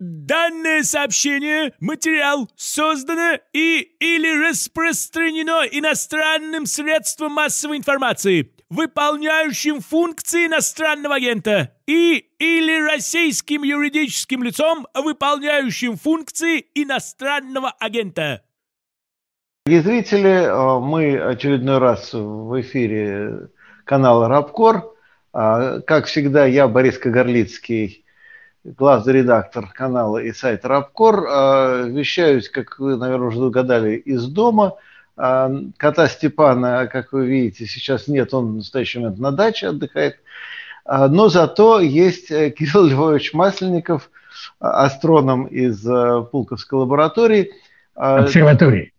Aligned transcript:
Данное 0.00 0.82
сообщение, 0.82 1.74
материал 1.78 2.48
создано 2.56 3.38
и 3.52 3.80
или 4.00 4.48
распространено 4.48 5.66
иностранным 5.70 6.64
средством 6.64 7.32
массовой 7.32 7.76
информации, 7.76 8.50
выполняющим 8.70 9.80
функции 9.82 10.46
иностранного 10.46 11.16
агента, 11.16 11.74
и 11.86 12.14
или 12.38 12.90
российским 12.90 13.62
юридическим 13.62 14.42
лицом, 14.42 14.86
выполняющим 14.94 15.98
функции 15.98 16.64
иностранного 16.74 17.70
агента. 17.78 18.40
Дорогие 19.66 19.82
зрители, 19.82 20.30
э, 20.30 20.80
мы 20.80 21.20
очередной 21.20 21.76
раз 21.76 22.14
в 22.14 22.58
эфире 22.62 23.50
канала 23.84 24.28
Рабкор. 24.28 24.94
А, 25.34 25.80
как 25.80 26.06
всегда, 26.06 26.46
я 26.46 26.68
Борис 26.68 26.96
Кагарлицкий, 26.96 27.99
главный 28.64 29.12
редактор 29.12 29.68
канала 29.72 30.18
и 30.18 30.32
сайта 30.32 30.68
Рабкор. 30.68 31.26
А, 31.28 31.82
вещаюсь, 31.84 32.48
как 32.48 32.78
вы, 32.78 32.96
наверное, 32.96 33.28
уже 33.28 33.40
догадали, 33.40 33.96
из 33.96 34.26
дома. 34.26 34.76
А, 35.16 35.50
кота 35.76 36.08
Степана, 36.08 36.86
как 36.86 37.12
вы 37.12 37.26
видите, 37.26 37.66
сейчас 37.66 38.08
нет, 38.08 38.32
он 38.34 38.52
в 38.52 38.56
настоящий 38.56 38.98
момент 38.98 39.18
на 39.18 39.32
даче 39.32 39.68
отдыхает. 39.68 40.16
А, 40.84 41.08
но 41.08 41.28
зато 41.28 41.80
есть 41.80 42.30
э, 42.30 42.50
Кирилл 42.50 42.86
Львович 42.86 43.34
Масленников, 43.34 44.10
астроном 44.58 45.46
из 45.46 45.86
э, 45.86 46.22
Пулковской 46.30 46.78
лаборатории. 46.78 47.52
Обсерватории. 47.94 48.92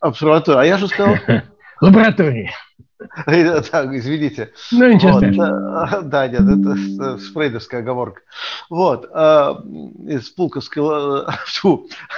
Обсерватории. 0.00 0.60
А 0.60 0.64
я 0.64 0.78
же 0.78 0.88
сказал... 0.88 1.16
Лаборатории. 1.80 2.50
Так, 3.70 3.92
извините. 3.92 4.52
Ну, 4.72 4.92
ничего 4.92 5.12
вот, 5.12 5.18
страшного. 5.18 6.02
Да, 6.04 6.28
нет, 6.28 6.42
это 6.42 7.18
фрейдовская 7.32 7.80
оговорка. 7.80 8.22
Вот, 8.70 9.08
э, 9.12 9.54
из 10.08 10.30
Пулковской 10.30 10.82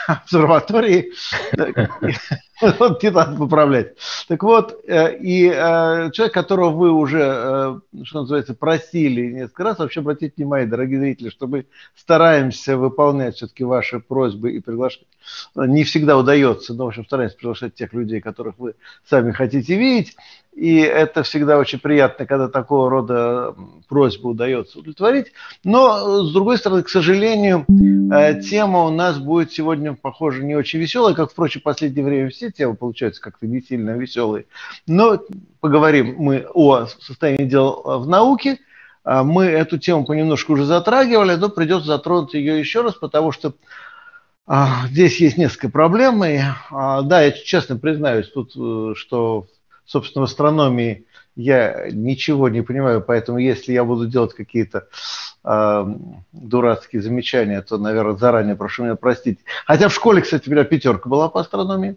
обсерватории, 0.07 1.13
вот 2.79 3.03
не 3.03 3.11
надо 3.11 3.37
поправлять. 3.37 3.95
Так 4.29 4.43
вот, 4.43 4.81
э, 4.87 5.17
и 5.19 5.47
э, 5.49 6.11
человек, 6.13 6.35
которого 6.35 6.71
вы 6.71 6.93
уже, 6.93 7.81
что 8.05 8.21
называется, 8.21 8.55
просили 8.55 9.33
несколько 9.33 9.65
раз, 9.65 9.79
вообще 9.79 10.01
обратите 10.01 10.35
внимание, 10.37 10.69
дорогие 10.69 11.01
зрители, 11.01 11.31
что 11.31 11.47
мы 11.47 11.67
стараемся 11.95 12.77
выполнять 12.77 13.37
все-таки 13.37 13.65
ваши 13.65 14.01
просьбы 14.01 14.53
и 14.53 14.61
приглашать. 14.61 15.07
Не 15.55 15.85
всегда 15.85 16.17
удается, 16.17 16.75
но, 16.75 16.85
в 16.85 16.89
общем, 16.89 17.05
стараемся 17.05 17.37
приглашать 17.37 17.75
тех 17.75 17.93
людей, 17.93 18.21
которых 18.21 18.59
вы 18.59 18.75
сами 19.05 19.33
хотите 19.33 19.77
видеть. 19.77 20.17
И 20.57 20.79
это 20.79 21.23
всегда 21.23 21.59
очень 21.59 21.79
приятно, 21.79 22.25
когда 22.25 22.49
такого 22.49 22.89
рода 22.89 23.55
просьбы 23.89 24.31
удается 24.31 24.79
удовлетворить. 24.79 25.27
Но, 25.65 26.25
с 26.25 26.33
другой 26.33 26.57
стороны, 26.57 26.83
к 26.83 26.89
сожалению, 26.89 27.67
э, 28.11 28.41
тема 28.41 28.85
у 28.85 28.91
нас 28.91 29.19
будет 29.19 29.53
сегодня, 29.53 29.93
похоже, 29.93 30.43
не 30.45 30.57
очень 30.57 30.79
веселая, 30.79 31.15
как, 31.15 31.31
впрочем, 31.31 31.61
в 31.61 31.65
последнее 31.65 32.07
время 32.07 32.31
все 32.31 32.51
темы 32.51 32.75
получаются 32.75 33.21
как-то 33.21 33.47
не 33.47 33.61
сильно 33.61 33.91
веселые. 33.91 34.47
Но 34.87 35.21
поговорим 35.61 36.15
мы 36.17 36.47
о 36.55 36.87
состоянии 36.87 37.45
дел 37.45 37.83
в 37.85 38.09
науке. 38.09 38.59
Мы 39.05 39.45
эту 39.45 39.77
тему 39.77 40.07
понемножку 40.07 40.55
уже 40.55 40.65
затрагивали, 40.65 41.35
но 41.35 41.51
придется 41.51 41.89
затронуть 41.89 42.33
ее 42.33 42.59
еще 42.59 42.81
раз, 42.81 42.95
потому 42.95 43.31
что 43.31 43.53
здесь 44.87 45.21
есть 45.21 45.37
несколько 45.37 45.69
проблем. 45.69 46.25
И, 46.25 46.41
да, 46.71 47.21
я 47.21 47.31
честно 47.33 47.77
признаюсь 47.77 48.29
тут, 48.31 48.53
э, 48.57 48.95
что 48.97 49.47
собственно, 49.87 50.27
в 50.27 50.29
астрономии 50.29 51.07
я 51.37 51.89
ничего 51.91 52.49
не 52.49 52.63
понимаю, 52.63 53.03
поэтому 53.03 53.39
если 53.39 53.73
я 53.73 53.85
буду 53.85 54.07
делать 54.07 54.33
какие-то 54.33 54.89
э, 55.45 55.87
дурацкие 56.33 57.03
замечания, 57.03 57.61
то, 57.61 57.77
наверное, 57.77 58.17
заранее 58.17 58.57
прошу 58.57 58.85
меня 58.85 58.95
простить. 58.95 59.41
Хотя 59.67 59.89
в 59.89 59.95
школе, 59.95 60.23
кстати, 60.23 60.49
у 60.49 60.53
меня 60.53 60.65
пятерка 60.65 61.11
была 61.11 61.29
по 61.29 61.41
астрономии, 61.41 61.97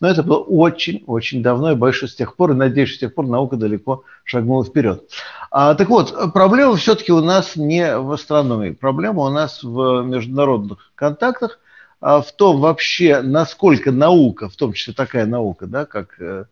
но 0.00 0.08
это 0.08 0.24
было 0.24 0.38
очень-очень 0.38 1.40
давно, 1.42 1.72
и 1.72 1.92
что 1.92 2.08
с 2.08 2.16
тех 2.16 2.34
пор, 2.34 2.50
и 2.50 2.54
надеюсь, 2.54 2.96
с 2.96 2.98
тех 2.98 3.14
пор 3.14 3.26
наука 3.26 3.56
далеко 3.56 4.02
шагнула 4.24 4.64
вперед. 4.64 5.08
А, 5.52 5.74
так 5.74 5.88
вот, 5.88 6.32
проблема 6.34 6.74
все-таки 6.74 7.12
у 7.12 7.22
нас 7.22 7.54
не 7.54 7.96
в 7.96 8.10
астрономии, 8.10 8.70
проблема 8.70 9.22
у 9.22 9.30
нас 9.30 9.62
в 9.62 10.02
международных 10.02 10.90
контактах– 10.96 11.60
в 12.00 12.26
том 12.36 12.60
вообще, 12.60 13.20
насколько 13.20 13.92
наука, 13.92 14.48
в 14.48 14.56
том 14.56 14.72
числе 14.72 14.94
такая 14.94 15.26
наука, 15.26 15.66
да, 15.66 15.84
как 15.84 16.18
э, 16.18 16.44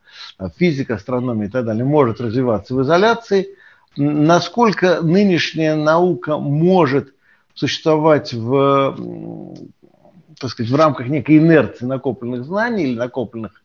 физика, 0.57 0.95
астрономия 0.95 1.49
и 1.49 1.51
так 1.51 1.65
далее, 1.65 1.85
может 1.85 2.21
развиваться 2.21 2.75
в 2.75 2.83
изоляции, 2.83 3.49
насколько 3.97 5.01
нынешняя 5.01 5.75
наука 5.75 6.37
может 6.37 7.15
существовать 7.55 8.33
в, 8.33 8.97
так 10.39 10.51
сказать, 10.51 10.71
в 10.71 10.77
рамках 10.77 11.09
некой 11.09 11.39
инерции 11.39 11.87
накопленных 11.87 12.45
знаний 12.45 12.85
или 12.85 12.99
накопленных 12.99 13.63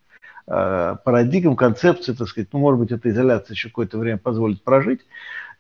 э, 0.48 0.96
парадигм, 1.04 1.56
концепций, 1.58 2.16
так 2.16 2.30
сказать, 2.30 2.48
ну, 2.54 2.60
может 2.60 2.80
быть, 2.80 2.92
эта 2.92 3.10
изоляция 3.10 3.56
еще 3.56 3.68
какое-то 3.68 3.98
время 3.98 4.18
позволит 4.18 4.64
прожить. 4.64 5.02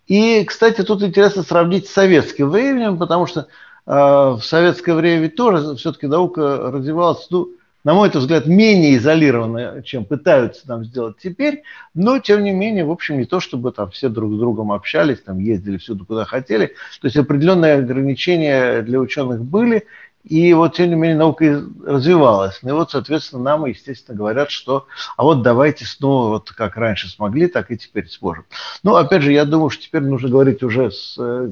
И, 0.07 0.43
кстати, 0.45 0.83
тут 0.83 1.03
интересно 1.03 1.43
сравнить 1.43 1.87
с 1.87 1.93
советским 1.93 2.49
временем, 2.49 2.97
потому 2.97 3.25
что 3.25 3.41
а, 3.41 3.47
в 3.85 4.41
советское 4.41 4.93
время 4.93 5.23
ведь 5.23 5.35
тоже 5.35 5.75
все-таки 5.75 6.07
наука 6.07 6.71
развивалась, 6.71 7.27
ну, 7.29 7.49
на 7.83 7.93
мой 7.93 8.09
взгляд, 8.09 8.47
менее 8.47 8.95
изолированно, 8.95 9.83
чем 9.83 10.05
пытаются 10.05 10.65
там 10.65 10.85
сделать 10.85 11.17
теперь, 11.21 11.63
но, 11.93 12.19
тем 12.19 12.43
не 12.43 12.51
менее, 12.51 12.85
в 12.85 12.91
общем, 12.91 13.17
не 13.17 13.25
то, 13.25 13.39
чтобы 13.39 13.71
там 13.71 13.91
все 13.91 14.09
друг 14.09 14.33
с 14.33 14.37
другом 14.37 14.71
общались, 14.71 15.21
там 15.21 15.39
ездили 15.39 15.77
всюду, 15.77 16.05
куда 16.05 16.23
хотели, 16.25 16.67
то 17.01 17.07
есть 17.07 17.17
определенные 17.17 17.75
ограничения 17.75 18.81
для 18.81 18.99
ученых 18.99 19.43
были, 19.43 19.85
и 20.23 20.53
вот, 20.53 20.75
тем 20.75 20.89
не 20.89 20.95
менее, 20.95 21.17
наука 21.17 21.63
развивалась. 21.85 22.59
Ну 22.61 22.69
и 22.69 22.71
вот, 22.71 22.91
соответственно, 22.91 23.43
нам, 23.43 23.65
естественно, 23.65 24.17
говорят, 24.17 24.51
что 24.51 24.87
а 25.17 25.23
вот 25.23 25.41
давайте 25.41 25.83
снова, 25.83 26.29
вот 26.29 26.51
как 26.51 26.77
раньше 26.77 27.09
смогли, 27.09 27.47
так 27.47 27.71
и 27.71 27.77
теперь 27.77 28.07
сможем. 28.07 28.45
Ну, 28.83 28.95
опять 28.95 29.21
же, 29.21 29.33
я 29.33 29.43
думаю, 29.43 29.69
что 29.69 29.83
теперь 29.83 30.03
нужно 30.03 30.29
говорить 30.29 30.63
уже 30.63 30.91
с 30.91 31.17
э, 31.19 31.51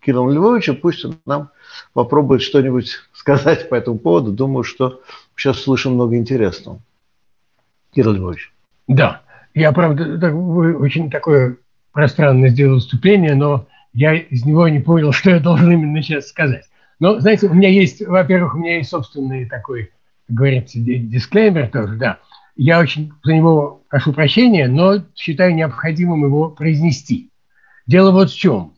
Кириллом 0.00 0.30
Львовичем, 0.30 0.76
пусть 0.76 1.04
он 1.04 1.16
нам 1.26 1.50
попробует 1.92 2.42
что-нибудь 2.42 2.96
сказать 3.12 3.68
по 3.68 3.74
этому 3.74 3.98
поводу. 3.98 4.32
Думаю, 4.32 4.64
что 4.64 5.02
сейчас 5.36 5.60
слышим 5.60 5.94
много 5.94 6.16
интересного. 6.16 6.80
Кирилл 7.94 8.12
Львович. 8.12 8.52
Да, 8.88 9.22
я, 9.54 9.72
правда, 9.72 10.18
так, 10.18 10.32
вы 10.32 10.76
очень 10.76 11.10
такое 11.10 11.56
пространное 11.92 12.50
сделал 12.50 12.74
выступление, 12.74 13.34
но 13.34 13.66
я 13.92 14.14
из 14.14 14.44
него 14.44 14.68
не 14.68 14.80
понял, 14.80 15.12
что 15.12 15.30
я 15.30 15.40
должен 15.40 15.70
именно 15.70 16.02
сейчас 16.02 16.28
сказать. 16.28 16.64
Но, 16.98 17.18
знаете, 17.18 17.48
у 17.48 17.54
меня 17.54 17.70
есть, 17.70 18.06
во-первых, 18.06 18.54
у 18.54 18.58
меня 18.58 18.76
есть 18.76 18.90
собственный 18.90 19.46
такой, 19.46 19.90
как 20.26 20.36
говорится, 20.36 20.78
дисклеймер 20.78 21.68
тоже, 21.68 21.96
да. 21.96 22.18
Я 22.56 22.78
очень 22.78 23.12
за 23.24 23.32
него 23.32 23.82
прошу 23.88 24.12
прощения, 24.12 24.68
но 24.68 25.02
считаю 25.16 25.54
необходимым 25.54 26.24
его 26.24 26.50
произнести. 26.50 27.30
Дело 27.86 28.10
вот 28.10 28.30
в 28.30 28.36
чем. 28.36 28.74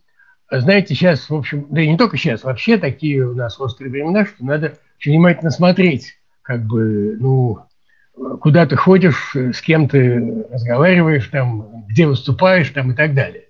Знаете, 0.60 0.94
сейчас, 0.94 1.30
в 1.30 1.34
общем, 1.34 1.66
да 1.70 1.80
и 1.80 1.88
не 1.88 1.96
только 1.96 2.18
сейчас, 2.18 2.44
вообще 2.44 2.76
такие 2.76 3.26
у 3.26 3.34
нас 3.34 3.58
острые 3.58 3.90
времена, 3.90 4.26
что 4.26 4.44
надо 4.44 4.74
очень 4.98 5.12
внимательно 5.12 5.50
смотреть, 5.50 6.18
как 6.42 6.64
бы, 6.66 7.16
ну, 7.18 7.60
куда 8.38 8.66
ты 8.66 8.76
ходишь, 8.76 9.34
с 9.34 9.62
кем 9.62 9.88
ты 9.88 10.44
разговариваешь, 10.50 11.26
там, 11.28 11.86
где 11.88 12.06
выступаешь, 12.06 12.68
там 12.68 12.92
и 12.92 12.94
так 12.94 13.14
далее. 13.14 13.44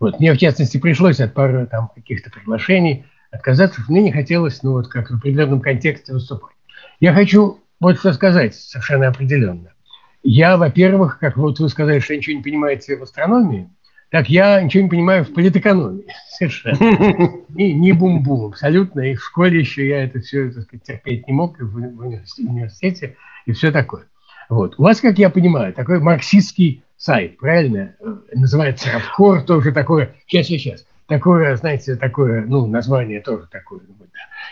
Вот 0.00 0.18
мне, 0.18 0.32
в 0.32 0.36
частности, 0.38 0.78
пришлось 0.78 1.20
от 1.20 1.32
пары 1.32 1.66
там 1.66 1.90
каких-то 1.94 2.28
приглашений 2.28 3.06
отказаться, 3.30 3.80
мне 3.86 4.02
не 4.02 4.10
хотелось, 4.10 4.64
ну, 4.64 4.72
вот 4.72 4.88
как 4.88 5.12
в 5.12 5.14
определенном 5.14 5.60
контексте 5.60 6.12
выступать. 6.12 6.56
Я 6.98 7.14
хочу 7.14 7.60
вот 7.78 7.98
что 7.98 8.12
сказать 8.12 8.56
совершенно 8.56 9.06
определенно. 9.06 9.72
Я, 10.24 10.56
во-первых, 10.56 11.20
как 11.20 11.36
вот 11.36 11.60
вы 11.60 11.68
сказали, 11.68 12.00
что 12.00 12.16
ничего 12.16 12.36
не 12.36 12.42
понимаете 12.42 12.96
в 12.96 13.02
астрономии– 13.04 13.70
так 14.12 14.28
я 14.28 14.60
ничего 14.60 14.82
не 14.82 14.90
понимаю 14.90 15.24
в 15.24 15.32
политэкономии 15.32 16.04
совершенно. 16.28 16.76
Не, 17.48 17.72
не 17.72 17.92
бум-бум 17.92 18.46
абсолютно. 18.46 19.00
И 19.00 19.14
в 19.14 19.24
школе 19.24 19.60
еще 19.60 19.88
я 19.88 20.04
это 20.04 20.20
все 20.20 20.50
так 20.50 20.64
сказать, 20.64 20.84
терпеть 20.84 21.26
не 21.26 21.32
мог, 21.32 21.58
и 21.58 21.64
в 21.64 21.76
университете, 21.76 23.16
и 23.46 23.52
все 23.52 23.72
такое. 23.72 24.04
Вот. 24.50 24.74
У 24.78 24.82
вас, 24.82 25.00
как 25.00 25.18
я 25.18 25.30
понимаю, 25.30 25.72
такой 25.72 25.98
марксистский 25.98 26.82
сайт, 26.98 27.38
правильно? 27.38 27.94
Называется 28.34 28.90
Равкор, 28.92 29.42
тоже 29.44 29.72
такое, 29.72 30.14
сейчас, 30.26 30.46
сейчас, 30.46 30.86
такое, 31.06 31.56
знаете, 31.56 31.96
такое, 31.96 32.44
ну, 32.44 32.66
название 32.66 33.20
тоже 33.20 33.46
такое. 33.50 33.80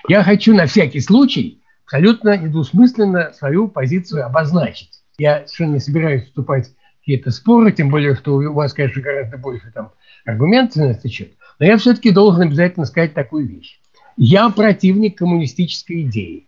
Я 0.09 0.23
хочу 0.23 0.55
на 0.55 0.65
всякий 0.65 1.01
случай 1.01 1.61
абсолютно 1.85 2.39
недвусмысленно 2.39 3.33
свою 3.35 3.69
позицию 3.69 4.25
обозначить. 4.25 5.03
Я 5.19 5.41
совершенно 5.41 5.75
не 5.75 5.81
собираюсь 5.81 6.25
вступать 6.25 6.71
какие-то 7.01 7.31
споры, 7.31 7.73
тем 7.73 7.91
более, 7.91 8.15
что 8.15 8.35
у 8.37 8.53
вас, 8.53 8.73
конечно, 8.73 9.03
гораздо 9.03 9.37
больше 9.39 9.71
там 9.73 9.93
аргументов 10.25 10.77
на 10.77 10.91
этот 10.91 11.11
счет. 11.11 11.33
Но 11.59 11.67
я 11.67 11.77
все-таки 11.77 12.11
должен 12.11 12.43
обязательно 12.43 12.87
сказать 12.87 13.15
такую 13.15 13.47
вещь. 13.47 13.81
Я 14.17 14.51
противник 14.51 15.19
коммунистической 15.19 16.03
идеи. 16.03 16.47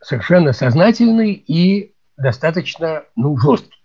Совершенно 0.00 0.52
сознательный 0.52 1.32
и 1.32 1.92
достаточно 2.16 3.04
ну, 3.16 3.36
жесткий. 3.38 3.82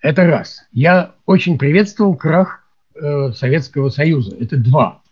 Это 0.00 0.26
раз. 0.26 0.64
Я 0.72 1.12
очень 1.26 1.58
приветствовал 1.58 2.16
крах 2.16 2.64
э, 2.94 3.32
Советского 3.32 3.88
Союза. 3.88 4.36
Это 4.38 4.56
два. 4.56 5.02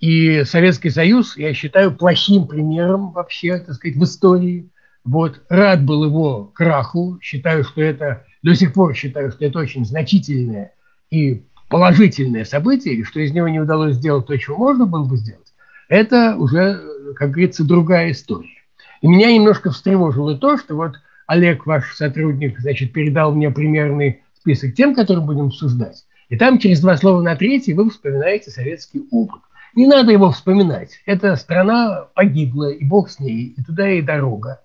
И 0.00 0.44
Советский 0.44 0.90
Союз 0.90 1.36
я 1.36 1.52
считаю 1.52 1.94
плохим 1.94 2.46
примером 2.46 3.12
вообще, 3.12 3.58
так 3.58 3.74
сказать, 3.74 3.96
в 3.96 4.04
истории. 4.04 4.70
Вот, 5.04 5.42
рад 5.48 5.84
был 5.84 6.04
его 6.04 6.44
краху, 6.44 7.18
считаю, 7.22 7.64
что 7.64 7.82
это, 7.82 8.24
до 8.42 8.54
сих 8.54 8.72
пор 8.72 8.94
считаю, 8.94 9.30
что 9.30 9.44
это 9.44 9.58
очень 9.58 9.84
значительное 9.84 10.72
и 11.10 11.42
положительное 11.68 12.44
событие, 12.44 12.94
и 12.94 13.04
что 13.04 13.20
из 13.20 13.32
него 13.32 13.48
не 13.48 13.60
удалось 13.60 13.96
сделать 13.96 14.26
то, 14.26 14.36
чего 14.36 14.56
можно 14.56 14.86
было 14.86 15.04
бы 15.04 15.16
сделать, 15.16 15.52
это 15.88 16.36
уже, 16.36 16.80
как 17.16 17.30
говорится, 17.30 17.64
другая 17.64 18.12
история. 18.12 18.60
И 19.02 19.08
меня 19.08 19.32
немножко 19.32 19.70
встревожило 19.70 20.36
то, 20.36 20.56
что 20.56 20.76
вот 20.76 20.94
Олег, 21.26 21.66
ваш 21.66 21.94
сотрудник, 21.94 22.58
значит, 22.58 22.92
передал 22.92 23.32
мне 23.32 23.50
примерный 23.50 24.22
список 24.40 24.74
тем, 24.74 24.94
которые 24.94 25.24
будем 25.24 25.46
обсуждать. 25.46 26.04
И 26.28 26.36
там 26.36 26.58
через 26.58 26.80
два 26.80 26.96
слова 26.96 27.22
на 27.22 27.36
третий 27.36 27.74
вы 27.74 27.88
вспоминаете 27.90 28.50
советский 28.50 29.02
опыт. 29.10 29.40
Не 29.74 29.86
надо 29.86 30.12
его 30.12 30.30
вспоминать. 30.30 31.00
Эта 31.06 31.36
страна 31.36 32.06
погибла, 32.14 32.70
и 32.70 32.84
бог 32.84 33.10
с 33.10 33.20
ней, 33.20 33.54
и 33.56 33.62
туда 33.62 33.88
и 33.90 34.02
дорога. 34.02 34.60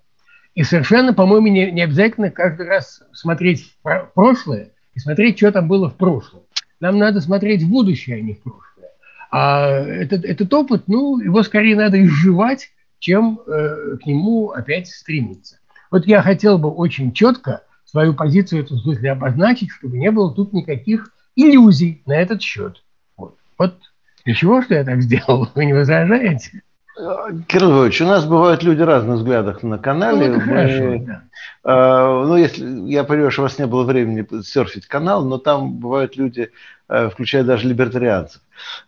И 0.56 0.62
совершенно, 0.62 1.12
по-моему, 1.12 1.48
не, 1.48 1.70
не 1.70 1.82
обязательно 1.82 2.30
каждый 2.30 2.66
раз 2.66 3.02
смотреть 3.12 3.76
в 3.84 4.10
прошлое 4.14 4.70
и 4.94 4.98
смотреть, 4.98 5.36
что 5.36 5.52
там 5.52 5.68
было 5.68 5.90
в 5.90 5.96
прошлом. 5.96 6.44
Нам 6.80 6.98
надо 6.98 7.20
смотреть 7.20 7.62
в 7.62 7.68
будущее, 7.68 8.16
а 8.16 8.20
не 8.22 8.32
в 8.32 8.42
прошлое. 8.42 8.90
А 9.30 9.68
этот, 9.68 10.24
этот 10.24 10.52
опыт, 10.54 10.84
ну, 10.86 11.18
его 11.20 11.42
скорее 11.42 11.76
надо 11.76 12.02
изживать, 12.02 12.70
чем 13.00 13.38
э, 13.46 13.98
к 14.02 14.06
нему 14.06 14.48
опять 14.50 14.88
стремиться. 14.88 15.58
Вот 15.90 16.06
я 16.06 16.22
хотел 16.22 16.56
бы 16.56 16.70
очень 16.70 17.12
четко 17.12 17.62
свою 17.84 18.14
позицию 18.14 18.62
в 18.62 18.64
этом 18.64 18.78
смысле 18.78 19.12
обозначить, 19.12 19.70
чтобы 19.70 19.98
не 19.98 20.10
было 20.10 20.34
тут 20.34 20.54
никаких 20.54 21.12
иллюзий 21.34 22.02
на 22.06 22.16
этот 22.16 22.40
счет. 22.40 22.82
Вот, 23.18 23.36
вот 23.58 23.76
ничего, 24.24 24.62
что 24.62 24.74
я 24.74 24.84
так 24.84 25.02
сделал, 25.02 25.50
вы 25.54 25.66
не 25.66 25.74
возражаете? 25.74 26.62
Кирилл 26.96 27.72
Львович, 27.72 28.00
у 28.00 28.06
нас 28.06 28.24
бывают 28.24 28.62
люди 28.62 28.80
разных 28.80 29.16
взглядов 29.16 29.62
на 29.62 29.76
канале. 29.78 30.30
Ну, 30.30 30.40
Мы, 30.40 31.20
э, 31.64 32.24
ну, 32.24 32.36
если 32.36 32.64
я 32.90 33.04
понимаю, 33.04 33.30
что 33.30 33.42
у 33.42 33.44
вас 33.44 33.58
не 33.58 33.66
было 33.66 33.84
времени 33.84 34.26
серфить 34.42 34.86
канал, 34.86 35.22
но 35.22 35.36
там 35.36 35.74
бывают 35.74 36.16
люди, 36.16 36.52
включая 36.88 37.42
даже 37.42 37.68
либертарианцев. 37.68 38.40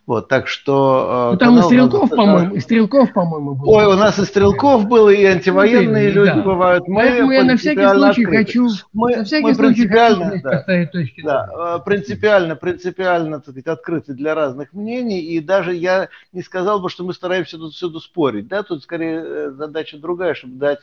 Вот, 0.05 0.27
так 0.27 0.47
что... 0.47 1.29
Э, 1.29 1.31
ну, 1.33 1.37
там 1.37 1.59
и 1.59 1.61
Стрелков, 1.61 2.09
по-моему, 2.09 2.55
и 2.55 2.59
Стрелков, 2.59 3.13
по-моему, 3.13 3.55
был. 3.55 3.69
Ой, 3.69 3.85
у 3.85 3.93
нас 3.93 4.17
и 4.19 4.25
Стрелков 4.25 4.87
был, 4.87 5.09
и 5.09 5.23
антивоенные 5.23 6.09
ну, 6.09 6.15
люди 6.15 6.35
да. 6.35 6.41
бывают. 6.41 6.87
Мы 6.87 6.95
Поэтому 6.95 7.31
я 7.31 7.43
на 7.43 7.57
всякий 7.57 7.87
случай 7.87 8.23
открыты. 8.23 8.37
хочу... 8.37 8.69
Мы, 8.93 9.15
на 9.17 9.23
всякий 9.23 9.43
мы 9.43 9.55
принципиально, 9.55 10.29
хочу 10.31 10.43
да, 10.43 10.85
точки. 10.91 11.21
Да, 11.21 11.49
э, 11.77 11.79
принципиально, 11.85 12.55
принципиально, 12.55 13.37
так 13.37 13.43
сказать, 13.49 13.67
открыты 13.67 14.13
для 14.13 14.33
разных 14.33 14.73
мнений, 14.73 15.21
и 15.21 15.39
даже 15.39 15.75
я 15.75 16.09
не 16.33 16.41
сказал 16.41 16.79
бы, 16.79 16.89
что 16.89 17.03
мы 17.03 17.13
стараемся 17.13 17.57
тут 17.57 17.73
всюду 17.73 17.99
спорить, 17.99 18.47
да, 18.47 18.63
тут 18.63 18.83
скорее 18.83 19.23
э, 19.23 19.51
задача 19.51 19.97
другая, 19.97 20.33
чтобы 20.33 20.55
дать 20.55 20.79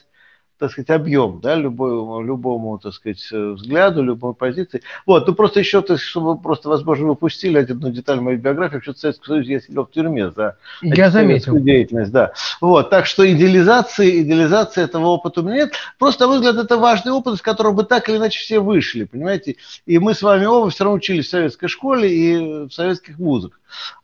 так 0.59 0.71
сказать, 0.71 0.91
объем, 0.91 1.41
да, 1.43 1.55
любому, 1.55 2.23
любому, 2.23 2.79
так 2.79 2.95
сказать, 2.95 3.31
взгляду, 3.31 4.03
любой 4.03 4.35
позиции. 4.35 4.83
Вот, 5.05 5.27
ну 5.27 5.35
просто 5.35 5.61
еще, 5.61 5.83
то, 5.83 5.97
чтобы 5.99 6.41
просто, 6.41 6.69
возможно, 6.69 7.07
вы 7.07 7.13
упустили 7.13 7.59
одну 7.59 7.91
деталь 7.91 8.21
моей 8.21 8.39
биографии, 8.39 8.81
что 8.81 8.95
в 8.95 8.99
Советском 8.99 9.27
Союзе 9.27 9.53
я 9.55 9.61
сидел 9.61 9.85
в 9.85 9.91
тюрьме 9.91 10.31
за 10.31 10.57
я 10.83 11.11
заметил. 11.11 11.59
деятельность, 11.59 12.13
да. 12.13 12.33
Вот, 12.61 12.91
так 12.91 13.07
что 13.07 13.31
идеализации, 13.31 14.23
идеализации 14.23 14.83
этого 14.83 15.07
опыта 15.09 15.41
у 15.41 15.45
меня 15.45 15.57
нет. 15.57 15.75
Просто, 15.99 16.25
на 16.25 16.29
мой 16.29 16.39
взгляд, 16.39 16.57
это 16.57 16.77
важный 16.77 17.13
опыт, 17.13 17.35
из 17.35 17.43
которого 17.43 17.73
бы 17.73 17.85
так 17.85 18.09
или 18.09 18.17
иначе 18.17 18.39
все 18.39 18.61
вышли, 18.61 19.05
понимаете. 19.05 19.57
И 19.85 19.99
мы 19.99 20.15
с 20.15 20.23
вами 20.23 20.47
оба 20.47 20.71
все 20.71 20.85
равно 20.85 20.97
учились 20.97 21.27
в 21.27 21.31
советской 21.31 21.69
школе 21.69 22.11
и 22.11 22.67
в 22.67 22.71
советских 22.71 23.19
вузах 23.19 23.53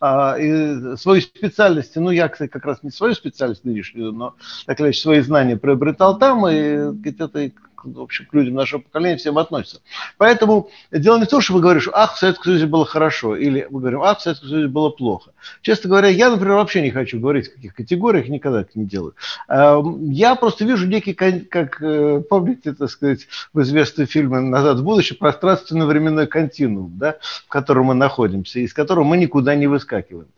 а, 0.00 0.36
и 0.38 0.96
свои 0.96 1.20
специальности, 1.20 1.98
ну, 1.98 2.10
я, 2.10 2.28
кстати, 2.28 2.50
как 2.50 2.64
раз 2.64 2.82
не 2.82 2.90
свою 2.90 3.14
специальность 3.14 3.64
нынешнюю, 3.64 4.12
но, 4.12 4.34
так 4.66 4.78
или 4.80 4.86
иначе, 4.86 5.00
свои 5.00 5.20
знания 5.20 5.56
приобретал 5.56 6.18
там, 6.18 6.46
и 6.48 7.08
это 7.08 7.52
в 7.84 8.00
общем, 8.00 8.26
к 8.26 8.34
людям 8.34 8.54
нашего 8.54 8.80
поколения 8.80 9.16
всем 9.16 9.38
относятся. 9.38 9.80
Поэтому 10.18 10.70
дело 10.90 11.18
не 11.18 11.24
в 11.24 11.28
том, 11.28 11.40
что 11.40 11.54
вы 11.54 11.60
говорите, 11.60 11.84
что 11.84 11.98
ах, 11.98 12.14
в 12.14 12.18
Советском 12.18 12.44
Союзе 12.44 12.66
было 12.66 12.84
хорошо, 12.84 13.36
или 13.36 13.66
мы 13.70 13.80
говорим, 13.80 14.02
ах, 14.02 14.18
в 14.18 14.22
Советском 14.22 14.48
Союзе 14.48 14.68
было 14.68 14.90
плохо. 14.90 15.32
Честно 15.62 15.90
говоря, 15.90 16.08
я, 16.08 16.30
например, 16.30 16.54
вообще 16.54 16.82
не 16.82 16.90
хочу 16.90 17.18
говорить 17.20 17.48
в 17.48 17.54
каких 17.54 17.74
категориях, 17.74 18.28
никогда 18.28 18.62
это 18.62 18.70
не 18.74 18.84
делаю. 18.84 19.14
Эм, 19.48 20.10
я 20.10 20.34
просто 20.34 20.64
вижу 20.64 20.86
некий, 20.86 21.14
как, 21.14 21.82
э, 21.82 22.22
помните, 22.28 22.72
так 22.72 22.90
сказать, 22.90 23.28
в 23.52 23.60
известном 23.62 24.06
фильме 24.06 24.40
«Назад 24.40 24.78
в 24.78 24.84
будущее» 24.84 25.16
пространственно-временной 25.18 26.26
континуум, 26.26 26.98
да, 26.98 27.16
в 27.46 27.48
котором 27.48 27.86
мы 27.86 27.94
находимся, 27.94 28.60
из 28.60 28.72
которого 28.72 29.04
мы 29.04 29.16
никуда 29.16 29.54
не 29.54 29.66
выскакиваем. 29.66 30.28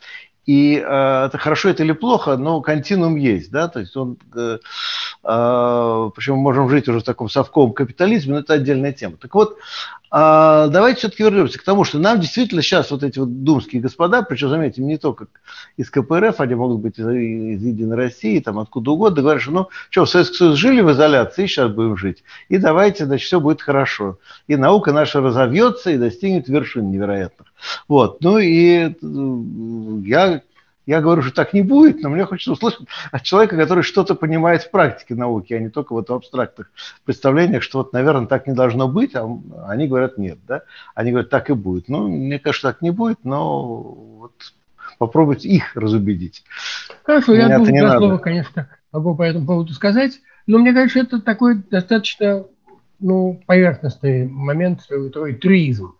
И 0.46 0.76
э, 0.76 1.24
это 1.26 1.38
хорошо 1.38 1.70
это 1.70 1.82
или 1.84 1.92
плохо, 1.92 2.36
но 2.36 2.60
континуум 2.60 3.16
есть, 3.16 3.50
да, 3.50 3.68
то 3.68 3.80
есть 3.80 3.96
он, 3.96 4.18
э, 4.36 4.58
э, 5.24 6.10
причем 6.14 6.34
мы 6.36 6.42
можем 6.42 6.68
жить 6.68 6.86
уже 6.86 7.00
в 7.00 7.04
таком 7.04 7.30
совковом 7.30 7.72
капитализме, 7.72 8.34
но 8.34 8.40
это 8.40 8.54
отдельная 8.54 8.92
тема. 8.92 9.16
Так 9.16 9.34
вот, 9.34 9.56
э, 10.10 10.68
давайте 10.70 10.98
все-таки 11.00 11.22
вернемся 11.22 11.58
к 11.58 11.62
тому, 11.62 11.84
что 11.84 11.98
нам 11.98 12.20
действительно 12.20 12.62
сейчас 12.62 12.90
вот 12.90 13.02
эти 13.02 13.18
вот 13.18 13.44
думские 13.44 13.82
господа, 13.82 14.22
причем, 14.22 14.48
заметьте, 14.48 14.82
не 14.82 14.98
только 14.98 15.26
из 15.76 15.90
КПРФ, 15.90 16.40
они 16.40 16.54
могут 16.54 16.80
быть 16.80 16.98
из, 16.98 17.06
из 17.06 17.62
Единой 17.62 17.96
России, 17.96 18.40
там 18.40 18.58
откуда 18.58 18.90
угодно, 18.90 19.22
говорят, 19.22 19.42
что 19.42 19.50
ну, 19.52 19.68
что, 19.90 20.04
в 20.04 20.10
Советском 20.10 20.36
Союзе 20.36 20.56
жили 20.56 20.80
в 20.80 20.92
изоляции, 20.92 21.46
сейчас 21.46 21.70
будем 21.70 21.96
жить, 21.96 22.22
и 22.48 22.58
давайте, 22.58 23.06
значит, 23.06 23.26
все 23.26 23.40
будет 23.40 23.62
хорошо. 23.62 24.18
И 24.46 24.56
наука 24.56 24.92
наша 24.92 25.20
разовьется 25.20 25.90
и 25.90 25.98
достигнет 25.98 26.48
вершин 26.48 26.90
невероятных. 26.90 27.52
Вот, 27.88 28.20
ну 28.20 28.38
и 28.38 28.94
я 30.06 30.42
я 30.86 31.00
говорю, 31.00 31.22
что 31.22 31.34
так 31.34 31.52
не 31.52 31.62
будет, 31.62 32.02
но 32.02 32.10
мне 32.10 32.24
хочется 32.24 32.52
услышать 32.52 32.86
от 33.10 33.22
человека, 33.22 33.56
который 33.56 33.82
что-то 33.82 34.14
понимает 34.14 34.62
в 34.62 34.70
практике 34.70 35.14
науки, 35.14 35.52
а 35.54 35.58
не 35.58 35.70
только 35.70 35.92
вот 35.92 36.08
в 36.08 36.14
абстрактных 36.14 36.70
представлениях, 37.04 37.62
что 37.62 37.78
вот, 37.78 37.92
наверное, 37.92 38.26
так 38.26 38.46
не 38.46 38.54
должно 38.54 38.88
быть, 38.88 39.14
а 39.14 39.26
они 39.66 39.86
говорят 39.86 40.18
нет, 40.18 40.38
да? 40.46 40.62
Они 40.94 41.10
говорят, 41.10 41.30
так 41.30 41.50
и 41.50 41.54
будет. 41.54 41.88
Ну, 41.88 42.08
мне 42.08 42.38
кажется, 42.38 42.68
так 42.68 42.82
не 42.82 42.90
будет, 42.90 43.18
но 43.24 43.80
вот 43.82 44.32
попробуйте 44.98 45.48
их 45.48 45.74
разубедить. 45.74 46.44
Хорошо, 47.02 47.32
Меня 47.34 47.48
я 47.48 47.58
двух 47.58 47.68
слова, 47.68 48.18
конечно, 48.18 48.68
могу 48.92 49.14
по 49.14 49.22
этому 49.22 49.46
поводу 49.46 49.72
сказать, 49.72 50.20
но 50.46 50.58
мне 50.58 50.72
кажется, 50.72 51.00
это 51.00 51.20
такой 51.20 51.56
достаточно 51.56 52.44
ну, 53.00 53.40
поверхностный 53.46 54.26
момент, 54.28 54.80
такой 54.88 55.34
тризм. 55.34 55.94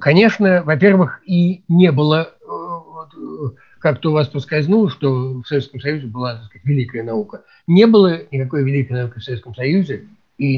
Конечно, 0.00 0.62
во-первых, 0.64 1.20
и 1.26 1.64
не 1.68 1.92
было 1.92 2.32
э, 2.40 3.50
как-то 3.86 4.10
у 4.10 4.14
вас 4.14 4.26
проскользнуло, 4.26 4.90
что 4.90 5.34
в 5.40 5.44
Советском 5.46 5.80
Союзе 5.80 6.08
была 6.08 6.34
так 6.34 6.46
сказать, 6.46 6.66
великая 6.66 7.04
наука. 7.04 7.44
Не 7.68 7.86
было 7.86 8.22
никакой 8.32 8.64
великой 8.64 8.94
науки 8.94 9.20
в 9.20 9.22
Советском 9.22 9.54
Союзе, 9.54 10.08
и 10.38 10.54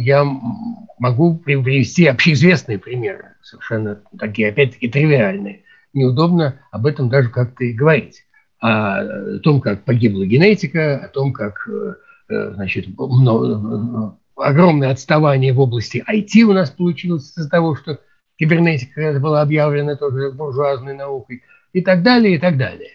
я 0.00 0.24
могу 1.00 1.34
привести 1.38 2.06
общеизвестные 2.06 2.78
примеры, 2.78 3.32
совершенно 3.42 4.00
такие, 4.16 4.50
опять-таки, 4.50 4.88
тривиальные. 4.88 5.62
Неудобно 5.92 6.60
об 6.70 6.86
этом 6.86 7.08
даже 7.08 7.30
как-то 7.30 7.64
и 7.64 7.72
говорить. 7.72 8.22
О 8.60 9.38
том, 9.42 9.60
как 9.60 9.84
погибла 9.84 10.24
генетика, 10.24 10.98
о 10.98 11.08
том, 11.08 11.32
как 11.32 11.68
э, 11.68 11.94
э, 12.28 12.52
значит, 12.54 12.86
много, 12.96 14.16
огромное 14.36 14.90
отставание 14.90 15.52
в 15.52 15.58
области 15.58 16.04
IT 16.08 16.42
у 16.42 16.52
нас 16.52 16.70
получилось 16.70 17.32
из-за 17.36 17.50
того, 17.50 17.74
что 17.74 17.98
кибернетика 18.36 19.18
была 19.18 19.42
объявлена 19.42 19.96
тоже 19.96 20.30
буржуазной 20.30 20.94
наукой– 20.94 21.42
и 21.72 21.80
так 21.80 22.02
далее, 22.02 22.36
и 22.36 22.38
так 22.38 22.56
далее. 22.56 22.90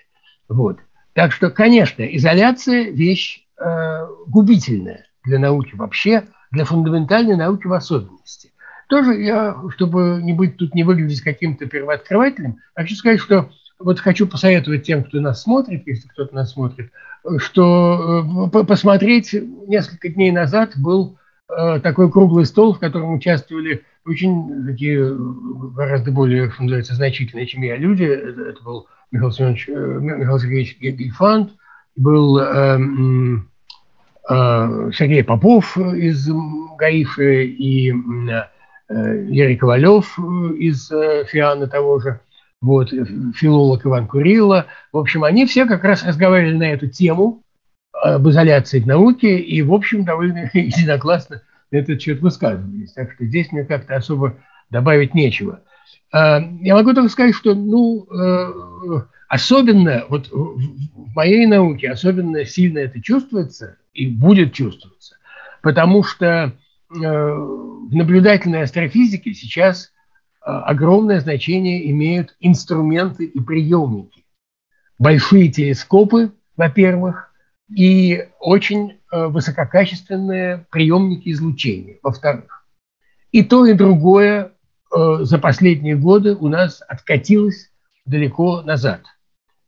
Вот. 0.50 0.80
Так 1.14 1.32
что, 1.32 1.50
конечно, 1.50 2.04
изоляция– 2.04 2.84
вещь 2.92 3.46
э, 3.58 4.08
губительная 4.28 5.06
для 5.24 5.40
науки 5.40 5.76
вообще, 5.76 6.24
для 6.52 6.66
фундаментальной 6.66 7.36
науки 7.36 7.68
в 7.68 7.74
особенности. 7.74 8.52
Тоже 8.90 9.16
я, 9.22 9.56
чтобы 9.70 10.20
не 10.22 10.34
быть 10.34 10.58
тут, 10.58 10.76
не 10.76 10.84
выглядеть 10.84 11.22
каким-то 11.22 11.66
первооткрывателем, 11.66 12.58
хочу 12.76 12.96
сказать, 12.96 13.20
что 13.20 13.50
вот 13.80 14.00
хочу 14.00 14.28
посоветовать 14.28 14.84
тем, 14.84 15.04
кто 15.04 15.20
нас 15.20 15.44
смотрит, 15.44 15.88
если 15.88 16.08
кто-то 16.08 16.34
нас 16.36 16.52
смотрит, 16.54 16.92
что 17.38 18.50
э, 18.54 18.64
посмотреть 18.66 19.34
несколько 19.68 20.10
дней 20.10 20.32
назад 20.32 20.74
был 20.76 21.18
такой 21.82 22.12
круглый 22.12 22.46
стол, 22.46 22.74
в 22.74 22.80
котором 22.80 23.14
участвовали 23.14 23.84
очень 24.06 24.66
такие 24.66 25.16
гораздо 25.76 26.12
более, 26.12 26.52
что 26.52 26.64
называется, 26.64 26.96
значительные, 26.96 27.46
чем 27.46 27.62
я 27.62 27.78
люди. 27.78 28.04
Это, 28.04 28.62
был 28.64 28.88
Михаил 29.12 29.32
Семенович, 29.32 29.70
э, 29.70 29.72
Михаил 29.72 30.40
Сергеевич 30.40 30.78
Гельфанд, 30.80 31.52
был 31.96 32.40
э, 32.40 32.80
э, 34.30 34.92
Сергей 34.94 35.24
Попов 35.24 35.78
из 35.78 36.28
ГАИФа 36.78 37.24
и 37.24 37.92
э, 37.92 39.26
Юрий 39.30 39.56
Ковалев 39.56 40.18
из 40.58 40.92
э, 40.92 41.26
ФИАНа 41.26 41.68
того 41.68 42.00
же, 42.00 42.20
вот, 42.62 42.90
филолог 43.36 43.86
Иван 43.86 44.08
Курилла. 44.08 44.66
В 44.92 44.98
общем, 44.98 45.24
они 45.24 45.46
все 45.46 45.66
как 45.66 45.84
раз 45.84 46.04
разговаривали 46.04 46.56
на 46.56 46.72
эту 46.72 46.88
тему 46.88 47.43
об 48.04 48.28
изоляции 48.28 48.82
в 48.82 48.86
науке 48.86 49.40
и, 49.40 49.62
в 49.62 49.74
общем, 49.74 50.04
довольно 50.04 50.50
единогласно 50.54 51.42
этот 51.72 52.02
счет 52.02 52.20
высказывались. 52.20 52.92
Так 52.94 53.14
что 53.14 53.26
здесь 53.26 53.52
мне 53.52 53.64
как-то 53.64 53.96
особо 53.96 54.38
добавить 54.70 55.16
нечего. 55.16 55.62
Я 56.12 56.76
могу 56.76 56.94
только 56.94 57.10
сказать, 57.10 57.34
что 57.34 57.56
ну, 57.56 58.08
особенно 59.28 60.04
вот 60.10 60.30
в 60.32 61.16
моей 61.16 61.48
науке 61.48 61.90
особенно 61.90 62.46
сильно 62.46 62.80
это 62.80 63.02
чувствуется 63.02 63.78
и 63.94 64.06
будет 64.08 64.54
чувствоваться, 64.54 65.16
потому 65.62 66.04
что 66.04 66.54
в 66.90 67.96
наблюдательной 67.96 68.64
астрофизике 68.64 69.34
сейчас 69.34 69.92
огромное 70.42 71.20
значение 71.20 71.90
имеют 71.90 72.36
инструменты 72.40 73.26
и 73.26 73.40
приемники. 73.40 74.24
Большие 75.00 75.50
телескопы, 75.50 76.32
во-первых, 76.56 77.33
и 77.76 78.28
очень 78.40 79.00
э, 79.12 79.28
высококачественные 79.28 80.66
приемники 80.70 81.30
излучения, 81.30 81.98
во-вторых. 82.04 82.66
И 83.32 83.44
то, 83.44 83.66
и 83.66 83.74
другое 83.74 84.52
э, 84.96 85.18
за 85.22 85.40
последние 85.40 85.96
годы 85.96 86.36
у 86.36 86.48
нас 86.50 86.82
откатилось 86.88 87.72
далеко 88.06 88.62
назад. 88.62 89.02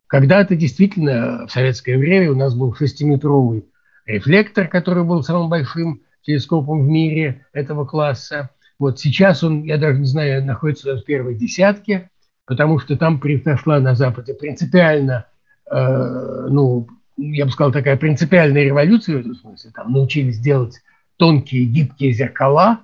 Когда-то 0.07 0.55
действительно 0.55 1.47
в 1.47 1.51
советское 1.51 1.97
время 1.97 2.31
у 2.31 2.35
нас 2.35 2.53
был 2.53 2.75
шестиметровый 2.75 3.65
рефлектор, 4.05 4.67
который 4.67 5.03
был 5.03 5.23
самым 5.23 5.49
большим 5.49 6.01
телескопом 6.21 6.83
в 6.83 6.87
мире 6.87 7.45
этого 7.53 7.85
класса. 7.85 8.51
Вот 8.77 8.99
сейчас 8.99 9.43
он, 9.43 9.63
я 9.63 9.77
даже 9.77 9.99
не 9.99 10.05
знаю, 10.05 10.45
находится 10.45 10.95
в 10.95 11.03
первой 11.03 11.35
десятке, 11.35 12.11
потому 12.45 12.77
что 12.77 12.97
там 12.97 13.19
произошла 13.19 13.79
на 13.79 13.95
Западе 13.95 14.35
принципиально 14.35 15.25
э, 15.71 16.47
ну, 16.49 16.87
я 17.17 17.45
бы 17.45 17.51
сказал, 17.51 17.71
такая 17.71 17.97
принципиальная 17.97 18.63
революция 18.63 19.17
в 19.17 19.19
этом 19.19 19.35
смысле. 19.35 19.71
Там 19.73 19.91
научились 19.91 20.39
делать 20.39 20.81
тонкие 21.17 21.65
гибкие 21.65 22.11
зеркала, 22.11 22.79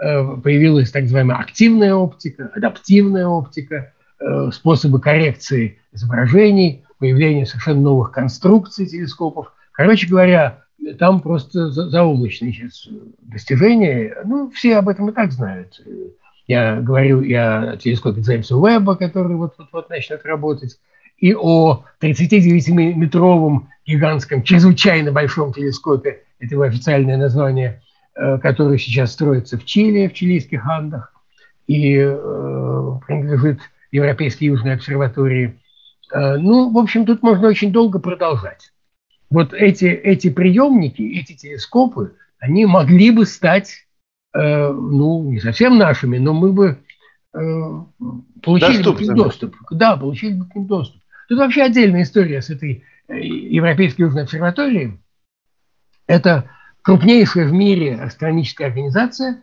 э, 0.00 0.36
появилась 0.42 0.90
так 0.90 1.02
называемая 1.02 1.38
активная 1.38 1.94
оптика, 1.94 2.50
адаптивная 2.54 3.26
оптика, 3.26 3.92
э, 4.20 4.50
способы 4.52 5.00
коррекции 5.00 5.78
изображений, 5.92 6.84
появление 6.98 7.46
совершенно 7.46 7.82
новых 7.82 8.12
конструкций 8.12 8.86
телескопов. 8.86 9.52
Короче 9.72 10.06
говоря, 10.06 10.64
там 10.98 11.20
просто 11.20 11.70
заоблачные 11.70 12.52
сейчас 12.52 12.88
достижения. 13.20 14.16
Ну, 14.24 14.50
все 14.50 14.76
об 14.76 14.88
этом 14.88 15.10
и 15.10 15.12
так 15.12 15.32
знают. 15.32 15.80
Я 16.46 16.80
говорю 16.80 17.22
и 17.22 17.32
о 17.32 17.76
телескопе 17.76 18.20
Джеймса 18.20 18.56
Уэбба, 18.56 18.96
который 18.96 19.36
вот-вот 19.36 19.88
начнет 19.88 20.24
работать, 20.24 20.78
и 21.18 21.34
о 21.34 21.84
39-метровом 22.00 23.68
гигантском, 23.86 24.42
чрезвычайно 24.42 25.12
большом 25.12 25.52
телескопе, 25.52 26.22
это 26.38 26.54
его 26.54 26.62
официальное 26.62 27.16
название, 27.16 27.82
э, 28.14 28.38
который 28.38 28.78
сейчас 28.78 29.12
строится 29.12 29.58
в 29.58 29.64
Чили, 29.64 30.08
в 30.08 30.14
чилийских 30.14 30.66
Андах, 30.66 31.12
и 31.66 31.96
э, 31.96 32.90
принадлежит 33.06 33.60
Европейской 33.90 34.44
Южной 34.44 34.74
обсерватории. 34.74 35.58
Э, 36.12 36.36
ну, 36.36 36.70
в 36.70 36.78
общем, 36.78 37.06
тут 37.06 37.22
можно 37.22 37.48
очень 37.48 37.72
долго 37.72 37.98
продолжать. 37.98 38.72
Вот 39.30 39.52
эти, 39.52 39.86
эти 39.86 40.30
приемники, 40.30 41.02
эти 41.02 41.34
телескопы, 41.34 42.14
они 42.38 42.66
могли 42.66 43.10
бы 43.10 43.24
стать, 43.24 43.86
ну, 44.34 45.30
не 45.30 45.40
совсем 45.40 45.78
нашими, 45.78 46.18
но 46.18 46.34
мы 46.34 46.52
бы 46.52 46.78
получили 47.32 48.82
бы 48.82 48.94
к 48.96 49.00
ним 49.00 49.14
доступ. 49.14 49.56
Да, 49.70 49.96
получили 49.96 50.34
бы 50.34 50.46
к 50.46 50.54
ним 50.54 50.66
доступ. 50.66 51.00
Тут 51.28 51.38
вообще 51.38 51.62
отдельная 51.62 52.02
история 52.02 52.42
с 52.42 52.50
этой 52.50 52.84
э, 53.08 53.18
Европейской 53.18 54.02
Южной 54.02 54.24
обсерваторией. 54.24 55.00
Это 56.06 56.50
крупнейшая 56.82 57.48
в 57.48 57.52
мире 57.52 57.96
астрономическая 57.96 58.68
организация, 58.68 59.42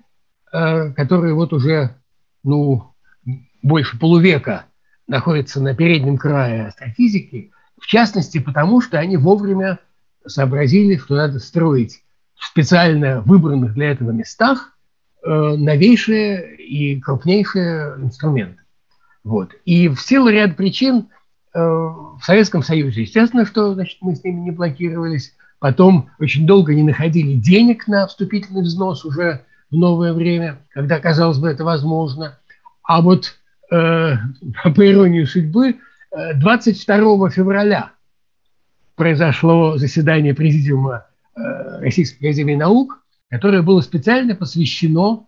э, 0.52 0.92
которая 0.94 1.34
вот 1.34 1.54
уже 1.54 1.96
ну, 2.44 2.94
больше 3.64 3.98
полувека 3.98 4.66
находится 5.08 5.62
на 5.62 5.76
переднем 5.76 6.18
крае 6.18 6.68
астрофизики, 6.68 7.52
в 7.80 7.88
частности 7.88 8.40
потому, 8.40 8.82
что 8.82 9.00
они 9.00 9.18
вовремя 9.18 9.80
сообразили, 10.26 10.98
что 10.98 11.16
надо 11.16 11.40
строить 11.40 12.04
в 12.36 12.46
специально 12.46 13.22
выбранных 13.22 13.74
для 13.74 13.92
этого 13.92 14.12
местах 14.12 14.78
э, 15.24 15.30
новейшие 15.30 16.58
и 16.58 17.00
крупнейшие 17.02 17.96
инструменты. 17.98 18.62
Вот. 19.24 19.54
И 19.66 19.88
в 19.88 20.00
силу 20.00 20.30
ряда 20.30 20.54
причин– 20.54 21.08
в 21.54 22.20
Советском 22.24 22.64
Союзе, 22.64 23.02
естественно, 23.02 23.46
что 23.46 23.74
значит, 23.74 23.98
мы 24.02 24.16
с 24.16 24.24
ними 24.24 24.40
не 24.40 24.52
блокировались. 24.52 25.34
Потом 25.60 26.10
очень 26.18 26.48
долго 26.48 26.74
не 26.74 26.82
находили 26.82 27.34
денег 27.34 27.88
на 27.88 28.08
вступительный 28.08 28.64
взнос 28.64 29.06
уже 29.06 29.42
в 29.70 29.76
новое 29.76 30.14
время, 30.14 30.58
когда, 30.70 31.00
казалось 31.00 31.38
бы, 31.38 31.50
это 31.50 31.64
возможно. 31.64 32.40
А 32.84 33.02
вот, 33.02 33.36
э, 33.72 34.16
по 34.76 34.92
иронии 34.92 35.24
судьбы, 35.24 35.76
22 36.12 37.28
э, 37.28 37.32
февраля 37.32 37.92
произошло 38.96 39.78
заседание 39.78 40.34
Президиума 40.34 41.06
э, 41.36 41.80
Российской 41.80 42.26
Академии 42.26 42.56
Наук, 42.56 43.04
которое 43.30 43.62
было 43.62 43.82
специально 43.82 44.36
посвящено 44.36 45.26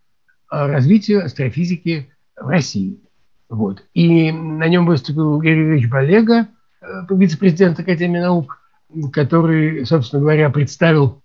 развитию 0.49 1.25
астрофизики 1.25 2.09
в 2.35 2.47
России. 2.47 2.99
Вот. 3.53 3.83
И 3.93 4.31
на 4.31 4.67
нем 4.67 4.87
выступил 4.87 5.39
Юрий 5.39 5.59
Юрьевич 5.59 5.87
Балега, 5.87 6.47
э, 6.81 6.85
вице-президент 7.11 7.79
Академии 7.79 8.19
наук, 8.19 8.59
который, 9.11 9.85
собственно 9.85 10.23
говоря, 10.23 10.49
представил 10.49 11.21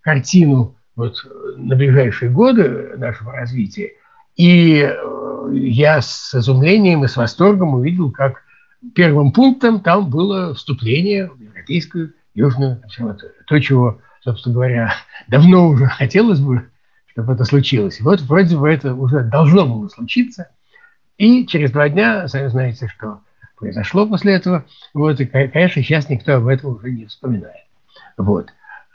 картину 0.00 0.76
вот, 0.94 1.16
на 1.56 1.74
ближайшие 1.74 2.30
годы 2.30 2.92
нашего 2.98 3.32
развития. 3.32 3.94
И 4.36 4.80
э, 4.80 5.50
я 5.54 6.00
с 6.00 6.32
изумлением 6.32 7.04
и 7.04 7.08
с 7.08 7.16
восторгом 7.16 7.74
увидел, 7.74 8.12
как 8.12 8.44
первым 8.94 9.32
пунктом 9.32 9.80
там 9.80 10.08
было 10.08 10.54
вступление 10.54 11.30
в 11.30 11.40
Европейскую 11.40 12.12
Южную 12.34 12.80
обсерваторию. 12.84 13.34
То, 13.48 13.58
чего, 13.58 13.98
собственно 14.20 14.54
говоря, 14.54 14.94
давно 15.26 15.68
уже 15.68 15.86
хотелось 15.86 16.38
бы, 16.38 16.62
чтобы 17.06 17.32
это 17.32 17.44
случилось. 17.44 17.98
И 17.98 18.04
вот 18.04 18.20
вроде 18.20 18.56
бы 18.56 18.70
это 18.70 18.94
уже 18.94 19.24
должно 19.24 19.66
было 19.66 19.88
случиться– 19.88 20.46
и 21.18 21.46
через 21.46 21.70
два 21.70 21.88
дня, 21.88 22.28
сами 22.28 22.48
знаете, 22.48 22.88
что 22.88 23.20
произошло 23.56 24.06
после 24.06 24.34
этого. 24.34 24.64
Вот, 24.92 25.20
и, 25.20 25.26
конечно, 25.26 25.82
сейчас 25.82 26.08
никто 26.08 26.36
об 26.36 26.48
этом 26.48 26.76
уже 26.76 26.90
не 26.90 27.06
вспоминает. 27.06 27.64
Вот. 28.16 28.48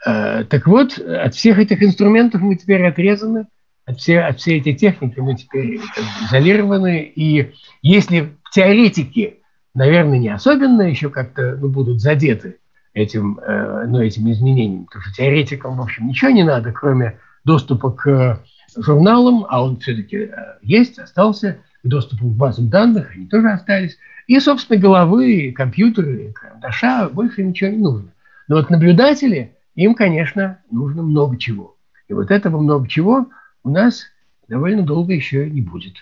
Э, 0.06 0.44
так 0.44 0.66
вот, 0.66 0.98
от 0.98 1.34
всех 1.34 1.58
этих 1.58 1.82
инструментов 1.82 2.40
мы 2.40 2.56
теперь 2.56 2.86
отрезаны, 2.86 3.46
от, 3.86 3.98
все, 3.98 4.20
от 4.20 4.38
всей 4.38 4.60
этой 4.60 4.74
техники 4.74 5.18
мы 5.18 5.34
теперь 5.36 5.80
изолированы. 6.24 7.02
И 7.02 7.54
если 7.82 8.36
теоретики, 8.52 9.40
наверное, 9.74 10.18
не 10.18 10.28
особенно 10.28 10.82
еще 10.82 11.08
как-то 11.08 11.56
ну, 11.56 11.68
будут 11.68 12.00
задеты 12.00 12.58
этим, 12.92 13.38
э, 13.38 13.86
ну, 13.86 14.00
этим 14.00 14.30
изменением, 14.30 14.84
потому 14.84 15.02
что 15.04 15.14
теоретикам, 15.14 15.76
в 15.76 15.80
общем, 15.80 16.08
ничего 16.08 16.30
не 16.30 16.44
надо, 16.44 16.72
кроме 16.72 17.18
доступа 17.44 17.90
к 17.90 18.42
журналам, 18.76 19.46
а 19.48 19.64
он 19.64 19.78
все-таки 19.78 20.16
э, 20.16 20.30
есть, 20.62 20.98
остался, 20.98 21.58
к 21.82 21.86
доступу 21.88 22.28
к 22.28 22.36
базам 22.36 22.68
данных, 22.68 23.12
они 23.14 23.26
тоже 23.26 23.48
остались. 23.48 23.98
И, 24.26 24.38
собственно, 24.40 24.78
головы, 24.78 25.52
компьютеры, 25.56 26.32
карандаша, 26.34 27.08
больше 27.08 27.42
ничего 27.42 27.70
не 27.70 27.78
нужно. 27.78 28.12
Но 28.46 28.56
вот 28.56 28.70
наблюдатели, 28.70 29.56
им, 29.74 29.94
конечно, 29.94 30.58
нужно 30.70 31.02
много 31.02 31.38
чего. 31.38 31.76
И 32.08 32.14
вот 32.14 32.30
этого 32.30 32.60
много 32.60 32.88
чего 32.88 33.26
у 33.62 33.70
нас 33.70 34.04
довольно 34.48 34.82
долго 34.82 35.12
еще 35.12 35.48
не 35.48 35.60
будет. 35.60 35.94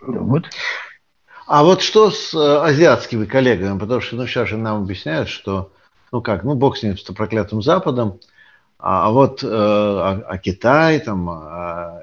Вот. 0.00 0.46
А 1.46 1.64
вот 1.64 1.82
что 1.82 2.10
с 2.10 2.32
э, 2.32 2.38
азиатскими 2.38 3.24
коллегами? 3.24 3.78
Потому 3.78 4.00
что 4.00 4.16
ну, 4.16 4.26
сейчас 4.26 4.48
же 4.48 4.56
нам 4.56 4.84
объясняют, 4.84 5.28
что, 5.28 5.72
ну 6.12 6.22
как, 6.22 6.44
ну 6.44 6.54
бог 6.54 6.76
с 6.76 6.82
ним, 6.82 6.96
с 6.96 7.02
проклятым 7.02 7.60
Западом, 7.60 8.20
а, 8.78 9.08
а 9.08 9.10
вот 9.10 9.42
э, 9.42 9.48
а, 9.50 10.22
а 10.26 10.38
Китай, 10.38 11.00
там, 11.00 11.28
а 11.28 12.00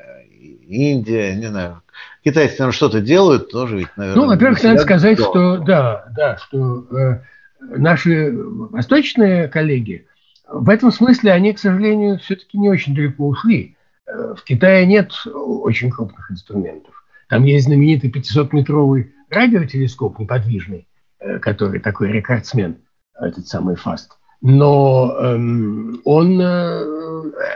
Индия, 0.67 1.35
не 1.35 1.47
знаю, 1.47 1.81
китайцы, 2.23 2.55
наверное, 2.59 2.75
что-то 2.75 3.01
делают, 3.01 3.49
тоже 3.49 3.77
ведь, 3.77 3.95
наверное... 3.95 4.21
Ну, 4.21 4.27
во-первых, 4.27 4.63
надо 4.63 4.81
сказать, 4.81 5.19
что, 5.19 5.57
да, 5.57 6.05
да, 6.15 6.37
что 6.37 6.85
э, 6.91 7.21
наши 7.59 8.31
восточные 8.33 9.47
коллеги, 9.47 10.07
в 10.47 10.69
этом 10.69 10.91
смысле 10.91 11.31
они, 11.31 11.53
к 11.53 11.59
сожалению, 11.59 12.19
все-таки 12.19 12.57
не 12.57 12.69
очень 12.69 12.95
далеко 12.95 13.27
ушли. 13.27 13.75
Э, 14.07 14.35
в 14.37 14.43
Китае 14.43 14.85
нет 14.85 15.11
очень 15.25 15.89
крупных 15.89 16.31
инструментов. 16.31 16.93
Там 17.29 17.43
есть 17.43 17.65
знаменитый 17.65 18.09
500-метровый 18.09 19.13
радиотелескоп 19.29 20.19
неподвижный, 20.19 20.87
э, 21.19 21.39
который 21.39 21.79
такой 21.79 22.11
рекордсмен, 22.11 22.77
этот 23.19 23.47
самый 23.47 23.75
ФАСТ. 23.75 24.11
Но 24.41 25.15
эм, 25.19 26.01
он, 26.05 26.39
э, 26.39 26.83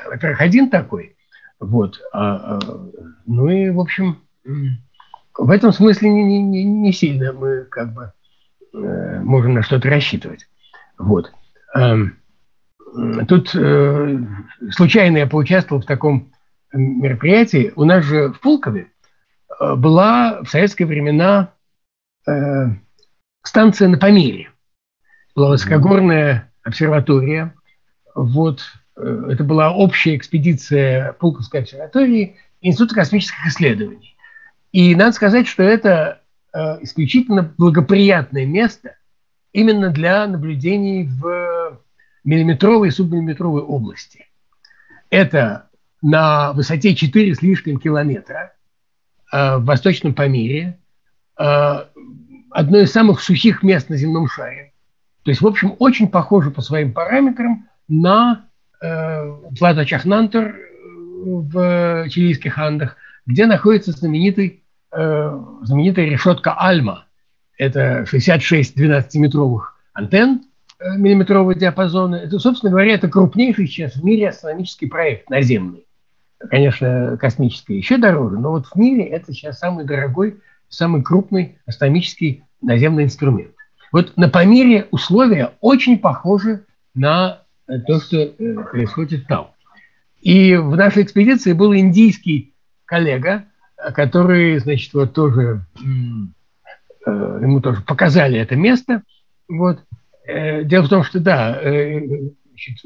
во-первых, 0.09 0.41
один 0.41 0.69
такой. 0.69 1.15
Вот. 1.61 2.01
А, 2.11 2.57
а, 2.57 2.59
ну 3.27 3.47
и, 3.47 3.69
в 3.69 3.79
общем, 3.79 4.17
в 5.37 5.49
этом 5.49 5.71
смысле 5.71 6.09
не, 6.09 6.41
не, 6.41 6.63
не 6.65 6.91
сильно 6.91 7.31
мы 7.31 7.65
как 7.69 7.93
бы 7.93 8.11
э, 8.73 9.19
можем 9.19 9.53
на 9.53 9.61
что-то 9.61 9.87
рассчитывать. 9.87 10.47
Вот. 10.97 11.31
Эм, 11.75 12.17
тут 13.27 13.53
э, 13.53 14.19
случайно 14.71 15.17
я 15.17 15.27
поучаствовал 15.27 15.83
в 15.83 15.85
таком 15.85 16.31
мероприятии. 16.73 17.71
У 17.75 17.85
нас 17.85 18.03
же 18.05 18.29
в 18.29 18.39
Пулкове 18.39 18.87
э, 19.59 19.75
была 19.75 20.41
в 20.41 20.49
советские 20.49 20.87
времена 20.87 21.53
э, 22.27 22.31
станция 23.43 23.87
на 23.87 23.99
Памире. 23.99 24.49
Была 25.35 25.49
высокогорная 25.51 26.51
обсерватория. 26.63 27.53
Вот, 28.15 28.61
э, 28.61 28.80
это 28.95 29.43
была 29.43 29.71
общая 29.71 30.15
экспедиция 30.15 31.13
Пулковской 31.13 31.61
обсерватории 31.61 32.35
Института 32.61 32.95
космических 32.95 33.45
исследований. 33.47 34.15
И 34.71 34.95
надо 34.95 35.11
сказать, 35.13 35.47
что 35.47 35.63
это 35.63 36.21
э, 36.53 36.83
исключительно 36.83 37.53
благоприятное 37.57 38.45
место 38.45 38.95
именно 39.53 39.89
для 39.89 40.27
наблюдений 40.27 41.07
в 41.07 41.81
миллиметровой 42.23 42.89
и 42.89 42.91
субмиллиметровой 42.91 43.61
области. 43.61 44.27
Это 45.09 45.69
на 46.01 46.53
высоте 46.53 46.95
4 46.95 47.35
с 47.35 47.41
лишним 47.41 47.79
километра 47.79 48.53
э, 49.31 49.57
в 49.57 49.65
Восточном 49.65 50.13
Памире, 50.13 50.79
э, 51.37 51.85
одно 52.49 52.77
из 52.79 52.91
самых 52.91 53.21
сухих 53.21 53.63
мест 53.63 53.89
на 53.89 53.97
земном 53.97 54.27
шаре. 54.27 54.73
То 55.23 55.31
есть, 55.31 55.41
в 55.41 55.47
общем, 55.47 55.75
очень 55.79 56.07
похоже 56.07 56.49
по 56.51 56.61
своим 56.61 56.93
параметрам 56.93 57.67
на 57.87 58.45
э, 58.45 58.50
Плато 58.81 59.85
Чахнантер 59.85 60.55
в 61.23 62.09
чилийских 62.09 62.57
Андах, 62.57 62.97
где 63.25 63.45
находится 63.45 63.91
знаменитый, 63.91 64.63
э, 64.91 65.39
знаменитая 65.61 66.05
решетка 66.05 66.53
Альма. 66.57 67.05
Это 67.57 68.05
66 68.07 68.77
12-метровых 68.77 69.75
антенн 69.93 70.41
э, 70.79 70.97
миллиметрового 70.97 71.53
диапазона. 71.53 72.15
Это, 72.15 72.39
собственно 72.39 72.71
говоря, 72.71 72.95
это 72.95 73.07
крупнейший 73.07 73.67
сейчас 73.67 73.95
в 73.95 74.03
мире 74.03 74.29
астрономический 74.29 74.87
проект 74.87 75.29
наземный. 75.29 75.85
Конечно, 76.49 77.17
космический 77.19 77.77
еще 77.77 77.97
дороже, 77.97 78.39
но 78.39 78.49
вот 78.49 78.65
в 78.65 78.75
мире 78.75 79.05
это 79.05 79.31
сейчас 79.31 79.59
самый 79.59 79.85
дорогой, 79.85 80.39
самый 80.69 81.03
крупный 81.03 81.59
астрономический 81.67 82.43
наземный 82.61 83.03
инструмент. 83.03 83.51
Вот 83.91 84.17
на 84.17 84.27
Памире 84.27 84.87
условия 84.89 85.51
очень 85.59 85.99
похожи 85.99 86.65
на 86.95 87.40
то, 87.79 87.99
что 87.99 88.17
э, 88.17 88.53
происходит 88.71 89.27
там. 89.27 89.51
И 90.21 90.55
в 90.55 90.75
нашей 90.75 91.03
экспедиции 91.03 91.53
был 91.53 91.75
индийский 91.75 92.53
коллега, 92.85 93.45
который, 93.93 94.59
значит, 94.59 94.93
вот 94.93 95.13
тоже, 95.13 95.65
э, 95.79 97.09
ему 97.09 97.61
тоже 97.61 97.81
показали 97.81 98.39
это 98.39 98.55
место. 98.55 99.01
Вот. 99.47 99.79
Э, 100.27 100.63
дело 100.63 100.83
в 100.83 100.89
том, 100.89 101.03
что, 101.03 101.19
да, 101.19 101.59
э, 101.59 101.99
значит, 102.49 102.77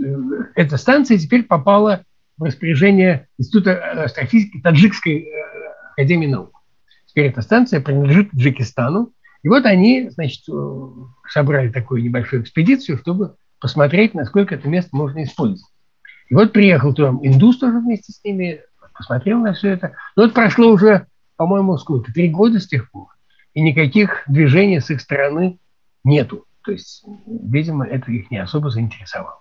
эта 0.56 0.78
станция 0.78 1.18
теперь 1.18 1.44
попала 1.44 2.04
в 2.38 2.44
распоряжение 2.44 3.28
Института 3.38 4.04
астрофизики 4.04 4.62
Таджикской 4.62 5.28
академии 5.94 6.28
наук. 6.28 6.52
Теперь 7.08 7.28
эта 7.28 7.42
станция 7.42 7.82
принадлежит 7.82 8.32
Таджикистану. 8.32 9.12
И 9.44 9.48
вот 9.48 9.66
они, 9.66 10.10
значит, 10.10 10.44
собрали 11.30 11.70
такую 11.70 12.04
небольшую 12.04 12.42
экспедицию, 12.42 12.98
чтобы 12.98 13.36
посмотреть, 13.66 14.14
насколько 14.14 14.54
это 14.54 14.70
место 14.70 14.96
можно 14.96 15.24
использовать. 15.24 15.74
И 16.30 16.36
вот 16.36 16.54
приехал 16.54 16.94
там 16.94 17.20
индус 17.26 17.58
тоже 17.58 17.80
вместе 17.80 18.14
с 18.14 18.24
ними, 18.24 18.62
посмотрел 18.96 19.40
на 19.40 19.54
все 19.54 19.70
это. 19.70 19.94
Но 20.16 20.26
это 20.26 20.36
прошло 20.36 20.68
уже, 20.68 21.08
по-моему, 21.36 21.76
сколько? 21.80 22.14
Три 22.14 22.30
года 22.30 22.60
с 22.60 22.68
тех 22.68 22.92
пор. 22.92 23.08
И 23.56 23.62
никаких 23.62 24.22
движений 24.28 24.80
с 24.80 24.92
их 24.92 25.02
стороны 25.02 25.58
нету. 26.04 26.46
То 26.64 26.74
есть, 26.74 27.06
видимо, 27.26 27.88
это 27.88 28.12
их 28.12 28.30
не 28.30 28.38
особо 28.38 28.70
заинтересовало. 28.70 29.40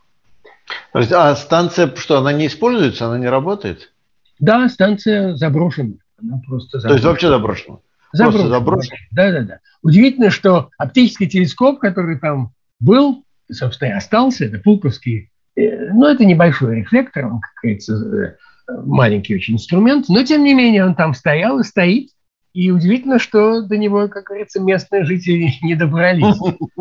А 0.94 1.36
станция 1.36 1.94
что, 1.94 2.16
она 2.16 2.32
не 2.32 2.46
используется, 2.46 3.04
она 3.04 3.18
не 3.18 3.28
работает? 3.28 3.92
Да, 4.38 4.66
станция 4.70 5.36
заброшена. 5.36 5.96
Она 6.18 6.40
просто 6.46 6.78
заброшена. 6.78 6.88
То 6.88 6.94
есть 6.94 7.04
вообще 7.04 7.28
заброшена? 7.28 7.78
Заброшена. 8.14 8.42
Просто 8.42 8.58
заброшена? 8.58 8.96
Да, 9.10 9.32
да, 9.32 9.40
да. 9.42 9.58
Удивительно, 9.82 10.30
что 10.30 10.70
оптический 10.78 11.28
телескоп, 11.28 11.78
который 11.78 12.18
там 12.18 12.54
был, 12.80 13.23
собственно, 13.50 13.90
и 13.90 13.92
остался, 13.92 14.44
это 14.44 14.58
Пулковский 14.58 15.30
Э, 15.56 15.92
ну, 15.92 16.06
это 16.06 16.24
небольшой 16.24 16.80
рефлектор, 16.80 17.26
он, 17.26 17.40
как 17.40 17.50
говорится, 17.62 17.94
э, 17.94 18.36
маленький 18.84 19.36
очень 19.36 19.54
инструмент, 19.54 20.06
но, 20.08 20.22
тем 20.24 20.44
не 20.44 20.54
менее, 20.54 20.84
он 20.84 20.94
там 20.94 21.14
стоял 21.14 21.60
и 21.60 21.64
стоит. 21.64 22.10
И 22.52 22.70
удивительно, 22.70 23.18
что 23.18 23.62
до 23.62 23.76
него, 23.76 24.08
как 24.08 24.24
говорится, 24.24 24.60
местные 24.60 25.04
жители 25.04 25.52
не 25.62 25.74
добрались. 25.74 26.36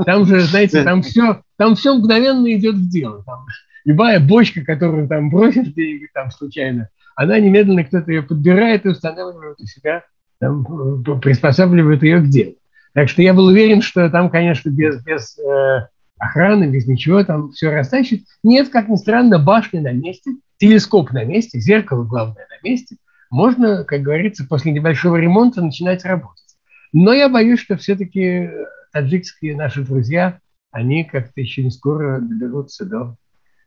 Там 0.06 0.26
же, 0.26 0.42
знаете, 0.42 0.84
там 0.84 1.02
все, 1.04 1.42
там 1.58 1.76
все 1.76 1.96
мгновенно 1.96 2.52
идет 2.54 2.76
в 2.76 2.90
дело. 2.90 3.24
Там 3.24 3.46
любая 3.86 4.20
бочка, 4.20 4.64
которую 4.64 5.08
там 5.08 5.30
бросит 5.30 5.76
там 6.14 6.32
случайно, 6.32 6.90
она 7.16 7.40
немедленно 7.40 7.84
кто-то 7.84 8.12
ее 8.12 8.24
подбирает 8.24 8.86
и 8.86 8.90
устанавливает 8.90 9.60
у 9.60 9.66
себя, 9.66 10.04
там, 10.40 10.66
э, 11.06 11.20
приспосабливает 11.20 12.02
ее 12.02 12.20
к 12.22 12.28
делу. 12.28 12.56
Так 12.94 13.10
что 13.10 13.24
я 13.24 13.34
был 13.34 13.48
уверен, 13.48 13.82
что 13.82 14.08
там, 14.10 14.30
конечно, 14.30 14.70
без, 14.70 15.04
без 15.04 15.38
э, 15.40 15.88
охраны, 16.18 16.66
без 16.66 16.88
ничего, 16.88 17.24
там 17.24 17.52
все 17.52 17.70
растащит. 17.70 18.26
Нет, 18.44 18.70
как 18.70 18.90
ни 18.90 18.96
странно, 18.96 19.40
башня 19.40 19.82
на 19.82 19.92
месте, 19.92 20.32
телескоп 20.58 21.12
на 21.12 21.24
месте, 21.24 21.60
зеркало, 21.60 22.04
главное, 22.04 22.48
на 22.50 22.68
месте. 22.68 22.98
Можно, 23.30 23.84
как 23.84 24.02
говорится, 24.02 24.46
после 24.48 24.72
небольшого 24.72 25.18
ремонта 25.18 25.62
начинать 25.62 26.06
работать. 26.06 26.56
Но 26.92 27.14
я 27.14 27.30
боюсь, 27.30 27.60
что 27.60 27.78
все-таки 27.78 28.50
таджикские 28.92 29.56
наши 29.56 29.82
друзья, 29.82 30.40
они 30.72 31.04
как-то 31.04 31.42
еще 31.42 31.64
не 31.64 31.72
скоро 31.72 32.20
доберутся 32.20 32.86
до 32.86 33.16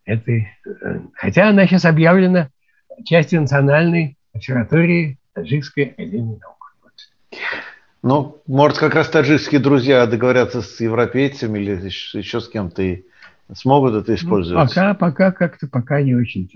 этой... 0.04 0.48
Э, 0.64 1.00
хотя 1.14 1.48
она 1.48 1.66
сейчас 1.66 1.84
объявлена 1.84 2.50
частью 3.04 3.40
национальной 3.40 4.16
обсерватории 4.32 5.18
Таджикской 5.32 5.84
академии 5.84 6.38
наук. 6.38 6.76
Вот. 6.82 6.92
Ну, 8.06 8.40
может, 8.46 8.78
как 8.78 8.94
раз 8.94 9.08
таджикские 9.08 9.60
друзья 9.60 10.06
договорятся 10.06 10.62
с 10.62 10.78
европейцами 10.78 11.58
или 11.58 11.72
еще 12.16 12.40
с 12.40 12.48
кем-то 12.48 12.80
и 12.80 13.02
смогут 13.52 13.94
это 13.94 14.12
ну, 14.12 14.16
использовать? 14.16 14.62
Ну, 14.62 14.68
пока, 14.68 14.94
пока 14.94 15.32
как-то, 15.32 15.66
пока 15.66 16.00
не 16.00 16.14
очень 16.14 16.48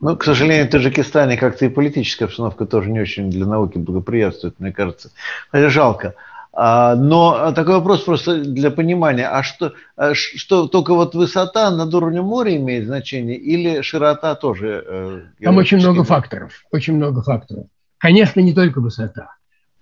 Ну, 0.00 0.16
к 0.16 0.22
сожалению, 0.22 0.68
в 0.68 0.70
Таджикистане 0.70 1.36
как-то 1.36 1.66
и 1.66 1.68
политическая 1.68 2.26
обстановка 2.26 2.64
тоже 2.64 2.92
не 2.92 3.00
очень 3.00 3.28
для 3.28 3.44
науки 3.44 3.78
благоприятствует, 3.78 4.60
мне 4.60 4.70
кажется. 4.70 5.10
Хотя 5.50 5.68
жалко. 5.68 6.14
А, 6.52 6.94
но 6.94 7.50
такой 7.50 7.74
вопрос 7.74 8.02
просто 8.02 8.36
для 8.40 8.70
понимания. 8.70 9.28
А 9.28 9.42
что, 9.42 9.72
а 9.96 10.14
что 10.14 10.68
только 10.68 10.94
вот 10.94 11.16
высота 11.16 11.72
над 11.72 11.92
уровнем 11.92 12.22
моря 12.22 12.56
имеет 12.56 12.86
значение 12.86 13.36
или 13.36 13.80
широта 13.80 14.36
тоже? 14.36 14.84
Э, 14.86 15.20
Там 15.42 15.56
очень 15.56 15.78
много 15.78 16.04
факторов. 16.04 16.52
Очень 16.70 16.94
много 16.94 17.22
факторов. 17.22 17.66
Конечно, 17.98 18.38
не 18.38 18.54
только 18.54 18.80
высота. 18.80 19.35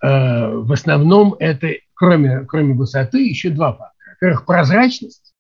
Э, 0.05 0.51
в 0.51 0.71
основном 0.71 1.35
это, 1.39 1.69
кроме, 1.95 2.41
кроме 2.41 2.75
высоты, 2.75 3.27
еще 3.27 3.49
два 3.49 3.73
фактора. 3.73 4.17
Во-первых, 4.21 4.45
прозрачность 4.45 5.35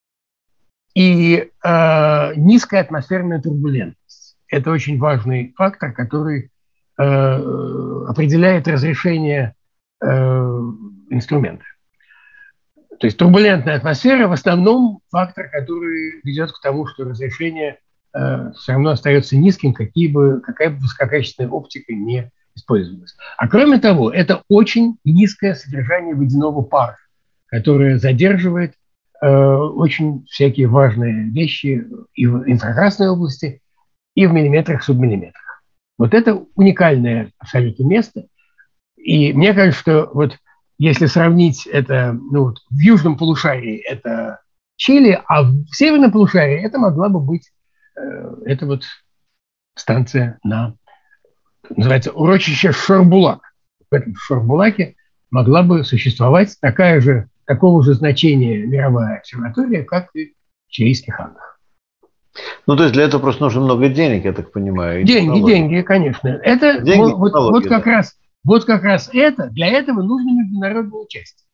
и 0.94 1.50
э, 1.62 2.32
низкая 2.36 2.80
атмосферная 2.80 3.42
турбулентность. 3.42 4.38
Это 4.48 4.70
очень 4.70 4.98
важный 4.98 5.52
фактор, 5.54 5.92
который 5.92 6.50
э, 6.96 7.02
определяет 7.02 8.66
разрешение 8.66 9.54
э, 10.02 10.08
инструмента. 11.10 11.64
То 13.00 13.06
есть 13.06 13.18
турбулентная 13.18 13.76
атмосфера 13.76 14.28
в 14.28 14.32
основном 14.32 15.00
фактор, 15.10 15.50
который 15.50 16.20
ведет 16.22 16.52
к 16.52 16.62
тому, 16.62 16.86
что 16.86 17.04
разрешение 17.04 17.80
э, 18.14 18.52
все 18.52 18.72
равно 18.72 18.90
остается 18.90 19.36
низким, 19.36 19.74
какие 19.74 20.08
бы, 20.08 20.40
какая 20.40 20.70
бы 20.70 20.78
высококачественная 20.78 21.50
оптика 21.50 21.92
не 21.92 22.30
использовалось. 22.54 23.16
А 23.36 23.48
кроме 23.48 23.78
того, 23.78 24.10
это 24.10 24.42
очень 24.48 24.98
низкое 25.04 25.54
содержание 25.54 26.14
водяного 26.14 26.62
пара, 26.62 26.96
которое 27.46 27.98
задерживает 27.98 28.74
э, 29.20 29.28
очень 29.28 30.24
всякие 30.26 30.68
важные 30.68 31.30
вещи 31.30 31.86
и 32.14 32.26
в 32.26 32.48
инфракрасной 32.48 33.08
области, 33.08 33.60
и 34.14 34.26
в 34.26 34.32
миллиметрах, 34.32 34.82
субмиллиметрах. 34.82 35.62
Вот 35.98 36.14
это 36.14 36.44
уникальное 36.54 37.30
абсолютно 37.38 37.84
место. 37.84 38.26
И 38.96 39.32
мне 39.32 39.52
кажется, 39.52 39.80
что 39.80 40.10
вот 40.12 40.38
если 40.78 41.06
сравнить 41.06 41.66
это, 41.66 42.12
ну, 42.12 42.44
вот 42.44 42.58
в 42.70 42.78
южном 42.78 43.16
полушарии 43.16 43.76
это 43.78 44.40
Чили, 44.76 45.20
а 45.28 45.42
в 45.44 45.66
северном 45.70 46.10
полушарии 46.10 46.60
это 46.60 46.78
могла 46.78 47.08
бы 47.08 47.20
быть 47.20 47.52
э, 47.96 48.00
это 48.44 48.66
вот 48.66 48.82
станция 49.76 50.38
на 50.42 50.74
называется 51.70 52.12
урочище 52.12 52.72
Шарбулак. 52.72 53.40
В 53.90 53.94
этом 53.94 54.14
Шарбулаке 54.16 54.96
могла 55.30 55.62
бы 55.62 55.84
существовать 55.84 56.56
такая 56.60 57.00
же, 57.00 57.28
такого 57.44 57.82
же 57.82 57.94
значения 57.94 58.64
мировая 58.64 59.18
обсерватория, 59.18 59.84
как 59.84 60.08
и 60.14 60.34
в 60.68 60.70
Чилийских 60.70 61.18
Андах. 61.18 61.58
Ну, 62.66 62.76
то 62.76 62.84
есть 62.84 62.94
для 62.94 63.04
этого 63.04 63.20
просто 63.20 63.42
нужно 63.42 63.60
много 63.60 63.88
денег, 63.88 64.24
я 64.24 64.32
так 64.32 64.52
понимаю. 64.52 65.04
Деньги, 65.04 65.44
деньги, 65.46 65.82
конечно. 65.82 66.28
Это 66.28 66.80
деньги, 66.80 67.12
вот, 67.12 67.32
вот, 67.32 67.66
как 67.66 67.84
да. 67.84 67.90
раз, 67.90 68.16
вот 68.42 68.64
как 68.64 68.82
раз 68.82 69.08
это, 69.12 69.48
для 69.50 69.68
этого 69.68 70.02
нужно 70.02 70.30
международное 70.30 71.00
участие. 71.00 71.46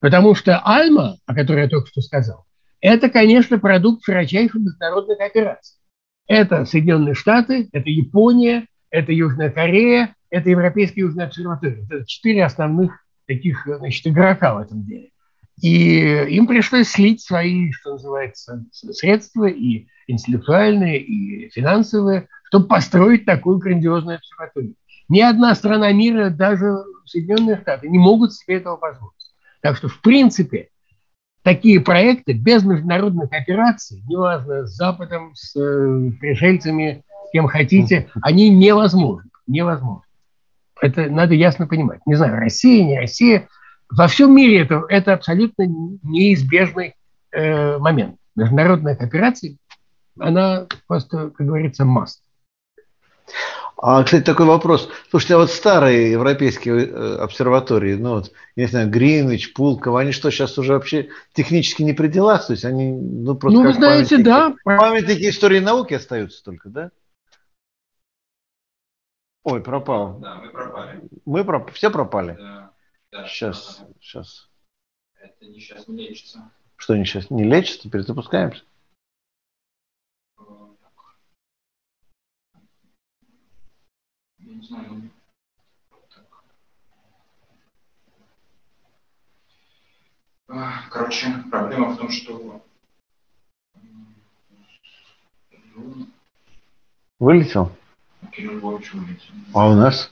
Потому 0.00 0.34
что 0.34 0.60
Альма, 0.64 1.16
о 1.26 1.34
которой 1.34 1.62
я 1.62 1.68
только 1.68 1.88
что 1.88 2.00
сказал, 2.00 2.44
это, 2.80 3.08
конечно, 3.08 3.58
продукт 3.58 4.04
широчайшей 4.04 4.60
международной 4.60 5.16
кооперации. 5.16 5.78
Это 6.26 6.64
Соединенные 6.64 7.14
Штаты, 7.14 7.68
это 7.72 7.88
Япония, 7.88 8.66
это 8.94 9.12
Южная 9.12 9.50
Корея, 9.50 10.14
это 10.30 10.50
Европейская 10.50 11.00
Южная 11.00 11.26
обсерватория. 11.26 11.84
Это 11.90 12.06
четыре 12.06 12.44
основных 12.44 13.04
таких 13.26 13.66
значит, 13.66 14.06
игрока 14.06 14.54
в 14.54 14.58
этом 14.58 14.84
деле. 14.84 15.10
И 15.60 15.98
им 16.28 16.46
пришлось 16.46 16.88
слить 16.88 17.20
свои, 17.20 17.72
что 17.72 17.92
называется, 17.92 18.64
средства 18.70 19.46
и 19.46 19.88
интеллектуальные, 20.06 21.00
и 21.00 21.48
финансовые, 21.50 22.28
чтобы 22.44 22.68
построить 22.68 23.24
такую 23.24 23.58
грандиозную 23.58 24.18
обсерваторию. 24.18 24.74
Ни 25.08 25.20
одна 25.20 25.54
страна 25.56 25.92
мира, 25.92 26.30
даже 26.30 26.76
Соединенные 27.04 27.60
Штаты, 27.60 27.88
не 27.88 27.98
могут 27.98 28.32
себе 28.32 28.58
этого 28.58 28.76
позволить. 28.76 29.12
Так 29.60 29.76
что, 29.76 29.88
в 29.88 30.00
принципе, 30.02 30.68
такие 31.42 31.80
проекты 31.80 32.32
без 32.32 32.62
международных 32.64 33.32
операций, 33.32 34.02
неважно, 34.08 34.66
с 34.66 34.70
Западом, 34.70 35.34
с 35.34 35.56
э, 35.56 36.10
пришельцами, 36.20 37.02
кем 37.34 37.48
хотите, 37.48 38.10
они 38.22 38.48
невозможны. 38.48 39.28
Невозможно. 39.48 40.04
Это 40.80 41.10
надо 41.10 41.34
ясно 41.34 41.66
понимать. 41.66 41.98
Не 42.06 42.14
знаю, 42.14 42.38
Россия, 42.38 42.84
не 42.84 42.96
Россия. 42.96 43.48
Во 43.90 44.06
всем 44.06 44.34
мире 44.34 44.62
это, 44.62 44.84
это 44.88 45.14
абсолютно 45.14 45.64
неизбежный 46.04 46.94
э, 47.32 47.76
момент. 47.78 48.16
Международная 48.36 48.94
кооперация, 48.94 49.56
она 50.18 50.66
просто, 50.86 51.30
как 51.30 51.44
говорится, 51.44 51.82
must. 51.82 52.20
А, 53.78 54.04
кстати, 54.04 54.22
такой 54.22 54.46
вопрос. 54.46 54.88
Слушайте, 55.10 55.34
а 55.34 55.38
вот 55.38 55.50
старые 55.50 56.12
европейские 56.12 56.86
э, 56.86 57.16
обсерватории, 57.16 57.94
ну 57.94 58.14
вот, 58.14 58.30
я 58.54 58.64
не 58.64 58.70
знаю, 58.70 58.88
Гринвич, 58.90 59.52
Пулково, 59.54 60.00
они 60.00 60.12
что, 60.12 60.30
сейчас 60.30 60.56
уже 60.56 60.74
вообще 60.74 61.08
технически 61.32 61.82
не 61.82 61.94
при 61.94 62.06
делах? 62.06 62.46
То 62.46 62.52
есть 62.52 62.64
они, 62.64 62.92
ну, 62.92 63.34
просто 63.34 63.58
Ну, 63.58 63.66
вы 63.66 63.72
знаете, 63.72 64.16
памятники, 64.16 64.24
да. 64.24 64.54
Памятники 64.64 65.28
истории 65.28 65.58
науки 65.58 65.94
остаются 65.94 66.42
только, 66.44 66.68
да? 66.68 66.90
Ой, 69.44 69.62
пропал. 69.62 70.18
Да, 70.20 70.36
мы 70.36 70.50
пропали. 70.50 71.08
Мы 71.26 71.44
проп... 71.44 71.70
все 71.72 71.90
пропали? 71.90 72.34
Да. 72.38 72.72
да 73.12 73.26
сейчас, 73.26 73.84
сейчас. 74.00 74.50
Это 75.20 75.44
не 75.44 75.60
сейчас 75.60 75.86
не 75.86 76.08
лечится. 76.08 76.50
Что 76.76 76.96
не 76.96 77.04
сейчас? 77.04 77.30
Не 77.30 77.44
лечится? 77.44 77.90
Перезапускаемся? 77.90 78.64
Я 84.38 84.54
не 84.54 84.62
знаю, 84.62 85.10
ну, 85.90 85.98
так. 86.14 86.44
Короче, 90.90 91.44
проблема 91.50 91.90
в 91.90 91.98
том, 91.98 92.08
что 92.08 92.62
Вылетел? 97.18 97.70
А 99.52 99.68
у 99.68 99.74
нас? 99.74 100.10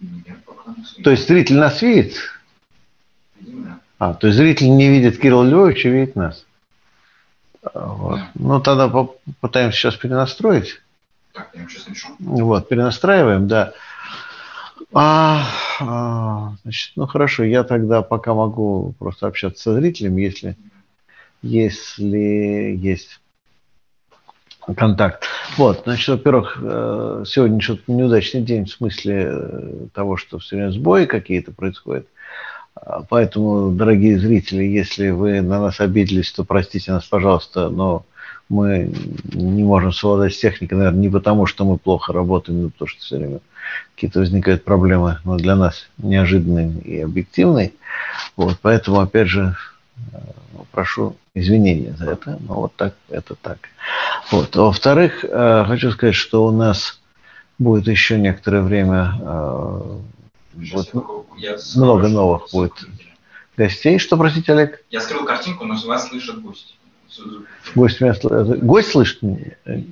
Нет, 0.00 0.44
пока 0.44 0.74
не 0.76 1.02
То 1.02 1.10
есть 1.10 1.26
зритель 1.28 1.58
нас 1.58 1.82
видит? 1.82 2.16
Да. 3.40 3.80
А, 3.98 4.14
то 4.14 4.26
есть 4.26 4.36
зритель 4.36 4.70
не 4.70 4.88
видит 4.88 5.18
Кирилла 5.18 5.44
Львовича, 5.44 5.88
видит 5.88 6.16
нас. 6.16 6.44
Вот. 7.74 8.16
Да. 8.16 8.30
Ну, 8.34 8.60
тогда 8.60 8.88
попытаемся 8.88 9.78
сейчас 9.78 9.96
перенастроить. 9.96 10.80
Так, 11.32 11.50
я 11.54 11.68
сейчас 11.68 11.86
напишу. 11.86 12.08
Вот, 12.18 12.68
перенастраиваем, 12.68 13.48
да. 13.48 13.72
А, 14.92 15.46
а, 15.80 16.54
значит, 16.62 16.92
ну 16.96 17.06
хорошо, 17.06 17.44
я 17.44 17.64
тогда 17.64 18.02
пока 18.02 18.34
могу 18.34 18.94
просто 18.98 19.26
общаться 19.26 19.62
со 19.62 19.74
зрителем, 19.74 20.16
если, 20.16 20.56
если 21.40 22.76
есть 22.78 23.21
контакт. 24.76 25.24
Вот, 25.56 25.82
значит, 25.84 26.08
во-первых, 26.08 26.58
э, 26.62 27.24
сегодня 27.26 27.60
что-то 27.60 27.82
неудачный 27.86 28.42
день 28.42 28.66
в 28.66 28.70
смысле 28.70 29.28
э, 29.28 29.86
того, 29.94 30.16
что 30.16 30.38
все 30.38 30.56
время 30.56 30.70
сбои 30.70 31.04
какие-то 31.06 31.52
происходят. 31.52 32.06
А, 32.74 33.02
Поэтому, 33.08 33.70
дорогие 33.70 34.18
зрители, 34.18 34.64
если 34.64 35.10
вы 35.10 35.40
на 35.40 35.60
нас 35.60 35.80
обиделись, 35.80 36.32
то 36.32 36.44
простите 36.44 36.92
нас, 36.92 37.04
пожалуйста, 37.04 37.68
но 37.68 38.04
мы 38.48 38.92
не 39.32 39.64
можем 39.64 39.92
совладать 39.92 40.34
с 40.34 40.38
техникой, 40.38 40.78
наверное, 40.78 41.00
не 41.00 41.08
потому, 41.08 41.46
что 41.46 41.64
мы 41.64 41.78
плохо 41.78 42.12
работаем, 42.12 42.62
но 42.62 42.68
потому 42.70 42.88
что 42.88 43.00
все 43.00 43.16
время 43.16 43.40
какие-то 43.94 44.20
возникают 44.20 44.64
проблемы, 44.64 45.18
но 45.24 45.38
для 45.38 45.56
нас 45.56 45.88
неожиданные 45.98 46.72
и 46.80 47.00
объективные. 47.00 47.72
Вот, 48.36 48.58
поэтому, 48.60 49.00
опять 49.00 49.28
же, 49.28 49.56
прошу 50.72 51.16
извинения 51.34 51.94
за 51.98 52.12
это, 52.12 52.38
но 52.40 52.54
вот 52.54 52.74
так, 52.76 52.94
это 53.08 53.34
так. 53.34 53.58
Вот. 54.30 54.54
Во-вторых, 54.56 55.24
э, 55.24 55.64
хочу 55.66 55.90
сказать, 55.92 56.14
что 56.14 56.46
у 56.46 56.50
нас 56.50 57.00
будет 57.58 57.86
еще 57.86 58.18
некоторое 58.18 58.62
время 58.62 59.14
э, 59.20 59.98
вот, 60.54 60.90
я, 61.38 61.52
я 61.52 61.56
много 61.76 62.08
новых 62.08 62.48
будет. 62.52 62.72
гостей. 63.56 63.98
Что, 63.98 64.16
простите, 64.16 64.52
Олег? 64.52 64.82
Я 64.90 65.00
скрыл 65.00 65.24
картинку, 65.24 65.64
но 65.64 65.76
вас 65.86 66.08
слышат 66.08 66.40
гости. 66.40 66.74
Гость, 67.74 68.00
меня 68.00 68.12
сл- 68.12 68.56
гость 68.58 68.90
слышит? 68.90 69.22
Э, 69.64 69.82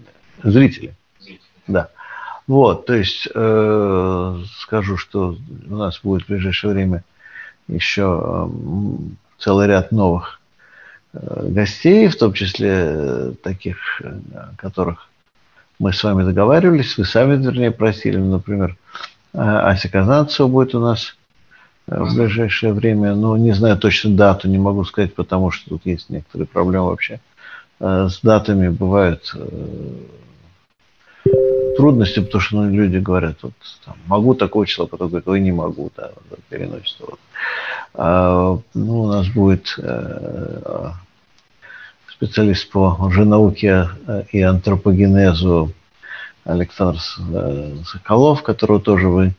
Зрители. 0.42 0.94
Зрители. 1.20 1.40
Да. 1.66 1.90
Вот, 2.46 2.86
то 2.86 2.94
есть 2.94 3.28
э, 3.32 4.42
скажу, 4.60 4.96
что 4.96 5.36
у 5.68 5.76
нас 5.76 6.00
будет 6.02 6.24
в 6.24 6.28
ближайшее 6.28 6.72
время 6.72 7.04
еще 7.68 8.20
э, 8.22 8.48
целый 9.40 9.66
ряд 9.66 9.90
новых 9.90 10.40
э, 11.12 11.48
гостей, 11.48 12.08
в 12.08 12.16
том 12.16 12.32
числе 12.32 12.70
э, 12.72 13.32
таких, 13.42 13.76
э, 14.02 14.18
о 14.34 14.50
которых 14.56 15.08
мы 15.78 15.92
с 15.92 16.04
вами 16.04 16.24
договаривались, 16.24 16.96
вы 16.98 17.04
сами, 17.04 17.42
вернее, 17.42 17.70
просили, 17.70 18.18
Ну, 18.18 18.32
например, 18.32 18.76
Ася 19.32 19.88
Казанцева 19.88 20.46
будет 20.46 20.74
у 20.74 20.80
нас 20.80 21.16
в 21.86 22.14
ближайшее 22.14 22.72
время, 22.74 23.14
но 23.14 23.36
не 23.36 23.52
знаю 23.52 23.78
точно 23.78 24.14
дату, 24.14 24.48
не 24.48 24.58
могу 24.58 24.84
сказать, 24.84 25.14
потому 25.14 25.50
что 25.50 25.70
тут 25.70 25.86
есть 25.86 26.10
некоторые 26.10 26.46
проблемы 26.46 26.90
вообще 26.90 27.20
с 27.80 28.20
датами, 28.22 28.68
бывают 28.68 29.34
трудности, 31.76 32.20
потому 32.20 32.40
что 32.40 32.56
ну, 32.56 32.70
люди 32.70 32.98
говорят, 32.98 33.38
вот 33.42 33.52
там, 33.84 33.96
могу 34.06 34.34
такого 34.34 34.66
числа, 34.66 34.86
потом 34.86 35.08
говорят, 35.08 35.28
ой, 35.28 35.40
не 35.40 35.52
могу, 35.52 35.90
да, 35.96 36.10
переносится. 36.48 37.04
Вот. 37.06 37.18
А, 37.94 38.58
ну, 38.74 39.02
у 39.02 39.06
нас 39.06 39.28
будет 39.28 39.74
э, 39.78 40.90
специалист 42.08 42.70
по 42.70 42.96
лженауке 43.00 43.88
э, 44.06 44.24
и 44.32 44.42
антропогенезу 44.42 45.72
Александр 46.44 47.00
э, 47.32 47.76
Соколов, 47.86 48.42
которого 48.42 48.80
тоже 48.80 49.08
вы 49.08 49.34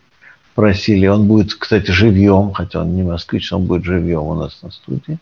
просили. 0.55 1.07
Он 1.07 1.27
будет, 1.27 1.53
кстати, 1.53 1.91
живьем, 1.91 2.51
хотя 2.53 2.81
он 2.81 2.95
не 2.95 3.03
москвич, 3.03 3.51
он 3.53 3.65
будет 3.65 3.85
живьем 3.85 4.23
у 4.23 4.35
нас 4.35 4.59
на 4.61 4.71
студии. 4.71 5.17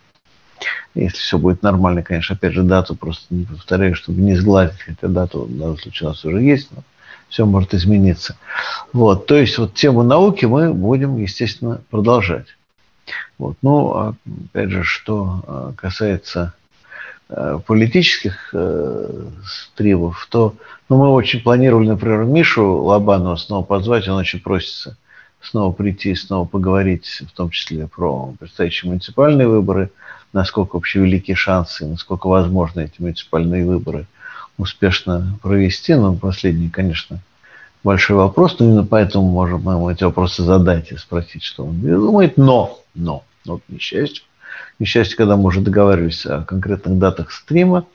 Если 0.96 1.18
все 1.18 1.38
будет 1.38 1.64
нормально, 1.64 2.04
конечно, 2.04 2.36
опять 2.36 2.54
же, 2.54 2.64
дату 2.64 2.96
просто 2.96 3.24
не 3.30 3.46
повторяю, 3.46 3.96
чтобы 3.96 4.22
не 4.22 4.36
сгладить, 4.36 4.82
хотя 4.82 5.08
дату 5.08 5.44
в 5.46 5.58
данном 5.58 5.78
случае 5.78 6.08
у 6.08 6.12
нас 6.12 6.26
уже 6.26 6.42
есть, 6.42 6.70
но 6.76 6.84
все 7.30 7.46
может 7.46 7.74
измениться. 7.74 8.36
Вот, 8.94 9.26
то 9.26 9.36
есть 9.36 9.58
вот 9.58 9.74
тему 9.74 10.04
науки 10.04 10.46
мы 10.46 10.74
будем, 10.74 11.18
естественно, 11.18 11.82
продолжать. 11.90 12.48
Вот. 13.38 13.56
Ну, 13.62 13.92
а, 13.94 14.16
опять 14.52 14.70
же, 14.70 14.84
что 14.84 15.44
а, 15.48 15.74
касается 15.76 16.54
э, 17.30 17.60
политических 17.66 18.50
э, 18.54 19.26
стримов, 19.46 20.28
то 20.30 20.56
ну, 20.90 20.98
мы 20.98 21.10
очень 21.10 21.42
планировали, 21.42 21.88
например, 21.88 22.26
Мишу 22.26 22.84
Лобанова 22.84 23.36
снова 23.36 23.64
позвать, 23.64 24.08
он 24.08 24.18
очень 24.18 24.42
просится 24.42 24.98
снова 25.42 25.72
прийти, 25.72 26.16
снова 26.16 26.46
поговорить, 26.46 27.24
в 27.28 27.32
том 27.32 27.50
числе 27.50 27.88
про 27.88 28.34
предстоящие 28.40 28.90
муниципальные 28.90 29.48
выборы, 29.48 29.92
насколько 30.34 30.76
вообще 30.76 31.00
велики 31.00 31.34
шансы, 31.34 31.86
насколько 31.86 32.28
возможно 32.28 32.82
эти 32.82 33.02
муниципальные 33.02 33.66
выборы 33.66 34.06
успешно 34.60 35.40
провести. 35.42 35.96
Но 35.96 36.14
последний, 36.16 36.70
конечно, 36.70 37.20
большой 37.84 38.18
вопрос, 38.18 38.60
но 38.60 38.66
именно 38.66 38.86
поэтому 38.86 39.28
можем 39.28 39.64
мы 39.64 39.74
ему 39.74 39.90
эти 39.90 40.04
вопросы 40.04 40.44
задать 40.44 40.92
и 40.92 40.98
спросить, 40.98 41.44
что 41.44 41.66
он 41.66 41.82
думает. 41.82 42.38
Но, 42.38 42.80
но, 42.94 43.24
вот 43.46 43.62
к 43.66 43.70
несчастью, 44.80 45.18
когда 45.18 45.38
мы 45.38 45.46
уже 45.46 45.62
договаривались 45.62 46.26
о 46.26 46.44
конкретных 46.44 47.00
датах 47.00 47.32
стрима, 47.32 47.86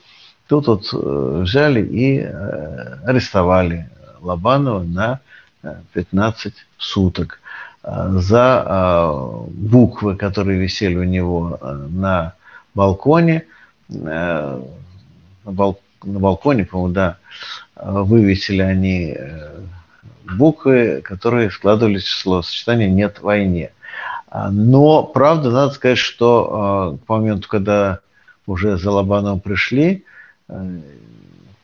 тут 0.47 0.67
вот 0.67 0.89
э, 0.93 1.41
взяли 1.43 1.81
и 1.85 2.19
э, 2.19 2.99
арестовали 3.05 3.89
Лобанова 4.21 4.83
на 4.83 5.19
э, 5.63 5.75
15 5.93 6.53
суток 6.77 7.39
э, 7.83 8.09
за 8.19 8.63
э, 8.65 9.47
буквы, 9.49 10.15
которые 10.15 10.59
висели 10.59 10.95
у 10.95 11.03
него 11.03 11.57
э, 11.61 11.87
на 11.89 12.33
балконе, 12.73 13.45
э, 13.89 14.61
на, 15.45 15.75
на 16.05 16.19
балконе, 16.19 16.65
по-моему, 16.65 16.93
да, 16.93 17.17
э, 17.75 17.89
вывесили 17.89 18.61
они 18.61 19.15
э, 19.17 19.59
буквы, 20.37 21.01
которые 21.03 21.51
складывались 21.51 22.05
в 22.05 22.19
словосочетание 22.19 22.89
«нет 22.89 23.21
войне». 23.21 23.71
А, 24.29 24.49
Но, 24.49 25.03
правда, 25.03 25.51
надо 25.51 25.73
сказать, 25.73 25.97
что 25.97 26.97
э, 27.01 27.05
к 27.05 27.09
моменту, 27.09 27.47
когда 27.47 27.99
уже 28.47 28.77
за 28.77 28.91
Лобановым 28.91 29.39
пришли, 29.39 30.05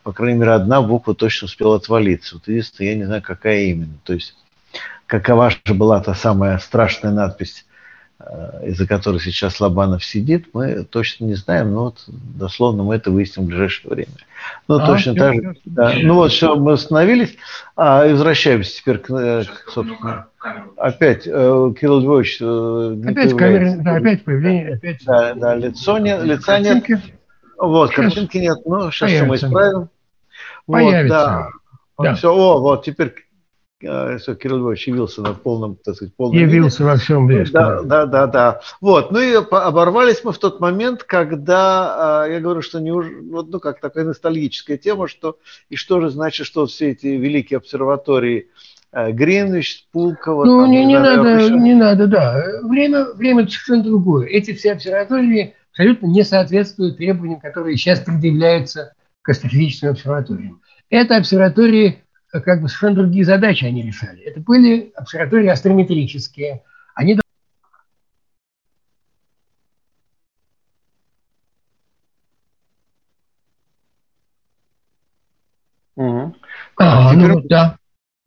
по 0.02 0.12
крайней 0.12 0.40
мере, 0.40 0.52
одна 0.52 0.82
буква 0.82 1.14
точно 1.14 1.44
успела 1.44 1.76
отвалиться. 1.76 2.34
Вот 2.34 2.48
единственное, 2.48 2.90
я 2.90 2.96
не 2.96 3.04
знаю, 3.04 3.22
какая 3.22 3.60
именно. 3.66 3.94
То 4.02 4.14
есть 4.14 4.34
какова 5.06 5.50
же 5.50 5.74
была 5.74 6.00
та 6.00 6.14
самая 6.14 6.58
страшная 6.58 7.12
надпись, 7.12 7.66
из-за 8.64 8.86
которой 8.86 9.20
сейчас 9.20 9.60
Лобанов 9.60 10.04
сидит, 10.04 10.46
мы 10.52 10.84
точно 10.84 11.24
не 11.24 11.34
знаем, 11.34 11.72
но 11.72 11.84
вот 11.84 12.04
дословно 12.06 12.82
мы 12.82 12.94
это 12.94 13.10
выясним 13.10 13.44
в 13.44 13.48
ближайшее 13.48 13.90
время. 13.90 14.12
Ну, 14.68 14.76
а, 14.76 14.86
точно 14.86 15.14
так 15.14 15.34
же. 15.34 15.56
Да. 15.64 15.92
Ну 16.00 16.14
вот, 16.14 16.32
все, 16.32 16.54
мы 16.56 16.72
остановились, 16.72 17.36
а, 17.76 18.06
и 18.06 18.12
возвращаемся 18.12 18.76
теперь 18.76 18.98
к, 18.98 19.10
э, 19.10 19.44
к 19.44 19.70
собственно, 19.70 20.26
опять, 20.76 21.26
э, 21.26 21.72
Кирилл 21.80 22.00
Львович 22.00 22.40
не 22.40 23.10
Опять 23.10 23.36
камера, 23.36 23.76
да, 23.82 23.96
опять 23.96 24.24
появление, 24.24 24.74
опять. 24.74 25.04
Да, 25.04 25.34
да, 25.34 25.54
лицо 25.54 25.98
нет, 25.98 26.22
лица 26.24 26.58
нет. 26.58 26.84
Вот, 27.58 27.90
сейчас. 27.90 27.96
картинки 27.96 28.38
нет, 28.38 28.58
ну, 28.64 28.90
сейчас 28.90 29.10
все 29.10 29.24
мы 29.24 29.36
исправим. 29.36 29.88
Появится. 30.66 31.02
Вот, 31.02 31.08
да. 31.08 32.10
да. 32.10 32.14
Все, 32.14 32.32
о, 32.32 32.60
вот, 32.60 32.84
теперь 32.84 33.14
э, 33.82 34.18
все, 34.18 34.34
Кирилл 34.34 34.58
Львович 34.58 34.88
явился 34.88 35.22
на 35.22 35.34
полном, 35.34 35.76
так 35.76 35.96
сказать, 35.96 36.14
полном 36.14 36.38
Явился 36.38 36.82
виде. 36.82 36.90
во 36.90 36.96
всем 36.96 37.26
блеске. 37.26 37.52
Да, 37.52 37.82
да, 37.82 38.06
да, 38.06 38.26
да. 38.26 38.60
Вот, 38.80 39.10
ну 39.10 39.20
и 39.20 39.34
оборвались 39.34 40.22
мы 40.24 40.32
в 40.32 40.38
тот 40.38 40.60
момент, 40.60 41.02
когда, 41.04 42.24
э, 42.26 42.32
я 42.34 42.40
говорю, 42.40 42.62
что 42.62 42.80
не 42.80 42.92
уж, 42.92 43.06
вот, 43.30 43.48
ну, 43.50 43.60
как 43.60 43.80
такая 43.80 44.04
ностальгическая 44.04 44.76
тема, 44.76 45.08
что, 45.08 45.38
и 45.68 45.76
что 45.76 46.00
же 46.00 46.10
значит, 46.10 46.46
что 46.46 46.66
все 46.66 46.90
эти 46.90 47.06
великие 47.06 47.58
обсерватории 47.58 48.48
э, 48.92 49.12
Гринвич, 49.12 49.86
Пулково... 49.92 50.44
Ну, 50.44 50.60
там, 50.62 50.70
не, 50.70 50.84
не, 50.84 50.98
надо, 50.98 51.50
не 51.50 51.74
надо, 51.74 52.06
да. 52.06 52.44
Время, 52.62 53.12
время 53.14 53.46
совершенно 53.46 53.82
другое. 53.82 54.26
Эти 54.26 54.52
все 54.52 54.72
обсерватории 54.72 55.54
абсолютно 55.72 56.06
не 56.06 56.24
соответствуют 56.24 56.98
требованиям, 56.98 57.40
которые 57.40 57.76
сейчас 57.76 58.00
предъявляются 58.00 58.92
к 59.22 59.28
астрофизическим 59.28 59.90
обсерваториям. 59.90 60.60
Это 60.90 61.16
обсерватории, 61.16 62.02
как 62.40 62.62
бы 62.62 62.68
совершенно 62.68 62.96
другие 62.96 63.24
задачи 63.24 63.64
они 63.64 63.82
решали. 63.82 64.22
Это 64.22 64.40
были 64.40 64.92
обсерватории 64.96 65.48
астрометрические. 65.48 66.62
Они 66.94 67.18
Угу. 75.94 76.34
А, 76.78 77.12
ну, 77.12 77.42
да. 77.44 77.76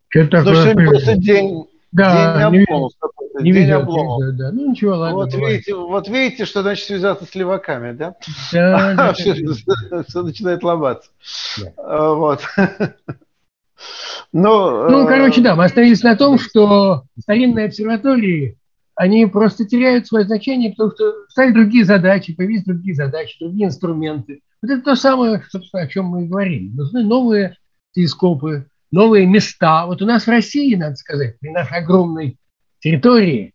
Что 0.10 0.28
такое? 0.28 0.54
Слушай, 0.54 0.76
просто 0.76 1.18
день, 1.18 1.65
да, 1.91 2.36
день 2.52 2.63
обломов. 2.63 2.94
Не 3.39 3.52
день 3.52 3.63
видел, 3.63 3.82
обломов. 3.82 4.22
Да, 4.22 4.32
да. 4.32 4.52
Ну 4.52 4.70
ничего, 4.70 4.96
ладно. 4.96 5.15
Вот 5.15 5.34
видите, 5.34 5.74
вот 5.74 6.08
видите, 6.08 6.46
что 6.46 6.62
значит 6.62 6.86
связаться 6.86 7.26
с 7.26 7.34
леваками, 7.34 7.91
да? 7.91 8.15
Да. 8.54 8.94
да 8.94 9.13
все, 9.13 9.34
все 9.34 10.22
начинает 10.22 10.63
ломаться. 10.63 11.10
Да. 11.58 11.74
А, 11.78 12.13
вот. 12.13 12.44
Но, 14.38 14.89
ну, 14.89 15.08
короче, 15.08 15.39
да, 15.39 15.56
мы 15.56 15.63
остановились 15.63 16.04
на 16.04 16.17
том, 16.17 16.38
что 16.38 17.04
старинные 17.17 17.67
обсерватории, 17.67 18.58
они 18.93 19.28
просто 19.28 19.63
теряют 19.63 20.08
свое 20.08 20.26
значение, 20.26 20.71
потому 20.71 20.91
что 20.91 21.26
стали 21.30 21.54
другие 21.54 21.86
задачи, 21.86 22.36
появились 22.36 22.65
другие 22.65 22.95
задачи, 22.95 23.38
другие 23.39 23.67
инструменты. 23.67 24.41
Вот 24.62 24.71
это 24.71 24.82
то 24.82 24.95
самое, 24.95 25.41
собственно, 25.50 25.84
о 25.84 25.88
чем 25.88 26.08
мы 26.08 26.26
и 26.26 26.28
говорили. 26.28 26.67
Нужны 26.67 27.04
новые 27.04 27.56
телескопы, 27.93 28.67
новые 28.91 29.26
места. 29.26 29.86
Вот 29.86 30.02
у 30.02 30.06
нас 30.06 30.26
в 30.26 30.30
России, 30.30 30.76
надо 30.76 30.98
сказать, 30.98 31.39
при 31.39 31.52
нашей 31.52 31.78
огромной 31.78 32.38
территории, 32.80 33.54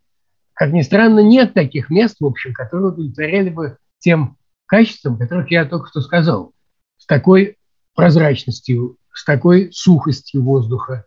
как 0.55 0.73
ни 0.73 0.81
странно, 0.81 1.21
нет 1.21 1.53
таких 1.53 1.91
мест, 1.91 2.17
в 2.21 2.25
общем, 2.25 2.55
которые 2.55 2.89
удовлетворяли 2.89 3.51
бы 3.51 3.77
тем 3.99 4.39
качествам, 4.65 5.19
которых 5.19 5.51
я 5.51 5.67
только 5.67 5.89
что 5.89 6.01
сказал. 6.01 6.53
С 6.97 7.05
такой 7.05 7.59
прозрачностью, 7.95 8.97
с 9.13 9.25
такой 9.25 9.71
сухостью 9.73 10.43
воздуха. 10.43 11.05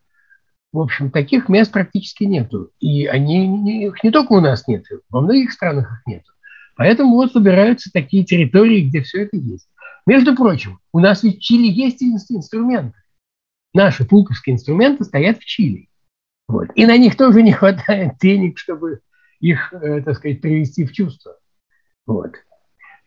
В 0.71 0.79
общем, 0.79 1.11
таких 1.11 1.49
мест 1.49 1.71
практически 1.71 2.23
нету. 2.23 2.71
И 2.79 3.05
они, 3.05 3.85
их 3.85 4.03
не 4.03 4.11
только 4.11 4.33
у 4.33 4.39
нас 4.39 4.67
нет, 4.67 4.85
во 5.09 5.21
многих 5.21 5.51
странах 5.51 5.91
их 5.91 6.07
нет. 6.07 6.23
Поэтому 6.75 7.15
вот 7.15 7.33
выбираются 7.33 7.91
такие 7.91 8.23
территории, 8.23 8.87
где 8.87 9.01
все 9.01 9.23
это 9.23 9.37
есть. 9.37 9.67
Между 10.05 10.35
прочим, 10.35 10.79
у 10.91 10.99
нас 10.99 11.23
ведь 11.23 11.37
в 11.37 11.41
Чили 11.41 11.71
есть 11.71 12.01
инструменты. 12.01 12.97
Наши 13.73 14.05
пулковские 14.05 14.55
инструменты 14.55 15.03
стоят 15.03 15.37
в 15.37 15.45
Чили. 15.45 15.87
Вот. 16.47 16.67
И 16.75 16.85
на 16.85 16.97
них 16.97 17.15
тоже 17.15 17.41
не 17.41 17.51
хватает 17.51 18.17
денег, 18.21 18.57
чтобы 18.57 18.99
их, 19.39 19.73
э, 19.73 20.01
так 20.01 20.17
сказать, 20.17 20.41
привести 20.41 20.85
в 20.85 20.91
чувство. 20.91 21.37
Вот. 22.05 22.33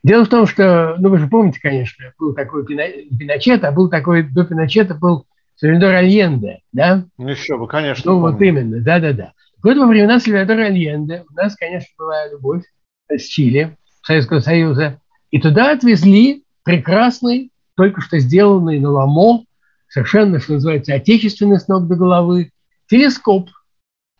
Дело 0.07 0.25
в 0.25 0.29
том, 0.29 0.47
что, 0.47 0.95
ну 1.01 1.09
вы 1.09 1.19
же 1.19 1.27
помните, 1.27 1.59
конечно, 1.61 2.13
был 2.17 2.33
такой 2.33 2.65
Пиночет, 2.65 3.65
а 3.65 3.73
был 3.73 3.89
такой, 3.89 4.23
до 4.23 4.45
Пиночета 4.45 4.95
был 4.95 5.27
Сальвадор 5.57 5.95
Альенде, 5.95 6.61
да? 6.71 7.07
Ну 7.19 7.29
еще 7.29 7.59
бы, 7.59 7.67
конечно. 7.67 8.13
Ну 8.13 8.21
помню. 8.21 8.33
вот 8.33 8.41
именно, 8.41 8.81
да-да-да. 8.81 9.33
Вот 9.65 9.77
во 9.77 9.87
времена 9.87 10.21
Сальвадора 10.21 10.67
Альенде 10.67 11.25
у 11.29 11.35
нас, 11.35 11.57
конечно, 11.57 11.89
была 11.99 12.29
любовь 12.29 12.63
с 13.09 13.21
Чили, 13.23 13.77
Советского 14.05 14.39
Союза, 14.39 15.01
и 15.33 15.41
туда 15.41 15.73
отвезли 15.73 16.45
прекрасный, 16.63 17.51
только 17.75 18.01
что 18.01 18.21
сделанный 18.21 18.79
на 18.79 18.93
Ламо, 18.93 19.43
совершенно, 19.89 20.39
что 20.39 20.53
называется, 20.53 20.95
отечественный 20.95 21.59
с 21.59 21.67
ног 21.67 21.89
до 21.89 21.97
головы, 21.97 22.53
телескоп, 22.89 23.51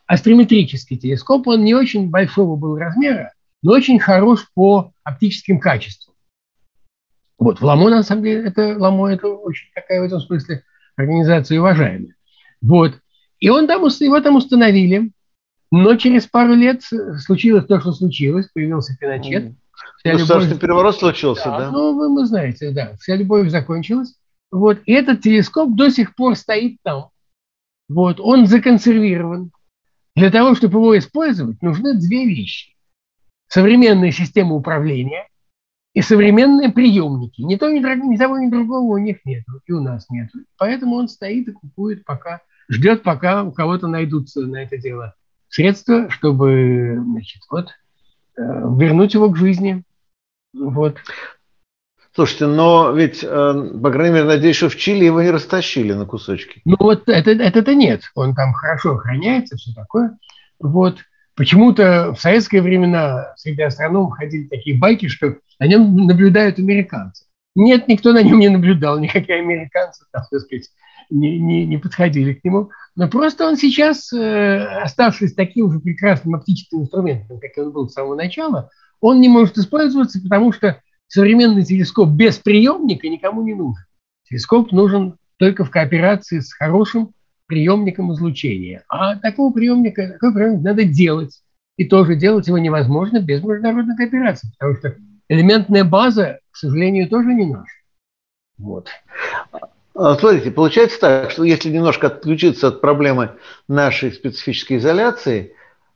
астрометрический 0.09 0.97
телескоп, 0.97 1.47
он 1.47 1.63
не 1.63 1.77
очень 1.77 2.11
большого 2.11 2.57
был 2.57 2.77
размера, 2.77 3.35
но 3.63 3.73
очень 3.73 3.99
хорош 3.99 4.51
по 4.55 4.93
оптическим 5.03 5.61
качествам. 5.61 6.15
Вот, 7.39 7.61
в 7.61 7.65
ЛАМО, 7.65 7.91
на 7.91 8.03
самом 8.03 8.25
деле, 8.25 8.45
это 8.45 8.77
ЛАМО, 8.79 9.09
это 9.09 9.29
очень 9.29 9.69
такая 9.75 10.01
в 10.01 10.05
этом 10.05 10.21
смысле 10.21 10.63
организация 10.97 11.61
уважаемая. 11.61 12.15
Вот. 12.63 12.95
И 13.39 13.51
он 13.51 13.67
там, 13.67 13.85
его 13.85 14.21
там 14.21 14.37
установили, 14.37 15.13
но 15.71 15.97
через 15.97 16.27
пару 16.27 16.55
лет 16.55 16.83
случилось 17.19 17.67
то, 17.67 17.81
что 17.81 17.93
случилось, 17.93 18.49
появился 18.55 18.97
Пиночет. 18.99 19.55
Вся 19.99 20.13
ну, 20.13 20.19
любовь... 20.19 20.61
переворот 20.61 20.97
случился, 20.97 21.45
да? 21.45 21.59
да? 21.59 21.71
Ну, 21.71 21.95
вы, 21.95 22.15
вы 22.15 22.25
знаете, 22.25 22.71
да. 22.71 22.97
Вся 22.97 23.17
любовь 23.17 23.51
закончилась. 23.51 24.15
Вот. 24.51 24.79
И 24.87 24.93
этот 24.93 25.21
телескоп 25.21 25.75
до 25.77 25.91
сих 25.91 26.15
пор 26.15 26.37
стоит 26.37 26.79
там. 26.83 27.11
Вот, 27.89 28.19
он 28.21 28.47
законсервирован. 28.47 29.53
Для 30.17 30.31
того, 30.31 30.55
чтобы 30.55 30.79
его 30.79 30.99
использовать, 30.99 31.61
нужны 31.63 31.95
две 31.95 32.25
вещи. 32.25 32.76
Современная 33.49 34.11
система 34.11 34.55
управления 34.55 35.29
и 35.95 36.03
современные 36.03 36.71
приемники. 36.71 37.41
Ни, 37.41 37.57
то, 37.57 37.71
ни, 37.71 37.79
ни 37.79 38.17
того, 38.17 38.39
ни 38.39 38.51
другого 38.51 38.95
у 38.95 38.99
них 38.99 39.19
нет, 39.25 39.45
и 39.67 39.73
у 39.73 39.81
нас 39.81 40.11
нет. 40.11 40.29
Поэтому 40.59 40.97
он 40.97 41.09
стоит 41.09 41.49
и 41.49 41.53
купует 41.53 42.05
пока, 42.05 42.41
ждет, 42.69 43.03
пока 43.03 43.45
у 43.45 43.53
кого-то 43.53 43.87
найдутся 43.87 44.43
на 44.43 44.63
это 44.63 44.77
дело 44.77 45.15
средства, 45.49 46.11
чтобы 46.11 47.01
значит, 47.03 47.43
вот, 47.51 47.69
э, 48.37 48.43
вернуть 48.43 49.15
его 49.15 49.31
к 49.31 49.37
жизни. 49.37 49.85
Вот. 50.53 50.99
Слушайте, 52.15 52.47
но 52.47 52.93
ведь, 52.93 53.23
э, 53.23 53.71
по 53.83 53.91
крайней 53.91 54.15
мере, 54.15 54.27
надеюсь, 54.27 54.57
что 54.57 54.69
в 54.69 54.77
Чили 54.77 55.05
его 55.05 55.23
не 55.23 55.31
растащили 55.31 55.93
на 55.93 56.07
кусочки. 56.07 56.63
Ну 56.65 56.77
вот 56.79 57.09
это, 57.09 57.31
это-то 57.31 57.75
нет. 57.75 58.03
Он 58.15 58.35
там 58.35 58.55
хорошо 58.55 58.95
охраняется, 58.95 59.57
все 59.57 59.73
такое. 59.75 60.19
Вот. 60.59 60.99
Почему-то 61.37 62.15
в 62.15 62.21
советские 62.21 62.63
времена 62.63 63.35
среди 63.37 63.63
астрономов 63.63 64.17
ходили 64.17 64.49
такие 64.49 64.77
байки, 64.77 65.07
что 65.09 65.37
на 65.61 65.67
нем 65.67 66.07
наблюдают 66.07 66.59
американцы. 66.59 67.27
Нет, 67.55 67.89
никто 67.89 68.13
на 68.13 68.23
нем 68.23 68.39
не 68.39 68.49
наблюдал, 68.49 68.99
никакие 68.99 69.41
американцы, 69.41 70.05
так 70.13 70.25
сказать, 70.25 70.71
не, 71.11 71.39
не, 71.39 71.67
не 71.67 71.77
подходили 71.77 72.33
к 72.33 72.43
нему. 72.43 72.71
Но 72.97 73.09
просто 73.09 73.47
он 73.47 73.57
сейчас, 73.57 74.13
э, 74.13 74.65
оставшись 74.83 75.35
таким 75.35 75.71
же 75.71 75.79
прекрасным 75.79 76.35
оптическим 76.35 76.83
инструментом, 76.83 77.39
как 77.39 77.53
он 77.59 77.71
был 77.71 77.89
с 77.89 77.93
самого 77.93 78.15
начала, 78.15 78.71
он 79.01 79.21
не 79.21 79.29
может 79.29 79.59
использоваться, 79.59 80.21
потому 80.23 80.53
что 80.53 80.81
современный 81.07 81.65
телескоп 81.65 82.09
без 82.09 82.39
приемника 82.39 83.09
никому 83.09 83.43
не 83.43 83.55
нужен. 83.55 83.85
Телескоп 84.29 84.73
нужен 84.73 85.17
только 85.37 85.65
в 85.65 85.71
кооперации 85.71 86.41
с 86.41 86.53
хорошим 86.53 87.13
приемником 87.47 88.13
излучения. 88.13 88.85
А 88.89 89.17
такого 89.17 89.53
приемника, 89.53 90.13
такой 90.13 90.35
приемник 90.35 90.63
надо 90.63 90.85
делать. 90.85 91.41
И 91.77 91.85
тоже 91.85 92.17
делать 92.17 92.47
его 92.47 92.59
невозможно 92.59 93.21
без 93.21 93.43
международной 93.43 93.97
кооперации, 93.97 94.49
потому 94.59 94.77
что 94.77 94.97
элементная 95.29 95.85
база, 95.85 96.41
к 96.51 96.57
сожалению, 96.57 97.09
тоже 97.09 97.35
не 97.35 97.45
наша. 97.47 97.73
Вот. 98.57 98.89
А, 99.95 100.17
смотрите, 100.17 100.51
получается 100.51 101.01
так, 101.01 101.31
что 101.31 101.45
если 101.45 101.71
немножко 101.71 102.07
отключиться 102.07 102.69
от 102.69 102.81
проблемы 102.81 103.33
нашей 103.69 104.13
специфической 104.13 104.79
изоляции, 104.79 105.53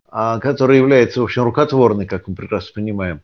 а, 0.08 0.38
которая 0.38 0.78
является, 0.78 1.20
в 1.20 1.24
общем, 1.24 1.44
рукотворной, 1.44 2.06
как 2.06 2.28
мы 2.28 2.34
прекрасно 2.34 2.72
понимаем, 2.74 3.22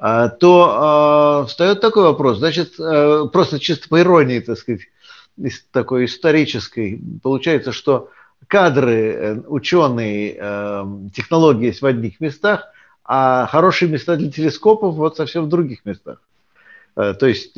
а, 0.00 0.28
то 0.28 1.42
э, 1.42 1.48
встает 1.48 1.80
такой 1.80 2.04
вопрос. 2.04 2.38
Значит, 2.38 2.78
э, 2.78 3.24
просто 3.32 3.58
чисто 3.58 3.88
по 3.88 4.00
иронии, 4.00 4.38
так 4.38 4.56
сказать, 4.56 4.82
такой 5.72 6.06
исторической, 6.06 7.00
получается, 7.22 7.72
что 7.72 8.10
кадры, 8.46 9.12
э, 9.12 9.40
ученые, 9.46 10.36
э, 10.38 10.84
технологии 11.14 11.66
есть 11.66 11.82
в 11.82 11.86
одних 11.86 12.20
местах, 12.20 12.66
а 13.04 13.46
хорошие 13.46 13.90
места 13.90 14.16
для 14.16 14.30
телескопов 14.30 14.94
вот 14.94 15.16
совсем 15.16 15.44
в 15.44 15.48
других 15.48 15.84
местах. 15.84 16.20
Э, 16.96 17.14
то 17.14 17.26
есть 17.26 17.56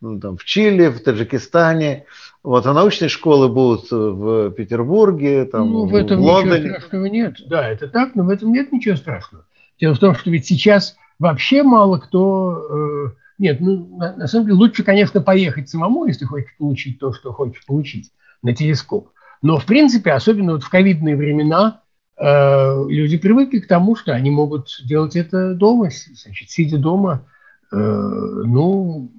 ну, 0.00 0.20
там, 0.20 0.36
в 0.36 0.44
Чили, 0.44 0.88
в 0.88 1.02
Таджикистане, 1.02 2.04
Вот, 2.42 2.66
а 2.66 2.72
научные 2.74 3.08
школы 3.08 3.48
будут 3.48 3.90
в 3.90 4.50
Петербурге, 4.50 5.46
там, 5.46 5.72
ну, 5.72 5.86
в, 5.86 5.94
этом 5.94 6.20
в 6.20 6.22
Лондоне. 6.22 6.64
ничего 6.64 6.78
страшного 6.78 7.04
нет. 7.06 7.36
Да, 7.46 7.68
это 7.68 7.88
так, 7.88 8.14
но 8.14 8.24
в 8.24 8.28
этом 8.28 8.52
нет 8.52 8.72
ничего 8.72 8.96
страшного. 8.96 9.44
Дело 9.80 9.94
в 9.94 9.98
том, 9.98 10.14
что 10.14 10.30
ведь 10.30 10.46
сейчас 10.46 10.96
вообще 11.18 11.62
мало 11.62 11.98
кто... 11.98 13.12
Э, 13.14 13.25
нет, 13.38 13.60
ну, 13.60 13.96
на, 13.96 14.16
на 14.16 14.26
самом 14.26 14.46
деле 14.46 14.56
лучше, 14.56 14.82
конечно, 14.82 15.20
поехать 15.20 15.68
самому, 15.68 16.06
если 16.06 16.24
хочешь 16.24 16.56
получить 16.58 16.98
то, 16.98 17.12
что 17.12 17.32
хочешь 17.32 17.64
получить 17.66 18.12
на 18.42 18.54
телескоп. 18.54 19.10
Но, 19.42 19.58
в 19.58 19.66
принципе, 19.66 20.12
особенно 20.12 20.52
вот 20.52 20.62
в 20.62 20.70
ковидные 20.70 21.16
времена, 21.16 21.82
э, 22.16 22.84
люди 22.88 23.18
привыкли 23.18 23.58
к 23.58 23.68
тому, 23.68 23.96
что 23.96 24.12
они 24.12 24.30
могут 24.30 24.68
делать 24.84 25.16
это 25.16 25.54
дома, 25.54 25.90
значит, 25.90 26.50
сидя 26.50 26.78
дома, 26.78 27.26
э, 27.70 27.76
ну, 27.76 29.10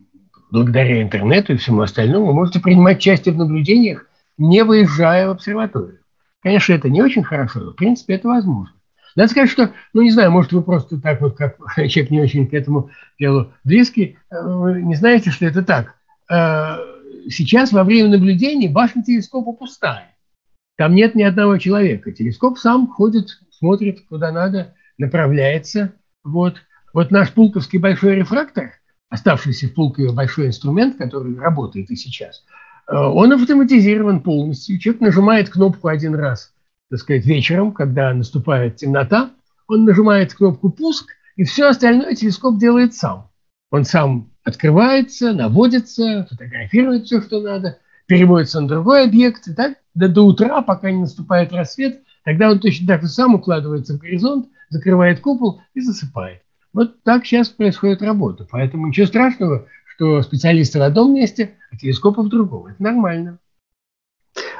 благодаря 0.51 1.01
интернету 1.01 1.53
и 1.53 1.57
всему 1.57 1.81
остальному, 1.81 2.27
вы 2.27 2.33
можете 2.33 2.59
принимать 2.59 2.97
участие 2.97 3.33
в 3.33 3.37
наблюдениях, 3.37 4.07
не 4.37 4.63
выезжая 4.63 5.27
в 5.27 5.31
обсерваторию. 5.31 5.99
Конечно, 6.41 6.73
это 6.73 6.89
не 6.89 7.01
очень 7.01 7.23
хорошо, 7.23 7.59
но 7.59 7.71
в 7.71 7.75
принципе 7.75 8.15
это 8.15 8.27
возможно. 8.27 8.73
Надо 9.17 9.29
сказать, 9.29 9.49
что, 9.49 9.73
ну 9.91 10.01
не 10.01 10.11
знаю, 10.11 10.31
может 10.31 10.53
вы 10.53 10.61
просто 10.61 10.97
так 11.01 11.19
вот, 11.19 11.35
как 11.35 11.57
человек 11.75 12.09
не 12.09 12.21
очень 12.21 12.47
к 12.47 12.53
этому 12.53 12.89
делу 13.19 13.51
близкий, 13.65 14.17
э, 14.31 14.35
не 14.81 14.95
знаете, 14.95 15.29
что 15.31 15.45
это 15.45 15.61
так. 15.61 15.95
Э, 16.31 16.77
сейчас 17.29 17.73
во 17.73 17.83
время 17.83 18.07
наблюдений 18.07 18.69
башня 18.69 19.03
телескопа 19.03 19.51
пустая. 19.51 20.15
Там 20.77 20.95
нет 20.95 21.15
ни 21.15 21.23
одного 21.23 21.57
человека. 21.57 22.13
Телескоп 22.13 22.57
сам 22.57 22.87
ходит, 22.87 23.41
смотрит 23.51 24.05
куда 24.07 24.31
надо, 24.31 24.75
направляется. 24.97 25.91
Вот, 26.23 26.61
вот 26.93 27.11
наш 27.11 27.33
пулковский 27.33 27.79
большой 27.79 28.15
рефрактор– 28.15 28.71
оставшийся 29.09 29.67
в 29.67 29.73
Пулкове 29.73 30.11
большой 30.11 30.47
инструмент, 30.47 30.97
который 30.97 31.37
работает 31.37 31.89
и 31.89 31.95
сейчас, 31.95 32.43
э, 32.87 32.95
он 32.95 33.31
автоматизирован 33.33 34.21
полностью. 34.21 34.79
Человек 34.79 35.01
нажимает 35.01 35.49
кнопку 35.49 35.87
один 35.87 36.15
раз, 36.15 36.53
так 36.89 36.99
сказать, 36.99 37.25
вечером, 37.25 37.71
когда 37.71 38.13
наступает 38.13 38.77
темнота, 38.77 39.31
он 39.67 39.85
нажимает 39.85 40.33
кнопку 40.33 40.69
«Пуск», 40.69 41.09
и 41.35 41.43
все 41.43 41.69
остальное 41.69 42.15
телескоп 42.15 42.57
делает 42.57 42.93
сам. 42.93 43.29
Он 43.69 43.83
сам 43.83 44.31
открывается, 44.43 45.33
наводится, 45.33 46.25
фотографирует 46.29 47.05
все, 47.05 47.21
что 47.21 47.41
надо, 47.41 47.79
переводится 48.05 48.61
на 48.61 48.67
другой 48.67 49.03
объект, 49.03 49.47
и 49.47 49.53
так 49.53 49.77
до, 49.93 50.07
до 50.07 50.21
утра, 50.21 50.61
пока 50.61 50.89
не 50.89 51.01
наступает 51.01 51.51
рассвет, 51.51 52.01
тогда 52.23 52.49
он 52.49 52.59
точно 52.59 52.87
так 52.87 53.01
же 53.01 53.09
сам 53.09 53.35
укладывается 53.35 53.93
в 53.93 53.99
горизонт, 53.99 54.47
закрывает 54.69 55.19
купол 55.19 55.61
и 55.73 55.81
засыпает. 55.81 56.41
Вот 56.73 57.03
так 57.03 57.25
сейчас 57.25 57.49
происходит 57.49 58.01
работа. 58.01 58.47
Поэтому 58.49 58.87
ничего 58.87 59.07
страшного, 59.07 59.67
что 59.95 60.21
специалисты 60.21 60.79
в 60.79 60.83
одном 60.83 61.13
месте, 61.13 61.55
а 61.71 61.77
телескопы 61.77 62.21
в 62.21 62.29
другом. 62.29 62.67
Это 62.67 62.81
нормально. 62.81 63.39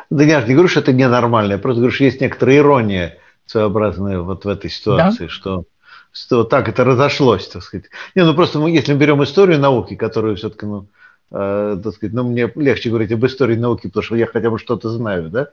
Да 0.10 0.24
я 0.24 0.42
же 0.42 0.48
не 0.48 0.54
говорю, 0.54 0.70
что 0.70 0.80
это 0.80 0.94
ненормально. 0.94 1.54
Я 1.54 1.58
просто 1.58 1.80
говорю, 1.80 1.94
что 1.94 2.06
есть 2.06 2.22
некоторая 2.22 2.58
ирония 2.58 3.18
своеобразная 3.46 4.20
вот 4.20 4.46
в 4.46 4.48
этой 4.48 4.70
ситуации, 4.70 5.26
да? 5.26 5.30
что 5.30 5.66
что 6.12 6.44
так 6.44 6.68
это 6.68 6.84
разошлось, 6.84 7.48
так 7.48 7.64
сказать. 7.64 7.88
Не, 8.16 8.24
ну 8.24 8.34
просто 8.34 8.60
мы, 8.60 8.72
если 8.72 8.94
мы 8.94 9.00
берем 9.00 9.24
историю 9.24 9.60
науки, 9.60 9.96
которую 9.96 10.36
все-таки, 10.36 10.66
ну, 10.66 10.88
э, 11.32 11.78
так 11.84 11.94
сказать, 11.94 12.14
ну, 12.14 12.24
мне 12.24 12.52
легче 12.56 12.90
говорить 12.90 13.12
об 13.12 13.26
истории 13.26 13.56
науки, 13.56 13.88
потому 13.88 14.04
что 14.04 14.16
я 14.16 14.26
хотя 14.26 14.50
бы 14.50 14.58
что-то 14.58 14.90
знаю, 14.90 15.30
да, 15.30 15.50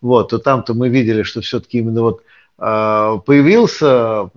вот, 0.00 0.30
то 0.30 0.38
там-то 0.38 0.74
мы 0.74 0.88
видели, 0.88 1.22
что 1.22 1.40
все-таки 1.40 1.78
именно 1.78 2.02
вот 2.02 2.22
э, 2.58 3.18
появился 3.26 4.30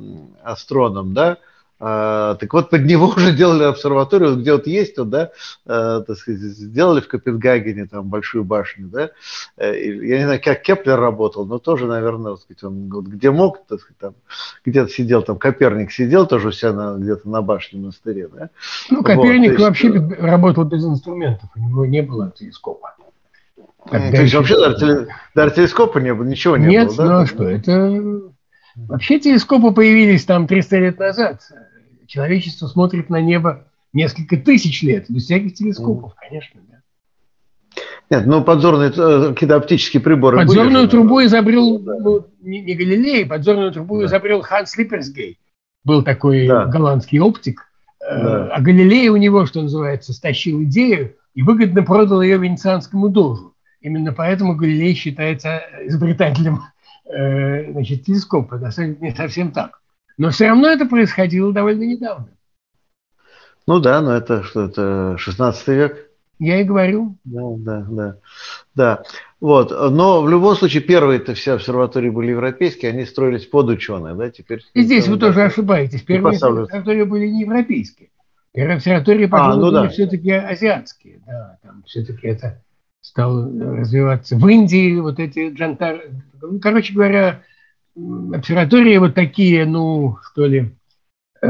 астроном, 0.43 1.13
да, 1.13 1.37
так 1.81 2.53
вот, 2.53 2.69
под 2.69 2.85
него 2.85 3.07
уже 3.17 3.33
делали 3.33 3.63
обсерваторию, 3.63 4.37
где 4.37 4.53
вот 4.53 4.67
есть, 4.67 4.99
вот, 4.99 5.09
да, 5.09 5.31
э, 5.65 6.03
так 6.05 6.15
сказать, 6.15 6.39
сделали 6.41 7.01
в 7.01 7.07
Копенгагене 7.07 7.87
там 7.87 8.07
большую 8.07 8.43
башню, 8.43 8.87
да. 8.87 9.09
Э, 9.57 9.73
я 9.75 10.19
не 10.19 10.25
знаю, 10.25 10.39
как 10.43 10.61
Кеплер 10.61 10.99
работал, 10.99 11.45
но 11.47 11.57
тоже, 11.57 11.87
наверное, 11.87 12.35
сказать, 12.35 12.63
он 12.63 12.87
вот, 12.87 13.05
где 13.05 13.31
мог, 13.31 13.65
так 13.65 13.79
сказать, 13.79 13.97
там, 13.97 14.13
где-то 14.63 14.91
сидел, 14.91 15.23
там 15.23 15.39
Коперник 15.39 15.91
сидел 15.91 16.27
тоже 16.27 16.49
у 16.49 16.51
себя 16.51 16.73
на, 16.73 16.97
где-то 16.97 17.27
на 17.27 17.41
башне 17.41 17.79
на 17.79 17.85
монастыре, 17.85 18.27
да. 18.27 18.49
Ну, 18.91 19.01
Коперник 19.01 19.53
вот, 19.53 19.61
вообще 19.61 19.87
есть, 19.87 20.19
работал 20.19 20.65
без 20.65 20.85
инструментов, 20.85 21.49
у 21.55 21.59
него 21.59 21.85
не 21.87 22.03
было 22.03 22.31
телескопа. 22.31 22.93
Тогда 23.89 24.11
то 24.11 24.21
есть 24.21 24.35
вообще 24.35 24.55
даже, 24.55 25.07
даже 25.33 25.55
телескопа 25.55 25.97
не 25.97 26.13
было, 26.13 26.25
ничего 26.25 26.57
не 26.57 26.67
Нет, 26.67 26.89
было, 26.89 26.97
да? 26.97 27.05
ну 27.05 27.19
а 27.21 27.25
что, 27.25 27.49
это... 27.49 28.31
Вообще 28.75 29.19
телескопы 29.19 29.71
появились 29.71 30.23
там 30.25 30.47
300 30.47 30.77
лет 30.77 30.99
назад 30.99 31.41
человечество 32.11 32.67
смотрит 32.67 33.09
на 33.09 33.21
небо 33.21 33.65
несколько 33.93 34.35
тысяч 34.35 34.83
лет, 34.83 35.05
без 35.07 35.23
всяких 35.23 35.53
телескопов, 35.53 36.13
конечно, 36.15 36.59
да. 36.69 36.77
Нет, 38.09 38.25
ну 38.25 38.43
подзорные 38.43 38.89
э, 38.89 39.29
какие-то 39.29 39.55
оптические 39.55 40.01
приборы 40.01 40.37
Подзорную 40.37 40.83
были, 40.83 40.91
трубу 40.91 41.23
изобрел 41.23 41.79
ну, 41.79 42.27
не, 42.41 42.59
не 42.59 42.75
Галилей, 42.75 43.25
подзорную 43.25 43.71
трубу 43.71 43.99
да. 43.99 44.07
изобрел 44.07 44.41
Ханс 44.41 44.75
Липперсгей. 44.75 45.39
Был 45.85 46.03
такой 46.03 46.47
да. 46.47 46.65
голландский 46.65 47.21
оптик. 47.21 47.65
Э, 48.01 48.21
да. 48.21 48.47
А 48.47 48.59
Галилей 48.59 49.07
у 49.07 49.15
него, 49.15 49.45
что 49.45 49.61
называется, 49.61 50.11
стащил 50.11 50.61
идею 50.63 51.15
и 51.33 51.41
выгодно 51.41 51.83
продал 51.83 52.21
ее 52.21 52.37
венецианскому 52.37 53.07
дожу. 53.07 53.53
Именно 53.79 54.11
поэтому 54.11 54.57
Галилей 54.57 54.93
считается 54.93 55.61
изобретателем 55.85 56.63
э, 57.05 57.71
значит, 57.71 58.03
телескопа. 58.03 58.57
На 58.57 58.71
самом 58.71 58.95
деле 58.95 59.11
не 59.11 59.15
совсем 59.15 59.53
так. 59.53 59.80
Но 60.21 60.29
все 60.29 60.49
равно 60.49 60.67
это 60.67 60.85
происходило 60.85 61.51
довольно 61.51 61.81
недавно. 61.81 62.29
Ну 63.65 63.79
да, 63.79 64.01
но 64.01 64.15
это 64.15 64.43
что, 64.43 64.65
это 64.65 65.15
16 65.17 65.67
век? 65.69 66.11
Я 66.37 66.61
и 66.61 66.63
говорю. 66.63 67.17
Да, 67.23 67.41
да, 67.57 67.87
да. 67.89 68.17
да. 68.75 69.03
Вот. 69.39 69.71
Но 69.71 70.21
в 70.21 70.29
любом 70.29 70.55
случае 70.55 70.83
первые-то 70.83 71.33
все 71.33 71.53
обсерватории 71.53 72.11
были 72.11 72.29
европейские, 72.29 72.91
они 72.91 73.05
строились 73.05 73.47
под 73.47 73.69
ученые, 73.69 74.13
да, 74.13 74.29
теперь... 74.29 74.61
И 74.75 74.83
здесь 74.83 75.07
вы 75.07 75.17
тоже 75.17 75.41
ошибаетесь. 75.41 76.03
Первые 76.03 76.35
обсерватории 76.35 77.03
были 77.03 77.25
не 77.25 77.41
европейские. 77.41 78.09
Первые 78.53 78.75
обсерватории, 78.75 79.25
пожалуй, 79.25 79.53
а, 79.53 79.57
ну 79.57 79.71
да. 79.71 79.81
были 79.81 79.91
все-таки 79.91 80.29
азиатские. 80.29 81.23
Да, 81.25 81.57
там 81.63 81.81
все-таки 81.87 82.27
это 82.27 82.61
стало 83.01 83.49
развиваться. 83.75 84.35
В 84.35 84.47
Индии 84.47 84.99
вот 84.99 85.17
эти 85.17 85.51
джантар... 85.51 86.03
Ну, 86.43 86.59
короче 86.59 86.93
говоря, 86.93 87.41
обсерватории 87.95 88.97
вот 88.97 89.15
такие, 89.15 89.65
ну, 89.65 90.17
что 90.31 90.45
ли, 90.45 90.75
э, 91.41 91.47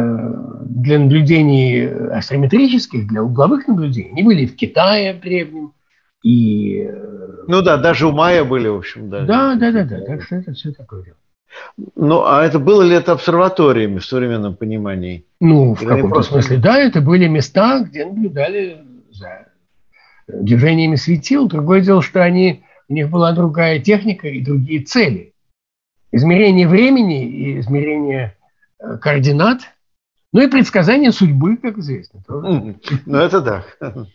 для 0.65 0.99
наблюдений 0.99 1.86
астронометрических, 1.86 3.08
для 3.08 3.23
угловых 3.23 3.67
наблюдений, 3.67 4.12
они 4.12 4.23
были 4.23 4.45
в 4.45 4.56
Китае 4.56 5.13
древнем, 5.13 5.73
и... 6.23 6.84
Э, 6.84 7.43
ну 7.47 7.62
да, 7.62 7.77
даже 7.77 8.08
у 8.08 8.12
Майя 8.12 8.43
были, 8.43 8.67
в 8.67 8.77
общем, 8.77 9.10
да. 9.10 9.25
Да, 9.25 9.56
да, 9.56 9.71
да, 9.71 9.84
да, 9.84 10.01
так 10.01 10.23
что 10.23 10.36
это 10.36 10.54
все 10.54 10.71
такое 10.71 11.04
дело. 11.04 11.17
Ну, 11.95 12.23
а 12.25 12.43
это 12.43 12.60
было 12.60 12.82
ли 12.82 12.95
это 12.95 13.12
обсерваториями 13.12 13.99
в 13.99 14.06
современном 14.06 14.56
понимании? 14.56 15.25
Ну, 15.39 15.75
в 15.75 15.80
каком-то 15.80 16.15
просто... 16.15 16.34
смысле, 16.34 16.58
да, 16.58 16.77
это 16.77 17.01
были 17.01 17.27
места, 17.27 17.82
где 17.82 18.06
наблюдали 18.06 18.86
за 19.12 19.47
движениями 20.27 20.95
светил. 20.95 21.47
Другое 21.47 21.82
дело, 21.82 22.01
что 22.01 22.23
они, 22.23 22.63
у 22.88 22.93
них 22.93 23.10
была 23.10 23.34
другая 23.34 23.80
техника 23.80 24.27
и 24.30 24.41
другие 24.41 24.84
цели 24.84 25.31
измерение 26.12 26.67
времени 26.67 27.26
и 27.26 27.60
измерение 27.60 28.36
э, 28.80 28.97
координат, 28.97 29.62
ну 30.34 30.41
и 30.41 30.47
предсказание 30.47 31.12
судьбы, 31.12 31.58
как 31.58 31.78
известно. 31.78 32.24
Ну, 32.30 33.17
это 33.17 33.41
да. 33.41 33.65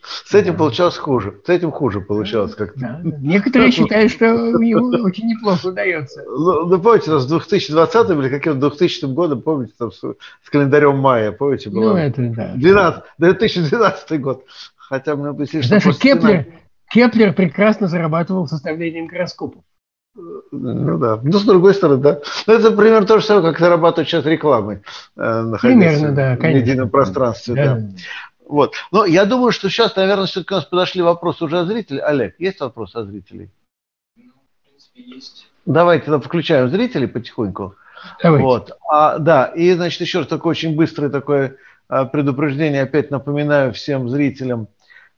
С 0.03 0.33
этим 0.33 0.53
да. 0.53 0.57
получалось 0.57 0.97
хуже. 0.97 1.39
С 1.45 1.49
этим 1.49 1.71
хуже 1.71 2.01
получалось 2.01 2.55
как-то. 2.55 2.79
Да. 2.79 3.01
Некоторые 3.03 3.71
считают, 3.71 4.11
что 4.11 4.33
очень 4.33 5.27
неплохо 5.27 5.67
удается. 5.67 6.23
Ну, 6.25 6.65
ну 6.65 6.81
помните, 6.81 7.11
у 7.11 7.15
нас 7.15 7.27
2020 7.27 8.09
или 8.09 8.29
каким 8.29 8.59
2000 8.59 9.05
годом, 9.13 9.43
помните, 9.43 9.73
там 9.77 9.91
с, 9.91 9.99
с 9.99 10.49
календарем 10.49 10.97
мая, 10.97 11.31
помните, 11.31 11.69
было? 11.69 11.91
Ну, 11.91 11.97
это 11.97 12.21
да. 12.29 12.53
12, 12.55 13.03
2012 13.19 14.19
год. 14.19 14.43
Хотя 14.75 15.15
мы 15.15 15.27
объяснили, 15.27 15.63
что... 15.63 15.79
Знаешь, 15.79 15.99
Кеплер, 15.99 16.47
Кеплер 16.89 17.33
прекрасно 17.33 17.87
зарабатывал 17.87 18.47
составлением 18.47 19.05
гороскопов. 19.05 19.63
Ну 20.51 20.97
да. 20.97 21.19
Ну, 21.21 21.37
с 21.37 21.43
другой 21.43 21.73
стороны, 21.75 22.01
да. 22.01 22.21
Но 22.47 22.53
ну, 22.53 22.59
это 22.59 22.71
примерно 22.71 23.05
то 23.05 23.19
же 23.19 23.25
самое, 23.25 23.51
как 23.51 23.59
зарабатывать 23.59 24.09
сейчас 24.09 24.25
рекламой, 24.25 24.81
э, 25.15 25.41
находясь 25.41 25.99
примерно, 25.99 26.15
да, 26.15 26.35
в 26.35 26.41
медийном 26.41 26.89
пространстве. 26.89 27.55
Да. 27.55 27.75
Да. 27.75 27.89
Вот. 28.47 28.73
Но 28.91 29.05
я 29.05 29.25
думаю, 29.25 29.51
что 29.51 29.69
сейчас, 29.69 29.95
наверное, 29.95 30.25
все-таки 30.25 30.53
у 30.53 30.57
нас 30.57 30.65
подошли 30.65 31.01
вопросы 31.01 31.43
уже 31.43 31.59
от 31.59 31.67
зрителей. 31.67 31.99
Олег, 31.99 32.35
есть 32.39 32.59
вопрос 32.59 32.95
от 32.95 33.07
зрителей? 33.07 33.51
Ну, 34.15 34.31
в 34.31 34.65
принципе, 34.65 35.01
есть. 35.01 35.47
Давайте 35.65 36.05
тогда 36.05 36.19
включаем 36.19 36.69
зрителей 36.69 37.07
потихоньку. 37.07 37.75
Давайте. 38.23 38.43
Вот. 38.43 38.71
А, 38.89 39.17
да, 39.19 39.45
и, 39.45 39.73
значит, 39.73 40.01
еще 40.01 40.19
раз 40.19 40.27
такое 40.27 40.51
очень 40.51 40.75
быстрое 40.75 41.09
такое 41.09 41.57
а, 41.89 42.05
предупреждение. 42.05 42.83
Опять 42.83 43.11
напоминаю 43.11 43.73
всем 43.73 44.09
зрителям, 44.09 44.69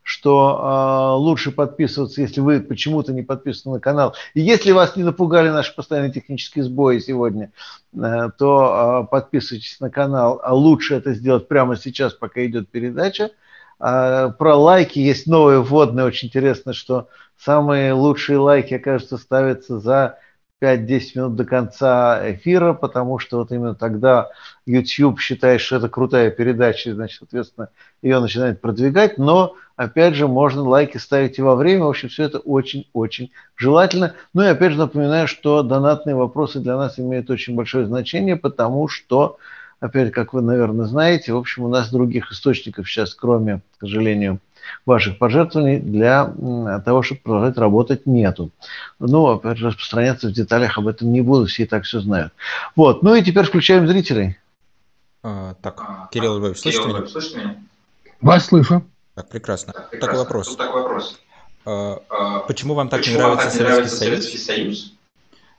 что 0.03 1.15
э, 1.15 1.19
лучше 1.19 1.51
подписываться, 1.51 2.21
если 2.21 2.41
вы 2.41 2.61
почему-то 2.61 3.13
не 3.13 3.21
подписаны 3.21 3.75
на 3.75 3.79
канал. 3.79 4.15
И 4.33 4.41
если 4.41 4.71
вас 4.71 4.95
не 4.95 5.03
напугали 5.03 5.49
наши 5.49 5.75
постоянные 5.75 6.11
технические 6.11 6.63
сбои 6.63 6.99
сегодня, 6.99 7.51
э, 7.93 8.29
то 8.37 9.03
э, 9.05 9.11
подписывайтесь 9.11 9.79
на 9.79 9.89
канал. 9.89 10.41
А 10.43 10.53
лучше 10.53 10.95
это 10.95 11.13
сделать 11.13 11.47
прямо 11.47 11.75
сейчас, 11.75 12.13
пока 12.13 12.45
идет 12.45 12.69
передача. 12.69 13.31
А, 13.79 14.29
про 14.29 14.55
лайки 14.55 14.99
есть 14.99 15.25
новые 15.27 15.61
вводные. 15.61 16.05
Очень 16.05 16.27
интересно, 16.27 16.73
что 16.73 17.07
самые 17.37 17.93
лучшие 17.93 18.37
лайки, 18.37 18.73
окажется, 18.73 19.17
ставятся 19.17 19.79
за 19.79 20.19
5-10 20.61 21.01
минут 21.15 21.35
до 21.35 21.45
конца 21.45 22.19
эфира, 22.31 22.73
потому 22.73 23.19
что 23.19 23.37
вот 23.37 23.51
именно 23.51 23.75
тогда 23.75 24.29
YouTube 24.65 25.19
считает, 25.19 25.61
что 25.61 25.77
это 25.77 25.89
крутая 25.89 26.31
передача, 26.31 26.89
и, 26.89 26.93
значит, 26.93 27.19
соответственно, 27.19 27.69
ее 28.01 28.19
начинает 28.19 28.61
продвигать, 28.61 29.17
но, 29.17 29.55
опять 29.75 30.15
же, 30.15 30.27
можно 30.27 30.63
лайки 30.63 30.97
ставить 30.97 31.39
и 31.39 31.41
во 31.41 31.55
время, 31.55 31.85
в 31.85 31.89
общем, 31.89 32.09
все 32.09 32.23
это 32.23 32.39
очень-очень 32.39 33.31
желательно. 33.55 34.15
Ну 34.33 34.43
и, 34.43 34.47
опять 34.47 34.73
же, 34.73 34.77
напоминаю, 34.77 35.27
что 35.27 35.63
донатные 35.63 36.15
вопросы 36.15 36.59
для 36.59 36.77
нас 36.77 36.99
имеют 36.99 37.29
очень 37.29 37.55
большое 37.55 37.85
значение, 37.85 38.35
потому 38.35 38.87
что 38.87 39.37
опять, 39.79 40.11
как 40.11 40.33
вы, 40.33 40.41
наверное, 40.41 40.85
знаете, 40.85 41.33
в 41.33 41.37
общем, 41.37 41.63
у 41.63 41.69
нас 41.69 41.89
других 41.89 42.31
источников 42.31 42.89
сейчас, 42.89 43.13
кроме, 43.15 43.61
к 43.77 43.81
сожалению, 43.81 44.39
ваших 44.85 45.17
пожертвований, 45.17 45.79
для 45.79 46.33
того, 46.85 47.01
чтобы 47.01 47.21
продолжать 47.21 47.57
работать, 47.57 48.05
нету. 48.05 48.51
Ну, 48.99 49.27
опять 49.27 49.57
же, 49.57 49.67
распространяться 49.67 50.27
в 50.27 50.31
деталях 50.31 50.77
об 50.77 50.87
этом 50.87 51.11
не 51.11 51.21
буду, 51.21 51.45
все 51.45 51.63
и 51.63 51.65
так 51.65 51.83
все 51.83 51.99
знают. 51.99 52.33
Вот, 52.75 53.03
ну 53.03 53.15
и 53.15 53.21
теперь 53.21 53.45
включаем 53.45 53.87
зрителей. 53.87 54.37
А, 55.23 55.55
так, 55.61 56.09
Кирилл 56.11 56.37
Львович, 56.37 56.59
слышите 56.59 56.87
меня? 56.87 57.07
слышите 57.07 57.39
меня? 57.39 57.55
Вас 58.21 58.45
слышу. 58.45 58.83
Так, 59.15 59.29
прекрасно. 59.29 59.73
Так, 59.73 59.89
прекрасно. 59.89 60.07
Такой 60.07 60.19
вопрос. 60.19 60.55
Такой 60.55 60.81
вопрос. 60.81 61.19
А, 61.65 62.01
а, 62.09 62.39
почему 62.39 62.73
вам 62.73 62.89
так 62.89 63.01
почему 63.01 63.17
не 63.17 63.21
нравится, 63.21 63.45
так 63.45 63.55
не 63.55 63.63
нравится 63.63 63.95
Советский 63.95 64.37
Союз? 64.37 64.93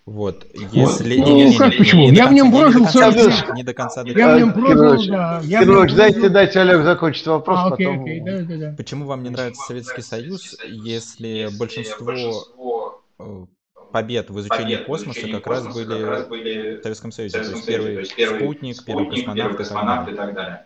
Вот, 0.07 0.47
если... 0.55 1.19
Ну, 1.19 1.37
не, 1.37 1.51
не, 1.51 1.57
как 1.57 1.73
не, 1.73 1.79
почему? 1.79 2.03
Не, 2.03 2.11
не 2.11 2.17
я 2.17 2.27
в 2.27 2.33
нем 2.33 2.51
прожил 2.51 2.87
40 2.87 3.15
лет. 3.17 3.55
Не 3.55 3.63
до 3.63 3.75
конца. 3.75 4.03
Я 4.05 4.35
в 4.35 4.39
нем 4.39 4.53
прожил, 4.53 5.07
да. 5.09 5.41
Кирович, 5.41 5.95
дайте 5.95 6.29
дать 6.29 6.57
Олег 6.57 6.83
закончить 6.83 7.27
вопрос, 7.27 7.59
а, 7.59 7.75
окей, 7.75 7.87
потом... 7.87 8.03
окей, 8.03 8.21
да, 8.21 8.39
да, 8.39 8.57
да. 8.57 8.75
Почему 8.77 9.07
вам 9.07 9.23
не 9.23 9.31
нравится 9.31 9.63
Советский 9.67 10.03
Союз, 10.03 10.57
если 10.65 11.49
большинство 11.59 13.03
э, 13.19 13.47
побед 13.93 14.31
в 14.31 14.41
изучении 14.41 14.77
космоса 14.77 15.29
как 15.29 15.47
раз 15.47 15.67
были 15.69 16.79
в 16.79 16.83
Советском 16.83 17.13
Союзе? 17.13 17.39
То 17.43 17.51
есть 17.51 17.67
первый 17.67 18.05
спутник, 18.07 18.85
первый 18.85 19.57
космонавт 19.57 20.11
и 20.11 20.15
так 20.15 20.35
далее. 20.35 20.65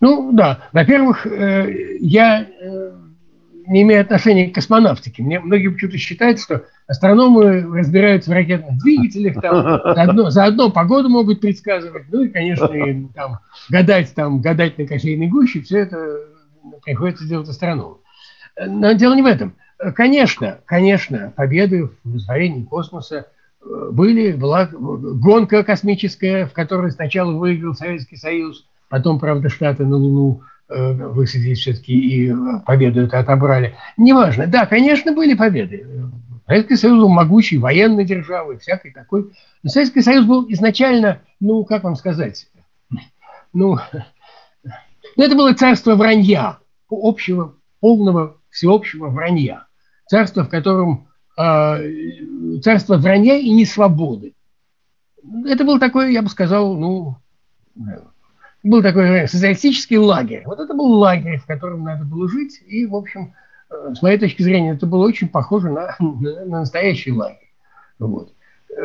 Ну 0.00 0.30
да, 0.32 0.68
во-первых, 0.72 1.26
э, 1.26 1.96
я 2.00 2.42
э, 2.42 2.92
не 3.66 3.82
имею 3.82 4.02
отношения 4.02 4.50
к 4.50 4.54
космонавтике. 4.54 5.22
Мне 5.22 5.40
многие 5.40 5.68
почему-то 5.68 5.96
считают, 5.96 6.40
что 6.40 6.66
астрономы 6.86 7.62
разбираются 7.76 8.30
в 8.30 8.34
ракетных 8.34 8.78
двигателях, 8.78 9.40
там, 9.40 9.80
заодно, 9.94 10.30
заодно 10.30 10.70
погоду 10.70 11.08
могут 11.08 11.40
предсказывать, 11.40 12.04
ну 12.10 12.22
и, 12.22 12.28
конечно, 12.28 12.66
и, 12.66 13.06
там, 13.14 13.38
гадать, 13.68 14.14
там, 14.14 14.40
гадать 14.40 14.78
на 14.78 14.86
кофейной 14.86 15.28
гуще, 15.28 15.62
все 15.62 15.80
это 15.80 16.20
приходится 16.84 17.26
делать 17.26 17.48
астрономам. 17.48 17.98
Но 18.58 18.92
дело 18.92 19.14
не 19.14 19.22
в 19.22 19.26
этом. 19.26 19.54
Конечно, 19.94 20.58
конечно, 20.64 21.32
победы 21.36 21.90
в 22.02 22.16
освоении 22.16 22.62
космоса 22.62 23.26
э, 23.60 23.88
были, 23.92 24.32
была 24.32 24.66
гонка 24.72 25.62
космическая, 25.64 26.46
в 26.46 26.52
которой 26.54 26.90
сначала 26.92 27.32
выиграл 27.32 27.74
Советский 27.74 28.16
Союз, 28.16 28.66
потом, 28.88 29.18
правда, 29.18 29.50
Штаты 29.50 29.84
на 29.84 29.96
Луну 29.96 30.42
Э, 30.68 30.92
высадились 30.92 31.60
все-таки 31.60 31.92
и 31.92 32.34
победу 32.64 33.02
это 33.02 33.20
отобрали. 33.20 33.76
Неважно. 33.96 34.48
Да, 34.48 34.66
конечно, 34.66 35.12
были 35.12 35.34
победы. 35.34 35.86
Советский 36.46 36.76
Союз 36.76 36.98
был 36.98 37.08
могучей 37.08 37.58
военной 37.58 38.04
державой, 38.04 38.58
всякой 38.58 38.92
такой. 38.92 39.32
Но 39.62 39.70
Советский 39.70 40.02
Союз 40.02 40.26
был 40.26 40.46
изначально, 40.50 41.22
ну, 41.40 41.64
как 41.64 41.84
вам 41.84 41.96
сказать, 41.96 42.48
ну, 43.52 43.78
ну 45.16 45.24
это 45.24 45.34
было 45.34 45.54
царство 45.54 45.96
вранья, 45.96 46.58
общего, 46.88 47.54
полного, 47.80 48.36
всеобщего 48.50 49.08
вранья. 49.08 49.66
Царство, 50.06 50.44
в 50.44 50.48
котором 50.48 51.08
э, 51.36 52.60
царство 52.62 52.96
вранья 52.96 53.36
и 53.36 53.50
несвободы. 53.50 54.34
Это 55.46 55.64
был 55.64 55.80
такой, 55.80 56.12
я 56.12 56.22
бы 56.22 56.28
сказал, 56.28 56.76
ну, 56.76 57.16
был 58.62 58.82
такой 58.82 59.26
социалистический 59.26 59.98
лагерь. 59.98 60.42
Вот 60.46 60.60
это 60.60 60.74
был 60.74 60.92
лагерь, 60.92 61.38
в 61.38 61.46
котором 61.46 61.82
надо 61.82 62.04
было 62.04 62.28
жить. 62.28 62.62
И, 62.66 62.86
в 62.86 62.94
общем, 62.94 63.32
э, 63.32 63.45
с 63.68 64.02
моей 64.02 64.18
точки 64.18 64.42
зрения, 64.42 64.72
это 64.72 64.86
было 64.86 65.06
очень 65.06 65.28
похоже 65.28 65.70
на, 65.70 65.96
на, 65.98 66.44
на 66.44 66.60
настоящий 66.60 67.12
лагерь. 67.12 67.50
Вот. 67.98 68.32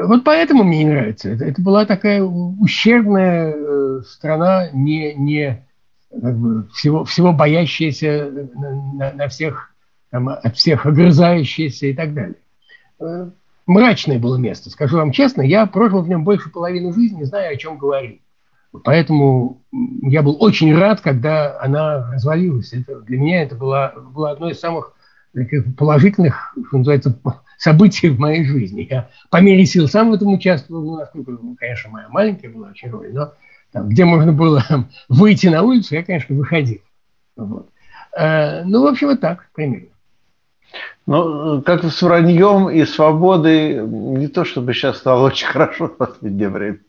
Вот 0.03 0.23
поэтому 0.23 0.63
мне 0.63 0.83
не 0.83 0.89
нравится. 0.89 1.29
Это, 1.29 1.45
это 1.45 1.61
была 1.61 1.85
такая 1.85 2.23
ущербная 2.23 3.53
э, 3.53 4.01
страна, 4.07 4.69
не, 4.71 5.13
не 5.15 5.65
как 6.09 6.37
бы, 6.37 6.67
всего, 6.73 7.03
всего 7.03 7.33
боящаяся 7.33 8.29
на, 8.31 8.93
на, 8.93 9.13
на 9.13 9.27
всех, 9.27 9.73
там, 10.09 10.29
от 10.29 10.55
всех 10.55 10.85
огрызающаяся 10.85 11.87
и 11.87 11.93
так 11.93 12.13
далее. 12.13 12.37
Э, 12.99 13.29
мрачное 13.65 14.19
было 14.19 14.37
место, 14.37 14.69
скажу 14.69 14.97
вам 14.97 15.11
честно. 15.11 15.41
Я 15.41 15.65
прожил 15.65 16.01
в 16.01 16.09
нем 16.09 16.23
больше 16.23 16.49
половины 16.49 16.93
жизни, 16.93 17.23
знаю, 17.23 17.53
о 17.53 17.57
чем 17.57 17.77
говорю. 17.77 18.19
Поэтому 18.83 19.61
я 20.01 20.21
был 20.21 20.37
очень 20.39 20.75
рад, 20.75 21.01
когда 21.01 21.59
она 21.61 22.11
развалилась. 22.13 22.71
Это, 22.73 23.01
для 23.01 23.19
меня 23.19 23.43
это 23.43 23.55
было, 23.55 23.93
было 24.13 24.31
одно 24.31 24.49
из 24.49 24.59
самых 24.59 24.93
таких 25.33 25.75
положительных, 25.75 26.55
что 26.67 26.77
называется, 26.77 27.19
событий 27.57 28.09
в 28.09 28.19
моей 28.19 28.45
жизни. 28.45 28.87
Я 28.89 29.09
по 29.29 29.41
мере 29.41 29.65
сил 29.65 29.87
сам 29.87 30.11
в 30.11 30.13
этом 30.13 30.33
участвовал, 30.33 30.83
ну, 30.83 30.97
насколько, 30.97 31.31
ну, 31.31 31.55
конечно, 31.59 31.89
моя 31.91 32.07
маленькая 32.09 32.49
была 32.49 32.69
очень 32.69 32.89
роль, 32.89 33.13
но 33.13 33.33
там, 33.71 33.89
где 33.89 34.05
можно 34.05 34.31
было 34.31 34.63
там, 34.67 34.89
выйти 35.09 35.47
на 35.47 35.63
улицу, 35.63 35.95
я, 35.95 36.03
конечно, 36.03 36.35
выходил. 36.35 36.79
Вот. 37.35 37.69
Э, 38.17 38.63
ну, 38.63 38.83
в 38.83 38.87
общем, 38.87 39.07
вот 39.07 39.19
так 39.19 39.49
примерно. 39.53 39.87
Ну, 41.05 41.61
как 41.63 41.83
с 41.83 42.01
враньем 42.01 42.69
и 42.69 42.85
свободой, 42.85 43.85
не 43.85 44.27
то 44.27 44.45
чтобы 44.45 44.73
сейчас 44.73 44.97
стало 44.97 45.25
очень 45.27 45.47
хорошо 45.47 45.87
в 45.87 45.97
последнее 45.97 46.49
время. 46.49 46.79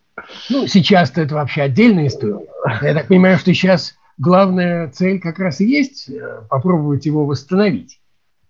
Ну, 0.51 0.67
сейчас-то 0.67 1.21
это 1.21 1.35
вообще 1.35 1.63
отдельная 1.63 2.07
история. 2.07 2.47
Я 2.83 2.95
так 2.95 3.09
понимаю, 3.09 3.39
что 3.39 3.53
сейчас 3.55 3.95
главная 4.19 4.89
цель 4.89 5.21
как 5.21 5.39
раз 5.39 5.61
и 5.61 5.67
есть 5.67 6.09
э, 6.09 6.43
попробовать 6.49 7.07
его 7.07 7.25
восстановить. 7.25 7.99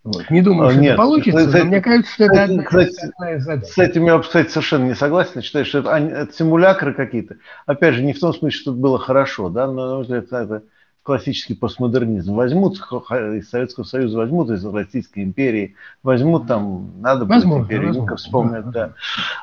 Вот. 0.04 0.28
Не 0.30 0.42
думаю, 0.42 0.70
что 0.70 0.80
Нет, 0.80 0.94
это 0.94 1.02
получится, 1.02 1.46
кстати, 1.46 1.62
но 1.62 1.68
мне 1.68 1.80
кажется, 1.80 2.12
что 2.12 2.24
это 2.24 2.42
одна, 2.42 2.62
кстати, 2.64 3.12
одна 3.16 3.38
задача. 3.38 3.72
С 3.72 3.78
этим 3.78 4.06
я, 4.06 4.18
кстати, 4.18 4.48
совершенно 4.48 4.84
не 4.86 4.94
согласен. 4.96 5.32
Я 5.36 5.42
считаю, 5.42 5.64
что 5.64 5.78
это, 5.78 5.90
это 5.90 6.32
симулякры 6.32 6.92
какие-то. 6.92 7.36
Опять 7.66 7.94
же, 7.94 8.02
не 8.02 8.12
в 8.12 8.18
том 8.18 8.34
смысле, 8.34 8.58
что 8.58 8.72
это 8.72 8.80
было 8.80 8.98
хорошо, 8.98 9.48
да, 9.48 9.68
но 9.68 10.02
это, 10.02 10.36
это 10.36 10.62
классический 11.04 11.54
постмодернизм. 11.54 12.34
Возьмут 12.34 12.78
из 12.78 13.48
Советского 13.48 13.84
Союза, 13.84 14.18
возьмут 14.18 14.50
из 14.50 14.64
Российской 14.64 15.22
империи, 15.22 15.76
возьмут 16.02 16.48
там, 16.48 17.00
надо 17.00 17.24
будет 17.24 17.36
возможно, 17.36 17.64
империю, 17.64 18.16
вспомнят, 18.16 18.70
да. 18.70 18.94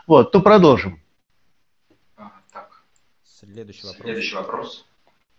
Вот, 0.08 0.34
то 0.34 0.42
продолжим. 0.42 1.00
Следующий 3.60 3.88
вопрос. 3.88 4.04
Следующий 4.04 4.36
вопрос. 4.36 4.86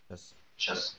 Сейчас. 0.08 0.34
Сейчас. 0.56 0.98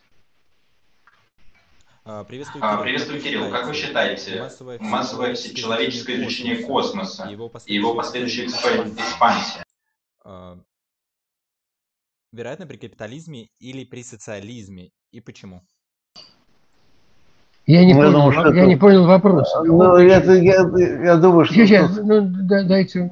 А, 2.04 2.24
приветствую, 2.24 2.64
Кирилл. 2.64 2.80
А, 2.80 2.82
приветствую, 2.82 3.22
Кирилл. 3.22 3.52
Как 3.52 3.68
вы 3.68 3.74
считаете, 3.76 4.40
массовое, 4.40 4.80
массовое 4.80 5.36
человеческое 5.36 6.16
изучение 6.16 6.66
космоса 6.66 7.28
и 7.30 7.34
его 7.76 7.94
последующая 7.94 8.48
экспансия? 8.48 9.64
А, 10.24 10.58
вероятно, 12.32 12.66
при 12.66 12.78
капитализме 12.78 13.50
или 13.60 13.84
при 13.84 14.02
социализме? 14.04 14.90
И 15.12 15.22
почему? 15.22 15.62
Я 17.68 17.86
не, 17.86 17.94
ну, 17.94 18.00
понял, 18.00 18.12
думаю, 18.14 18.56
я 18.56 18.62
это... 18.62 18.68
не 18.68 18.76
понял 18.78 19.06
вопрос. 19.06 19.48
Ну, 19.64 19.98
я, 20.00 20.24
я, 20.24 20.62
я 21.04 21.18
думаю, 21.18 21.46
что... 21.46 21.54
Сейчас, 21.54 21.96
ну, 21.98 22.22
дайте... 22.68 23.12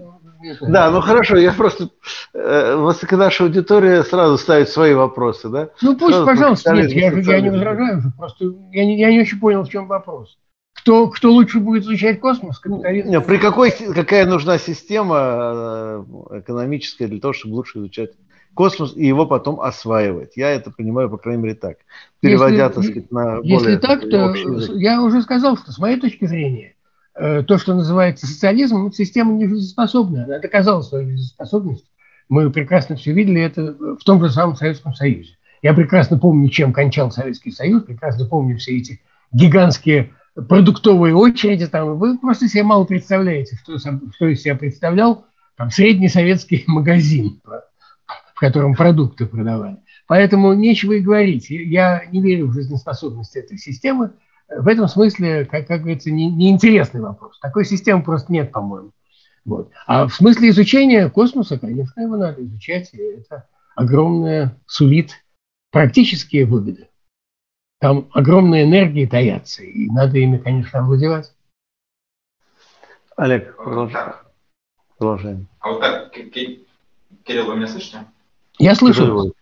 Да, 0.62 0.92
ну 0.92 1.02
хорошо, 1.02 1.38
я 1.38 1.52
просто... 1.52 1.90
Э, 2.34 2.92
наша 3.12 3.44
аудитория 3.44 4.04
сразу 4.04 4.38
ставит 4.38 4.70
свои 4.70 4.94
вопросы, 4.94 5.50
да? 5.50 5.70
Ну 5.82 5.98
пусть, 5.98 6.14
сразу 6.14 6.26
пожалуйста, 6.26 6.74
нет, 6.74 6.92
я, 6.92 7.12
я 7.12 7.42
не 7.42 7.50
возражаю, 7.50 8.02
просто 8.18 8.46
я 8.72 8.86
не, 8.86 9.00
я 9.00 9.12
не 9.12 9.22
очень 9.22 9.40
понял, 9.40 9.64
в 9.64 9.70
чем 9.70 9.88
вопрос. 9.88 10.38
Кто, 10.74 11.10
кто 11.10 11.32
лучше 11.32 11.60
будет 11.60 11.84
изучать 11.84 12.22
космос? 12.22 12.60
Капитализм? 12.60 13.10
Нет, 13.10 13.26
при 13.26 13.38
какой, 13.38 13.72
какая 13.72 14.26
нужна 14.26 14.58
система 14.58 15.18
э, 15.18 16.40
экономическая 16.40 17.08
для 17.08 17.20
того, 17.20 17.34
чтобы 17.34 17.56
лучше 17.56 17.80
изучать 17.80 18.12
космос 18.54 18.94
и 18.96 19.06
его 19.06 19.26
потом 19.26 19.60
осваивать. 19.60 20.38
Я 20.38 20.52
это 20.52 20.72
понимаю, 20.72 21.10
по 21.10 21.18
крайней 21.18 21.44
мере, 21.44 21.56
так. 21.56 21.78
Переводя, 22.22 22.68
если, 22.68 22.74
так 22.74 22.84
сказать, 22.84 23.12
на 23.12 23.36
более 23.38 23.54
Если 23.54 23.76
так, 23.76 24.02
то 24.02 24.34
я 24.76 25.02
уже 25.02 25.22
сказал, 25.22 25.58
что 25.58 25.72
с 25.72 25.80
моей 25.80 26.00
точки 26.00 26.26
зрения 26.26 26.76
то, 27.20 27.58
что 27.58 27.74
называется 27.74 28.28
социализмом, 28.28 28.94
система 28.94 29.34
не 29.34 29.48
жизнеспособна. 29.48 30.24
Она 30.24 30.40
доказала 30.40 30.82
свою 30.82 31.10
жизнеспособность. 31.10 31.86
Мы 32.30 32.50
прекрасно 32.50 32.96
все 32.96 33.12
видели 33.12 33.42
это 33.42 33.74
в 33.74 34.04
том 34.06 34.24
же 34.24 34.32
самом 34.32 34.56
Советском 34.56 34.94
Союзе. 34.94 35.36
Я 35.62 35.74
прекрасно 35.74 36.18
помню, 36.18 36.48
чем 36.50 36.72
кончал 36.72 37.12
Советский 37.12 37.52
Союз, 37.52 37.84
прекрасно 37.84 38.26
помню 38.26 38.58
все 38.58 38.78
эти 38.78 39.02
гигантские 39.32 40.12
продуктовые 40.36 41.16
очереди. 41.16 41.68
Там, 41.68 41.98
вы 41.98 42.18
просто 42.18 42.48
себе 42.48 42.64
мало 42.64 42.86
представляете, 42.86 43.58
что, 43.58 43.78
что 43.78 44.28
из 44.28 44.42
себя 44.42 44.56
представлял 44.56 45.26
там, 45.58 45.70
средний 45.72 46.08
советский 46.08 46.64
магазин, 46.68 47.42
в 47.44 48.40
котором 48.40 48.76
продукты 48.76 49.26
продавали. 49.26 49.78
Поэтому 50.08 50.54
нечего 50.54 50.94
и 50.94 51.02
говорить. 51.02 51.50
Я 51.50 52.04
не 52.12 52.22
верю 52.22 52.48
в 52.48 52.54
жизнеспособность 52.54 53.36
этой 53.36 53.58
системы. 53.58 54.12
В 54.50 54.68
этом 54.68 54.88
смысле, 54.88 55.46
как, 55.46 55.68
как 55.68 55.82
говорится, 55.82 56.10
неинтересный 56.12 57.00
не 57.00 57.06
вопрос. 57.06 57.40
Такой 57.40 57.66
системы 57.66 58.04
просто 58.04 58.32
нет, 58.34 58.52
по-моему. 58.52 58.92
Вот. 59.46 59.72
А 59.86 60.08
в 60.08 60.14
смысле 60.14 60.50
изучения 60.50 61.10
космоса, 61.10 61.60
конечно, 61.60 62.02
его 62.02 62.18
надо 62.18 62.44
изучать. 62.44 62.94
И 62.94 62.98
это 62.98 63.48
огромное 63.76 64.58
сулит 64.66 65.24
практические 65.72 66.46
выгоды. 66.46 66.90
Там 67.80 68.10
огромные 68.14 68.66
энергии 68.66 69.06
таятся, 69.06 69.64
и 69.64 69.90
надо 69.90 70.18
ими, 70.18 70.38
конечно, 70.38 70.80
овладевать. 70.80 71.34
Олег, 73.16 73.56
продолжаем. 74.98 75.48
А 75.60 75.70
вот 75.70 75.80
так, 75.80 76.12
Кирилл, 76.12 77.46
вы 77.46 77.56
меня 77.56 77.68
слышите? 77.68 78.06
Я 78.58 78.76
слышу. 78.76 79.34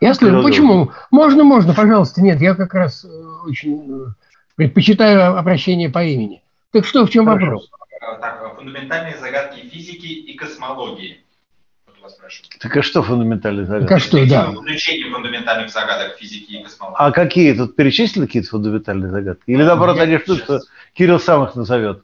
Я 0.00 0.14
слышу. 0.14 0.42
Почему? 0.42 0.92
Можно, 1.10 1.44
можно, 1.44 1.74
пожалуйста. 1.74 2.20
Нет, 2.22 2.40
я 2.40 2.54
как 2.54 2.74
раз 2.74 3.04
э, 3.04 3.08
очень 3.46 3.90
э, 3.90 4.06
предпочитаю 4.58 5.38
обращение 5.38 5.88
по 5.88 6.02
имени. 6.02 6.42
Так 6.72 6.84
что, 6.84 7.06
в 7.06 7.10
чем 7.10 7.26
Хорошо. 7.26 7.44
вопрос? 7.44 7.70
Э, 8.00 8.20
так, 8.20 8.56
фундаментальные 8.56 9.16
загадки 9.16 9.60
физики 9.60 10.06
и 10.06 10.34
космологии. 10.34 11.22
Так 12.58 12.76
а 12.76 12.82
что 12.82 13.02
фундаментальные 13.02 13.66
загадки? 13.66 13.88
Так 13.88 13.98
а 13.98 14.00
что, 14.00 14.26
да. 14.26 14.52
Фундаментальных 14.52 15.70
загадок 15.70 16.16
физики 16.18 16.54
и 16.54 16.62
космологии. 16.64 16.96
А 16.98 17.12
какие? 17.12 17.52
Тут 17.52 17.76
перечислены 17.76 18.26
какие-то 18.26 18.48
фундаментальные 18.48 19.10
загадки? 19.12 19.44
Или 19.46 19.62
наоборот, 19.62 20.00
они 20.00 20.18
ждут, 20.18 20.40
что 20.42 20.60
Кирилл 20.94 21.20
сам 21.20 21.44
их 21.44 21.54
назовет? 21.54 22.02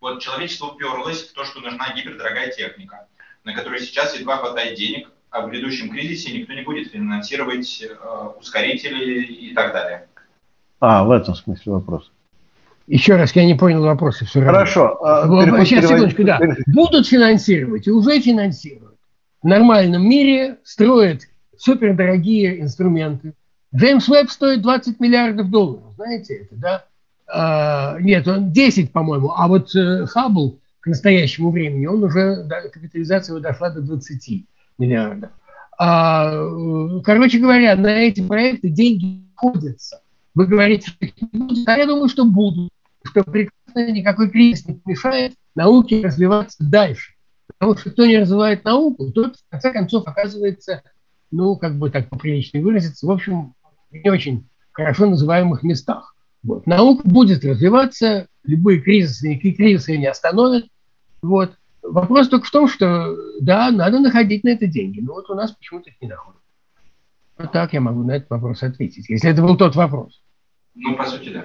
Вот 0.00 0.22
человечество 0.22 0.66
уперлось 0.66 1.22
в 1.24 1.32
то, 1.32 1.44
что 1.44 1.60
нужна 1.60 1.92
гипердорогая 1.92 2.50
техника, 2.50 3.06
на 3.42 3.52
которую 3.52 3.80
сейчас 3.80 4.16
едва 4.16 4.36
хватает 4.36 4.78
денег, 4.78 5.10
а 5.30 5.40
в 5.40 5.50
грядущем 5.50 5.90
кризисе 5.90 6.30
никто 6.38 6.52
не 6.52 6.62
будет 6.62 6.92
финансировать 6.92 7.82
э, 7.82 8.28
ускорители 8.38 9.22
и 9.22 9.54
так 9.54 9.72
далее. 9.72 10.06
А, 10.80 11.04
в 11.04 11.10
этом 11.10 11.34
смысле 11.34 11.72
вопрос. 11.72 12.10
Еще 12.86 13.16
раз, 13.16 13.34
я 13.34 13.44
не 13.44 13.54
понял 13.54 13.82
вопроса 13.82 14.24
все 14.24 14.40
равно. 14.40 14.52
Хорошо. 14.52 15.04
А, 15.04 15.64
Сейчас, 15.64 15.86
секундочку, 15.86 16.24
да. 16.24 16.40
Будут 16.68 17.06
финансировать 17.08 17.86
и 17.86 17.90
уже 17.90 18.20
финансируют. 18.20 18.94
В 19.42 19.46
нормальном 19.46 20.08
мире 20.08 20.58
строят 20.62 21.22
супердорогие 21.56 22.60
инструменты. 22.60 23.32
Джеймс 23.74 24.08
Веб 24.08 24.30
стоит 24.30 24.62
20 24.62 25.00
миллиардов 25.00 25.50
долларов, 25.50 25.94
знаете 25.96 26.34
это, 26.34 26.54
да? 26.54 26.84
А, 27.28 27.98
нет, 28.00 28.26
он 28.28 28.52
10, 28.52 28.92
по-моему, 28.92 29.32
а 29.36 29.48
вот 29.48 29.74
э, 29.74 30.06
Хаббл 30.06 30.58
к 30.80 30.86
настоящему 30.86 31.50
времени, 31.50 31.86
он 31.86 32.04
уже, 32.04 32.44
да, 32.44 32.62
капитализация 32.68 33.34
его 33.34 33.42
дошла 33.42 33.70
до 33.70 33.80
20 33.80 34.44
миллиардов. 34.78 35.30
А, 35.78 36.32
э, 36.32 37.00
короче 37.04 37.38
говоря, 37.38 37.74
на 37.76 37.88
эти 37.88 38.24
проекты 38.24 38.68
деньги 38.68 39.22
ходятся. 39.34 40.00
Вы 40.36 40.46
говорите, 40.46 40.90
что 40.90 41.04
их 41.04 41.20
не 41.20 41.28
будет, 41.32 41.66
а 41.66 41.76
я 41.76 41.86
думаю, 41.86 42.08
что 42.08 42.24
будут 42.24 42.70
что 43.06 43.24
прекрасно 43.24 43.90
никакой 43.90 44.30
кризис 44.30 44.66
не 44.66 44.74
помешает 44.74 45.34
науке 45.54 46.02
развиваться 46.02 46.58
дальше. 46.60 47.14
Потому 47.46 47.78
что 47.78 47.90
кто 47.90 48.06
не 48.06 48.18
развивает 48.18 48.64
науку, 48.64 49.10
тот 49.12 49.36
в 49.36 49.50
конце 49.50 49.72
концов 49.72 50.06
оказывается, 50.06 50.82
ну, 51.30 51.56
как 51.56 51.78
бы 51.78 51.90
так 51.90 52.08
поприличнее 52.08 52.62
выразиться, 52.62 53.06
в 53.06 53.10
общем, 53.10 53.54
не 53.90 54.10
очень 54.10 54.48
хорошо 54.72 55.06
называемых 55.06 55.62
местах. 55.62 56.14
Вот. 56.42 56.66
Наука 56.66 57.08
будет 57.08 57.44
развиваться, 57.44 58.28
любые 58.44 58.80
кризисы, 58.80 59.28
никакие 59.28 59.54
кризисы 59.54 59.96
не 59.96 60.06
остановят. 60.06 60.66
Вот. 61.22 61.56
Вопрос 61.82 62.28
только 62.28 62.46
в 62.46 62.50
том, 62.50 62.68
что, 62.68 63.16
да, 63.40 63.70
надо 63.70 64.00
находить 64.00 64.44
на 64.44 64.50
это 64.50 64.66
деньги. 64.66 65.00
Но 65.00 65.14
вот 65.14 65.30
у 65.30 65.34
нас 65.34 65.52
почему-то 65.52 65.90
их 65.90 66.00
не 66.00 66.08
находят. 66.08 66.40
Вот 67.38 67.52
так 67.52 67.72
я 67.72 67.80
могу 67.80 68.02
на 68.02 68.12
этот 68.12 68.30
вопрос 68.30 68.62
ответить, 68.62 69.08
если 69.08 69.30
это 69.30 69.42
был 69.42 69.56
тот 69.56 69.76
вопрос. 69.76 70.20
Ну, 70.76 70.94
по 70.94 71.04
сути, 71.04 71.30
да. 71.30 71.44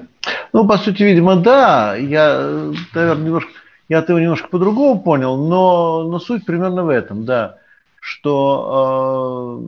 Ну, 0.54 0.68
по 0.68 0.78
сути, 0.78 1.04
видимо, 1.04 1.38
да. 1.38 1.96
Я, 1.96 2.72
наверное, 2.94 3.26
немножко, 3.26 3.52
я 3.88 4.00
от 4.00 4.10
его 4.10 4.20
немножко 4.20 4.50
по-другому 4.50 5.02
понял, 5.02 5.38
но, 5.38 6.04
но 6.04 6.20
суть 6.20 6.46
примерно 6.46 6.84
в 6.84 6.90
этом, 6.90 7.26
да, 7.26 7.58
что, 8.00 9.64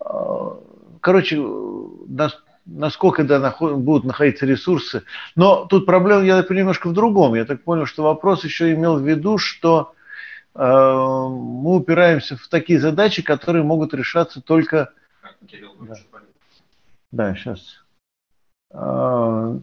э, 0.00 0.04
э, 0.04 0.96
короче, 1.00 1.36
нас, 2.08 2.42
насколько 2.64 3.24
да, 3.24 3.38
наход, 3.38 3.76
будут 3.76 4.04
находиться 4.04 4.46
ресурсы. 4.46 5.02
Но 5.36 5.66
тут 5.66 5.84
проблема, 5.84 6.22
я 6.22 6.42
так 6.42 6.50
немножко 6.50 6.88
в 6.88 6.94
другом. 6.94 7.34
Я 7.34 7.44
так 7.44 7.62
понял, 7.62 7.84
что 7.84 8.02
вопрос 8.02 8.44
еще 8.44 8.72
имел 8.72 8.98
в 8.98 9.06
виду, 9.06 9.36
что 9.36 9.92
э, 10.54 10.62
мы 10.62 11.76
упираемся 11.76 12.36
в 12.36 12.48
такие 12.48 12.80
задачи, 12.80 13.20
которые 13.22 13.62
могут 13.62 13.92
решаться 13.92 14.40
только... 14.40 14.92
Да, 15.80 15.94
да 17.12 17.34
сейчас. 17.34 17.80
А, 18.72 19.56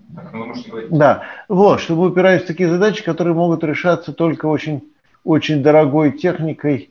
да, 0.90 1.24
вот, 1.48 1.80
чтобы 1.80 2.08
упираясь 2.08 2.44
в 2.44 2.48
такие 2.48 2.70
задачи, 2.70 3.04
которые 3.04 3.34
могут 3.34 3.64
решаться 3.64 4.12
только 4.12 4.48
очень, 4.48 4.84
очень 5.24 5.64
дорогой 5.64 6.12
техникой 6.12 6.90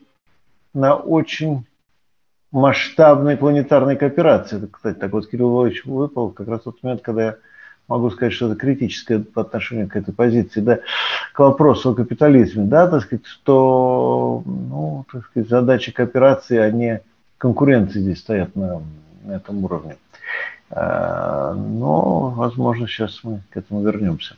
на 0.73 0.95
очень 0.95 1.67
масштабной 2.53 3.37
планетарной 3.37 3.97
кооперации. 3.97 4.57
Это, 4.57 4.69
кстати, 4.69 4.99
так 4.99 5.13
вот 5.13 5.29
Кирилл 5.29 5.51
Львович 5.51 5.85
выпал 5.85 6.31
как 6.31 6.49
раз 6.49 6.61
в 6.61 6.65
тот 6.65 6.83
момент, 6.83 7.03
когда 7.03 7.25
я 7.25 7.37
могу 7.87 8.11
сказать, 8.11 8.33
что 8.33 8.47
это 8.47 8.57
критическое 8.57 9.19
по 9.19 9.43
отношению 9.43 9.89
к 9.89 9.97
этой 9.97 10.15
позиции, 10.15 10.61
да, 10.61 10.79
к 11.35 11.39
вопросу 11.39 11.91
о 11.91 11.95
капитализме, 11.95 12.65
да, 12.65 12.89
так 12.89 13.03
сказать, 13.03 13.27
что, 13.27 14.43
ну, 14.47 15.05
так 15.13 15.27
сказать, 15.27 15.49
задачи 15.51 15.93
кооперации, 15.93 16.57
они 16.57 16.99
конкуренции 17.39 18.01
здесь 18.01 18.21
стоят 18.21 18.57
на, 18.57 18.81
на 19.25 19.33
этом 19.33 19.63
уровне. 19.65 19.97
Э, 20.71 21.55
но, 21.57 22.31
возможно, 22.31 22.89
сейчас 22.89 23.21
мы 23.23 23.43
к 23.51 23.57
этому 23.57 23.83
вернемся. 23.83 24.37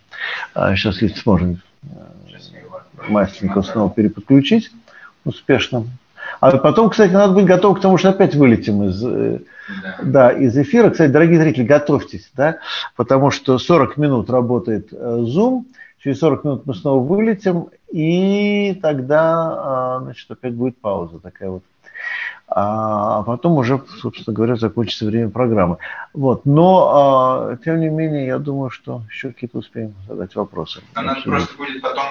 Сейчас, 0.74 1.00
а 1.00 1.04
если 1.04 1.18
сможем 1.20 1.60
э, 1.82 3.08
масленников 3.08 3.66
снова 3.66 3.90
переподключить 3.90 4.70
успешно. 5.24 5.84
А 6.40 6.56
потом, 6.58 6.90
кстати, 6.90 7.12
надо 7.12 7.32
быть 7.32 7.46
готовым 7.46 7.78
к 7.78 7.80
тому, 7.80 7.96
что 7.96 8.10
опять 8.10 8.34
вылетим 8.34 8.84
из, 8.84 9.02
э, 9.04 9.40
да. 9.82 9.98
Да, 10.02 10.30
из 10.30 10.56
эфира. 10.56 10.90
Кстати, 10.90 11.10
дорогие 11.10 11.40
зрители, 11.40 11.64
готовьтесь, 11.64 12.30
да, 12.34 12.58
потому 12.96 13.30
что 13.30 13.58
40 13.58 13.96
минут 13.96 14.30
работает 14.30 14.92
Zoom, 14.92 15.64
через 16.02 16.18
40 16.20 16.44
минут 16.44 16.66
мы 16.66 16.74
снова 16.74 17.02
вылетим, 17.02 17.68
и 17.90 18.78
тогда, 18.80 20.00
значит, 20.02 20.30
опять 20.30 20.54
будет 20.54 20.78
пауза 20.78 21.18
такая 21.18 21.50
вот 21.50 21.62
а 22.50 23.22
потом 23.24 23.58
уже, 23.58 23.82
собственно 24.00 24.34
говоря, 24.34 24.56
закончится 24.56 25.04
время 25.04 25.28
программы. 25.28 25.76
Вот. 26.14 26.46
Но, 26.46 26.90
а, 26.90 27.56
тем 27.62 27.80
не 27.80 27.88
менее, 27.88 28.26
я 28.26 28.38
думаю, 28.38 28.70
что 28.70 29.02
еще 29.10 29.28
какие-то 29.28 29.58
успеем 29.58 29.94
задать 30.08 30.34
вопросы. 30.34 30.80
А 30.94 31.02
надо 31.02 31.20
просто 31.22 31.56
будет 31.56 31.82
потом 31.82 32.06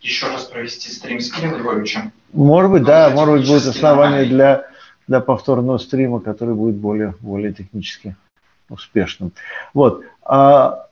еще 0.00 0.26
раз 0.26 0.44
провести 0.44 0.90
стрим 0.90 1.20
с 1.20 1.30
Кириллом 1.30 1.60
Львовичем. 1.60 2.12
Может 2.32 2.70
быть, 2.72 2.82
да, 2.82 3.10
может 3.10 3.36
быть, 3.36 3.48
будет 3.48 3.66
основание 3.66 4.24
для, 4.24 4.66
для 5.06 5.20
повторного 5.20 5.78
стрима, 5.78 6.20
который 6.20 6.54
будет 6.54 6.76
более, 6.76 7.14
более 7.20 7.52
технически 7.52 8.16
успешным. 8.68 9.30
Вот. 9.74 10.02
А, 10.24 10.86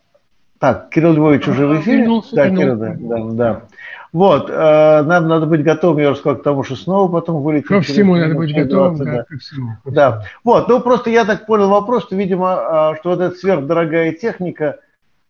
так, 0.61 0.91
Кирилл 0.91 1.15
Львович 1.15 1.49
уже 1.49 1.67
в 1.67 1.81
эфире? 1.81 2.09
Да, 2.33 2.51
Кирилл, 2.51 2.77
да, 2.77 2.95
да, 2.99 3.25
да. 3.31 3.63
Вот, 4.15 4.49
э, 4.49 5.03
нам 5.03 5.27
надо 5.27 5.47
быть 5.47 5.65
готовым, 5.65 5.99
я 5.99 6.13
уже 6.13 6.21
сказал, 6.21 6.39
к 6.39 6.45
тому, 6.45 6.63
что 6.63 6.77
снова 6.77 7.11
потом 7.11 7.43
вылетит. 7.43 7.67
Ко 7.67 7.81
всему 7.81 8.15
надо 8.15 8.37
быть 8.37 8.55
готовым, 8.55 8.97
да, 8.97 9.05
да. 9.05 9.25
ко 9.25 9.37
всему. 9.39 9.73
Да, 9.85 10.23
вот, 10.45 10.69
ну 10.69 10.81
просто 10.81 11.11
я 11.11 11.25
так 11.25 11.47
понял 11.47 11.69
вопрос, 11.69 12.05
что, 12.05 12.15
видимо, 12.15 12.93
э, 12.93 13.01
что 13.01 13.11
вот 13.11 13.21
эта 13.21 13.35
сверхдорогая 13.35 14.13
техника 14.13 14.79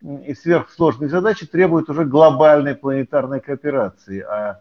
и 0.03 0.35
сверхсложные 0.35 1.09
задачи 1.09 1.47
требуют 1.47 1.89
уже 1.89 2.05
глобальной 2.05 2.75
планетарной 2.75 3.41
кооперации, 3.41 4.21
а, 4.21 4.61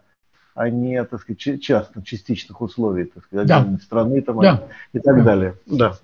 а 0.54 0.70
не, 0.70 1.04
так 1.04 1.20
сказать, 1.20 1.60
частных, 1.60 2.06
частичных 2.06 2.62
условий, 2.62 3.04
так 3.04 3.24
сказать, 3.24 3.46
да. 3.46 3.66
страны 3.82 4.22
там, 4.22 4.40
да. 4.40 4.62
и 4.94 5.00
так 5.00 5.18
да. 5.18 5.22
далее. 5.22 5.54
Да. 5.66 5.98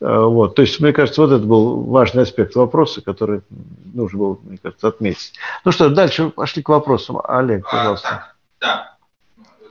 Э, 0.00 0.20
вот. 0.20 0.54
То 0.54 0.62
есть, 0.62 0.80
мне 0.80 0.92
кажется, 0.92 1.22
вот 1.22 1.32
это 1.32 1.44
был 1.44 1.82
важный 1.82 2.22
аспект 2.22 2.54
вопроса, 2.54 3.02
который 3.02 3.42
нужно 3.92 4.18
было, 4.18 4.38
мне 4.42 4.58
кажется, 4.58 4.88
отметить. 4.88 5.34
Ну 5.64 5.72
что, 5.72 5.90
дальше 5.90 6.30
пошли 6.30 6.62
к 6.62 6.68
вопросам. 6.68 7.20
Олег, 7.24 7.68
пожалуйста. 7.68 8.08
А, 8.08 8.12
так, 8.12 8.36
да, 8.60 8.96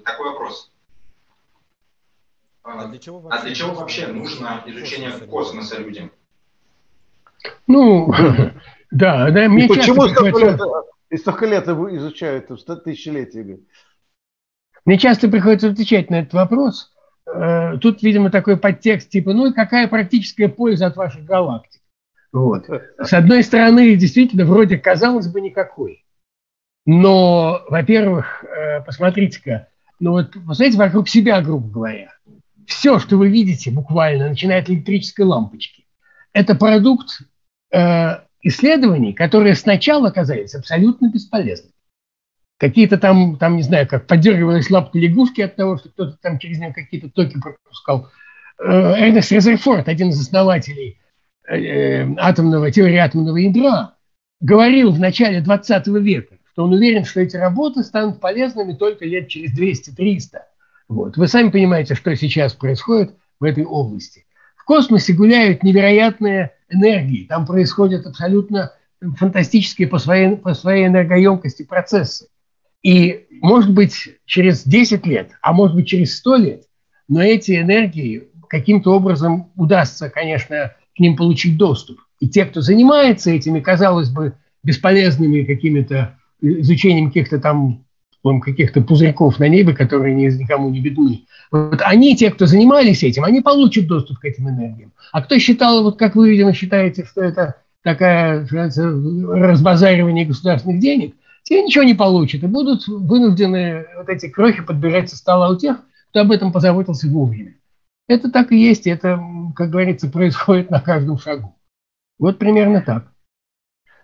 такой 0.04 0.32
вопрос. 0.32 0.72
А 2.64 2.88
для 2.88 3.00
чего 3.00 3.20
вообще, 3.20 3.40
а 3.40 3.44
для 3.44 3.56
чего 3.56 3.74
вообще 3.74 4.08
нужно 4.08 4.64
изучение 4.66 5.12
космоса 5.12 5.80
людям? 5.80 6.12
Ну, 7.66 8.14
да, 8.92 9.30
да, 9.32 9.48
мне 9.48 9.68
Почему 9.68 10.08
столько 10.10 10.40
лет, 10.40 10.60
и 11.10 11.18
столько 11.18 11.46
лет 11.46 11.68
изучают, 11.68 12.48
тысячелетия? 12.84 13.60
Мне 14.84 14.98
часто 14.98 15.30
приходится 15.30 15.70
отвечать 15.70 16.10
на 16.10 16.22
этот 16.22 16.34
вопрос, 16.34 16.92
Э, 17.34 17.78
тут, 17.82 18.02
видимо, 18.04 18.30
такой 18.30 18.58
подтекст 18.58 19.10
типа, 19.10 19.34
ну 19.34 19.50
и 19.50 19.54
какая 19.54 19.88
практическая 19.88 20.48
польза 20.48 20.88
от 20.88 20.96
ваших 20.96 21.24
галактик? 21.26 21.82
Вот. 22.32 22.66
С 23.00 23.14
одной 23.14 23.44
стороны, 23.44 23.96
действительно, 23.96 24.46
вроде 24.46 24.78
казалось 24.78 25.28
бы 25.28 25.42
никакой. 25.42 26.06
Но, 26.86 27.64
во-первых, 27.70 28.44
э, 28.46 28.82
посмотрите-ка, 28.82 29.68
ну 30.00 30.12
вот, 30.12 30.36
знаете, 30.52 30.78
вокруг 30.78 31.10
себя, 31.10 31.42
грубо 31.42 31.68
говоря, 31.68 32.14
все, 32.66 33.00
что 33.00 33.18
вы 33.18 33.30
видите 33.30 33.72
буквально, 33.72 34.30
начиная 34.30 34.62
от 34.62 34.70
электрической 34.70 35.26
лампочки, 35.26 35.86
это 36.34 36.56
продукт 36.56 37.22
э, 37.72 38.20
исследований, 38.42 39.14
которые 39.14 39.56
сначала 39.56 40.10
оказались 40.10 40.56
абсолютно 40.56 41.10
бесполезны. 41.10 41.72
Какие-то 42.58 42.98
там, 42.98 43.38
там, 43.38 43.56
не 43.56 43.62
знаю, 43.62 43.88
как 43.88 44.08
подергивалась 44.08 44.70
лапка 44.72 44.98
лягушки 44.98 45.42
от 45.42 45.56
того, 45.56 45.78
что 45.78 45.90
кто-то 45.90 46.18
там 46.22 46.40
через 46.40 46.58
нее 46.58 46.74
какие-то 46.74 47.10
токи 47.10 47.40
пропускал. 47.40 48.10
Эрнест 48.60 49.32
Резерфорд, 49.32 49.88
один 49.88 50.10
из 50.10 50.20
основателей 50.20 50.98
э, 51.48 51.56
э, 51.56 52.16
атомного, 52.18 52.72
теории 52.72 52.98
атомного 52.98 53.38
ядра, 53.38 53.94
говорил 54.42 54.92
в 54.92 55.00
начале 55.00 55.42
20 55.42 55.88
века, 55.88 56.38
что 56.52 56.64
он 56.64 56.74
уверен, 56.74 57.06
что 57.06 57.22
эти 57.22 57.38
работы 57.38 57.84
станут 57.84 58.20
полезными 58.20 58.74
только 58.74 59.06
лет 59.06 59.28
через 59.28 59.58
200-300. 59.58 60.40
Вот. 60.88 61.18
Вы 61.18 61.28
сами 61.28 61.50
понимаете, 61.50 61.94
что 61.94 62.16
сейчас 62.16 62.54
происходит 62.54 63.16
в 63.40 63.44
этой 63.44 63.66
области. 63.66 64.26
В 64.56 64.64
космосе 64.64 65.14
гуляют 65.14 65.62
невероятные 65.62 66.52
энергии. 66.70 67.26
Там 67.26 67.46
происходят 67.46 68.08
абсолютно 68.08 68.74
фантастические 69.00 69.88
по 69.88 70.00
своей, 70.00 70.36
по 70.36 70.56
своей 70.56 70.88
энергоемкости 70.88 71.64
процессы. 71.64 72.28
И, 72.84 73.26
может 73.42 73.74
быть, 73.74 73.96
через 74.26 74.64
10 74.64 75.06
лет, 75.06 75.32
а 75.42 75.54
может 75.54 75.76
быть, 75.76 75.88
через 75.88 76.18
100 76.18 76.36
лет, 76.38 76.64
но 77.08 77.22
эти 77.22 77.60
энергии 77.60 78.28
каким-то 78.50 78.96
образом 78.96 79.52
удастся, 79.56 80.10
конечно, 80.10 80.74
к 80.96 81.00
ним 81.00 81.16
получить 81.16 81.58
доступ. 81.58 82.00
И 82.20 82.28
те, 82.28 82.46
кто 82.46 82.62
занимается 82.62 83.32
этими, 83.32 83.60
казалось 83.60 84.10
бы, 84.10 84.34
бесполезными 84.64 85.44
какими-то 85.44 86.18
изучением 86.42 87.08
каких-то 87.08 87.40
там 87.40 87.84
каких-то 88.42 88.82
пузырьков 88.82 89.40
на 89.40 89.48
небе, 89.48 89.74
которые 89.74 90.14
никому 90.14 90.70
не 90.70 90.82
видны. 90.82 91.22
Вот 91.50 91.82
они, 91.82 92.14
те, 92.18 92.30
кто 92.30 92.46
занимались 92.46 93.02
этим, 93.02 93.24
они 93.24 93.40
получат 93.40 93.88
доступ 93.88 94.20
к 94.20 94.26
этим 94.26 94.50
энергиям. 94.50 94.92
А 95.14 95.22
кто 95.22 95.40
считал, 95.40 95.84
вот 95.84 95.98
как 95.98 96.16
вы, 96.16 96.32
видимо, 96.32 96.52
считаете, 96.54 97.06
что 97.06 97.22
это 97.22 97.56
такая 97.84 98.46
разбазаривание 98.46 100.26
государственных 100.26 100.82
денег, 100.82 101.16
те 101.48 101.64
ничего 101.64 101.86
не 101.86 101.94
получат 101.94 102.44
и 102.44 102.48
будут 102.48 102.88
вынуждены 102.88 103.86
вот 103.96 104.10
эти 104.10 104.28
крохи 104.28 104.62
подбирать 104.62 105.10
со 105.10 105.16
стола 105.16 105.50
у 105.50 105.56
тех, 105.56 105.78
кто 106.10 106.20
об 106.20 106.32
этом 106.32 106.52
позаботился 106.52 107.08
вовремя. 107.08 107.56
Это 108.10 108.30
так 108.30 108.52
и 108.52 108.58
есть, 108.58 108.86
это, 108.86 109.18
как 109.56 109.70
говорится, 109.70 110.10
происходит 110.12 110.70
на 110.70 110.82
каждом 110.82 111.18
шагу. 111.18 111.56
Вот 112.20 112.38
примерно 112.38 112.82
так. 112.82 113.14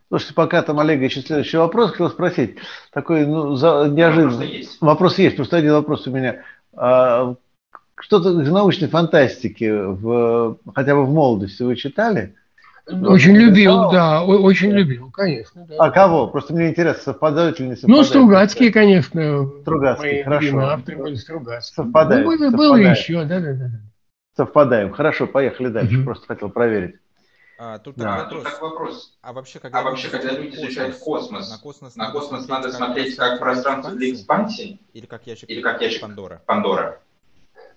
Слушайте, 0.07 0.35
пока 0.35 0.61
там 0.61 0.79
Олег 0.79 1.01
еще 1.01 1.21
следующий 1.21 1.57
вопрос 1.57 1.91
хотел 1.91 2.09
спросить. 2.09 2.57
Такой, 2.93 3.25
ну, 3.25 3.55
за, 3.55 3.89
неожиданный. 3.89 4.29
Вопрос 4.29 4.53
есть. 4.53 4.81
Вопрос 4.81 5.17
есть, 5.17 5.35
просто 5.35 5.57
один 5.57 5.73
вопрос 5.73 6.07
у 6.07 6.11
меня. 6.11 6.43
А, 6.71 7.35
что-то 7.99 8.41
из 8.41 8.49
научной 8.49 8.87
фантастики, 8.87 9.69
в, 9.69 10.59
хотя 10.73 10.95
бы 10.95 11.05
в 11.05 11.11
молодости 11.11 11.63
вы 11.63 11.75
читали? 11.75 12.35
Очень 12.85 13.37
любил, 13.37 13.89
да, 13.91 14.23
очень 14.23 14.71
любил, 14.71 15.09
конечно. 15.09 15.65
Да. 15.65 15.75
А 15.79 15.89
кого? 15.89 16.27
Просто 16.27 16.53
мне 16.53 16.69
интересно, 16.69 17.01
совпадают 17.01 17.59
или 17.59 17.67
не 17.67 17.75
совпадают? 17.75 17.97
Ну, 17.97 18.03
Стругацкие, 18.03 18.71
конечно. 18.73 19.49
Стругацкие, 19.61 20.23
хорошо. 20.25 20.59
авторы 20.59 20.97
были 20.97 21.15
Стругацкие. 21.15 21.75
Совпадают. 21.75 22.25
Ну, 22.25 22.37
было, 22.37 22.57
было 22.57 22.75
еще, 22.75 23.23
да, 23.23 23.39
да, 23.39 23.53
да. 23.53 23.69
Совпадаем. 24.35 24.91
Хорошо, 24.91 25.27
поехали 25.27 25.69
дальше. 25.69 25.97
Угу. 25.97 26.05
Просто 26.05 26.27
хотел 26.27 26.49
проверить. 26.49 26.95
А, 27.59 27.77
тут 27.77 27.95
да. 27.95 28.23
такой 28.23 28.39
вопрос. 28.39 28.59
вопрос. 28.61 29.17
А 29.21 29.31
вообще, 29.31 29.59
когда, 29.59 29.79
а 29.79 29.83
вообще, 29.83 30.09
когда 30.09 30.31
люди 30.31 30.55
изучают 30.55 30.97
космос, 30.97 31.51
на 31.51 31.59
космос, 31.59 31.95
на 31.95 32.11
космос 32.11 32.47
надо 32.47 32.71
смотреть 32.71 33.15
как 33.15 33.39
пространство 33.39 33.93
для 33.93 34.11
экспансии 34.11 34.79
или 34.93 35.05
как 35.05 35.27
ящик, 35.27 35.49
или 35.49 35.61
как 35.61 35.79
ящик 35.81 36.01
Пандора? 36.01 36.41
Пандора. 36.45 36.99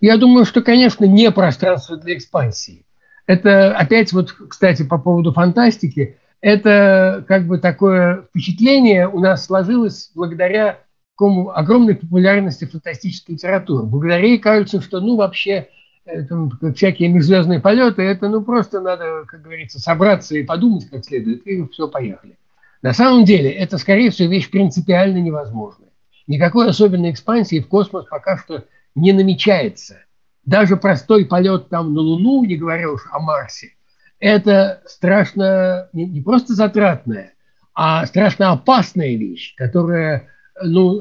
Я 0.00 0.16
думаю, 0.16 0.46
что, 0.46 0.62
конечно, 0.62 1.04
не 1.04 1.30
пространство 1.30 1.96
для 1.96 2.16
экспансии. 2.16 2.85
Это 3.26 3.76
опять 3.76 4.12
вот, 4.12 4.32
кстати, 4.32 4.84
по 4.84 4.98
поводу 4.98 5.32
фантастики, 5.32 6.16
это 6.40 7.24
как 7.26 7.46
бы 7.46 7.58
такое 7.58 8.22
впечатление 8.30 9.08
у 9.08 9.18
нас 9.18 9.46
сложилось 9.46 10.12
благодаря 10.14 10.80
такому 11.14 11.50
огромной 11.56 11.96
популярности 11.96 12.66
фантастической 12.66 13.34
литературы. 13.34 13.84
Благодаря 13.84 14.26
ей 14.26 14.38
кажется, 14.38 14.80
что 14.80 15.00
ну 15.00 15.16
вообще 15.16 15.68
это, 16.04 16.50
всякие 16.74 17.08
межзвездные 17.08 17.58
полеты, 17.58 18.02
это 18.02 18.28
ну 18.28 18.42
просто 18.42 18.80
надо, 18.80 19.24
как 19.26 19.42
говорится, 19.42 19.80
собраться 19.80 20.36
и 20.36 20.44
подумать 20.44 20.88
как 20.88 21.04
следует, 21.04 21.44
и 21.46 21.66
все, 21.68 21.88
поехали. 21.88 22.36
На 22.82 22.92
самом 22.92 23.24
деле 23.24 23.50
это, 23.50 23.78
скорее 23.78 24.10
всего, 24.10 24.28
вещь 24.28 24.50
принципиально 24.50 25.18
невозможная. 25.18 25.88
Никакой 26.28 26.68
особенной 26.68 27.10
экспансии 27.10 27.60
в 27.60 27.68
космос 27.68 28.04
пока 28.08 28.36
что 28.38 28.64
не 28.94 29.12
намечается. 29.12 30.05
Даже 30.46 30.76
простой 30.76 31.26
полет 31.26 31.68
там 31.68 31.92
на 31.92 32.00
Луну, 32.00 32.44
не 32.44 32.56
говоря 32.56 32.90
уж 32.90 33.02
о 33.10 33.18
Марсе, 33.18 33.74
это 34.20 34.80
страшно, 34.86 35.88
не, 35.92 36.06
не 36.06 36.20
просто 36.20 36.54
затратная, 36.54 37.34
а 37.74 38.06
страшно 38.06 38.52
опасная 38.52 39.16
вещь, 39.16 39.54
которая 39.56 40.28
ну, 40.62 41.00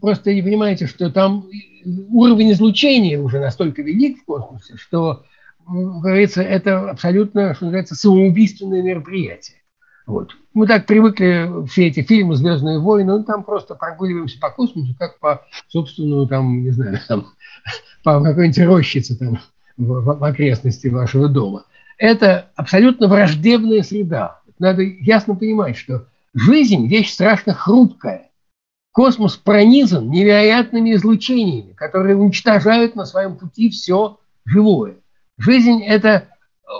просто 0.00 0.34
не 0.34 0.42
понимаете, 0.42 0.86
что 0.86 1.10
там 1.10 1.48
уровень 2.08 2.52
излучения 2.52 3.20
уже 3.20 3.38
настолько 3.38 3.82
велик 3.82 4.18
в 4.18 4.24
космосе, 4.24 4.76
что, 4.76 5.24
говорится, 5.66 6.42
это 6.42 6.90
абсолютно, 6.90 7.54
что 7.54 7.66
называется, 7.66 7.94
самоубийственное 7.94 8.82
мероприятие. 8.82 9.58
Вот. 10.06 10.36
Мы 10.54 10.66
так 10.66 10.86
привыкли 10.86 11.66
все 11.66 11.88
эти 11.88 12.02
фильмы 12.02 12.36
«Звездные 12.36 12.78
войны», 12.78 13.18
ну, 13.18 13.24
там 13.24 13.42
просто 13.42 13.74
прогуливаемся 13.74 14.38
по 14.40 14.50
космосу, 14.50 14.94
как 14.98 15.18
по 15.18 15.44
собственному, 15.68 16.26
там, 16.26 16.62
не 16.62 16.70
знаю, 16.70 16.98
там, 17.08 17.26
по 18.06 18.22
какой-нибудь 18.22 18.60
рощице 18.60 19.18
там, 19.18 19.40
в, 19.76 20.00
в 20.00 20.22
окрестности 20.22 20.86
вашего 20.86 21.28
дома. 21.28 21.64
Это 21.98 22.52
абсолютно 22.54 23.08
враждебная 23.08 23.82
среда. 23.82 24.42
Надо 24.60 24.82
ясно 24.82 25.34
понимать, 25.34 25.76
что 25.76 26.06
жизнь– 26.32 26.86
вещь 26.88 27.12
страшно 27.12 27.52
хрупкая. 27.52 28.30
Космос 28.92 29.36
пронизан 29.36 30.08
невероятными 30.08 30.94
излучениями, 30.94 31.72
которые 31.72 32.16
уничтожают 32.16 32.94
на 32.94 33.06
своем 33.06 33.34
пути 33.36 33.70
все 33.70 34.20
живое. 34.44 34.98
Жизнь– 35.36 35.82
это 35.84 36.28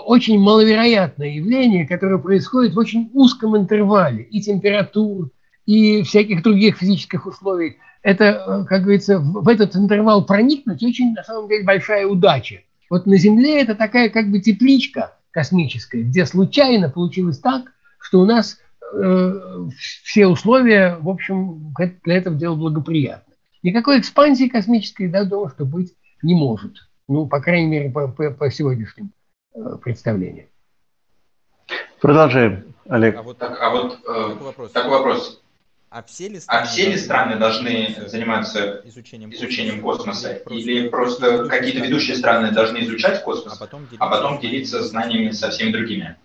очень 0.05 0.39
маловероятное 0.39 1.27
явление, 1.27 1.85
которое 1.85 2.19
происходит 2.19 2.73
в 2.73 2.79
очень 2.79 3.09
узком 3.13 3.57
интервале 3.57 4.23
и 4.23 4.39
температур, 4.39 5.29
и 5.65 6.03
всяких 6.03 6.41
других 6.41 6.77
физических 6.77 7.25
условий. 7.25 7.79
Это, 8.07 8.65
как 8.69 8.83
говорится, 8.83 9.19
в 9.19 9.47
этот 9.47 9.75
интервал 9.75 10.25
проникнуть 10.25 10.83
очень, 10.83 11.13
на 11.13 11.23
самом 11.23 11.49
деле, 11.49 11.63
большая 11.63 12.07
удача. 12.07 12.61
Вот 12.89 13.05
на 13.05 13.17
Земле 13.17 13.61
это 13.61 13.75
такая 13.75 14.09
как 14.09 14.31
бы 14.31 14.39
тепличка 14.39 15.17
космическая, 15.31 16.03
где 16.03 16.25
случайно 16.25 16.89
получилось 16.89 17.39
так, 17.39 17.73
что 17.99 18.21
у 18.21 18.25
нас 18.25 18.57
Э, 18.93 19.67
все 20.03 20.27
условия, 20.27 20.97
в 21.01 21.09
общем, 21.09 21.73
для 22.03 22.17
этого 22.17 22.35
дела 22.35 22.55
благоприятны. 22.55 23.33
Никакой 23.63 23.99
экспансии 23.99 24.47
космической, 24.47 25.09
да, 25.09 25.25
думаю, 25.25 25.49
что 25.49 25.65
быть 25.65 25.93
не 26.21 26.35
может. 26.35 26.75
Ну, 27.07 27.27
по 27.27 27.41
крайней 27.41 27.67
мере, 27.67 27.89
по, 27.89 28.07
по, 28.07 28.31
по 28.31 28.49
сегодняшним 28.49 29.11
э, 29.53 29.77
представлениям. 29.83 30.47
Продолжаем, 31.99 32.63
Олег. 32.87 33.17
А 33.17 33.21
вот, 33.23 33.37
так, 33.37 33.57
а 33.59 33.69
вот 33.71 33.93
э, 33.93 34.29
такой, 34.29 34.45
вопрос. 34.45 34.71
такой 34.71 34.91
вопрос. 34.91 35.41
А 35.97 36.03
все 36.03 36.27
ли 36.27 36.39
страны, 36.39 36.61
а 36.61 36.65
все 36.67 36.89
ли 36.91 36.95
страны 36.95 37.35
должны 37.37 37.95
заниматься 38.05 38.81
изучением, 38.85 39.33
изучением 39.33 39.81
космоса? 39.81 40.33
Или 40.47 40.89
просто 40.89 41.47
какие-то 41.47 41.79
ведущие 41.79 42.15
страны 42.15 42.51
должны 42.51 42.83
изучать 42.83 43.23
космос, 43.23 43.55
а 43.55 43.59
потом 43.59 43.87
делиться, 43.87 44.05
а 44.05 44.07
потом 44.07 44.39
делиться 44.39 44.83
знаниями 44.83 45.31
со 45.31 45.49
всеми 45.49 45.71
другими? 45.71 46.15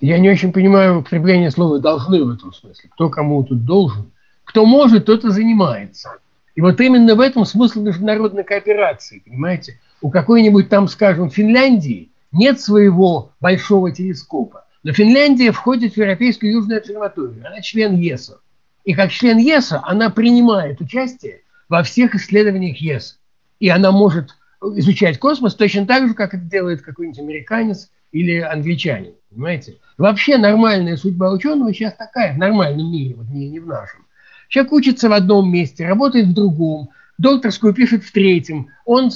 Я 0.00 0.18
не 0.18 0.28
очень 0.28 0.52
понимаю 0.52 0.98
употребление 0.98 1.52
слова 1.52 1.78
«должны» 1.78 2.24
в 2.24 2.30
этом 2.30 2.52
смысле. 2.52 2.90
Кто 2.94 3.08
кому 3.08 3.44
тут 3.44 3.64
должен. 3.64 4.10
Кто 4.42 4.66
может, 4.66 5.06
тот 5.06 5.24
и 5.24 5.30
занимается. 5.30 6.18
И 6.56 6.60
вот 6.60 6.80
именно 6.80 7.14
в 7.14 7.20
этом 7.20 7.44
смысл 7.44 7.82
международной 7.82 8.42
кооперации, 8.42 9.22
понимаете? 9.24 9.78
У 10.00 10.10
какой-нибудь 10.10 10.68
там, 10.68 10.88
скажем, 10.88 11.30
Финляндии 11.30 12.10
нет 12.32 12.60
своего 12.60 13.30
большого 13.38 13.92
телескопа. 13.92 14.64
Но 14.82 14.92
Финляндия 14.92 15.52
входит 15.52 15.94
в 15.94 15.96
Европейскую 15.96 16.50
Южную 16.50 16.80
обсерваторию. 16.80 17.46
Она 17.46 17.60
член 17.60 17.94
ЕСа. 17.94 18.40
И 18.86 18.94
как 18.94 19.10
член 19.10 19.36
ЕСа 19.36 19.82
она 19.84 20.08
принимает 20.10 20.80
участие 20.80 21.42
во 21.68 21.82
всех 21.82 22.14
исследованиях 22.14 22.78
ЕСа. 22.78 23.16
И 23.58 23.68
она 23.68 23.90
может 23.90 24.36
изучать 24.62 25.18
космос 25.18 25.56
точно 25.56 25.86
так 25.86 26.08
же, 26.08 26.14
как 26.14 26.34
это 26.34 26.44
делает 26.44 26.82
какой-нибудь 26.82 27.18
американец 27.18 27.90
или 28.12 28.38
англичанин. 28.38 29.12
Понимаете? 29.28 29.76
Вообще 29.98 30.38
нормальная 30.38 30.96
судьба 30.96 31.32
ученого 31.32 31.74
сейчас 31.74 31.94
такая, 31.94 32.34
в 32.34 32.38
нормальном 32.38 32.90
мире, 32.90 33.16
вот 33.16 33.28
не, 33.28 33.48
не 33.48 33.58
в 33.58 33.66
нашем. 33.66 34.06
Человек 34.48 34.72
учится 34.72 35.08
в 35.08 35.12
одном 35.12 35.50
месте, 35.50 35.86
работает 35.86 36.28
в 36.28 36.34
другом, 36.34 36.90
докторскую 37.18 37.74
пишет 37.74 38.04
в 38.04 38.12
третьем. 38.12 38.68
Он 38.84 39.10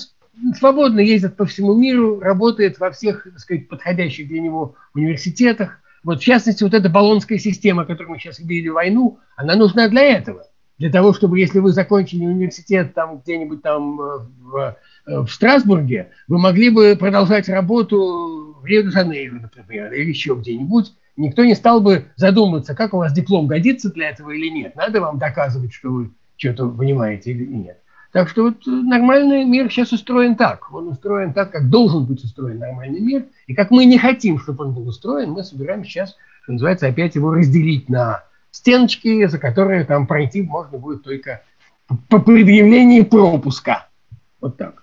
свободно 0.58 0.98
ездит 0.98 1.36
по 1.36 1.46
всему 1.46 1.74
миру, 1.74 2.18
работает 2.18 2.80
во 2.80 2.90
всех, 2.90 3.22
так 3.22 3.38
сказать, 3.38 3.68
подходящих 3.68 4.26
для 4.26 4.40
него 4.40 4.74
университетах. 4.94 5.80
Вот, 6.02 6.20
в 6.20 6.24
частности, 6.24 6.62
вот 6.62 6.74
эта 6.74 6.88
баллонская 6.88 7.38
система, 7.38 7.84
которую 7.84 8.12
мы 8.12 8.18
сейчас 8.18 8.38
видели 8.38 8.68
войну, 8.68 9.18
она 9.36 9.54
нужна 9.56 9.88
для 9.88 10.02
этого. 10.02 10.46
для 10.78 10.90
того, 10.90 11.12
чтобы, 11.12 11.38
если 11.38 11.58
вы 11.58 11.72
закончили 11.72 12.24
университет 12.24 12.94
там 12.94 13.18
где-нибудь 13.18 13.60
там 13.60 14.00
э, 14.00 14.18
в, 14.40 14.76
э, 15.06 15.20
в 15.20 15.28
Страсбурге, 15.28 16.10
вы 16.26 16.38
могли 16.38 16.70
бы 16.70 16.96
продолжать 16.98 17.50
работу 17.50 18.56
в 18.62 18.64
Рио-де-Жанейро, 18.64 19.40
например, 19.40 19.92
или 19.92 20.08
еще 20.08 20.34
где-нибудь. 20.34 20.94
Никто 21.16 21.44
не 21.44 21.54
стал 21.54 21.82
бы 21.82 22.06
задумываться, 22.16 22.74
как 22.74 22.94
у 22.94 22.96
вас 22.96 23.12
диплом 23.12 23.46
годится 23.46 23.92
для 23.92 24.08
этого 24.08 24.30
или 24.30 24.48
нет. 24.48 24.74
Надо 24.74 25.02
вам 25.02 25.18
доказывать, 25.18 25.74
что 25.74 25.90
вы 25.90 26.10
что-то 26.38 26.68
понимаете 26.70 27.32
или 27.32 27.44
нет. 27.44 27.79
Так 28.12 28.28
что 28.28 28.42
вот 28.44 28.66
нормальный 28.66 29.44
мир 29.44 29.70
сейчас 29.70 29.92
устроен 29.92 30.34
так. 30.34 30.72
Он 30.72 30.88
устроен 30.88 31.32
так, 31.32 31.52
как 31.52 31.70
должен 31.70 32.04
быть 32.04 32.24
устроен 32.24 32.58
нормальный 32.58 33.00
мир. 33.00 33.26
И 33.46 33.54
как 33.54 33.70
мы 33.70 33.84
не 33.84 33.98
хотим, 33.98 34.40
чтобы 34.40 34.64
он 34.64 34.72
был 34.72 34.88
устроен, 34.88 35.30
мы 35.30 35.44
собираем 35.44 35.84
сейчас, 35.84 36.16
что 36.42 36.52
называется, 36.52 36.88
опять 36.88 37.14
его 37.14 37.32
разделить 37.32 37.88
на 37.88 38.24
стеночки, 38.50 39.26
за 39.26 39.38
которые 39.38 39.84
там 39.84 40.08
пройти 40.08 40.42
можно 40.42 40.76
будет 40.76 41.04
только 41.04 41.42
по 42.08 42.18
предъявлении 42.18 43.02
пропуска. 43.02 43.86
Вот 44.40 44.56
так. 44.56 44.82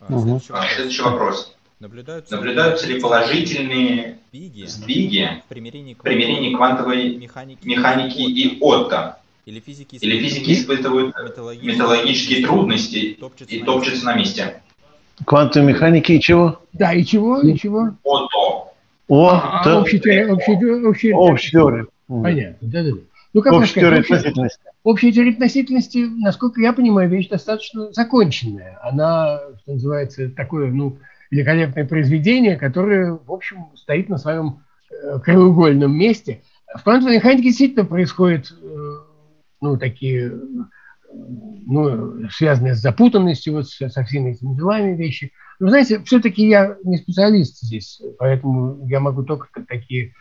А, 0.00 0.06
следующий, 0.06 0.52
а, 0.52 0.66
следующий 0.74 1.02
вопрос. 1.02 1.54
Наблюдаются, 1.78 2.36
Наблюдаются 2.36 2.86
ли 2.86 3.00
положительные 3.00 4.18
сдвиги, 4.28 4.64
сдвиги 4.64 5.42
в 5.44 5.48
примирении, 5.48 5.92
примирении 5.92 6.54
квантовой 6.54 7.16
механики, 7.16 7.66
механики 7.66 8.20
и 8.20 8.58
Отто? 8.62 9.18
Или 9.46 9.60
физики, 9.60 9.96
Или 10.00 10.18
физики 10.18 10.54
испытывают 10.54 11.14
металлогические, 11.16 11.72
металлогические 11.72 12.44
трудности 12.44 12.96
и 12.96 13.14
топчутся, 13.14 13.54
и 13.54 13.62
топчутся 13.62 14.04
на 14.04 14.16
месте? 14.16 14.60
Квантовой 15.24 15.68
механики 15.68 16.12
и 16.12 16.20
чего? 16.20 16.60
Да, 16.72 16.92
и 16.92 17.04
чего, 17.04 17.40
и 17.40 17.56
чего? 17.56 17.90
Отто. 18.02 18.72
О, 19.06 19.28
а, 19.30 19.62
да. 19.64 19.80
общая 19.80 20.00
теория. 20.00 20.32
Общая, 20.32 20.88
общая, 20.88 21.14
общая 21.14 21.50
теория. 21.52 21.86
Понятно, 22.08 22.68
да-да-да. 22.68 23.00
Ну, 23.34 23.42
как 23.42 23.52
общая 23.52 23.80
теория 23.80 23.98
относительности. 24.00 24.60
Общая 24.82 25.12
теория 25.12 25.30
относительности, 25.30 25.98
насколько 25.98 26.60
я 26.60 26.72
понимаю, 26.72 27.08
вещь 27.08 27.28
достаточно 27.28 27.92
законченная. 27.92 28.80
Она, 28.82 29.38
что 29.62 29.74
называется, 29.74 30.28
такое, 30.28 30.72
ну, 30.72 30.98
великолепное 31.30 31.86
произведение, 31.86 32.56
которое, 32.56 33.12
в 33.12 33.32
общем, 33.32 33.66
стоит 33.76 34.08
на 34.08 34.18
своем 34.18 34.58
э, 34.90 35.20
краеугольном 35.20 35.96
месте. 35.96 36.42
В 36.74 36.82
квантовой 36.82 37.16
механике 37.16 37.44
действительно 37.44 37.84
происходят, 37.84 38.52
э, 38.60 39.05
ну, 39.60 39.76
такие, 39.76 40.32
ну, 41.12 42.28
связанные 42.30 42.74
с 42.74 42.80
запутанностью, 42.80 43.54
вот 43.54 43.68
со 43.68 44.04
всеми 44.04 44.32
этими 44.32 44.54
делами 44.54 44.96
вещи. 44.96 45.32
Но, 45.58 45.68
знаете, 45.68 46.02
все-таки 46.04 46.46
я 46.46 46.76
не 46.84 46.98
специалист 46.98 47.58
здесь, 47.60 48.00
поэтому 48.18 48.86
я 48.86 49.00
могу 49.00 49.22
только 49.22 49.48
такие 49.66 50.12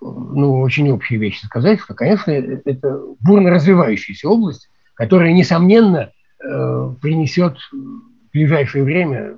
ну, 0.00 0.60
очень 0.60 0.90
общие 0.90 1.18
вещи 1.18 1.44
сказать, 1.44 1.80
что, 1.80 1.94
конечно, 1.94 2.30
это 2.30 3.00
бурно 3.20 3.50
развивающаяся 3.50 4.28
область, 4.28 4.70
которая, 4.94 5.32
несомненно, 5.32 6.12
э, 6.40 6.94
принесет 7.00 7.58
в 7.72 8.32
ближайшее 8.32 8.84
время 8.84 9.34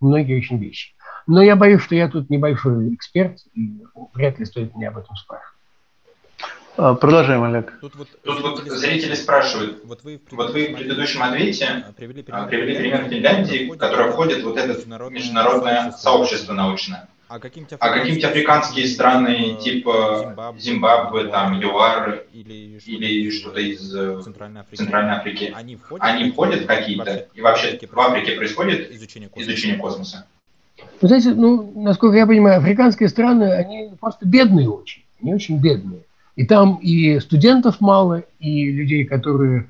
многие 0.00 0.36
очень 0.36 0.58
вещи. 0.58 0.94
Но 1.26 1.42
я 1.42 1.56
боюсь, 1.56 1.82
что 1.82 1.94
я 1.94 2.08
тут 2.08 2.30
небольшой 2.30 2.94
эксперт, 2.94 3.38
и 3.54 3.82
вряд 4.12 4.38
ли 4.38 4.44
стоит 4.44 4.74
мне 4.74 4.88
об 4.88 4.98
этом 4.98 5.16
спрашивать. 5.16 5.53
А, 6.76 6.94
продолжаем, 6.94 7.44
Олег. 7.44 7.78
Тут 7.80 7.94
вот, 7.94 8.08
Тут 8.24 8.40
вот 8.40 8.64
зрители 8.66 9.14
спрашивают, 9.14 9.84
вот 9.84 10.02
вы 10.02 10.18
в, 10.18 10.32
вот 10.32 10.52
вы 10.52 10.72
в 10.72 10.74
предыдущем 10.74 11.22
ответе 11.22 11.84
привели 11.96 12.22
пример, 12.22 12.48
привели 12.48 12.76
пример 12.76 13.08
Финляндии, 13.08 13.70
в 13.70 13.76
которой 13.76 14.10
входит 14.10 14.42
вот 14.42 14.56
это 14.56 14.76
международное 15.10 15.92
сообщество 15.92 16.52
научное. 16.52 17.08
А 17.28 17.38
какие-нибудь 17.38 17.76
а 17.78 17.90
какие 17.90 18.24
африканские 18.24 18.86
страны, 18.88 19.56
типа 19.60 20.54
Зимбабве, 20.58 21.28
там, 21.28 21.58
ЮАР 21.60 22.24
или, 22.32 22.78
или 22.84 23.30
что-то 23.30 23.60
из 23.60 23.94
э, 23.94 24.20
Центральной 24.22 24.60
Африки, 24.60 24.76
Центральной 24.76 25.14
Африки 25.14 25.52
они 25.54 25.76
входят, 25.76 26.04
они 26.04 26.30
входят 26.30 26.66
какие-то? 26.66 27.28
И 27.34 27.40
вообще 27.40 27.78
в 27.90 28.00
Африке 28.00 28.32
происходит 28.32 28.90
изучение 28.92 29.28
космоса? 29.28 29.52
Изучение 29.52 29.78
космоса? 29.78 30.26
Вы 31.00 31.08
знаете, 31.08 31.34
ну, 31.34 31.72
насколько 31.76 32.16
я 32.16 32.26
понимаю, 32.26 32.58
африканские 32.58 33.08
страны, 33.08 33.52
они 33.52 33.92
просто 33.98 34.26
бедные 34.26 34.68
очень. 34.68 35.04
Они 35.22 35.32
очень 35.32 35.58
бедные. 35.58 36.02
И 36.36 36.44
там 36.44 36.76
и 36.82 37.20
студентов 37.20 37.80
мало, 37.80 38.24
и 38.40 38.70
людей, 38.70 39.04
которые 39.04 39.68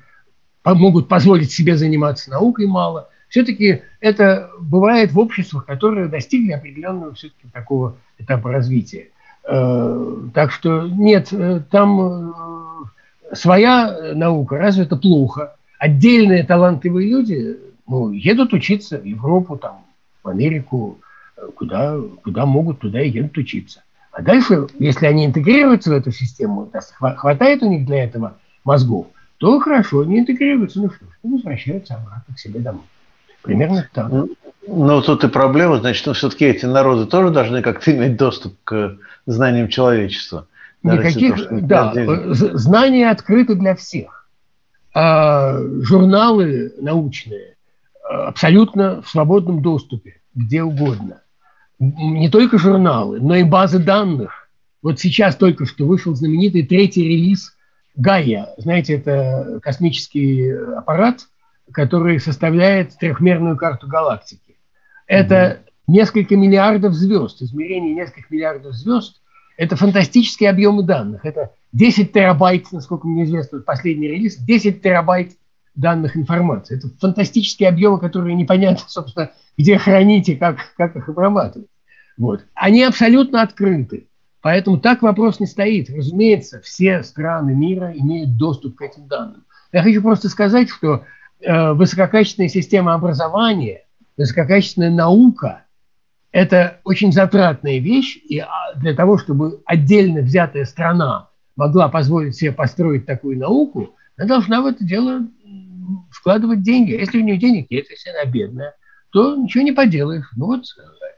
могут 0.63 1.07
позволить 1.07 1.51
себе 1.51 1.77
заниматься 1.77 2.29
наукой 2.31 2.67
мало– 2.67 3.09
все-таки 3.35 3.81
это 3.99 4.49
бывает 4.59 5.11
в 5.11 5.19
обществах, 5.19 5.65
которые 5.65 6.07
достигли 6.07 6.51
определенного 6.51 7.13
все-таки 7.15 7.47
такого 7.51 7.97
этапа 8.17 8.51
развития. 8.51 9.09
Э, 9.43 10.15
так 10.33 10.51
что 10.51 10.87
нет, 10.87 11.33
э, 11.33 11.61
там 11.69 12.31
э, 12.31 13.35
своя 13.35 14.13
наука, 14.13 14.57
разве 14.57 14.83
это 14.83 14.95
плохо? 14.95 15.55
Отдельные 15.79 16.45
талантливые 16.45 17.09
люди 17.09 17.59
ну, 17.87 18.11
едут 18.11 18.53
учиться 18.53 18.99
в 18.99 19.03
Европу, 19.03 19.57
там, 19.57 19.85
в 20.23 20.29
Америку, 20.29 20.99
куда, 21.55 21.97
куда 22.23 22.45
могут, 22.45 22.79
туда 22.79 23.01
и 23.01 23.09
едут 23.09 23.37
учиться. 23.37 23.83
А 24.15 24.21
дальше, 24.21 24.67
если 24.79 25.07
они 25.07 25.25
интегрируются 25.25 25.89
в 25.89 25.93
эту 25.93 26.09
систему, 26.09 26.71
хватает 27.17 27.61
у 27.61 27.69
них 27.69 27.85
для 27.85 28.05
этого 28.05 28.37
мозгов, 28.63 29.07
то 29.39 29.59
хорошо, 29.59 30.05
не 30.05 30.19
интегрируются, 30.19 30.79
ну 30.79 30.89
что, 30.89 31.05
возвращаются 31.21 31.95
обратно 31.95 32.33
к 32.33 32.39
себе 32.39 32.61
домой. 32.61 32.85
Примерно 33.41 33.85
так. 33.91 34.09
Ну, 34.09 34.29
ну, 34.65 35.01
тут 35.01 35.25
и 35.25 35.27
проблема, 35.27 35.79
значит, 35.79 36.07
ну, 36.07 36.13
все-таки 36.13 36.45
эти 36.45 36.65
народы 36.65 37.07
тоже 37.07 37.29
должны 37.29 37.61
как-то 37.61 37.91
иметь 37.91 38.15
доступ 38.15 38.55
к 38.63 38.97
знаниям 39.25 39.67
человечества. 39.67 40.47
Никаких, 40.81 41.49
то, 41.49 41.59
да, 41.59 41.93
знания 42.31 43.11
открыты 43.11 43.55
для 43.55 43.75
всех. 43.75 44.29
А 44.93 45.59
журналы 45.81 46.73
научные 46.79 47.57
а, 48.09 48.29
абсолютно 48.29 49.01
в 49.01 49.09
свободном 49.09 49.61
доступе, 49.61 50.21
где 50.33 50.63
угодно. 50.63 51.19
Не 51.79 52.29
только 52.29 52.57
журналы, 52.57 53.19
но 53.19 53.35
и 53.35 53.43
базы 53.43 53.79
данных. 53.79 54.49
Вот 54.81 54.99
сейчас 54.99 55.35
только 55.35 55.65
что 55.65 55.85
вышел 55.85 56.15
знаменитый 56.15 56.63
третий 56.63 57.03
релиз 57.03 57.55
Гая. 57.95 58.49
Знаете, 58.57 58.95
это 58.95 59.59
космический 59.61 60.51
аппарат– 60.75 61.21
который 61.71 62.19
составляет 62.19 62.97
трехмерную 62.97 63.57
карту 63.57 63.87
галактики. 63.87 64.57
Это 65.07 65.35
mm-hmm. 65.35 65.71
несколько 65.87 66.35
миллиардов 66.35 66.93
звезд, 66.93 67.41
измерение 67.41 67.93
нескольких 67.93 68.29
миллиардов 68.31 68.73
звезд. 68.73 69.21
Это 69.57 69.75
фантастические 69.75 70.49
объемы 70.49 70.83
данных. 70.83 71.25
Это 71.25 71.51
10 71.71 72.11
терабайт, 72.11 72.71
насколько 72.71 73.07
мне 73.07 73.23
известно, 73.23 73.59
последний 73.59 74.07
релиз, 74.07 74.37
10 74.37 74.81
терабайт 74.81 75.33
данных 75.75 76.17
информации. 76.17 76.77
Это 76.77 76.89
фантастические 76.99 77.69
объемы, 77.69 77.99
которые 77.99 78.35
непонятно, 78.35 78.85
собственно, 78.87 79.31
где 79.57 79.77
хранить 79.77 80.29
и 80.29 80.35
как, 80.35 80.57
как 80.77 80.95
их 80.95 81.09
обрабатывать. 81.09 81.69
Вот. 82.17 82.45
Они 82.53 82.83
абсолютно 82.83 83.41
открыты. 83.41 84.07
Поэтому 84.41 84.79
так 84.79 85.01
вопрос 85.01 85.39
не 85.39 85.47
стоит. 85.47 85.89
Разумеется, 85.89 86.61
все 86.61 87.03
страны 87.03 87.55
мира 87.55 87.91
имеют 87.95 88.37
доступ 88.37 88.75
к 88.75 88.81
этим 88.81 89.07
данным. 89.07 89.43
Я 89.71 89.81
хочу 89.81 90.01
просто 90.01 90.29
сказать, 90.29 90.69
что 90.69 91.03
Э, 91.41 91.73
высококачественная 91.73 92.49
система 92.49 92.93
образования, 92.93 93.83
высококачественная 94.17 94.89
наука– 94.89 95.63
это 96.31 96.79
очень 96.83 97.11
затратная 97.11 97.79
вещь, 97.79 98.17
и 98.17 98.39
а, 98.39 98.73
для 98.75 98.95
того, 98.95 99.17
чтобы 99.17 99.61
отдельно 99.65 100.21
взятая 100.21 100.65
страна 100.65 101.29
могла 101.55 101.89
позволить 101.89 102.35
себе 102.35 102.51
построить 102.51 103.05
такую 103.05 103.37
науку, 103.37 103.95
она 104.17 104.27
должна 104.27 104.61
в 104.61 104.65
это 104.65 104.83
дело 104.83 105.27
вкладывать 106.09 106.63
деньги. 106.63 106.93
А 106.93 106.99
если 106.99 107.19
у 107.19 107.23
нее 107.23 107.37
денег 107.37 107.69
нет, 107.69 107.85
если 107.89 108.09
она 108.09 108.25
бедная, 108.25 108.73
то 109.15 109.33
ничего 109.37 109.63
не 109.63 109.71
поделаешь. 109.71 110.29
Ну 110.35 110.47
вот, 110.47 110.65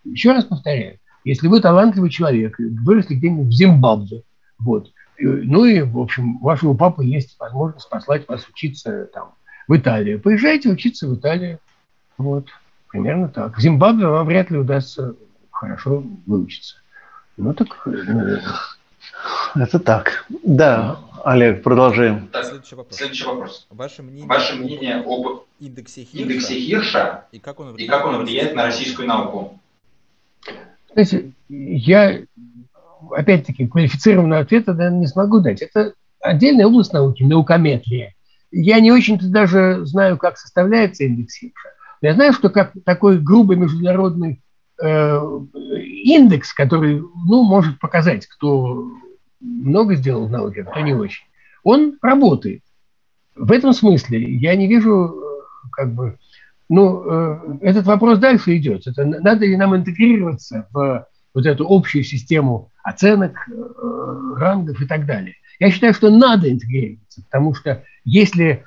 еще 0.04 0.32
раз 0.32 0.46
повторяю, 0.46 1.00
если 1.24 1.48
вы 1.48 1.60
талантливый 1.60 2.12
человек, 2.12 2.56
выросли 2.60 3.16
где-нибудь 3.16 3.48
в 3.48 3.52
Зимбабве, 3.52 4.22
вот, 4.60 4.92
ну 5.18 5.66
и, 5.66 5.82
в 5.82 5.98
общем, 5.98 6.36
у 6.36 6.46
вашего 6.46 6.76
папы 6.76 7.06
есть 7.06 7.40
возможность 7.40 7.90
послать 7.90 8.28
вас 8.28 8.48
учиться 8.48 9.10
там 9.12 9.34
в 9.68 9.76
Италию. 9.76 10.22
Поезжайте 10.22 10.70
учиться 10.70 11.08
в 11.08 11.16
Италию. 11.16 11.58
Вот, 12.20 12.50
примерно 12.90 13.30
так. 13.30 13.58
В 13.58 13.62
Зимбабве 13.62 14.06
вам 14.06 14.28
вряд 14.28 14.52
ли 14.52 14.60
удастся 14.60 15.16
хорошо 15.50 16.04
выучиться. 16.28 16.76
Ну 17.36 17.52
так... 17.56 17.82
Ну, 19.56 19.64
это 19.64 19.80
так. 19.80 20.24
Да, 20.44 21.00
Олег, 21.24 21.64
продолжаем. 21.64 22.28
Так, 22.28 22.46
следующий 22.46 22.76
вопрос. 22.76 22.96
Следующий 22.96 23.26
вопрос. 23.26 23.68
Ваше 23.72 24.04
мнение, 24.04 24.28
Ваше 24.28 24.56
мнение 24.56 24.98
об 24.98 25.47
индексе 25.60 26.04
Хирша, 26.04 26.24
индексе 26.24 26.60
Хирша 26.60 27.26
и, 27.32 27.40
как 27.40 27.60
он 27.60 27.74
влияет, 27.74 27.90
и 27.90 27.92
как 27.92 28.06
он 28.06 28.18
влияет 28.18 28.56
на 28.56 28.66
российскую 28.66 29.08
науку? 29.08 29.60
Знаете, 30.94 31.32
я, 31.50 32.22
опять-таки, 33.12 33.68
квалифицированного 33.68 34.42
ответа 34.42 34.74
наверное, 34.74 35.00
не 35.02 35.08
смогу 35.08 35.40
дать. 35.40 35.62
Это 35.62 35.94
отдельная 36.20 36.68
область 36.68 36.94
науки, 36.94 37.24
наукометрия. 37.24 38.14
Я 38.52 38.80
не 38.80 38.92
очень-то 38.92 39.28
даже 39.28 39.86
знаю, 39.86 40.18
как 40.18 40.38
составляется 40.38 41.04
индекс 41.04 41.38
Хиггса. 41.38 41.70
Я 42.02 42.14
знаю, 42.14 42.34
что 42.34 42.50
как 42.50 42.74
такой 42.86 43.20
грубый 43.20 43.58
международный 43.58 44.42
э, 44.82 45.20
индекс, 45.54 46.54
который 46.54 47.00
ну, 47.00 47.44
может 47.44 47.80
показать, 47.80 48.28
кто 48.28 48.88
много 49.40 49.96
сделал 49.96 50.28
в 50.28 50.32
науке, 50.32 50.62
а 50.62 50.66
кто 50.66 50.80
не 50.82 50.94
очень, 50.94 51.26
он 51.64 51.98
работает. 52.02 52.62
в 53.36 53.52
этом 53.52 53.74
смысле 53.74 54.22
я 54.22 54.56
не 54.56 54.68
вижу, 54.68 54.92
э, 54.92 55.27
как 55.72 55.94
бы, 55.94 56.18
ну, 56.70 57.04
э, 57.06 57.58
этот 57.62 57.86
вопрос 57.86 58.20
дальше 58.20 58.58
идет. 58.58 58.88
Это 58.88 59.06
надо 59.06 59.46
ли 59.46 59.56
нам 59.56 59.76
интегрироваться 59.76 60.68
в 60.72 61.08
вот 61.34 61.46
эту 61.46 61.68
общую 61.70 62.04
систему 62.04 62.72
оценок, 62.84 63.38
э, 63.48 64.34
рангов 64.38 64.82
и 64.82 64.88
так 64.88 65.06
далее. 65.06 65.36
Я 65.60 65.72
считаю, 65.72 65.94
что 65.94 66.10
надо 66.10 66.52
интегрироваться, 66.52 67.24
потому 67.24 67.54
что 67.54 67.84
если 68.06 68.64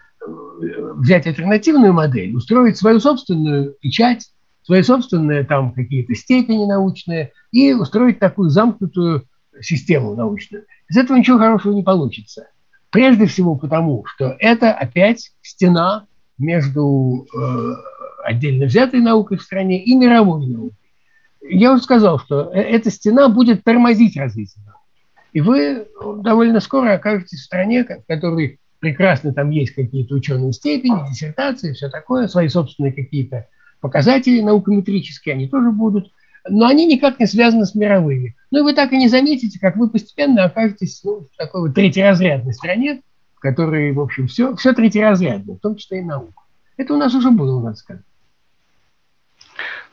взять 0.96 1.26
альтернативную 1.26 1.92
модель, 1.92 2.34
устроить 2.34 2.76
свою 2.76 3.00
собственную 3.00 3.74
печать, 3.80 4.30
свои 4.62 4.82
собственные 4.82 5.44
там 5.44 5.72
какие-то 5.72 6.14
степени 6.14 6.66
научные 6.66 7.32
и 7.50 7.72
устроить 7.72 8.18
такую 8.18 8.50
замкнутую 8.50 9.26
систему 9.60 10.14
научную. 10.14 10.64
Из 10.88 10.96
этого 10.96 11.16
ничего 11.16 11.38
хорошего 11.38 11.72
не 11.72 11.82
получится. 11.82 12.48
Прежде 12.90 13.26
всего 13.26 13.56
потому, 13.56 14.04
что 14.06 14.36
это 14.38 14.72
опять 14.72 15.32
стена 15.42 16.06
между 16.40 17.26
э, 17.32 17.74
отдельно 18.24 18.66
взятой 18.66 19.00
наукой 19.00 19.38
в 19.38 19.42
стране 19.42 19.82
и 19.82 19.94
мировой 19.94 20.46
наукой. 20.46 20.76
Я 21.42 21.72
уже 21.72 21.82
сказал, 21.82 22.18
что 22.18 22.50
э, 22.52 22.60
эта 22.60 22.90
стена 22.90 23.28
будет 23.28 23.64
тормозить 23.64 24.16
развитие 24.16 24.64
науки. 24.64 24.80
И 25.32 25.40
вы 25.40 25.86
довольно 26.22 26.60
скоро 26.60 26.94
окажетесь 26.94 27.40
в 27.40 27.44
стране, 27.44 27.84
в 27.84 28.06
которой 28.06 28.58
прекрасно 28.80 29.32
там 29.32 29.50
есть 29.50 29.74
какие-то 29.74 30.14
ученые 30.14 30.52
степени, 30.52 31.08
диссертации, 31.08 31.72
все 31.72 31.88
такое, 31.88 32.26
свои 32.26 32.48
собственные 32.48 32.92
какие-то 32.92 33.46
показатели 33.80 34.40
наукометрические, 34.40 35.34
они 35.34 35.48
тоже 35.48 35.70
будут, 35.70 36.10
но 36.48 36.66
они 36.66 36.86
никак 36.86 37.20
не 37.20 37.26
связаны 37.26 37.66
с 37.66 37.74
мировыми. 37.74 38.36
Ну 38.50 38.60
и 38.60 38.62
вы 38.62 38.74
так 38.74 38.92
и 38.92 38.96
не 38.96 39.08
заметите, 39.08 39.58
как 39.60 39.76
вы 39.76 39.88
постепенно 39.88 40.44
окажетесь 40.44 41.02
ну, 41.04 41.26
в 41.32 41.36
такой 41.36 41.62
вот 41.62 41.74
третьеразрядной 41.74 42.54
стране, 42.54 43.02
в 43.40 43.42
которой, 43.42 43.90
в 43.92 44.00
общем, 44.00 44.26
все, 44.26 44.54
все 44.54 44.74
третьеразрядно, 44.74 45.54
в 45.54 45.60
том 45.60 45.74
числе 45.76 46.00
и 46.00 46.02
наука. 46.02 46.42
Это 46.76 46.92
у 46.92 46.98
нас 46.98 47.14
уже 47.14 47.30
было, 47.30 47.58
надо 47.62 47.76
сказать. 47.78 48.02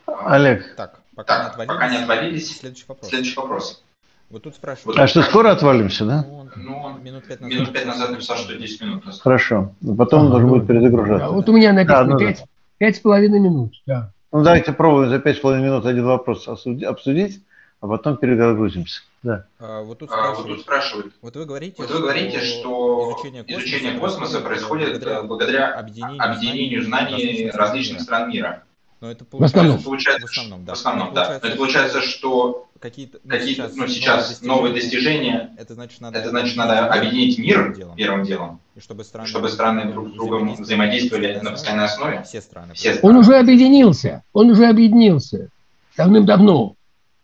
Олег. 0.06 0.76
Так, 0.76 1.00
пока, 1.14 1.48
так, 1.48 1.56
не, 1.56 1.64
отвалились, 1.64 1.68
пока 1.68 1.88
не 1.88 1.96
отвалились, 1.96 2.58
следующий 2.58 2.84
вопрос. 2.86 3.08
Следующий 3.08 3.36
вопрос. 3.36 3.82
Вот 4.28 4.42
тут 4.42 4.54
спрашивают. 4.54 4.98
А 4.98 5.06
что, 5.06 5.22
скоро 5.22 5.50
отвалимся, 5.50 6.04
да? 6.04 6.26
Ну, 6.28 6.36
он, 6.40 6.50
ну, 6.56 6.78
он 6.78 7.02
минут 7.02 7.24
пять 7.24 7.40
назад, 7.40 7.58
минут 7.58 7.72
5 7.72 7.86
назад 7.86 8.10
написал, 8.10 8.36
что 8.36 8.54
10 8.54 8.82
минут. 8.82 9.04
Хорошо. 9.18 9.74
Потом 9.96 10.26
а, 10.26 10.30
должен 10.30 10.48
будет 10.50 10.66
перезагружаться. 10.66 11.28
Да, 11.28 11.32
вот 11.32 11.48
у 11.48 11.52
меня 11.54 11.72
написано 11.72 12.18
да, 12.18 12.34
5, 12.76 12.96
с 12.96 13.00
половиной 13.00 13.40
минут. 13.40 13.72
Да. 13.86 14.12
Ну, 14.30 14.42
давайте 14.42 14.72
пробуем 14.72 15.08
за 15.08 15.20
пять 15.20 15.38
с 15.38 15.40
половиной 15.40 15.68
минут 15.68 15.86
один 15.86 16.04
вопрос 16.04 16.46
обсудить, 16.46 17.42
а 17.80 17.86
потом 17.86 18.16
перезагрузимся. 18.16 19.02
Да. 19.22 19.46
А, 19.58 19.82
вот, 19.82 19.98
тут 19.98 20.10
а, 20.12 20.34
вот 20.34 20.46
тут 20.46 20.60
спрашивают. 20.60 21.12
Вот 21.22 21.34
вы 21.36 21.44
говорите, 21.44 21.74
вот 21.78 21.90
вы 21.90 22.00
говорите 22.00 22.40
что, 22.40 22.60
что 22.60 23.12
изучение 23.12 23.42
космоса, 23.44 23.60
изучение 23.60 23.98
космоса 23.98 24.40
происходит 24.40 24.90
благодаря, 24.90 25.22
благодаря 25.22 25.74
объединению, 25.74 26.22
объединению 26.22 26.84
знаний 26.84 27.50
различных 27.52 28.00
стран 28.00 28.30
мира. 28.30 28.64
Но 29.00 29.10
это 29.10 29.24
получается, 29.24 29.58
в 29.58 29.60
основном, 29.60 29.82
получается, 29.84 30.26
в 30.26 30.30
основном, 30.30 30.64
да. 30.64 30.72
В 30.72 30.76
основном, 30.76 31.14
да. 31.14 31.24
Получается, 31.24 31.46
это 31.46 31.56
получается, 31.56 32.00
что 32.02 32.68
какие-то, 32.80 33.18
ну, 33.22 33.30
какие 33.30 33.54
сейчас, 33.54 33.76
ну, 33.76 33.86
сейчас 33.86 34.42
новые 34.42 34.74
достижения, 34.74 35.28
новые 35.28 35.44
достижения 35.44 35.56
это 35.56 35.74
значит, 35.74 36.00
надо, 36.00 36.18
это 36.18 36.30
значит, 36.30 36.56
надо 36.56 36.86
объединить 36.86 37.38
мир 37.38 37.56
первым 37.56 37.74
делом, 37.74 37.96
первым 37.96 38.24
делом 38.24 38.60
и 38.74 38.80
чтобы 38.80 39.04
страны, 39.04 39.28
чтобы 39.28 39.48
страны 39.48 39.92
друг 39.92 40.08
с 40.08 40.12
другом 40.12 40.54
взаимодействовали 40.54 41.38
на 41.40 41.52
постоянной 41.52 41.84
основе. 41.84 42.22
Все 42.24 42.40
страны. 42.40 42.74
Все 42.74 42.94
страны. 42.94 43.14
Он 43.14 43.20
уже 43.20 43.36
объединился, 43.36 44.24
он 44.32 44.50
уже 44.50 44.66
объединился 44.66 45.50
давным-давно. 45.96 46.74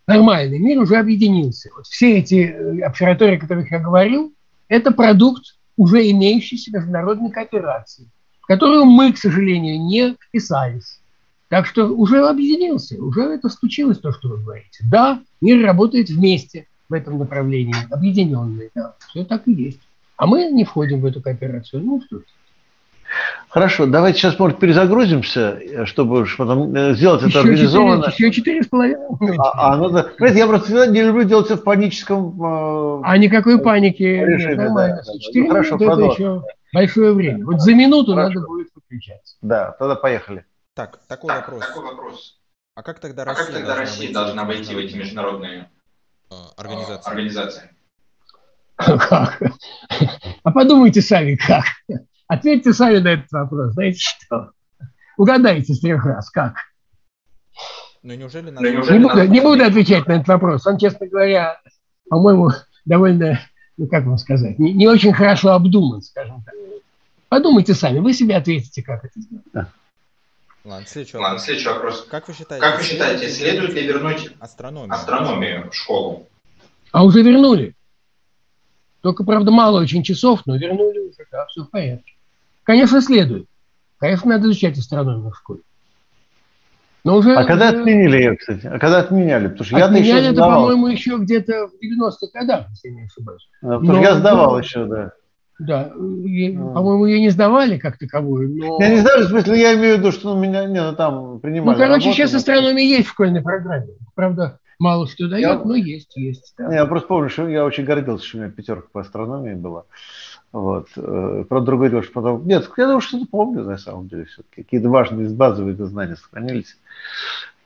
Нормальный 0.06 0.58
мир 0.58 0.80
уже 0.80 0.96
объединился. 0.96 1.70
Вот 1.74 1.86
все 1.86 2.18
эти 2.18 2.34
э, 2.34 2.80
обсерватории, 2.82 3.36
о 3.36 3.40
которых 3.40 3.70
я 3.70 3.78
говорил, 3.78 4.34
это 4.68 4.90
продукт 4.90 5.56
уже 5.76 6.10
имеющейся 6.10 6.70
международной 6.72 7.30
кооперации, 7.30 8.06
в 8.40 8.46
которую 8.46 8.84
мы, 8.84 9.12
к 9.12 9.18
сожалению, 9.18 9.80
не 9.80 10.14
вписались. 10.14 11.00
Так 11.48 11.66
что 11.66 11.86
уже 11.86 12.26
объединился, 12.26 13.02
уже 13.02 13.22
это 13.22 13.48
случилось, 13.48 13.98
то, 13.98 14.12
что 14.12 14.28
вы 14.28 14.38
говорите. 14.38 14.84
Да, 14.90 15.22
мир 15.40 15.64
работает 15.64 16.08
вместе 16.10 16.66
в 16.88 16.92
этом 16.92 17.18
направлении, 17.18 17.74
объединенный, 17.90 18.70
да, 18.74 18.94
все 19.08 19.24
так 19.24 19.46
и 19.48 19.52
есть. 19.52 19.80
А 20.16 20.26
мы 20.26 20.50
не 20.50 20.64
входим 20.64 21.00
в 21.00 21.06
эту 21.06 21.20
кооперацию. 21.20 21.82
Ну 21.82 22.02
что 22.06 22.20
Хорошо, 23.48 23.86
давайте 23.86 24.18
сейчас, 24.18 24.38
может, 24.38 24.58
перезагрузимся, 24.58 25.86
чтобы 25.86 26.26
потом 26.36 26.74
э, 26.74 26.94
сделать 26.94 27.22
еще 27.22 27.30
это 27.30 27.40
организованно. 27.40 28.10
4, 28.10 28.14
еще 28.16 28.32
четыре 28.32 28.62
с 28.64 28.66
половиной 28.66 29.36
А, 29.38 29.72
а, 29.72 29.76
ну 29.76 29.90
да. 29.90 30.08
Знаете, 30.18 30.38
я 30.38 30.46
просто 30.46 30.86
не 30.88 31.02
люблю 31.02 31.22
делать 31.22 31.46
это 31.46 31.56
в 31.56 31.62
паническом... 31.62 32.40
Э, 32.42 33.02
а 33.04 33.16
никакой 33.16 33.60
паники. 33.60 34.02
Решении, 34.02 34.54
нормально. 34.54 35.02
Да, 35.06 35.18
Четыре 35.20 35.52
да, 35.52 35.60
минуты 35.60 35.84
это 35.84 36.00
еще 36.00 36.42
большое 36.72 37.12
время. 37.12 37.46
Вот 37.46 37.60
за 37.60 37.74
минуту 37.74 38.14
Хорошо. 38.14 38.34
надо 38.34 38.46
будет 38.46 38.68
выключаться. 38.74 39.36
Да, 39.40 39.76
тогда 39.78 39.94
поехали. 39.94 40.44
Так, 40.74 40.98
такой 41.06 41.28
так, 41.28 41.48
вопрос. 41.48 41.68
Такой 41.68 41.84
вопрос. 41.84 42.40
А 42.74 42.82
как 42.82 42.98
тогда 42.98 43.24
Россия, 43.24 43.44
а 43.44 43.46
как 43.46 43.54
тогда 43.54 43.76
Россия 43.76 44.12
должна 44.12 44.44
войти 44.44 44.74
в 44.74 44.78
эти 44.78 44.96
международные 44.96 45.70
а, 46.28 46.50
организации? 46.56 47.08
организации? 47.08 47.70
Как? 48.76 49.40
А 50.42 50.50
подумайте 50.50 51.00
сами, 51.00 51.36
как. 51.36 51.64
Ответьте 52.26 52.72
сами 52.72 52.98
на 52.98 53.08
этот 53.08 53.30
вопрос. 53.32 53.72
Знаете 53.74 53.98
что? 54.00 54.50
Угадайте 55.16 55.74
с 55.74 55.80
трех 55.80 56.04
раз, 56.04 56.30
как. 56.30 56.56
Ну, 58.02 58.14
неужели 58.14 58.50
надо... 58.50 58.66
Ну, 58.66 58.72
неужели 58.74 58.98
не, 58.98 59.04
буду, 59.04 59.26
не 59.28 59.40
буду 59.40 59.64
отвечать 59.64 60.06
на 60.06 60.12
этот 60.14 60.28
вопрос. 60.28 60.66
Он, 60.66 60.78
честно 60.78 61.06
говоря, 61.06 61.60
по-моему, 62.08 62.50
довольно, 62.84 63.40
ну 63.76 63.86
как 63.86 64.04
вам 64.04 64.18
сказать, 64.18 64.58
не, 64.58 64.72
не 64.72 64.86
очень 64.86 65.12
хорошо 65.12 65.52
обдуман, 65.52 66.02
скажем 66.02 66.42
так. 66.44 66.54
Подумайте 67.28 67.74
сами, 67.74 67.98
вы 68.00 68.12
себе 68.12 68.36
ответите, 68.36 68.82
как 68.82 69.04
это 69.04 69.20
сделать. 69.20 69.68
Ладно, 70.64 70.86
следующий 70.86 71.16
вопрос. 71.16 71.30
Ладно, 71.30 71.38
следующий 71.44 71.68
вопрос. 71.68 72.06
Как 72.10 72.28
вы 72.28 72.34
считаете, 72.34 72.66
как 72.66 72.78
вы 72.78 72.84
считаете 72.84 73.28
следует 73.28 73.74
ли 73.74 73.86
вернуть 73.86 74.30
астрономию, 74.40 74.94
астрономию 74.94 75.70
в 75.70 75.74
школу? 75.74 76.28
А 76.90 77.04
уже 77.04 77.22
вернули. 77.22 77.74
Только, 79.02 79.24
правда, 79.24 79.50
мало 79.50 79.80
очень 79.80 80.02
часов, 80.02 80.40
но 80.46 80.56
вернули 80.56 81.00
уже, 81.00 81.26
да, 81.30 81.44
все 81.46 81.64
в 81.64 81.70
порядке. 81.70 82.13
Конечно, 82.64 83.00
следует. 83.00 83.46
Конечно, 83.98 84.30
надо 84.30 84.46
изучать 84.46 84.78
астрономию 84.78 85.30
в 85.30 85.36
школе. 85.36 85.60
Но 87.04 87.16
уже, 87.16 87.34
а 87.34 87.44
когда 87.44 87.68
отменили 87.68 88.16
ее, 88.16 88.36
кстати? 88.36 88.66
А 88.66 88.78
когда 88.78 89.00
отменяли? 89.00 89.48
Потому 89.48 89.64
что 89.64 89.84
отменяли 89.84 90.24
я 90.24 90.30
это, 90.30 90.40
по-моему, 90.40 90.86
еще 90.88 91.18
где-то 91.18 91.68
в 91.68 91.72
90-х 91.74 92.28
годах, 92.32 92.66
если 92.70 92.88
я 92.88 92.94
не 92.94 93.04
ошибаюсь. 93.04 93.46
А, 93.62 93.78
потому 93.78 93.84
Но, 93.84 93.94
что 93.94 94.02
я 94.02 94.14
сдавал 94.14 94.58
еще, 94.58 94.84
да. 94.86 95.12
Да, 95.58 95.84
по-моему, 95.84 97.06
ее 97.06 97.20
не 97.20 97.28
сдавали 97.28 97.78
как 97.78 97.96
таковую, 97.98 98.56
но... 98.56 98.78
Я 98.80 98.88
не 98.88 98.96
знаю, 98.96 99.24
в 99.24 99.28
смысле, 99.28 99.60
я 99.60 99.74
имею 99.74 99.96
в 99.96 99.98
виду, 100.00 100.10
что 100.10 100.34
ну, 100.34 100.40
меня 100.40 100.64
не, 100.64 100.82
ну, 100.82 100.96
там 100.96 101.38
принимали. 101.38 101.76
Ну, 101.76 101.80
короче, 101.80 102.06
работу, 102.06 102.16
сейчас 102.16 102.34
астрономия 102.34 102.82
есть 102.82 103.06
в 103.06 103.10
школьной 103.10 103.40
программе. 103.40 103.92
Правда, 104.16 104.58
мало 104.80 105.06
что 105.06 105.28
дает, 105.28 105.42
я... 105.42 105.64
но 105.64 105.76
есть, 105.76 106.16
есть. 106.16 106.54
Да. 106.58 106.74
Я 106.74 106.86
просто 106.86 107.06
помню, 107.06 107.28
что 107.28 107.46
я 107.46 107.64
очень 107.64 107.84
гордился, 107.84 108.26
что 108.26 108.38
у 108.38 108.40
меня 108.40 108.50
пятерка 108.50 108.88
по 108.92 109.00
астрономии 109.02 109.54
была. 109.54 109.84
Вот. 110.54 110.86
Э, 110.96 111.44
правда, 111.48 111.66
другое 111.66 111.90
дело, 111.90 112.04
что 112.04 112.12
потом... 112.12 112.46
Нет, 112.46 112.70
я 112.76 112.84
думаю, 112.84 113.00
что-то 113.00 113.26
помню, 113.26 113.64
на 113.64 113.76
самом 113.76 114.06
деле. 114.06 114.26
Все-таки 114.26 114.62
какие-то 114.62 114.88
важные 114.88 115.28
базовые 115.28 115.74
знания 115.74 116.14
сохранились. 116.14 116.78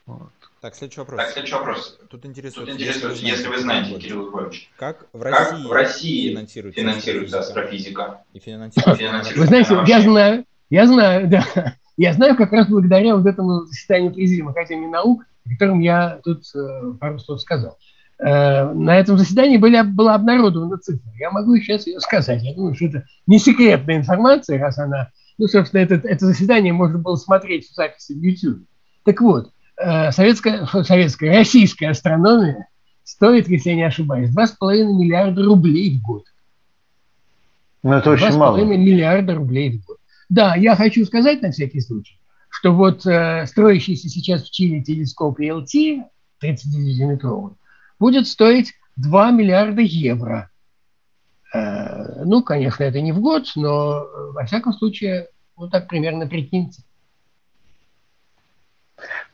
Вот. 0.06 0.30
Так, 0.62 0.74
следующий 0.74 1.00
вопрос. 1.00 1.20
Так, 1.20 1.30
следующий 1.32 1.54
вопрос. 1.54 1.98
Тут 2.08 2.24
интересует, 2.24 2.66
Тут 2.66 2.76
интересует 2.76 3.16
если, 3.16 3.26
если 3.26 3.48
вы 3.48 3.58
знаете, 3.58 3.94
Кирилл 3.98 4.30
Львович, 4.30 4.70
как 4.78 5.06
в 5.12 5.20
России, 5.20 5.50
как 5.50 5.66
в 5.66 5.72
России 5.72 6.30
финансируется, 6.30 6.80
финансируется 6.80 7.40
астрофизика? 7.40 8.22
И 8.32 8.38
финансируется, 8.38 9.38
Вы 9.38 9.46
знаете, 9.46 9.78
я 9.86 10.00
знаю, 10.00 10.44
я 10.70 10.86
знаю, 10.86 11.28
да. 11.28 11.74
Я 11.98 12.14
знаю 12.14 12.36
как 12.36 12.52
раз 12.52 12.68
благодаря 12.68 13.16
вот 13.16 13.26
этому 13.26 13.66
заседанию 13.66 14.14
Президиума 14.14 14.52
Академии 14.52 14.86
наук, 14.86 15.24
о 15.44 15.50
котором 15.50 15.80
я 15.80 16.20
тут 16.24 16.42
э, 16.54 16.92
пару 16.98 17.18
слов 17.18 17.42
сказал. 17.42 17.72
Э, 17.72 17.97
на 18.20 18.98
этом 18.98 19.16
заседании 19.16 19.58
были, 19.58 19.80
была 19.82 20.14
обнародована 20.14 20.78
цифра. 20.78 21.12
Я 21.18 21.30
могу 21.30 21.56
сейчас 21.58 21.86
ее 21.86 22.00
сказать. 22.00 22.42
Я 22.42 22.54
думаю, 22.54 22.74
что 22.74 22.86
это 22.86 23.04
не 23.26 23.38
секретная 23.38 23.96
информация, 23.96 24.58
раз 24.58 24.78
она... 24.78 25.10
Ну, 25.38 25.46
собственно, 25.46 25.82
это, 25.82 25.94
это 25.94 26.26
заседание 26.26 26.72
можно 26.72 26.98
было 26.98 27.14
смотреть 27.14 27.68
в 27.68 27.74
записи 27.74 28.12
в 28.12 28.20
YouTube. 28.20 28.66
Так 29.04 29.20
вот, 29.20 29.52
Э, 29.78 30.10
советская, 30.10 30.66
советская, 30.66 31.36
российская 31.36 31.88
астрономия 31.88 32.68
стоит, 33.04 33.48
если 33.48 33.70
я 33.70 33.76
не 33.76 33.82
ошибаюсь, 33.84 34.30
2,5 34.30 34.84
миллиарда 34.84 35.44
рублей 35.44 35.96
в 35.96 36.02
год. 36.02 36.24
Ну, 37.84 37.92
это 37.92 38.10
очень 38.10 38.36
мало. 38.36 38.58
2,5 38.58 38.76
миллиарда 38.76 39.36
рублей 39.36 39.78
в 39.78 39.86
год. 39.86 39.98
Да, 40.28 40.56
я 40.56 40.74
хочу 40.74 41.04
сказать 41.06 41.42
на 41.42 41.52
всякий 41.52 41.80
случай, 41.80 42.18
что 42.50 42.72
вот 42.72 43.06
э, 43.06 43.46
строящийся 43.46 44.08
сейчас 44.08 44.42
в 44.42 44.50
Чили 44.50 44.80
телескоп 44.80 45.38
ELT, 45.38 46.02
39-метровый, 46.42 47.54
будет 47.98 48.26
стоить 48.26 48.74
2 48.96 49.30
миллиарда 49.30 49.80
евро. 49.80 50.50
Э, 51.54 52.24
ну, 52.24 52.42
конечно, 52.42 52.82
это 52.84 53.00
не 53.00 53.12
в 53.12 53.20
год, 53.20 53.50
но 53.56 54.02
э, 54.02 54.32
во 54.32 54.44
всяком 54.44 54.72
случае, 54.72 55.28
вот 55.56 55.70
так 55.70 55.88
примерно 55.88 56.26
прикиньте. 56.26 56.82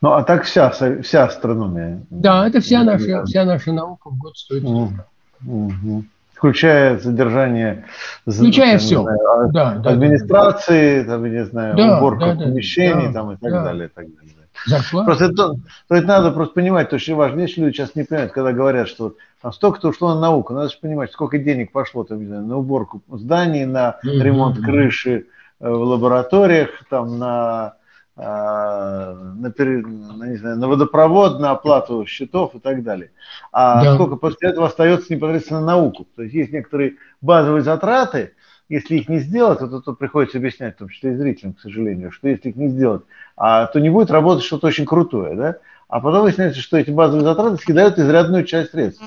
Ну, 0.01 0.13
а 0.13 0.23
так 0.23 0.45
вся, 0.45 0.71
вся 0.71 1.25
астрономия. 1.25 2.03
Да, 2.11 2.47
это 2.47 2.61
вся 2.61 2.83
наша, 2.83 3.25
вся 3.25 3.45
наша 3.45 3.73
наука 3.73 4.11
в 4.11 4.19
год 4.19 4.37
стоит. 4.37 4.65
Угу. 4.65 6.05
Включая 6.35 6.99
задержание, 6.99 7.87
включая 8.27 8.73
там, 8.73 8.79
все, 8.79 9.03
знаю, 9.03 9.53
да, 9.53 9.71
администрации, 9.91 11.03
да, 11.03 11.13
там, 11.13 11.33
не 11.33 11.45
знаю, 11.47 11.77
да, 11.77 11.99
уборка 11.99 12.35
да, 12.35 12.45
помещений, 12.45 13.07
да, 13.07 13.13
там 13.15 13.33
и 13.33 13.37
так 13.37 13.51
да. 13.51 13.65
далее, 13.65 13.87
и 13.87 13.91
так 13.91 14.07
далее. 14.15 14.34
Зарплата. 14.67 15.07
Просто 15.07 15.25
это, 15.27 15.55
то 15.89 15.95
это 15.95 16.07
надо 16.07 16.31
просто 16.31 16.55
понимать, 16.55 16.91
то 16.91 16.97
очень 16.97 17.15
важно. 17.15 17.41
Есть 17.41 17.57
люди 17.57 17.77
сейчас 17.77 17.95
не 17.95 18.05
понимают, 18.05 18.33
когда 18.33 18.53
говорят, 18.53 18.89
что 18.89 19.17
там 19.43 19.53
столько-то 19.53 19.89
ушло 19.89 20.15
на 20.15 20.21
науку. 20.21 20.55
Надо 20.55 20.71
же 20.71 20.79
понимать, 20.81 21.13
сколько 21.13 21.39
денег 21.39 21.73
пошло 21.73 22.05
там, 22.05 22.21
не 22.21 22.27
знаю, 22.27 22.43
на 22.43 22.57
уборку 22.57 23.03
зданий, 23.11 23.65
на 23.65 23.99
ремонт 24.03 24.59
крыши 24.59 25.27
э, 25.61 25.69
в 25.69 25.83
лабораториях, 25.83 26.71
там, 26.89 27.19
на 27.19 27.75
а, 28.17 29.13
на, 29.13 29.53
на, 29.59 30.25
не 30.29 30.37
знаю, 30.37 30.57
на 30.57 30.69
водопровод, 30.69 31.41
на 31.41 31.51
оплату 31.51 32.07
счетов 32.07 32.55
и 32.55 32.61
так 32.61 32.85
далее. 32.85 33.11
А 33.51 33.83
да. 33.83 33.95
сколько 33.97 34.15
после 34.15 34.51
этого 34.51 34.69
остается 34.69 35.13
непосредственно 35.13 35.61
на 35.61 35.67
науку. 35.67 36.07
То 36.15 36.23
есть 36.23 36.33
есть 36.33 36.53
некоторые 36.53 36.95
базовые 37.21 37.63
затраты, 37.63 38.34
если 38.69 38.97
их 38.97 39.09
не 39.09 39.19
сделать, 39.19 39.59
то, 39.59 39.81
то, 39.81 39.93
приходится 39.93 40.39
объяснять, 40.39 40.77
в 40.77 40.79
том 40.79 40.89
числе 40.89 41.13
и 41.13 41.17
зрителям, 41.17 41.55
к 41.55 41.61
сожалению, 41.61 42.11
что 42.11 42.29
если 42.29 42.51
их 42.51 42.57
не 42.57 42.69
сделать, 42.69 43.03
а, 43.37 43.67
то 43.67 43.81
не 43.81 43.91
будет 43.91 44.11
работать 44.11 44.45
что-то 44.45 44.67
очень 44.69 44.87
крутое. 44.87 45.35
Да? 45.35 45.57
А 45.89 46.01
потом 46.01 46.23
выясняется, 46.23 46.61
что 46.61 46.79
эти 46.79 46.91
базовые 46.91 47.25
затраты 47.25 47.57
съедают 47.59 47.99
изрядную 47.99 48.45
часть 48.45 48.71
средств. 48.71 49.05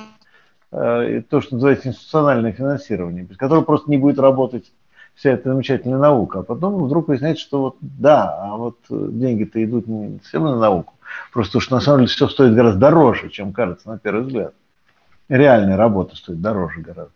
Э, 0.72 1.22
то, 1.30 1.41
что 1.41 1.55
называется 1.55 1.89
институциональное 1.89 2.51
финансирование, 2.51 3.24
без 3.24 3.38
которого 3.38 3.64
просто 3.64 3.89
не 3.89 3.97
будет 3.97 4.20
работать 4.20 4.72
вся 5.16 5.32
эта 5.32 5.49
замечательная 5.49 5.97
наука. 5.97 6.39
А 6.39 6.43
потом 6.43 6.84
вдруг 6.84 7.08
выясняется, 7.08 7.43
что 7.43 7.62
вот 7.62 7.78
да, 7.82 8.38
а 8.39 8.58
вот 8.58 8.78
э, 8.89 9.08
деньги-то 9.12 9.64
идут 9.64 9.88
не 9.88 10.20
совсем 10.20 10.43
на 10.43 10.58
науку. 10.58 10.93
Просто 11.32 11.58
уж 11.58 11.70
на 11.70 11.80
самом 11.80 11.99
деле 11.99 12.10
все 12.10 12.28
стоит 12.28 12.53
гораздо 12.53 12.80
дороже, 12.80 13.30
чем 13.30 13.53
кажется 13.53 13.89
на 13.89 13.97
первый 13.97 14.24
взгляд. 14.24 14.53
Реальная 15.30 15.78
работа 15.78 16.16
стоит 16.16 16.41
дороже 16.41 16.82
гораздо. 16.82 17.12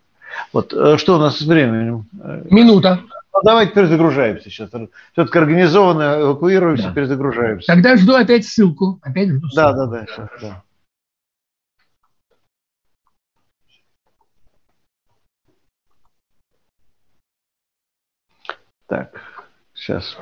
Вот 0.52 0.72
э, 0.72 0.96
что 0.98 1.16
у 1.16 1.18
нас 1.18 1.38
с 1.38 1.42
временем? 1.42 2.06
Э, 2.22 2.42
Минута. 2.50 3.00
Ну, 3.34 3.40
давайте 3.42 3.72
перезагружаемся 3.72 4.50
сейчас. 4.50 4.68
Все-таки 5.12 5.38
организованно 5.38 6.20
эвакуируемся, 6.20 6.88
да. 6.88 6.94
перезагружаемся. 6.94 7.66
Тогда 7.66 7.96
жду 7.96 8.14
опять 8.14 8.46
ссылку. 8.46 8.98
Опять 9.02 9.30
жду 9.30 9.48
ссылку. 9.48 9.56
Да, 9.56 9.72
да, 9.72 9.86
да. 9.86 10.06
Сейчас, 10.06 10.28
да. 10.40 10.62
Так, 18.86 19.22
сейчас. 19.74 20.18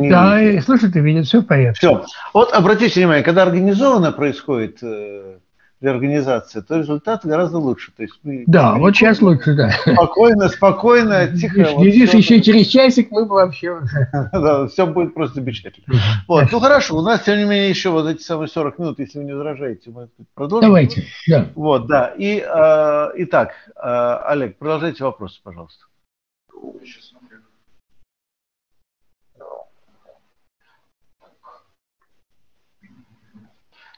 Да, 0.00 0.42
и 0.42 0.60
слушай, 0.60 0.90
видит, 0.90 1.26
все 1.26 1.40
в 1.40 1.46
порядке. 1.46 1.78
Все. 1.78 2.04
Вот 2.34 2.52
обратите 2.52 2.98
внимание, 3.00 3.22
когда 3.22 3.44
организованно 3.44 4.10
происходит 4.10 4.82
э, 4.82 5.38
реорганизация, 5.80 6.62
то 6.62 6.78
результат 6.78 7.24
гораздо 7.24 7.58
лучше. 7.58 7.92
То 7.96 8.02
есть 8.02 8.14
мы, 8.22 8.44
да, 8.46 8.72
мы, 8.72 8.80
вот 8.80 8.96
сейчас 8.96 9.20
лучше, 9.20 9.54
да. 9.54 9.70
Спокойно, 9.70 10.48
спокойно, 10.48 11.28
тихо. 11.28 11.60
Видишь, 11.80 12.12
вот 12.12 12.18
еще 12.18 12.40
через 12.40 12.66
часик 12.68 13.10
мы 13.10 13.26
бы 13.26 13.34
вообще 13.34 13.80
Да, 14.32 14.66
все 14.68 14.86
будет 14.86 15.14
просто 15.14 15.36
замечательно. 15.36 15.98
Вот, 16.26 16.50
ну 16.50 16.60
хорошо, 16.60 16.96
у 16.96 17.02
нас, 17.02 17.22
тем 17.22 17.38
не 17.38 17.44
менее, 17.44 17.68
еще 17.68 17.90
вот 17.90 18.08
эти 18.08 18.22
самые 18.22 18.48
40 18.48 18.78
минут, 18.78 18.98
если 18.98 19.18
вы 19.18 19.24
не 19.24 19.32
возражаете, 19.32 19.90
мы 19.90 20.08
продолжим. 20.34 20.68
Давайте, 20.68 21.04
да. 21.28 21.48
Вот, 21.54 21.86
да. 21.86 22.14
И, 22.16 22.38
э, 22.38 23.08
итак, 23.16 23.52
э, 23.76 23.80
Олег, 24.26 24.56
продолжайте 24.56 25.04
вопросы, 25.04 25.40
пожалуйста. 25.42 25.84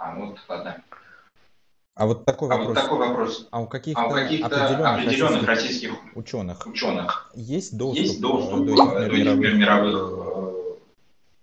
А, 0.01 0.15
ну 0.15 0.27
вот, 0.27 0.39
ладно. 0.49 0.77
А 1.99 2.07
вот 2.07 2.25
такой 2.25 2.49
вопрос. 2.49 2.65
А, 2.65 2.69
вот 2.69 2.81
такой 2.81 3.09
вопрос. 3.09 3.49
а 3.51 3.61
у 3.61 3.67
каких-то, 3.67 4.01
а 4.01 4.11
каких 4.13 4.47
определенных, 4.47 5.01
определенных 5.01 5.47
российских, 5.49 5.91
российских 5.91 6.17
ученых, 6.17 6.67
ученых 6.69 7.33
есть 7.35 7.77
доступ, 7.77 7.99
есть 7.99 8.21
доступ 8.21 8.67
до 8.67 9.01
этих 9.01 9.19
мировых, 9.19 9.55
мировых 9.55 10.13
э, 10.37 10.53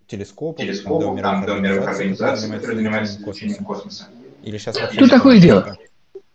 телескопов, 0.07 0.65
телескопов 0.65 1.19
там, 1.19 1.45
до 1.45 1.55
мировых 1.55 1.89
организаций, 1.89 2.49
которые 2.49 2.77
занимаются 2.77 3.21
изучением 3.21 3.65
космоса? 3.65 4.07
Или 4.43 4.57
сейчас 4.57 4.79
вообще 4.79 4.97
Тут 4.97 5.09
такое 5.09 5.41
дело. 5.41 5.77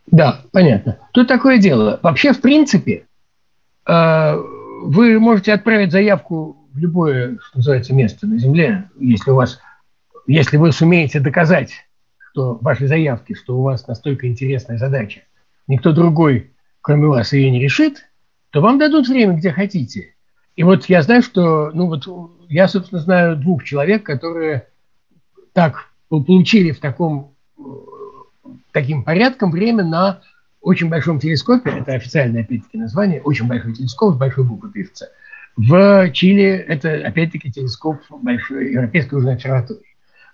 Да, 0.09 0.43
понятно. 0.53 0.99
Тут 1.15 1.27
такое 1.27 1.57
дело. 1.57 1.99
Вообще, 2.03 2.35
в 2.35 2.43
принципе, 2.43 3.07
э, 3.87 4.35
вы 4.83 5.19
можете 5.19 5.55
отправить 5.55 5.93
заявку 5.93 6.59
в 6.75 6.79
любое, 6.79 7.39
что 7.43 7.57
называется, 7.57 7.95
место 7.95 8.27
на 8.27 8.39
Земле, 8.39 8.91
если 8.99 9.31
у 9.31 9.37
вас, 9.37 9.61
если 10.27 10.59
вы 10.59 10.73
сумеете 10.73 11.21
доказать 11.21 11.87
что 12.31 12.59
вашей 12.61 12.87
заявки, 12.87 13.35
что 13.35 13.59
у 13.59 13.63
вас 13.63 13.87
настолько 13.87 14.29
интересная 14.29 14.79
задача, 14.79 15.23
никто 15.67 15.93
другой, 15.93 16.53
кроме 16.81 17.07
вас, 17.07 17.33
ее 17.33 17.51
не 17.51 17.61
решит, 17.61 18.07
то 18.51 18.61
вам 18.61 18.79
дадут 18.79 19.09
время, 19.09 19.35
где 19.37 19.51
хотите. 19.51 20.15
И 20.57 20.63
вот 20.63 20.87
я 20.87 21.03
знаю, 21.03 21.23
что, 21.23 21.71
ну 21.73 21.87
вот 21.87 22.07
я, 22.49 22.69
собственно, 22.69 23.01
знаю 23.01 23.37
двух 23.37 23.65
человек, 23.65 24.05
которые 24.05 24.69
так 25.53 25.89
получили 26.09 26.73
в 26.73 26.81
таком, 26.81 27.35
таким 28.73 29.05
порядком 29.05 29.51
время 29.51 29.85
на 29.85 30.21
очень 30.61 30.89
большом 30.89 31.19
телескопе, 31.19 31.71
это 31.71 31.95
официальное, 31.95 32.43
опять-таки, 32.43 32.77
название, 32.77 33.23
очень 33.23 33.47
большой 33.47 33.75
телескоп 33.75 34.15
с 34.15 34.19
большой 34.19 34.45
буквы 34.45 34.71
пишется. 34.71 35.09
В 35.57 36.11
Чили 36.13 36.45
это, 36.45 37.07
опять-таки, 37.07 37.51
телескоп 37.51 37.99
большой 38.11 38.73
Европейской 38.73 39.15
южной 39.15 39.35
обсерватории. 39.35 39.90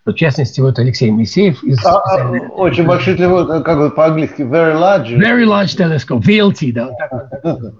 В 0.06 0.14
частности, 0.14 0.60
вот 0.60 0.78
Алексей 0.78 1.10
Моисеев 1.10 1.64
из... 1.64 1.84
А, 1.84 1.98
а, 1.98 2.30
очень 2.30 2.86
большой, 2.86 3.16
как 3.16 3.76
бы 3.76 3.90
по-английски, 3.90 4.42
very 4.42 4.74
large. 4.74 5.08
Very 5.08 5.44
large 5.44 5.76
telescope, 5.76 6.22
VLT, 6.22 6.72
да. 6.72 6.86
Вот 6.86 6.96
так. 6.98 7.74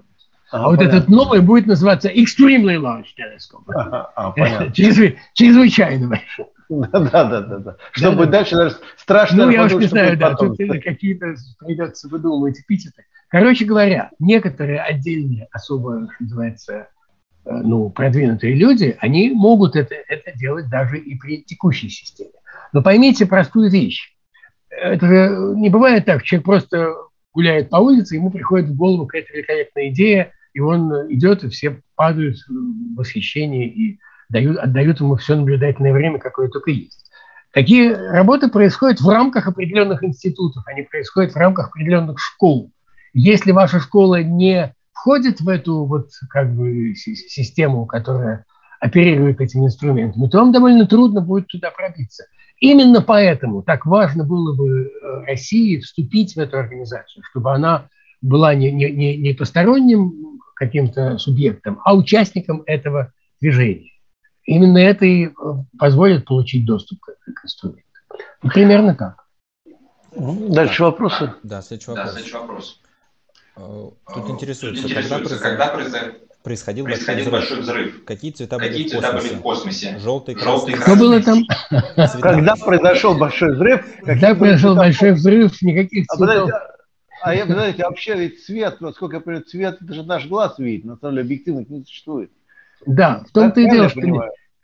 А, 0.51 0.65
а 0.65 0.69
вот 0.69 0.81
этот 0.81 1.09
новый 1.09 1.41
будет 1.41 1.67
называться 1.67 2.09
Extremely 2.09 2.77
Large 2.77 3.07
Telescope. 3.17 3.73
А, 3.73 4.11
а, 4.15 4.69
Чрезв... 4.71 5.17
Чрезвычайно 5.33 6.07
большой. 6.07 6.45
Да, 6.69 6.87
да, 6.99 7.41
да, 7.41 7.57
да. 7.59 7.75
Что 7.91 8.11
да, 8.11 8.15
будет 8.15 8.29
да. 8.29 8.37
дальше, 8.39 8.55
даже 8.55 8.75
страшно. 8.97 9.45
Ну, 9.45 9.51
я 9.51 9.65
уж 9.65 9.73
не 9.73 9.85
знаю, 9.85 10.17
да, 10.17 10.35
тут 10.35 10.57
какие-то 10.57 11.35
придется 11.59 12.07
выдумывать 12.07 12.59
эпитеты. 12.59 13.05
Короче 13.29 13.65
говоря, 13.65 14.11
некоторые 14.19 14.81
отдельные, 14.81 15.47
особо, 15.51 16.07
что 16.13 16.23
называется, 16.23 16.87
ну, 17.49 17.89
продвинутые 17.89 18.53
люди, 18.53 18.97
они 18.99 19.31
могут 19.31 19.75
это, 19.75 19.95
это 19.95 20.37
делать 20.37 20.69
даже 20.69 20.97
и 20.97 21.17
при 21.17 21.43
текущей 21.43 21.89
системе. 21.89 22.31
Но 22.73 22.81
поймите 22.81 23.25
простую 23.25 23.69
вещь. 23.69 24.13
Это 24.69 25.07
же 25.07 25.55
не 25.55 25.69
бывает 25.69 26.05
так, 26.05 26.23
человек 26.23 26.45
просто 26.45 26.93
гуляет 27.33 27.69
по 27.69 27.77
улице, 27.77 28.15
ему 28.15 28.31
приходит 28.31 28.69
в 28.69 28.75
голову 28.75 29.05
какая-то 29.05 29.33
великолепная 29.33 29.89
идея, 29.89 30.31
и 30.53 30.59
он 30.59 30.91
идет, 31.13 31.43
и 31.43 31.49
все 31.49 31.81
падают 31.95 32.37
в 32.47 32.95
восхищение 32.97 33.67
и 33.67 33.99
дают, 34.29 34.57
отдают 34.57 34.99
ему 34.99 35.15
все 35.15 35.35
наблюдательное 35.35 35.93
время, 35.93 36.19
какое 36.19 36.49
только 36.49 36.71
есть. 36.71 37.09
Такие 37.53 37.95
работы 37.95 38.49
происходят 38.49 38.99
в 38.99 39.09
рамках 39.09 39.47
определенных 39.47 40.03
институтов, 40.03 40.63
они 40.67 40.81
происходят 40.83 41.33
в 41.33 41.37
рамках 41.37 41.69
определенных 41.69 42.19
школ. 42.19 42.71
Если 43.13 43.51
ваша 43.51 43.79
школа 43.79 44.21
не 44.21 44.75
входит 44.97 45.41
в 45.41 45.47
эту 45.47 45.85
вот 45.85 46.09
как 46.29 46.53
бы 46.55 46.95
систему, 46.95 47.85
которая 47.85 48.45
оперирует 48.79 49.41
этими 49.41 49.65
инструментами, 49.65 50.27
то 50.27 50.39
вам 50.39 50.51
довольно 50.51 50.87
трудно 50.87 51.21
будет 51.21 51.47
туда 51.47 51.71
пробиться. 51.71 52.25
Именно 52.59 53.01
поэтому 53.01 53.61
так 53.61 53.85
важно 53.85 54.23
было 54.23 54.55
бы 54.55 54.87
э, 54.87 55.25
России 55.25 55.79
вступить 55.79 56.35
в 56.35 56.39
эту 56.39 56.57
организацию, 56.57 57.23
чтобы 57.29 57.53
она 57.53 57.87
была 58.21 58.55
не, 58.55 58.71
не, 58.71 59.17
не 59.17 59.33
посторонним 59.33 60.39
каким-то 60.55 61.19
субъектом, 61.19 61.79
а 61.85 61.95
участником 61.95 62.63
этого 62.65 63.13
движения. 63.39 63.91
Именно 64.45 64.79
это 64.79 65.05
и 65.05 65.27
э, 65.27 65.29
позволит 65.77 66.25
получить 66.25 66.65
доступ 66.65 66.99
к, 67.01 67.33
к 67.33 67.45
инструменту. 67.45 67.83
Ну, 68.41 68.49
примерно 68.49 68.95
так. 68.95 69.23
Дальше 70.15 70.83
вопросы? 70.83 71.33
Да, 71.43 71.61
следующий 71.61 71.91
вопрос. 71.91 72.07
Да, 72.07 72.11
следующий 72.13 72.37
вопрос. 72.37 72.81
Э, 73.57 73.89
тут 74.13 74.29
интересуется, 74.29 74.83
интересуется 74.83 75.39
когда, 75.39 75.69
когда 75.69 76.13
происходил, 76.43 76.85
происходил 76.85 77.31
большой, 77.31 77.59
взрыв. 77.59 77.65
большой 77.65 77.83
взрыв? 77.91 78.05
Какие 78.05 78.31
цвета, 78.31 78.57
Какие 78.57 78.83
были, 78.83 78.89
цвета 78.89 79.11
в 79.11 79.23
были 79.23 79.33
в 79.33 79.41
космосе? 79.41 79.97
Желтый, 79.99 80.35
красный. 80.35 80.75
Что 80.75 80.95
было 80.95 81.21
там? 81.21 81.43
Когда 82.21 82.55
произошел 82.55 83.17
большой 83.17 83.53
взрыв? 83.55 83.85
Когда 84.03 84.35
произошел 84.35 84.75
большой 84.75 85.13
взрыв, 85.13 85.61
никаких 85.61 86.05
а 86.09 86.17
цветов. 86.17 86.51
А 87.23 87.33
я, 87.33 87.45
знаете, 87.47 87.83
вообще 87.83 88.15
ведь 88.15 88.45
цвет, 88.45 88.79
насколько 88.79 89.15
я 89.15 89.21
понимаю, 89.21 89.43
цвет, 89.43 89.79
это 89.81 89.91
же 89.91 90.03
наш 90.03 90.27
глаз 90.27 90.59
видит, 90.59 90.85
на 90.85 90.97
самом 90.97 91.15
деле 91.15 91.25
объективных 91.25 91.67
не 91.67 91.83
существует. 91.83 92.31
Да, 92.85 93.23
в 93.27 93.31
том-то 93.31 93.59
и 93.59 93.69
дело, 93.69 93.89
что 93.89 94.01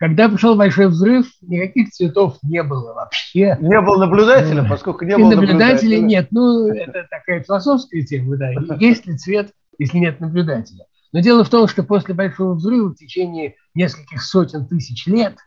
когда 0.03 0.27
пришел 0.27 0.57
большой 0.57 0.87
взрыв, 0.87 1.27
никаких 1.39 1.91
цветов 1.91 2.37
не 2.43 2.61
было 2.61 2.93
вообще. 2.93 3.57
Не 3.61 3.79
было 3.79 4.05
наблюдателя, 4.05 4.67
поскольку 4.67 5.05
не 5.05 5.13
и 5.13 5.15
было 5.15 5.29
наблюдателей 5.29 6.01
нет. 6.01 6.27
Ну, 6.31 6.67
это 6.67 7.07
такая 7.09 7.41
философская 7.41 8.01
тема, 8.01 8.35
да. 8.35 8.51
Есть 8.81 9.05
ли 9.05 9.15
цвет, 9.15 9.53
если 9.77 9.99
нет 9.99 10.19
наблюдателя? 10.19 10.87
Но 11.13 11.21
дело 11.21 11.45
в 11.45 11.49
том, 11.49 11.69
что 11.69 11.83
после 11.83 12.13
большого 12.13 12.55
взрыва 12.55 12.89
в 12.89 12.95
течение 12.95 13.55
нескольких 13.75 14.21
сотен 14.21 14.67
тысяч 14.67 15.07
лет 15.07 15.37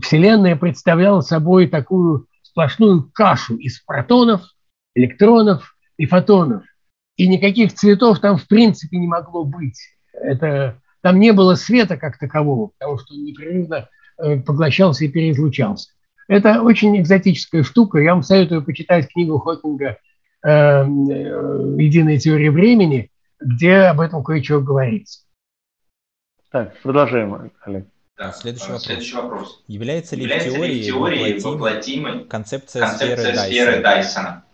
Вселенная 0.00 0.54
представляла 0.54 1.22
собой 1.22 1.66
такую 1.66 2.28
сплошную 2.42 3.10
кашу 3.12 3.56
из 3.56 3.80
протонов, 3.80 4.42
электронов 4.94 5.76
и 5.96 6.06
фотонов. 6.06 6.62
и 7.16 7.26
никаких 7.26 7.74
цветов 7.74 8.20
там 8.20 8.38
в 8.38 8.46
принципе 8.46 8.98
не 8.98 9.08
могло 9.08 9.44
быть. 9.44 9.80
Это, 10.12 10.80
там 11.04 11.20
не 11.20 11.34
было 11.34 11.54
света 11.54 11.98
как 11.98 12.18
такового, 12.18 12.70
потому 12.78 12.98
что 12.98 13.12
он 13.12 13.24
непрерывно 13.24 13.90
э, 14.16 14.38
поглощался 14.38 15.04
и 15.04 15.08
переизлучался. 15.08 15.90
Это 16.28 16.62
очень 16.62 16.98
экзотическая 16.98 17.62
штука. 17.62 17.98
Я 17.98 18.14
вам 18.14 18.22
советую 18.22 18.64
почитать 18.64 19.12
книгу 19.12 19.38
Хокинга 19.38 19.98
э, 20.42 20.48
э, 20.48 20.84
«Единая 20.86 22.18
теория 22.18 22.50
времени», 22.50 23.10
где 23.38 23.80
об 23.80 24.00
этом 24.00 24.24
кое-что 24.24 24.62
говорится. 24.62 25.20
Так, 26.50 26.74
продолжаем, 26.82 27.50
Олег. 27.66 27.86
Да, 28.16 28.32
следующий, 28.32 28.68
вопрос. 28.68 28.84
следующий 28.84 29.16
вопрос. 29.16 29.62
Является 29.66 30.16
ли 30.16 30.22
Является 30.22 30.48
в 30.48 30.54
теории, 30.54 30.72
ли 30.72 30.82
в 30.82 30.86
теории 30.86 31.40
воплотимой 31.40 32.24
концепция, 32.24 32.80
концепция 32.80 33.34
сферы, 33.34 33.36
сферы 33.36 33.82
Дайсона? 33.82 34.44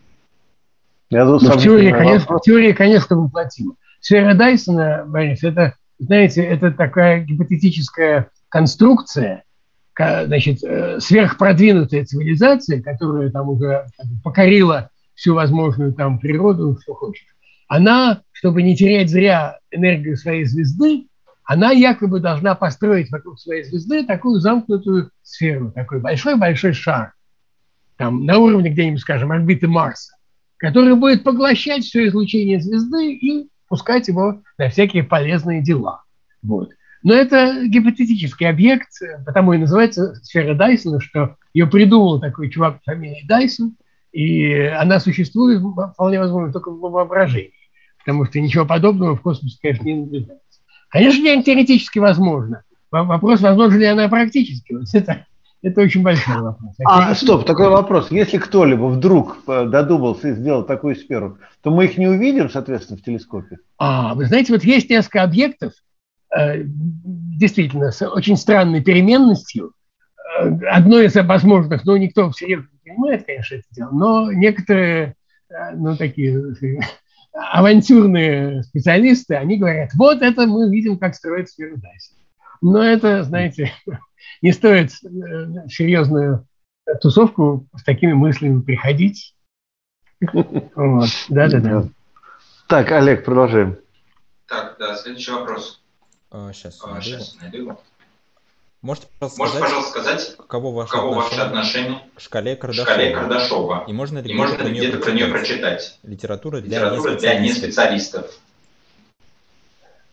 Я 1.11 1.25
ну, 1.27 1.39
в, 1.39 1.63
теории, 1.63 1.93
конечно, 1.93 2.39
в 2.39 2.41
теории, 2.41 2.73
конечно, 2.73 3.15
воплотима. 3.15 3.77
Сфера 4.01 4.35
Дайсона, 4.35 5.05
Борис, 5.07 5.45
это, 5.45 5.77
знаете, 6.01 6.43
это 6.43 6.73
такая 6.73 7.23
гипотетическая 7.25 8.31
конструкция, 8.49 9.45
значит, 9.95 10.65
э, 10.65 10.99
сверхпродвинутая 10.99 12.07
цивилизация, 12.07 12.83
которая 12.83 13.31
там 13.31 13.51
уже 13.51 13.87
покорила 14.25 14.91
всю 15.15 15.35
возможную 15.35 15.93
там 15.93 16.19
природу, 16.19 16.79
что 16.83 16.95
хочет. 16.95 17.27
Она, 17.69 18.23
чтобы 18.33 18.63
не 18.63 18.75
терять 18.75 19.11
зря 19.11 19.59
энергию 19.71 20.17
своей 20.17 20.45
звезды, 20.45 21.07
она 21.45 21.73
якобы 21.73 22.21
должна 22.21 22.55
построить 22.55 23.11
вокруг 23.11 23.39
своей 23.39 23.65
звезды 23.65 24.07
такую 24.07 24.41
замкнутую 24.41 25.11
сферу, 25.23 25.71
такой 25.73 26.01
большой-большой 26.01 26.73
шар, 26.73 27.13
там 27.97 28.25
на 28.25 28.39
уровне 28.39 28.71
где-нибудь, 28.71 29.01
скажем, 29.01 29.33
орбиты 29.33 29.69
Марса, 29.69 30.15
который 30.57 30.95
будет 30.95 31.25
поглощать 31.25 31.85
все 31.85 32.07
излучение 32.07 32.61
звезды 32.61 33.13
и 33.13 33.50
пускать 33.71 34.09
его 34.09 34.43
на 34.59 34.69
всякие 34.69 35.05
полезные 35.05 35.63
дела. 35.63 36.03
Вот. 36.43 36.73
Но 37.03 37.15
это 37.15 37.67
гипотетический 37.67 38.47
объект, 38.47 38.89
потому 39.25 39.55
и 39.55 39.59
называется 39.59 40.17
сфера 40.17 40.55
Дайсона, 40.55 41.01
что 41.01 41.37
ее 41.55 41.67
придумал 41.67 42.21
такой 42.21 42.51
чувак 42.51 42.83
по 42.85 42.93
фамилии 42.93 43.25
Дайсон, 43.27 43.77
и 44.13 44.53
она 44.55 45.01
существует 45.01 45.63
вполне 45.95 46.19
возможно 46.19 46.53
только 46.53 46.71
в 46.71 46.81
воображении, 46.81 47.55
потому 48.01 48.27
что 48.27 48.41
ничего 48.41 48.67
подобного 48.67 49.17
в 49.17 49.23
космосе, 49.23 49.57
конечно, 49.63 49.85
не 49.85 49.95
наблюдается. 49.95 50.61
Конечно, 50.91 51.43
теоретически 51.43 52.01
возможно. 52.01 52.65
Вопрос, 52.91 53.41
возможно 53.41 53.79
ли 53.79 53.87
она 53.87 54.09
практически. 54.09 54.73
Вот 54.73 54.93
это, 54.93 55.27
это 55.63 55.83
очень 55.83 56.03
большой 56.03 56.41
вопрос. 56.41 56.75
А, 56.85 57.15
стоп, 57.15 57.45
такой 57.45 57.69
вопрос. 57.69 58.11
Если 58.11 58.39
кто-либо 58.39 58.87
вдруг 58.87 59.39
э, 59.47 59.67
додумался 59.67 60.29
и 60.29 60.33
сделал 60.33 60.65
такую 60.65 60.97
сферу, 60.97 61.39
то 61.63 61.71
мы 61.71 61.85
их 61.85 61.99
не 61.99 62.07
увидим, 62.07 62.49
соответственно, 62.49 62.99
в 62.99 63.03
телескопе? 63.03 63.59
А, 63.77 64.15
вы 64.15 64.25
знаете, 64.25 64.55
вот 64.55 64.65
есть 64.65 64.89
несколько 64.89 65.23
объектов, 65.23 65.73
э, 66.35 66.63
действительно, 66.65 67.91
с 67.91 68.07
очень 68.07 68.39
странной 68.39 68.83
переменностью. 68.83 69.73
Э, 70.41 70.49
одно 70.71 71.01
из 71.01 71.15
возможных, 71.15 71.85
ну, 71.85 71.97
никто 71.97 72.31
всерьез 72.31 72.65
не 72.73 72.91
понимает, 72.91 73.27
конечно, 73.27 73.57
это 73.57 73.65
дело, 73.73 73.91
но 73.93 74.33
некоторые, 74.33 75.15
ну, 75.75 75.95
такие 75.95 76.55
авантюрные 77.33 78.63
специалисты, 78.63 79.35
они 79.35 79.59
говорят, 79.59 79.91
вот 79.95 80.23
это 80.23 80.47
мы 80.47 80.71
видим, 80.71 80.99
как 80.99 81.15
строить 81.15 81.51
сферу 81.51 81.77
Дайсона. 81.77 82.21
Но 82.63 82.83
это, 82.83 83.25
знаете, 83.25 83.73
не 84.43 84.53
стоит 84.53 84.91
э, 85.05 85.69
серьезную 85.69 86.47
тусовку 87.01 87.67
с 87.77 87.83
такими 87.83 88.13
мыслями 88.13 88.61
приходить. 88.63 89.35
Да-да-да. 90.21 91.89
Так, 92.69 92.93
Олег, 92.93 93.25
продолжаем. 93.25 93.79
Так, 94.47 94.77
да, 94.79 94.97
следующий 94.97 95.33
вопрос. 95.33 95.81
А, 96.31 96.53
сейчас, 96.53 96.81
а, 96.85 97.01
сейчас 97.01 97.37
найду. 97.41 97.79
Можете, 98.83 99.09
пожалуйста, 99.19 99.39
Можете, 99.43 99.59
сказать, 99.59 99.69
пожалуйста, 99.69 99.91
сказать, 99.91 100.37
каково 100.37 100.85
отношение, 100.85 101.15
ваше 101.15 101.41
отношение 101.41 102.01
к 102.15 102.21
шкале 102.21 102.57
Кардашова? 102.57 102.91
Шкале 102.91 103.15
Кардашова? 103.15 103.85
И 103.87 103.93
можно 103.93 104.19
ли 104.19 104.25
где-то, 104.25 104.39
можно 104.39 104.99
про 105.01 105.13
нее 105.13 105.27
прочитать? 105.27 105.99
Литература 106.03 106.61
для, 106.61 106.79
Литература 106.79 107.15
для 107.17 107.41
неспециалистов. 107.41 108.39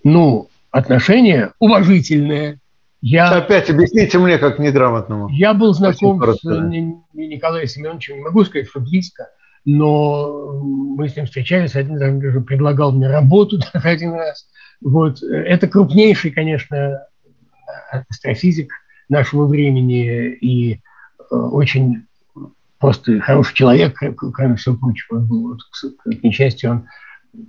Ну, 0.03 0.49
отношение 0.71 1.53
уважительное. 1.59 2.59
Я, 3.01 3.29
Опять 3.29 3.69
объясните 3.69 4.17
мне, 4.17 4.37
как 4.37 4.59
неграмотному. 4.59 5.29
Я 5.29 5.53
был 5.53 5.73
знаком 5.73 6.21
с 6.23 6.43
Николаем 6.43 7.67
Семеновичем, 7.67 8.15
не 8.15 8.23
могу 8.23 8.43
сказать, 8.43 8.67
что 8.67 8.79
близко, 8.79 9.29
но 9.65 10.61
мы 10.61 11.07
с 11.07 11.15
ним 11.15 11.25
встречались, 11.25 11.75
один 11.75 11.97
раз 11.99 12.19
даже 12.19 12.41
предлагал 12.41 12.91
мне 12.91 13.07
работу 13.07 13.59
один 13.73 14.13
раз. 14.13 14.47
Вот. 14.81 15.21
Это 15.21 15.67
крупнейший, 15.67 16.31
конечно, 16.31 17.03
астрофизик 18.09 18.71
нашего 19.09 19.45
времени 19.45 20.31
и 20.31 20.73
э, 20.73 21.35
очень 21.35 22.05
просто 22.79 23.19
хороший 23.19 23.55
человек, 23.55 23.97
кроме 24.33 24.55
всего 24.55 24.75
прочего. 24.75 25.19
Вот, 25.19 25.59
к 26.03 26.23
несчастью, 26.23 26.71
он, 26.71 26.87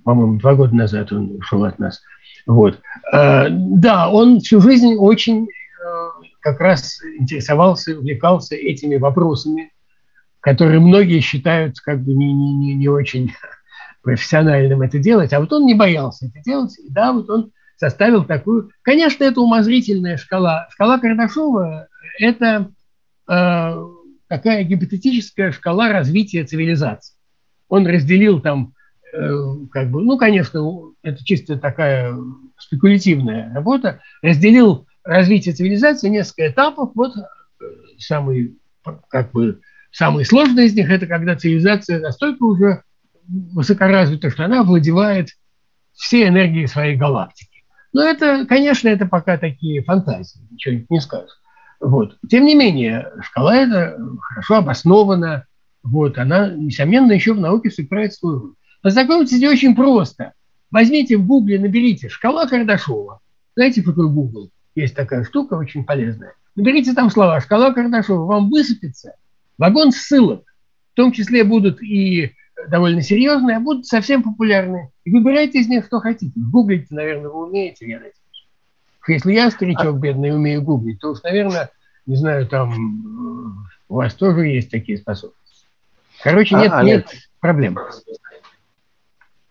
по-моему, 0.04 0.38
два 0.38 0.54
года 0.54 0.74
назад 0.74 1.12
он 1.12 1.36
ушел 1.36 1.64
от 1.64 1.78
нас. 1.78 2.00
Вот. 2.46 2.80
Э, 3.12 3.46
да, 3.50 4.10
он 4.10 4.40
всю 4.40 4.60
жизнь 4.60 4.94
очень 4.94 5.44
э, 5.44 5.46
как 6.40 6.60
раз 6.60 6.98
интересовался, 7.18 7.98
увлекался 7.98 8.54
этими 8.54 8.96
вопросами, 8.96 9.72
которые 10.40 10.80
многие 10.80 11.20
считают 11.20 11.78
как 11.80 12.02
бы 12.02 12.14
не, 12.14 12.32
не, 12.32 12.54
не, 12.54 12.74
не 12.74 12.88
очень 12.88 13.32
профессиональным 14.02 14.82
это 14.82 14.98
делать, 14.98 15.32
а 15.32 15.40
вот 15.40 15.52
он 15.52 15.66
не 15.66 15.74
боялся 15.74 16.26
это 16.26 16.40
делать, 16.44 16.78
и 16.78 16.90
да, 16.90 17.12
вот 17.12 17.28
он 17.28 17.52
составил 17.76 18.24
такую... 18.24 18.70
Конечно, 18.82 19.24
это 19.24 19.40
умозрительная 19.40 20.16
шкала. 20.16 20.66
Шкала 20.70 20.98
Кардашова– 20.98 21.88
это 22.18 22.70
э, 23.28 23.84
такая 24.26 24.64
гипотетическая 24.64 25.52
шкала 25.52 25.88
развития 25.90 26.44
цивилизации. 26.44 27.14
Он 27.68 27.86
разделил 27.86 28.40
там, 28.40 28.74
как 29.70 29.90
бы, 29.90 30.02
ну, 30.02 30.18
конечно, 30.18 30.92
это 31.02 31.24
чисто 31.24 31.58
такая 31.58 32.14
спекулятивная 32.58 33.52
работа, 33.54 34.00
разделил 34.22 34.86
развитие 35.04 35.54
цивилизации 35.54 36.08
несколько 36.08 36.48
этапов. 36.48 36.90
Вот 36.94 37.16
э, 37.16 37.64
самый, 37.98 38.58
как 39.08 39.32
бы, 39.32 39.60
самый 39.90 40.24
сложный 40.24 40.66
из 40.66 40.74
них– 40.74 40.90
это 40.90 41.06
когда 41.06 41.36
цивилизация 41.36 42.00
настолько 42.00 42.42
уже 42.44 42.82
высокоразвита, 43.26 44.30
что 44.30 44.44
она 44.44 44.60
овладевает 44.60 45.28
всей 45.94 46.28
энергией 46.28 46.66
своей 46.66 46.96
галактики. 46.96 47.64
Но 47.92 48.02
это, 48.02 48.46
конечно, 48.46 48.88
это 48.88 49.06
пока 49.06 49.38
такие 49.38 49.82
фантазии, 49.82 50.40
ничего 50.50 50.84
не 50.88 51.00
скажешь. 51.00 51.30
Вот. 51.80 52.16
Тем 52.28 52.44
не 52.44 52.54
менее, 52.54 53.10
шкала 53.22 53.56
эта 53.56 53.96
хорошо 54.20 54.56
обоснована, 54.56 55.46
вот, 55.82 56.18
она, 56.18 56.50
несомненно, 56.50 57.12
еще 57.12 57.32
в 57.32 57.40
науке 57.40 57.70
сыграет 57.70 58.12
свою 58.12 58.40
роль. 58.40 58.54
Познакомиться 58.82 59.36
здесь 59.36 59.50
очень 59.50 59.74
просто. 59.74 60.32
Возьмите 60.70 61.16
в 61.16 61.26
гугле, 61.26 61.58
наберите 61.58 62.08
«шкала 62.08 62.46
Кардашова». 62.46 63.20
Знаете, 63.54 63.82
какой 63.82 64.08
гугл? 64.08 64.50
Есть 64.74 64.94
такая 64.94 65.24
штука 65.24 65.54
очень 65.54 65.84
полезная. 65.84 66.34
Наберите 66.54 66.92
там 66.92 67.10
слова 67.10 67.40
«шкала 67.40 67.72
Кардашова», 67.72 68.26
вам 68.26 68.50
высыпется 68.50 69.14
вагон 69.56 69.92
ссылок. 69.92 70.44
В 70.92 70.96
том 70.96 71.12
числе 71.12 71.44
будут 71.44 71.82
и 71.82 72.34
довольно 72.68 73.02
серьезные, 73.02 73.56
а 73.56 73.60
будут 73.60 73.86
совсем 73.86 74.22
популярные. 74.22 74.90
И 75.04 75.10
выбирайте 75.10 75.60
из 75.60 75.68
них, 75.68 75.86
что 75.86 76.00
хотите. 76.00 76.32
Гуглить, 76.36 76.90
наверное, 76.90 77.28
вы 77.28 77.46
умеете, 77.46 77.88
я 77.88 77.96
надеюсь. 77.96 78.14
Если 79.06 79.32
я, 79.32 79.50
старичок 79.50 79.98
бедный, 79.98 80.34
умею 80.34 80.62
гуглить, 80.62 81.00
то 81.00 81.12
уж, 81.12 81.22
наверное, 81.22 81.70
не 82.04 82.16
знаю, 82.16 82.46
там 82.46 82.72
э, 82.72 83.50
у 83.88 83.94
вас 83.94 84.14
тоже 84.14 84.46
есть 84.46 84.70
такие 84.70 84.98
способности. 84.98 85.66
Короче, 86.22 86.56
нет, 86.56 86.72
а, 86.72 86.82
нет 86.82 87.08
проблем. 87.40 87.78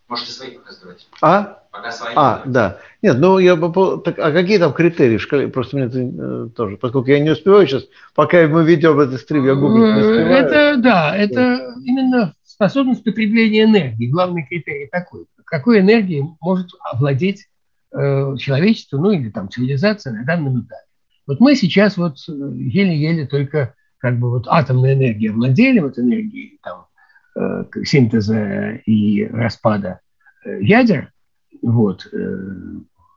Можете 0.08 0.32
свои 0.32 0.50
показывать. 0.52 1.06
А? 1.20 1.62
Пока 1.70 1.90
свои. 1.92 2.14
А, 2.16 2.42
да. 2.46 2.78
Нет, 3.02 3.18
ну 3.18 3.38
я 3.38 3.56
так, 3.56 4.18
а 4.18 4.32
какие 4.32 4.58
там 4.58 4.72
критерии 4.72 5.18
в 5.18 5.22
шкале? 5.22 5.48
Просто 5.48 5.76
мне 5.76 5.86
это 5.86 5.98
э, 6.00 6.48
тоже, 6.56 6.78
поскольку 6.78 7.10
я 7.10 7.20
не 7.20 7.30
успеваю 7.30 7.66
сейчас, 7.66 7.84
пока 8.14 8.46
мы 8.48 8.64
ведем 8.64 8.98
этот 8.98 9.20
стрим, 9.20 9.44
я 9.44 9.54
гуглить 9.54 9.94
не 9.94 10.00
успеваю. 10.00 10.26
Это, 10.28 10.76
да, 10.78 11.14
это 11.14 11.74
именно 11.84 12.34
способность 12.42 13.04
потребления 13.04 13.64
энергии. 13.64 14.10
Главный 14.10 14.46
критерий 14.46 14.88
такой. 14.90 15.26
Какой 15.44 15.80
энергией 15.80 16.24
может 16.40 16.70
овладеть 16.80 17.46
э, 17.92 18.36
человечество, 18.38 18.96
ну 18.96 19.10
или 19.10 19.28
там 19.28 19.50
цивилизация 19.50 20.12
на 20.12 20.24
данном 20.24 20.60
этапе. 20.60 20.86
Вот 21.26 21.38
мы 21.40 21.54
сейчас 21.54 21.98
вот 21.98 22.16
э, 22.28 22.32
еле-еле 22.32 23.26
только 23.26 23.74
как 23.98 24.18
бы 24.18 24.30
вот 24.30 24.46
атомной 24.48 24.94
энергией 24.94 25.30
овладели, 25.30 25.80
вот 25.80 25.98
энергией 25.98 26.58
там 26.62 26.86
синтеза 27.84 28.80
и 28.86 29.26
распада 29.26 30.00
э, 30.44 30.62
ядер, 30.62 31.12
вот. 31.62 32.06
Э, 32.12 32.18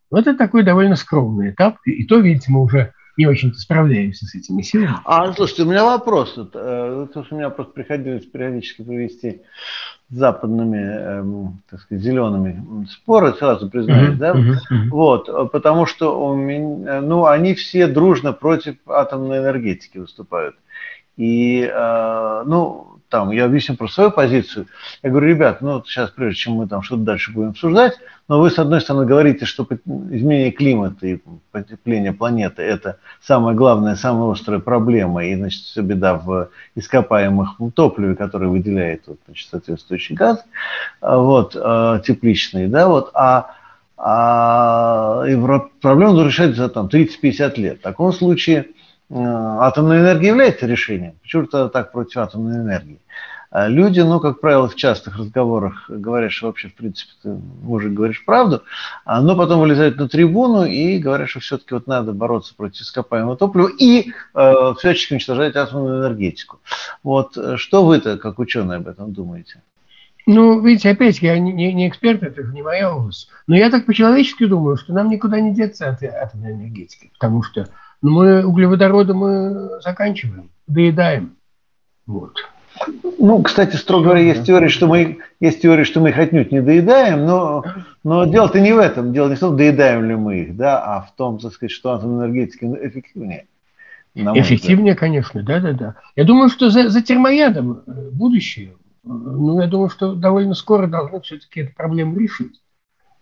вот 0.09 0.27
это 0.27 0.37
такой 0.37 0.63
довольно 0.63 0.95
скромный 0.95 1.51
этап, 1.51 1.77
и 1.85 2.05
то, 2.05 2.19
видите, 2.19 2.51
мы 2.51 2.63
уже 2.63 2.93
не 3.17 3.27
очень-то 3.27 3.57
справляемся 3.57 4.25
с 4.25 4.35
этими 4.35 4.61
силами. 4.61 4.95
А, 5.05 5.31
слушайте, 5.33 5.63
у 5.63 5.67
меня 5.67 5.85
вопрос. 5.85 6.37
Э, 6.37 7.07
то, 7.13 7.23
что 7.23 7.35
у 7.35 7.37
меня 7.37 7.49
просто 7.49 7.73
приходилось 7.73 8.25
периодически 8.25 8.83
провести 8.83 9.41
западными, 10.09 10.77
эм, 10.77 11.61
так 11.69 11.81
сказать, 11.81 12.03
зелеными 12.03 12.85
споры, 12.87 13.33
сразу 13.33 13.69
признаюсь, 13.69 14.15
mm-hmm. 14.15 14.17
да, 14.17 14.33
mm-hmm. 14.33 14.89
вот, 14.89 15.51
потому 15.51 15.85
что 15.85 16.21
у 16.21 16.35
меня, 16.35 17.01
ну, 17.01 17.25
они 17.25 17.53
все 17.53 17.87
дружно 17.87 18.33
против 18.33 18.75
атомной 18.87 19.39
энергетики 19.39 19.97
выступают. 19.99 20.55
И, 21.15 21.61
э, 21.61 22.43
ну, 22.45 23.00
там, 23.11 23.29
я 23.31 23.45
объясню 23.45 23.75
про 23.75 23.87
свою 23.87 24.09
позицию. 24.09 24.67
Я 25.03 25.11
говорю, 25.11 25.27
ребят, 25.27 25.61
ну, 25.61 25.73
вот 25.73 25.87
сейчас, 25.87 26.09
прежде 26.09 26.39
чем 26.39 26.53
мы 26.53 26.67
там 26.67 26.81
что-то 26.81 27.03
дальше 27.03 27.31
будем 27.31 27.49
обсуждать, 27.49 27.99
но 28.27 28.39
вы, 28.39 28.49
с 28.49 28.57
одной 28.57 28.79
стороны, 28.81 29.05
говорите, 29.05 29.45
что 29.45 29.67
изменение 30.09 30.51
климата 30.51 31.05
и 31.05 31.19
потепление 31.51 32.13
планеты– 32.13 32.61
это 32.63 32.97
самая 33.21 33.53
главная, 33.53 33.95
самая 33.95 34.31
острая 34.31 34.59
проблема, 34.59 35.25
и, 35.25 35.35
значит, 35.35 35.61
все 35.61 35.81
беда 35.81 36.15
в 36.15 36.49
ископаемых 36.75 37.57
топливе, 37.75 38.15
которое 38.15 38.47
выделяет, 38.47 39.03
вот, 39.07 39.19
значит, 39.27 39.49
соответствующий 39.49 40.15
газ, 40.15 40.43
а, 41.01 41.17
вот, 41.17 41.55
а, 41.59 41.99
тепличный, 41.99 42.67
да, 42.67 42.87
вот, 42.87 43.11
а 43.13 43.51
а 44.03 45.25
и 45.27 45.35
проблему 45.79 46.13
нужно 46.13 46.27
решать 46.27 46.55
за 46.55 46.69
там, 46.69 46.87
30-50 46.87 47.59
лет. 47.59 47.79
В 47.79 47.83
таком 47.83 48.11
случае 48.11 48.69
атомная 49.13 49.99
энергия 49.99 50.29
является 50.29 50.65
решением. 50.65 51.15
Почему 51.21 51.45
тогда 51.45 51.69
так 51.69 51.91
против 51.91 52.17
атомной 52.17 52.57
энергии? 52.57 52.99
А 53.51 53.67
люди, 53.67 53.99
ну, 53.99 54.21
как 54.21 54.39
правило, 54.39 54.69
в 54.69 54.75
частых 54.75 55.17
разговорах 55.17 55.89
говорят, 55.89 56.31
что 56.31 56.47
вообще, 56.47 56.69
в 56.69 56.73
принципе, 56.73 57.11
ты, 57.21 57.29
мужик, 57.61 57.91
говоришь 57.91 58.23
правду, 58.23 58.63
а, 59.03 59.21
но 59.21 59.35
потом 59.35 59.59
вылезают 59.59 59.97
на 59.97 60.07
трибуну 60.07 60.63
и 60.63 60.97
говорят, 60.99 61.27
что 61.27 61.41
все-таки 61.41 61.73
вот 61.73 61.85
надо 61.85 62.13
бороться 62.13 62.55
против 62.55 62.83
ископаемого 62.83 63.35
топлива 63.35 63.69
и 63.77 64.13
э, 64.33 64.73
всячески 64.77 65.13
уничтожать 65.13 65.57
атомную 65.57 65.99
энергетику. 65.99 66.61
Вот 67.03 67.35
э, 67.35 67.57
что 67.57 67.85
вы-то, 67.85 68.17
как 68.17 68.39
ученые, 68.39 68.77
об 68.77 68.87
этом 68.87 69.11
думаете? 69.11 69.61
Ну, 70.25 70.61
видите, 70.61 70.89
опять 70.89 71.21
я 71.21 71.37
не, 71.37 71.73
не 71.73 71.89
эксперт, 71.89 72.23
это 72.23 72.43
не 72.43 72.61
моя 72.61 72.95
область. 72.95 73.27
Но 73.47 73.57
я 73.57 73.69
так 73.69 73.85
по-человечески 73.85 74.45
думаю, 74.45 74.77
что 74.77 74.93
нам 74.93 75.09
никуда 75.09 75.41
не 75.41 75.53
деться 75.53 75.89
от 75.89 76.01
атомной 76.01 76.53
энергетики, 76.53 77.11
потому 77.13 77.43
что 77.43 77.67
но 78.01 78.11
мы 78.11 78.45
углеводороды 78.45 79.13
мы 79.13 79.81
заканчиваем, 79.81 80.49
доедаем. 80.67 81.35
Вот. 82.05 82.35
Ну, 83.19 83.43
кстати, 83.43 83.75
строго 83.75 84.05
говоря, 84.05 84.21
есть 84.21 84.45
теория, 84.45 84.69
что 84.69 84.87
мы, 84.87 85.19
есть 85.39 85.61
теория, 85.61 85.83
что 85.83 85.99
мы 85.99 86.09
их 86.09 86.17
отнюдь 86.17 86.51
не 86.51 86.61
доедаем, 86.61 87.25
но, 87.25 87.63
но 88.03 88.25
дело-то 88.25 88.59
не 88.59 88.73
в 88.73 88.79
этом. 88.79 89.13
Дело 89.13 89.29
не 89.29 89.35
в 89.35 89.39
том, 89.39 89.55
доедаем 89.55 90.05
ли 90.05 90.15
мы 90.15 90.39
их, 90.39 90.55
да, 90.55 90.83
а 90.83 91.01
в 91.01 91.15
том, 91.15 91.37
так 91.37 91.53
сказать, 91.53 91.71
что 91.71 91.91
атомная 91.91 92.27
энергетика 92.27 92.65
эффективнее. 92.65 93.45
Эффективнее, 94.15 94.95
конечно, 94.95 95.43
да-да-да. 95.43 95.95
Я 96.15 96.23
думаю, 96.23 96.49
что 96.49 96.69
за, 96.69 96.89
за 96.89 97.01
термоядом 97.01 97.83
э, 97.85 98.09
будущее. 98.11 98.73
Ну, 99.03 99.61
я 99.61 99.67
думаю, 99.67 99.89
что 99.89 100.15
довольно 100.15 100.53
скоро 100.53 100.87
должны 100.87 101.21
все-таки 101.21 101.61
эту 101.61 101.75
проблему 101.75 102.17
решить. 102.17 102.61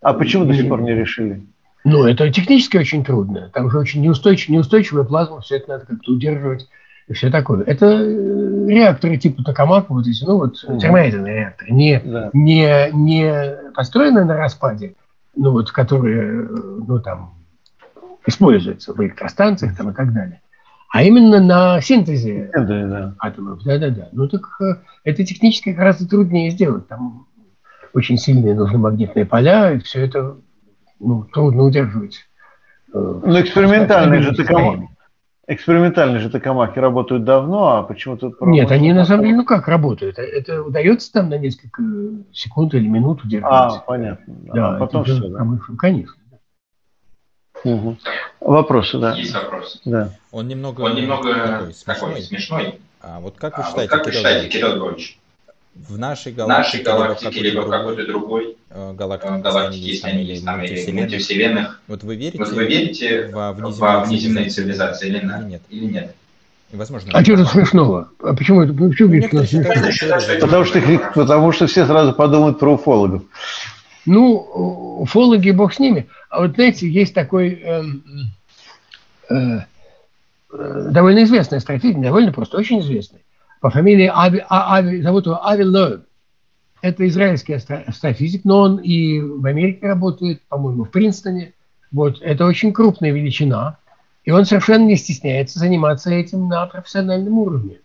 А 0.01 0.13
почему 0.13 0.45
до 0.45 0.53
сих 0.53 0.67
пор 0.67 0.81
не 0.81 0.95
решили? 0.95 1.45
Ну, 1.89 2.05
это 2.05 2.29
технически 2.31 2.77
очень 2.77 3.03
трудно. 3.03 3.49
Там 3.53 3.69
же 3.69 3.79
очень 3.79 4.01
неустойчив, 4.01 4.49
неустойчивая 4.49 5.03
плазма, 5.03 5.41
все 5.41 5.57
это 5.57 5.69
надо 5.69 5.85
как-то 5.85 6.11
удерживать 6.11 6.67
и 7.09 7.13
все 7.13 7.29
такое. 7.29 7.63
Это 7.63 7.85
э, 7.87 8.67
реакторы 8.67 9.17
типа 9.17 9.43
Токамака, 9.43 9.93
вот 9.93 10.07
эти, 10.07 10.23
ну 10.23 10.37
вот 10.37 10.63
угу. 10.63 10.77
термоядерные 10.77 11.35
реакторы, 11.35 11.71
не, 11.71 11.99
да. 11.99 12.29
не, 12.33 12.89
не 12.93 13.55
построенные 13.73 14.25
на 14.25 14.37
распаде, 14.37 14.93
ну 15.35 15.51
вот, 15.51 15.71
которые, 15.71 16.47
ну 16.47 16.99
там, 16.99 17.33
используются 18.27 18.93
в 18.93 19.03
электростанциях 19.03 19.75
там 19.75 19.89
и 19.89 19.93
так 19.93 20.13
далее, 20.13 20.41
а 20.91 21.03
именно 21.03 21.39
на 21.39 21.81
синтезе 21.81 22.51
да, 22.53 22.63
да. 22.63 23.15
атомов. 23.19 23.63
Да-да-да. 23.63 24.09
Ну 24.11 24.27
так 24.27 24.43
э, 24.61 24.75
это 25.03 25.25
технически 25.25 25.69
гораздо 25.69 26.07
труднее 26.07 26.51
сделать. 26.51 26.87
Там 26.87 27.27
очень 27.93 28.17
сильные 28.17 28.53
нужны 28.53 28.77
магнитные 28.77 29.25
поля, 29.25 29.71
и 29.71 29.79
все 29.79 30.05
это 30.05 30.37
ну, 30.99 31.23
трудно 31.23 31.63
удерживать. 31.63 32.27
Э, 32.93 33.21
ну, 33.23 33.41
экспериментальные 33.41 34.21
же 34.21 34.35
токамаки. 34.35 34.89
Экспериментальные 35.47 36.19
же 36.19 36.29
токамаки 36.29 36.77
работают 36.77 37.23
давно, 37.23 37.77
а 37.77 37.83
почему-то... 37.83 38.31
Нет, 38.41 38.71
они 38.71 38.93
на 38.93 39.03
самом 39.05 39.23
деле, 39.23 39.37
ну 39.37 39.45
как 39.45 39.67
работают? 39.67 40.19
Это 40.19 40.61
удается 40.61 41.11
там 41.11 41.29
на 41.29 41.39
несколько 41.39 41.81
секунд 42.31 42.75
или 42.75 42.87
минут 42.87 43.23
удерживать. 43.23 43.51
А, 43.51 43.79
понятно. 43.79 44.35
Да, 44.53 44.75
а 44.75 44.79
потом 44.79 45.05
все, 45.05 45.27
да? 45.27 45.45
Конечно. 45.79 46.13
Угу. 47.63 47.97
Вопросы, 48.41 48.99
да. 48.99 49.15
Есть 49.15 49.33
вопросы. 49.33 49.79
Да. 49.85 50.11
Он 50.31 50.47
немного, 50.47 50.81
Он 50.81 50.95
немного 50.95 51.33
такой, 51.33 51.73
смешной. 51.73 52.09
Такой, 52.09 52.21
смешной. 52.21 52.79
А 53.01 53.19
вот 53.19 53.37
как 53.37 53.57
вы 53.57 53.63
считаете, 53.63 53.93
а 53.93 53.97
вот 53.97 54.03
как 54.03 54.05
Кирилл, 54.05 54.17
считаете 54.17 54.49
Кирилл 54.49 54.75
Львович, 54.75 55.19
в 55.75 55.97
нашей 55.97 56.33
галактике, 56.33 56.83
нашей 56.83 56.83
галактике 56.83 57.41
либо 57.41 57.61
в 57.61 57.69
какой-то 57.69 58.05
другой 58.05 58.57
э, 58.69 58.93
галактике, 58.93 59.37
галактике 59.37 59.85
если 59.85 60.07
они 60.07 60.23
есть 60.23 60.45
там, 60.45 60.61
или 60.61 60.91
мультивселенных. 60.91 61.81
Вот 61.87 62.03
вы 62.03 62.15
верите, 62.15 62.37
вот 62.37 62.49
вы 62.49 62.65
верите 62.65 63.27
во 63.27 63.53
внеземные, 63.53 63.79
во 63.79 64.03
внеземные 64.03 64.49
цивилизации 64.49 65.07
или, 65.07 65.19
на, 65.19 65.39
или 65.39 65.49
нет? 65.49 65.61
Или 65.69 65.85
нет? 65.85 66.15
Возможно. 66.71 67.11
А 67.13 67.23
что 67.23 67.37
тут 67.37 67.49
смешного? 67.49 68.09
А 68.21 68.35
почему 68.35 68.61
это? 68.61 68.73
Почему 68.73 69.15
ну, 69.31 69.43
смешно? 69.43 70.17
Потому 70.41 70.65
что, 70.65 71.11
потому 71.15 71.51
что 71.51 71.67
все 71.67 71.85
сразу 71.85 72.13
подумают 72.13 72.59
про 72.59 72.73
уфологов. 72.73 73.23
Ну, 74.05 74.35
уфологи, 74.99 75.51
бог 75.51 75.73
с 75.73 75.79
ними. 75.79 76.07
А 76.29 76.41
вот 76.41 76.55
знаете, 76.55 76.87
есть 76.89 77.13
такой 77.13 77.59
э, 77.63 77.83
э, 79.29 79.59
э, 80.53 80.89
довольно 80.91 81.23
известный 81.23 81.57
астрофизик, 81.57 82.01
довольно 82.01 82.31
просто, 82.31 82.57
очень 82.57 82.81
известный 82.81 83.21
по 83.59 83.69
фамилии 83.69 84.11
Ави, 84.13 84.43
а, 84.49 84.75
Ави, 84.75 85.01
зовут 85.01 85.25
его 85.25 85.45
Ави 85.45 85.63
Лоеб. 85.63 86.03
Это 86.81 87.07
израильский 87.07 87.53
астрофизик, 87.53 88.45
но 88.45 88.61
он 88.61 88.77
и 88.77 89.19
в 89.19 89.45
Америке 89.45 89.87
работает, 89.87 90.41
по-моему, 90.47 90.85
в 90.85 90.91
Принстоне. 90.91 91.53
Вот, 91.91 92.21
это 92.21 92.45
очень 92.45 92.71
крупная 92.71 93.11
величина. 93.11 93.77
И 94.23 94.31
он 94.31 94.45
совершенно 94.45 94.85
не 94.85 94.95
стесняется 94.95 95.59
заниматься 95.59 96.11
этим 96.11 96.47
на 96.47 96.65
профессиональном 96.67 97.37
уровне. 97.39 97.79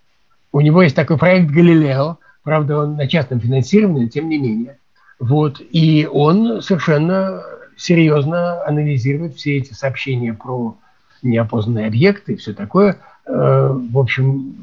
У 0.53 0.61
него 0.61 0.83
есть 0.83 0.95
такой 0.95 1.19
проект 1.19 1.51
«Галилео», 1.51 2.19
правда, 2.45 2.79
он 2.79 2.97
на 2.97 3.09
частном 3.09 3.41
финансировании, 3.41 4.07
тем 4.07 4.29
не 4.29 4.39
менее. 4.39 4.79
Вот, 5.19 5.61
и 5.61 6.09
он 6.11 6.63
совершенно 6.63 7.43
серьезно 7.77 8.65
анализирует 8.65 9.35
все 9.35 9.57
эти 9.57 9.73
сообщения 9.73 10.35
про 10.35 10.77
неопознанные 11.23 11.87
объекты 11.87 12.35
и 12.35 12.37
все 12.37 12.53
такое. 12.53 12.99
Э, 13.27 13.71
в 13.73 13.99
общем, 13.99 14.55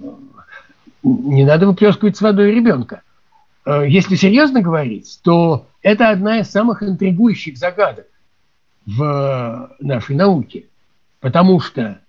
не 1.04 1.46
надо 1.46 1.68
выплескивать 1.68 2.18
с 2.18 2.22
водой 2.22 2.52
ребенка. 2.52 3.02
Э, 3.66 3.86
если 3.88 4.16
серьезно 4.16 4.62
говорить, 4.62 5.20
то 5.24 5.68
это 5.82 6.10
одна 6.10 6.40
из 6.40 6.50
самых 6.50 6.84
интригующих 6.84 7.58
загадок 7.58 8.08
в 8.86 9.72
нашей 9.80 10.16
науке. 10.16 10.66
Потому 11.20 11.60
что, 11.60 12.00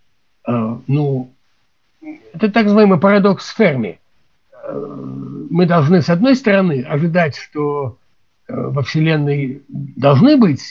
э, 0.47 0.77
ну, 0.86 1.31
это 2.32 2.51
так 2.51 2.64
называемый 2.64 2.98
парадокс 2.98 3.55
Ферми. 3.55 3.98
Э, 4.52 4.73
мы 5.51 5.66
должны, 5.66 6.02
с 6.02 6.09
одной 6.09 6.35
стороны, 6.35 6.82
ожидать, 6.82 7.36
что 7.36 7.98
во 8.48 8.82
Вселенной 8.82 9.62
должны 9.69 10.36
быть 10.36 10.62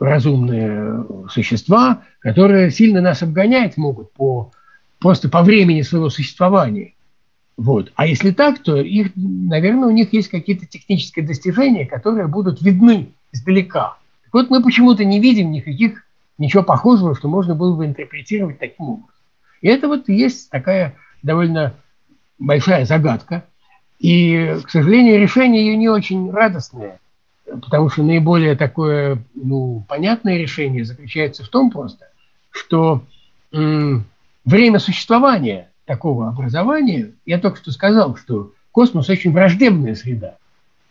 разумные 0.00 1.04
существа, 1.28 2.02
которые 2.20 2.70
сильно 2.70 3.00
нас 3.00 3.22
обгонять 3.22 3.76
могут 3.76 4.12
по 4.12 4.50
просто 4.98 5.28
по 5.28 5.42
времени 5.42 5.82
своего 5.82 6.10
существования. 6.10 6.94
Вот. 7.56 7.92
А 7.96 8.06
если 8.06 8.30
так, 8.30 8.62
то 8.62 8.76
их, 8.76 9.12
наверное, 9.16 9.88
у 9.88 9.92
них 9.92 10.12
есть 10.12 10.28
какие-то 10.28 10.66
технические 10.66 11.26
достижения, 11.26 11.86
которые 11.86 12.28
будут 12.28 12.62
видны 12.62 13.12
издалека. 13.32 13.96
Так 14.24 14.32
вот 14.34 14.50
мы 14.50 14.62
почему-то 14.62 15.04
не 15.04 15.20
видим 15.20 15.50
никаких, 15.50 16.04
ничего 16.38 16.62
похожего, 16.62 17.16
что 17.16 17.28
можно 17.28 17.54
было 17.54 17.74
бы 17.76 17.84
интерпретировать 17.86 18.58
таким 18.58 18.90
образом. 18.90 19.10
И 19.60 19.68
это 19.68 19.88
вот 19.88 20.08
есть 20.08 20.50
такая 20.50 20.94
довольно 21.22 21.74
большая 22.38 22.84
загадка. 22.84 23.44
И, 23.98 24.56
к 24.64 24.70
сожалению, 24.70 25.20
решение 25.20 25.66
ее 25.66 25.76
не 25.76 25.88
очень 25.88 26.30
радостное, 26.30 27.00
потому 27.44 27.88
что 27.88 28.04
наиболее 28.04 28.54
такое 28.54 29.24
ну, 29.34 29.84
понятное 29.88 30.38
решение 30.38 30.84
заключается 30.84 31.42
в 31.42 31.48
том 31.48 31.72
просто, 31.72 32.06
что 32.50 33.02
время 34.44 34.78
существования 34.78 35.70
такого 35.84 36.28
образования, 36.28 37.12
я 37.24 37.38
только 37.38 37.58
что 37.58 37.72
сказал, 37.72 38.16
что 38.16 38.52
космос 38.72 39.08
очень 39.08 39.32
враждебная 39.32 39.94
среда 39.94 40.36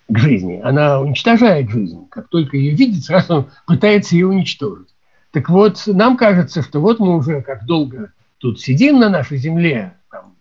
к 0.10 0.18
жизни. 0.18 0.60
Она 0.64 1.00
уничтожает 1.00 1.70
жизнь. 1.70 2.08
Как 2.10 2.30
только 2.30 2.58
ее 2.58 2.74
видит, 2.74 3.04
сразу 3.04 3.50
пытается 3.66 4.16
ее 4.16 4.28
уничтожить. 4.28 4.88
Так 5.32 5.50
вот, 5.50 5.84
нам 5.88 6.18
кажется, 6.18 6.62
что 6.62 6.80
вот 6.80 7.00
мы 7.00 7.18
уже 7.18 7.42
как 7.42 7.66
долго 7.66 8.12
тут 8.40 8.60
сидим 8.60 9.00
на 9.00 9.10
нашей 9.10 9.38
Земле, 9.38 9.94
там, 10.10 10.34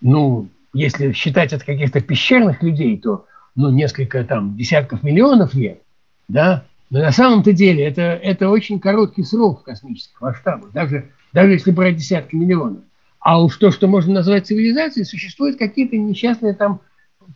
ну, 0.00 0.48
если 0.72 1.12
считать 1.12 1.52
от 1.52 1.64
каких-то 1.64 2.00
пещерных 2.00 2.62
людей, 2.62 2.98
то 2.98 3.24
ну, 3.54 3.70
несколько 3.70 4.22
там 4.24 4.56
десятков 4.56 5.02
миллионов 5.02 5.54
лет, 5.54 5.80
да, 6.28 6.64
Но 6.90 7.00
на 7.00 7.12
самом-то 7.12 7.52
деле 7.52 7.84
это, 7.84 8.02
это 8.02 8.50
очень 8.50 8.78
короткий 8.78 9.22
срок 9.22 9.60
в 9.60 9.64
космических 9.64 10.20
масштабах, 10.20 10.70
даже, 10.72 11.10
даже 11.36 11.52
если 11.52 11.70
брать 11.70 11.96
десятки 11.96 12.34
миллионов. 12.34 12.80
А 13.20 13.42
уж 13.42 13.58
то, 13.58 13.70
что 13.70 13.88
можно 13.88 14.14
назвать 14.14 14.46
цивилизацией, 14.46 15.04
существует 15.04 15.58
какие-то 15.58 15.94
несчастные 15.94 16.54
там 16.54 16.80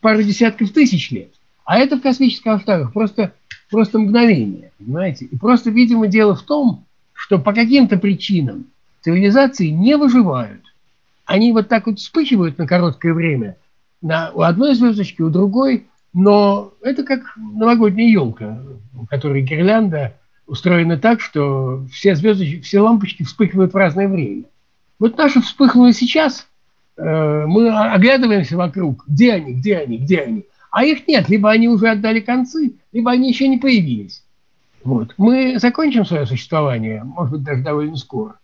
пару 0.01 0.23
десятков 0.23 0.71
тысяч 0.71 1.11
лет. 1.11 1.29
А 1.65 1.77
это 1.77 1.97
в 1.97 2.01
космических 2.01 2.47
масштабах 2.47 2.93
просто, 2.93 3.33
просто 3.69 3.99
мгновение, 3.99 4.71
понимаете? 4.79 5.25
И 5.25 5.37
просто, 5.37 5.69
видимо, 5.69 6.07
дело 6.07 6.35
в 6.35 6.41
том, 6.41 6.83
что 7.13 7.37
по 7.37 7.53
каким-то 7.53 7.99
причинам 7.99 8.65
цивилизации 9.01 9.67
не 9.67 9.95
выживают. 9.97 10.63
Они 11.25 11.51
вот 11.51 11.67
так 11.67 11.85
вот 11.85 11.99
вспыхивают 11.99 12.57
на 12.57 12.65
короткое 12.65 13.13
время, 13.13 13.57
на, 14.01 14.31
у 14.33 14.41
одной 14.41 14.73
звездочки, 14.73 15.21
у 15.21 15.29
другой, 15.29 15.85
но 16.11 16.73
это 16.81 17.03
как 17.03 17.37
новогодняя 17.37 18.09
елка, 18.09 18.63
у 18.99 19.05
которой 19.05 19.43
гирлянда 19.43 20.15
устроена 20.47 20.97
так, 20.97 21.21
что 21.21 21.83
все 21.91 22.15
звездочки, 22.15 22.61
все 22.61 22.79
лампочки 22.79 23.23
вспыхивают 23.23 23.73
в 23.73 23.77
разное 23.77 24.07
время. 24.07 24.43
Вот 24.99 25.17
наша 25.17 25.41
вспыхнула 25.41 25.93
сейчас, 25.93 26.47
э, 26.97 27.45
мы 27.47 27.69
оглядываемся 27.69 28.57
вокруг, 28.57 29.05
где 29.07 29.33
они, 29.33 29.53
где 29.53 29.77
они, 29.77 29.97
где 29.97 30.19
они. 30.19 30.45
А 30.69 30.85
их 30.85 31.07
нет, 31.07 31.27
либо 31.29 31.49
они 31.51 31.67
уже 31.67 31.89
отдали 31.89 32.19
концы, 32.19 32.73
либо 32.91 33.11
они 33.11 33.29
еще 33.29 33.47
не 33.47 33.57
появились. 33.57 34.23
Вот. 34.83 35.13
Мы 35.17 35.59
закончим 35.59 36.05
свое 36.05 36.25
существование, 36.25 37.03
может 37.03 37.33
быть, 37.33 37.43
даже 37.43 37.61
довольно 37.61 37.97
скоро. 37.97 38.35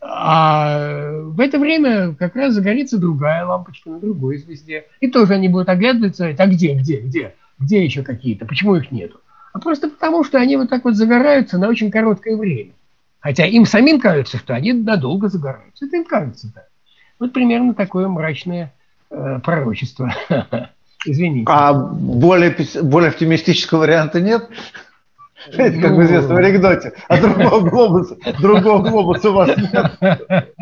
А 0.00 1.10
в 1.22 1.40
это 1.40 1.58
время 1.58 2.14
как 2.14 2.36
раз 2.36 2.54
загорится 2.54 2.98
другая 2.98 3.44
лампочка 3.46 3.88
на 3.90 4.00
другой 4.00 4.38
звезде. 4.38 4.84
И 5.00 5.08
тоже 5.08 5.34
они 5.34 5.48
будут 5.48 5.68
оглядываться, 5.68 6.26
а 6.26 6.46
где, 6.46 6.74
где, 6.74 7.00
где, 7.00 7.34
где 7.58 7.84
еще 7.84 8.02
какие-то, 8.02 8.44
почему 8.44 8.76
их 8.76 8.90
нету. 8.90 9.18
А 9.54 9.60
просто 9.60 9.88
потому, 9.88 10.24
что 10.24 10.38
они 10.38 10.56
вот 10.56 10.68
так 10.68 10.84
вот 10.84 10.96
загораются 10.96 11.58
на 11.58 11.68
очень 11.68 11.90
короткое 11.90 12.36
время. 12.36 12.72
Хотя 13.20 13.46
им 13.46 13.66
самим 13.66 14.00
кажется, 14.00 14.36
что 14.36 14.52
они 14.52 14.72
надолго 14.72 15.28
загораются. 15.28 15.86
Это 15.86 15.96
им 15.96 16.04
кажется 16.04 16.52
так. 16.52 16.66
Вот 17.20 17.32
примерно 17.32 17.72
такое 17.72 18.08
мрачное 18.08 18.74
э, 19.10 19.38
пророчество. 19.44 20.12
Извините. 21.06 21.46
А 21.48 21.72
более, 21.72 22.54
более 22.82 23.10
оптимистического 23.10 23.80
варианта 23.80 24.20
нет? 24.20 24.48
Это 25.52 25.80
как 25.80 25.92
в 25.92 25.96
ну. 25.98 26.02
известном 26.02 26.36
анекдоте. 26.36 26.92
А 27.06 27.20
другого 27.20 27.68
глобуса, 27.68 28.16
другого 28.40 28.82
глобуса 28.82 29.30
у 29.30 29.34
вас 29.34 29.56
нет. 29.56 29.98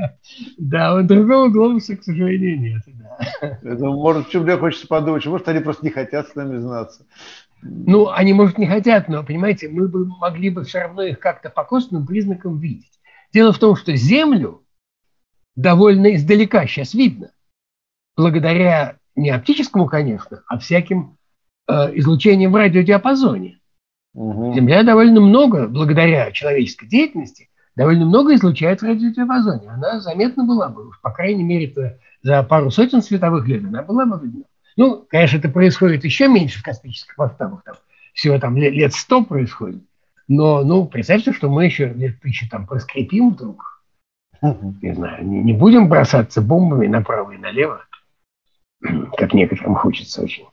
Да, 0.59 0.95
вот 0.95 1.07
другого 1.07 1.49
глобуса, 1.49 1.97
к 1.97 2.03
сожалению, 2.03 2.61
нет. 2.61 2.83
Да. 2.87 3.59
Это, 3.63 3.85
может, 3.87 4.29
чем 4.29 4.43
мне 4.43 4.57
хочется 4.57 4.87
подумать, 4.87 5.25
может, 5.27 5.49
они 5.49 5.61
просто 5.61 5.85
не 5.85 5.91
хотят 5.91 6.29
с 6.29 6.35
нами 6.35 6.59
знаться. 6.59 7.05
Ну, 7.63 8.11
они, 8.11 8.33
может, 8.33 8.59
не 8.59 8.67
хотят, 8.67 9.09
но, 9.09 9.23
понимаете, 9.23 9.69
мы 9.69 9.89
бы 9.89 10.07
могли 10.07 10.51
бы 10.51 10.65
все 10.65 10.81
равно 10.81 11.03
их 11.03 11.21
как-то 11.21 11.49
по 11.49 11.65
косвенным 11.65 12.07
признакам 12.07 12.59
видеть. 12.59 13.01
Дело 13.33 13.53
в 13.53 13.59
том, 13.59 13.77
что 13.77 13.95
Землю 13.95 14.63
довольно 15.55 16.15
издалека 16.15 16.67
сейчас 16.67 16.93
видно. 16.93 17.31
Благодаря 18.17 18.97
не 19.15 19.31
оптическому, 19.31 19.87
конечно, 19.87 20.43
а 20.49 20.59
всяким 20.59 21.17
э, 21.69 21.73
излучениям 21.99 22.53
в 22.53 22.57
радиодиапазоне. 22.57 23.61
Угу. 24.15 24.55
Земля 24.55 24.83
довольно 24.83 25.21
много, 25.21 25.69
благодаря 25.69 26.31
человеческой 26.33 26.89
деятельности, 26.89 27.49
довольно 27.77 28.07
много 28.07 28.35
излучает 28.35 28.81
в 28.81 28.87
радиодиапазоне. 28.87 29.71
Она 29.71 30.01
заметна 30.01 30.45
была 30.45 30.69
бы, 30.69 30.91
по 31.03 31.11
крайней 31.11 31.45
мере, 31.45 31.99
за 32.23 32.43
пару 32.43 32.71
сотен 32.71 33.03
световых 33.03 33.47
лет 33.47 33.65
она 33.65 33.83
была 33.83 34.05
бы 34.05 34.27
видна. 34.27 34.45
Ну, 34.77 35.05
конечно, 35.09 35.39
это 35.39 35.49
происходит 35.49 36.05
еще 36.05 36.29
меньше 36.29 36.61
в 36.61 36.63
космических 36.63 37.17
масштабах, 37.19 37.63
там, 37.65 37.75
всего 38.15 38.39
там 38.39 38.57
лет 38.57 38.93
сто 38.95 39.25
происходит. 39.25 39.83
Но, 40.29 40.63
ну, 40.63 40.87
представьте, 40.87 41.33
что 41.33 41.51
мы 41.51 41.65
еще 41.65 41.93
лет 41.93 42.21
тысячи 42.21 42.49
там 42.49 42.67
проскрипим 42.67 43.31
вдруг. 43.31 43.83
Не 44.41 44.95
знаю, 44.95 45.25
не, 45.27 45.43
не 45.43 45.53
будем 45.53 45.89
бросаться 45.89 46.41
бомбами 46.41 46.87
направо 46.87 47.33
и 47.33 47.39
налево, 47.39 47.85
как 49.17 49.35
некоторым 49.35 49.75
хочется 49.75 50.23
очень. 50.23 50.45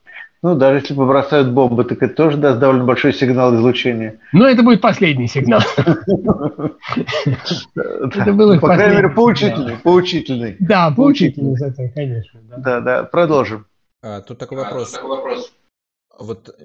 Ну, 0.42 0.54
даже 0.54 0.78
если 0.78 0.94
побросают 0.94 1.50
бомбы, 1.50 1.84
так 1.84 2.02
это 2.02 2.14
тоже 2.14 2.38
даст 2.38 2.58
довольно 2.58 2.84
большой 2.84 3.12
сигнал 3.12 3.54
излучения. 3.56 4.20
Ну, 4.32 4.46
это 4.46 4.62
будет 4.62 4.80
последний 4.80 5.26
сигнал. 5.28 5.60
Это 7.76 8.32
было 8.32 8.58
По 8.58 8.68
крайней 8.68 8.96
мере, 8.96 9.10
поучительный. 9.10 9.76
Поучительный. 9.76 10.56
Да, 10.58 10.90
поучительный 10.90 11.56
конечно. 11.94 12.40
Да, 12.56 12.80
да, 12.80 13.04
продолжим. 13.04 13.66
А, 14.02 14.20
тут 14.22 14.38
такой 14.38 14.58
вопрос. 14.58 14.98
Вот 16.18 16.56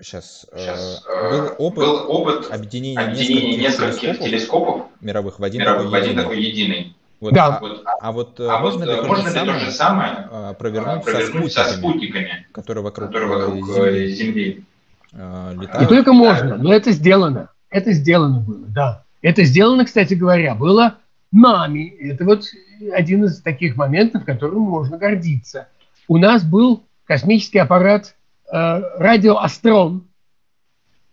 Сейчас. 0.00 0.46
Сейчас 0.54 1.04
э, 1.08 1.30
был 1.30 1.54
опыт, 1.58 1.78
был 1.78 2.10
опыт 2.10 2.50
объединения, 2.50 3.00
объединения 3.00 3.56
нескольких, 3.56 4.02
нескольких 4.02 4.18
телескопов, 4.18 4.26
телескопов 4.26 4.86
мировых 5.00 5.38
в 5.38 5.44
один, 5.44 5.62
мировых 5.62 5.84
такой, 5.84 5.90
в 5.90 6.02
один 6.02 6.16
такой 6.16 6.42
единый. 6.42 6.94
Вот, 7.18 7.32
да. 7.32 7.56
А 7.56 7.60
вот, 7.60 7.82
а 7.86 8.12
вот, 8.12 8.40
а 8.40 8.58
можно, 8.58 8.84
вот, 8.84 8.88
ли, 8.90 8.96
то 9.00 9.06
можно 9.06 9.28
ли 9.28 9.34
то 9.34 9.58
же 9.58 9.70
самое 9.70 10.28
а, 10.30 10.52
провернуть, 10.52 11.02
провернуть 11.02 11.52
со, 11.52 11.64
спутниками, 11.64 11.72
со 11.72 11.78
спутниками, 11.78 12.46
которые 12.52 12.84
вокруг, 12.84 13.08
которые 13.08 13.28
вокруг 13.30 13.74
Земли, 13.74 14.08
Земли 14.08 14.64
летают? 15.12 15.80
Не 15.80 15.86
только 15.86 16.12
можно, 16.12 16.56
но 16.56 16.74
это 16.74 16.92
сделано. 16.92 17.48
Это 17.70 17.92
сделано 17.92 18.40
было, 18.40 18.66
да. 18.68 19.04
Это 19.22 19.44
сделано, 19.44 19.86
кстати 19.86 20.12
говоря, 20.12 20.54
было 20.54 20.98
нами. 21.32 21.88
Это 21.88 22.24
вот 22.24 22.44
один 22.92 23.24
из 23.24 23.40
таких 23.40 23.76
моментов, 23.76 24.24
которым 24.24 24.62
можно 24.62 24.98
гордиться. 24.98 25.68
У 26.08 26.18
нас 26.18 26.44
был 26.44 26.84
космический 27.04 27.58
аппарат 27.58 28.14
э, 28.52 28.82
радиоастрон. 28.98 30.06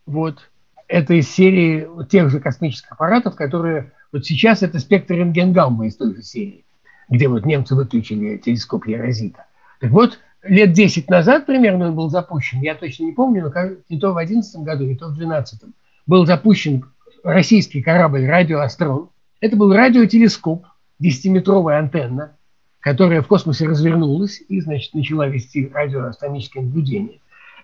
Вот. 0.05 0.49
Это 0.87 1.13
из 1.13 1.29
серии 1.29 1.87
тех 2.07 2.29
же 2.29 2.39
космических 2.39 2.91
аппаратов, 2.91 3.35
которые 3.35 3.91
вот 4.11 4.25
сейчас 4.25 4.61
это 4.61 4.79
спектр 4.79 5.15
рентгенгамма 5.15 5.87
из 5.87 5.95
той 5.95 6.15
же 6.15 6.21
серии, 6.21 6.65
где 7.09 7.27
вот 7.27 7.45
немцы 7.45 7.73
выключили 7.75 8.37
телескоп 8.37 8.85
Ярозита. 8.85 9.45
Так 9.79 9.91
вот, 9.91 10.19
лет 10.43 10.73
10 10.73 11.09
назад 11.09 11.45
примерно 11.45 11.87
он 11.87 11.95
был 11.95 12.09
запущен, 12.09 12.61
я 12.61 12.75
точно 12.75 13.05
не 13.05 13.11
помню, 13.11 13.43
но 13.43 13.69
не 13.89 13.99
то 13.99 14.11
в 14.11 14.15
2011 14.15 14.61
году, 14.61 14.85
не 14.85 14.95
то 14.95 15.07
в 15.07 15.15
2012, 15.15 15.61
был 16.05 16.25
запущен 16.25 16.85
российский 17.23 17.81
корабль 17.81 18.25
«Радиоастрон». 18.25 19.09
Это 19.39 19.55
был 19.55 19.73
радиотелескоп, 19.73 20.65
10-метровая 21.03 21.79
антенна, 21.79 22.37
которая 22.79 23.21
в 23.21 23.27
космосе 23.27 23.67
развернулась 23.67 24.41
и, 24.47 24.61
значит, 24.61 24.93
начала 24.93 25.27
вести 25.27 25.67
радиоастрономическое 25.67 26.63
наблюдение. 26.63 27.19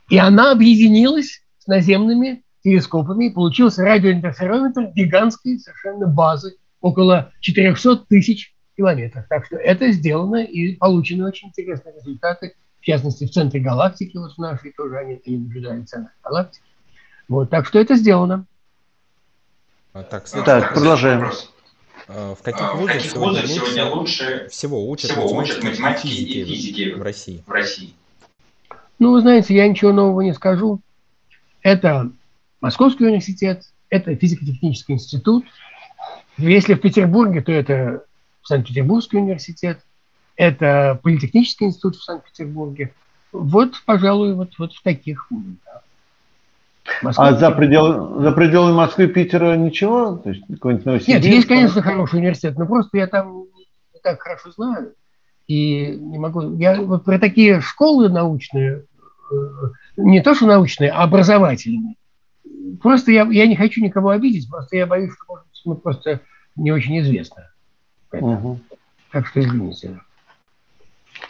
И 0.10 0.18
она 0.18 0.52
объединилась 0.52 1.44
с 1.60 1.68
наземными 1.68 2.44
телескопами, 2.64 3.26
и 3.26 3.30
получился 3.30 3.84
радиоинтерферометр 3.84 4.92
гигантской 4.94 5.60
совершенно 5.60 6.08
базы, 6.08 6.56
около 6.82 7.32
400 7.40 8.06
тысяч 8.08 8.54
километров. 8.76 9.26
Так 9.30 9.46
что 9.46 9.58
это 9.58 9.92
сделано 9.92 10.44
и 10.44 10.76
получены 10.76 11.26
очень 11.26 11.50
интересные 11.50 11.96
результаты, 11.96 12.56
в 12.80 12.86
частности, 12.86 13.26
в 13.26 13.32
центре 13.32 13.60
галактики, 13.60 14.16
вот 14.18 14.34
в 14.34 14.38
нашей 14.38 14.72
тоже 14.72 14.98
они, 14.98 15.22
они 15.26 15.38
наблюдают 15.38 15.86
в 15.86 15.90
центре 15.90 16.14
галактики. 16.24 16.64
Вот, 17.28 17.50
так 17.50 17.66
что 17.66 17.80
это 17.80 17.96
сделано. 17.96 18.46
А, 19.94 20.04
так, 20.04 20.30
так 20.30 20.74
продолжаем. 20.74 21.24
А, 21.24 21.32
в 22.10 22.42
каких, 22.42 22.62
а, 22.62 22.74
вузах, 22.74 22.96
в 22.96 22.98
каких 22.98 23.12
сегодня, 23.12 23.48
сегодня 23.48 23.86
лучше 23.86 24.48
всего 24.50 24.90
учат, 24.90 25.12
всего 25.12 25.32
учат 25.38 25.64
математики 25.64 26.08
и 26.08 26.44
физики 26.44 26.94
в 26.94 27.02
России? 27.04 27.44
в 27.46 27.52
России? 27.52 27.94
Ну, 28.98 29.12
вы 29.12 29.22
знаете, 29.22 29.56
я 29.56 29.68
ничего 29.68 29.94
нового 29.94 30.22
не 30.22 30.34
скажу. 30.34 30.82
Это 31.62 32.12
Московский 32.62 33.06
университет, 33.06 33.64
это 33.90 34.16
физико-технический 34.16 34.94
институт. 34.94 35.46
Если 36.38 36.74
в 36.74 36.82
Петербурге, 36.82 37.42
то 37.42 37.52
это 37.52 38.04
Санкт-Петербургский 38.44 39.18
университет, 39.18 39.80
это 40.36 41.00
Политехнический 41.04 41.68
институт 41.68 41.96
в 41.96 42.04
Санкт-Петербурге. 42.04 42.92
Вот, 43.32 43.74
пожалуй, 43.86 44.34
вот, 44.34 44.54
вот 44.58 44.74
в 44.74 44.82
таких. 44.82 45.30
Москва, 47.02 47.28
а 47.28 47.34
за, 47.34 47.52
предел, 47.52 48.22
за 48.22 48.32
пределами 48.32 48.74
Москвы 48.74 49.06
и 49.06 49.08
Питера 49.08 49.56
ничего? 49.56 50.18
То 50.18 50.30
есть 50.30 50.44
какой-нибудь 50.48 50.86
Новосибирск? 50.86 51.24
Нет, 51.24 51.34
есть, 51.34 51.48
конечно, 51.48 51.82
хороший 51.82 52.20
университет, 52.20 52.58
но 52.58 52.66
просто 52.66 52.98
я 52.98 53.08
там 53.08 53.46
не 53.94 54.00
так 54.04 54.22
хорошо 54.22 54.52
знаю. 54.52 54.94
И 55.48 55.96
не 55.96 56.20
могу... 56.20 56.56
Я 56.58 56.82
вот 56.82 57.06
про 57.06 57.18
такие 57.18 57.62
школы 57.62 58.10
научные, 58.10 58.86
э, 59.32 59.36
не 59.98 60.22
то 60.22 60.36
что 60.36 60.46
научные, 60.46 60.92
а 60.92 61.04
образовательные, 61.04 61.96
просто 62.82 63.12
я, 63.12 63.24
я 63.24 63.48
не 63.48 63.56
хочу 63.56 63.82
никого 63.82 64.10
обидеть, 64.10 64.50
просто 64.50 64.78
я 64.78 64.86
боюсь, 64.86 65.12
что 65.14 65.24
может 65.28 65.46
быть, 65.48 65.62
мы 65.66 65.76
просто 65.76 66.22
не 66.56 66.72
очень 66.72 67.00
известно. 67.00 67.50
Угу. 68.12 68.60
Так 69.12 69.28
что 69.28 69.40
извините. 69.40 70.00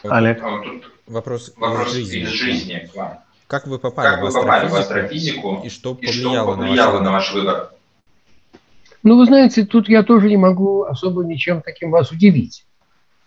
Олег. 0.04 0.42
Вопрос, 1.08 1.54
Вопрос 1.58 1.96
из 1.96 2.12
жизни. 2.12 2.20
Из 2.20 2.28
жизни 2.28 2.90
Как 3.50 3.66
вы 3.66 3.80
попали, 3.80 4.08
как 4.08 4.22
в, 4.22 4.26
вы 4.26 4.32
попали 4.32 4.68
в 4.70 4.76
астрофизику 4.76 5.62
и 5.64 5.70
что 5.70 5.96
повлияло, 5.96 6.12
и 6.12 6.14
что 6.14 6.56
повлияло 6.56 7.00
на, 7.00 7.12
ваш 7.12 7.34
выбор? 7.34 7.72
Ну, 9.02 9.18
вы 9.18 9.26
знаете, 9.26 9.66
тут 9.66 9.90
я 9.90 10.04
тоже 10.04 10.30
не 10.30 10.38
могу 10.38 10.84
особо 10.84 11.26
ничем 11.26 11.64
таким 11.64 11.90
вас 11.90 12.12
удивить. 12.12 12.68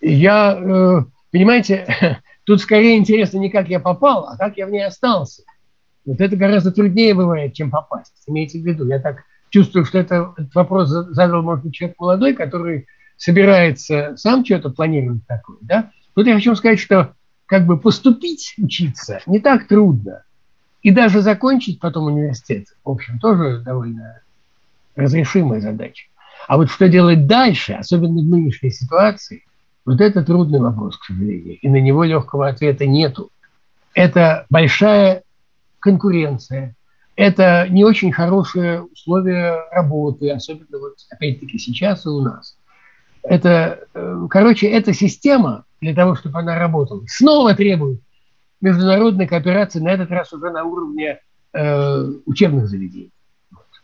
Я, 0.00 0.56
э, 0.56 1.00
понимаете, 1.32 2.20
тут 2.44 2.60
скорее 2.60 2.98
интересно 2.98 3.38
не 3.38 3.50
как 3.50 3.68
я 3.68 3.80
попал, 3.80 4.28
а 4.28 4.36
как 4.36 4.56
я 4.58 4.68
в 4.68 4.70
ней 4.70 4.86
остался. 4.86 5.42
Вот 6.04 6.20
это 6.20 6.36
гораздо 6.36 6.70
труднее 6.70 7.14
бывает, 7.14 7.54
чем 7.54 7.72
попасть. 7.72 8.12
Имейте 8.28 8.60
в 8.60 8.64
виду, 8.64 8.86
я 8.86 9.00
так 9.00 9.24
чувствую, 9.50 9.84
что 9.84 9.98
это, 9.98 10.34
этот 10.36 10.54
вопрос 10.54 10.88
задал, 10.88 11.42
может 11.42 11.64
быть, 11.64 11.74
человек 11.74 11.98
молодой, 11.98 12.34
который 12.34 12.86
собирается 13.16 14.14
сам 14.16 14.44
что-то 14.44 14.70
планировать 14.70 15.26
такое, 15.26 15.58
да? 15.62 15.90
Тут 16.14 16.28
я 16.28 16.36
хочу 16.36 16.54
сказать, 16.54 16.78
что 16.78 17.16
как 17.52 17.66
бы 17.66 17.76
поступить 17.76 18.54
учиться 18.56 19.20
не 19.26 19.38
так 19.38 19.68
трудно. 19.68 20.24
И 20.80 20.90
даже 20.90 21.20
закончить 21.20 21.80
потом 21.80 22.06
университет, 22.06 22.68
в 22.82 22.88
общем, 22.88 23.18
тоже 23.18 23.58
довольно 23.58 24.22
разрешимая 24.96 25.60
задача. 25.60 26.06
А 26.48 26.56
вот 26.56 26.70
что 26.70 26.88
делать 26.88 27.26
дальше, 27.26 27.74
особенно 27.74 28.22
в 28.22 28.24
нынешней 28.24 28.70
ситуации, 28.70 29.44
вот 29.84 30.00
это 30.00 30.24
трудный 30.24 30.60
вопрос, 30.60 30.96
к 30.96 31.04
сожалению. 31.04 31.58
И 31.58 31.68
на 31.68 31.78
него 31.78 32.04
легкого 32.04 32.48
ответа 32.48 32.86
нету. 32.86 33.28
Это 33.92 34.46
большая 34.48 35.22
конкуренция, 35.78 36.74
это 37.16 37.66
не 37.68 37.84
очень 37.84 38.12
хорошие 38.12 38.80
условия 38.80 39.58
работы, 39.72 40.30
особенно 40.30 40.78
вот 40.78 40.94
опять-таки 41.10 41.58
сейчас 41.58 42.06
и 42.06 42.08
у 42.08 42.22
нас. 42.22 42.56
Это, 43.22 43.80
э, 43.92 44.26
короче, 44.30 44.68
эта 44.68 44.94
система 44.94 45.66
для 45.82 45.94
того, 45.94 46.14
чтобы 46.14 46.38
она 46.38 46.59
работала, 46.59 47.02
снова 47.09 47.54
требует 47.54 48.00
международной 48.60 49.26
кооперации, 49.26 49.80
на 49.80 49.88
этот 49.88 50.10
раз 50.10 50.32
уже 50.32 50.50
на 50.50 50.62
уровне 50.62 51.18
э, 51.52 52.04
учебных 52.24 52.68
заведений. 52.68 53.10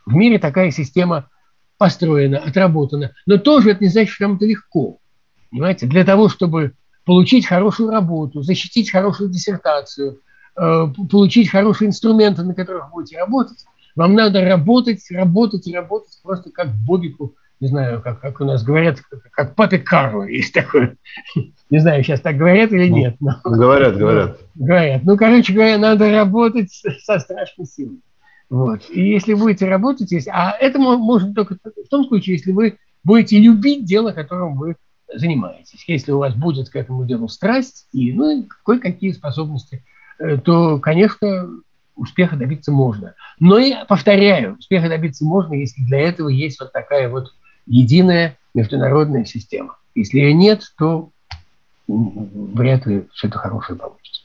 В 0.06 0.14
мире 0.14 0.38
такая 0.38 0.70
система 0.70 1.28
построена, 1.76 2.38
отработана. 2.38 3.12
Но 3.26 3.36
тоже 3.36 3.72
это 3.72 3.82
не 3.82 3.90
значит, 3.90 4.14
что 4.14 4.28
нам 4.28 4.36
это 4.36 4.46
легко. 4.46 4.98
Понимаете? 5.50 5.86
Для 5.86 6.04
того, 6.04 6.28
чтобы 6.28 6.74
получить 7.04 7.46
хорошую 7.46 7.90
работу, 7.90 8.42
защитить 8.42 8.92
хорошую 8.92 9.30
диссертацию, 9.30 10.20
э, 10.56 10.86
получить 11.10 11.50
хорошие 11.50 11.88
инструменты, 11.88 12.44
на 12.44 12.54
которых 12.54 12.90
будете 12.92 13.18
работать, 13.18 13.64
вам 13.96 14.14
надо 14.14 14.44
работать, 14.44 15.04
работать 15.10 15.66
и 15.66 15.74
работать 15.74 16.16
просто 16.22 16.50
как 16.50 16.68
Бобику, 16.86 17.34
не 17.60 17.68
знаю, 17.68 18.00
как, 18.00 18.20
как 18.20 18.40
у 18.40 18.44
нас 18.44 18.62
говорят, 18.62 18.98
как 19.32 19.54
папе 19.54 19.78
Карло 19.78 20.24
есть 20.24 20.54
такое. 20.54 20.96
Не 21.70 21.80
знаю, 21.80 22.02
сейчас 22.02 22.20
так 22.20 22.36
говорят 22.36 22.72
или 22.72 22.88
нет. 22.88 23.16
Но... 23.20 23.32
Говорят, 23.44 23.96
говорят. 23.96 24.40
Говорят. 24.54 25.02
Ну, 25.04 25.16
короче 25.16 25.52
говоря, 25.52 25.76
надо 25.76 26.10
работать 26.10 26.70
со 27.02 27.18
страшной 27.18 27.66
силой. 27.66 28.00
Вот. 28.48 28.88
И 28.88 29.02
если 29.10 29.34
будете 29.34 29.68
работать, 29.68 30.10
если... 30.10 30.30
а 30.30 30.56
это 30.58 30.78
может 30.78 31.34
только 31.34 31.56
в 31.56 31.88
том 31.90 32.06
случае, 32.06 32.36
если 32.36 32.52
вы 32.52 32.78
будете 33.04 33.38
любить 33.38 33.84
дело, 33.84 34.12
которым 34.12 34.56
вы 34.56 34.76
занимаетесь. 35.12 35.84
Если 35.86 36.12
у 36.12 36.18
вас 36.18 36.34
будет 36.34 36.68
к 36.70 36.76
этому 36.76 37.04
делу 37.04 37.28
страсть 37.28 37.86
и 37.92 38.12
ну, 38.12 38.46
кое-какие 38.64 39.12
способности, 39.12 39.84
э, 40.18 40.38
то, 40.38 40.78
конечно, 40.78 41.48
успеха 41.96 42.36
добиться 42.36 42.72
можно. 42.72 43.14
Но 43.40 43.58
я 43.58 43.84
повторяю, 43.84 44.56
успеха 44.58 44.88
добиться 44.88 45.24
можно, 45.24 45.54
если 45.54 45.82
для 45.82 46.00
этого 46.00 46.28
есть 46.28 46.60
вот 46.60 46.72
такая 46.72 47.08
вот 47.08 47.32
единая 47.68 48.36
международная 48.54 49.24
система. 49.24 49.76
Если 49.94 50.18
ее 50.18 50.32
нет, 50.32 50.62
то 50.78 51.10
вряд 51.86 52.86
ли 52.86 53.06
все 53.12 53.28
это 53.28 53.38
хорошее 53.38 53.78
получится. 53.78 54.22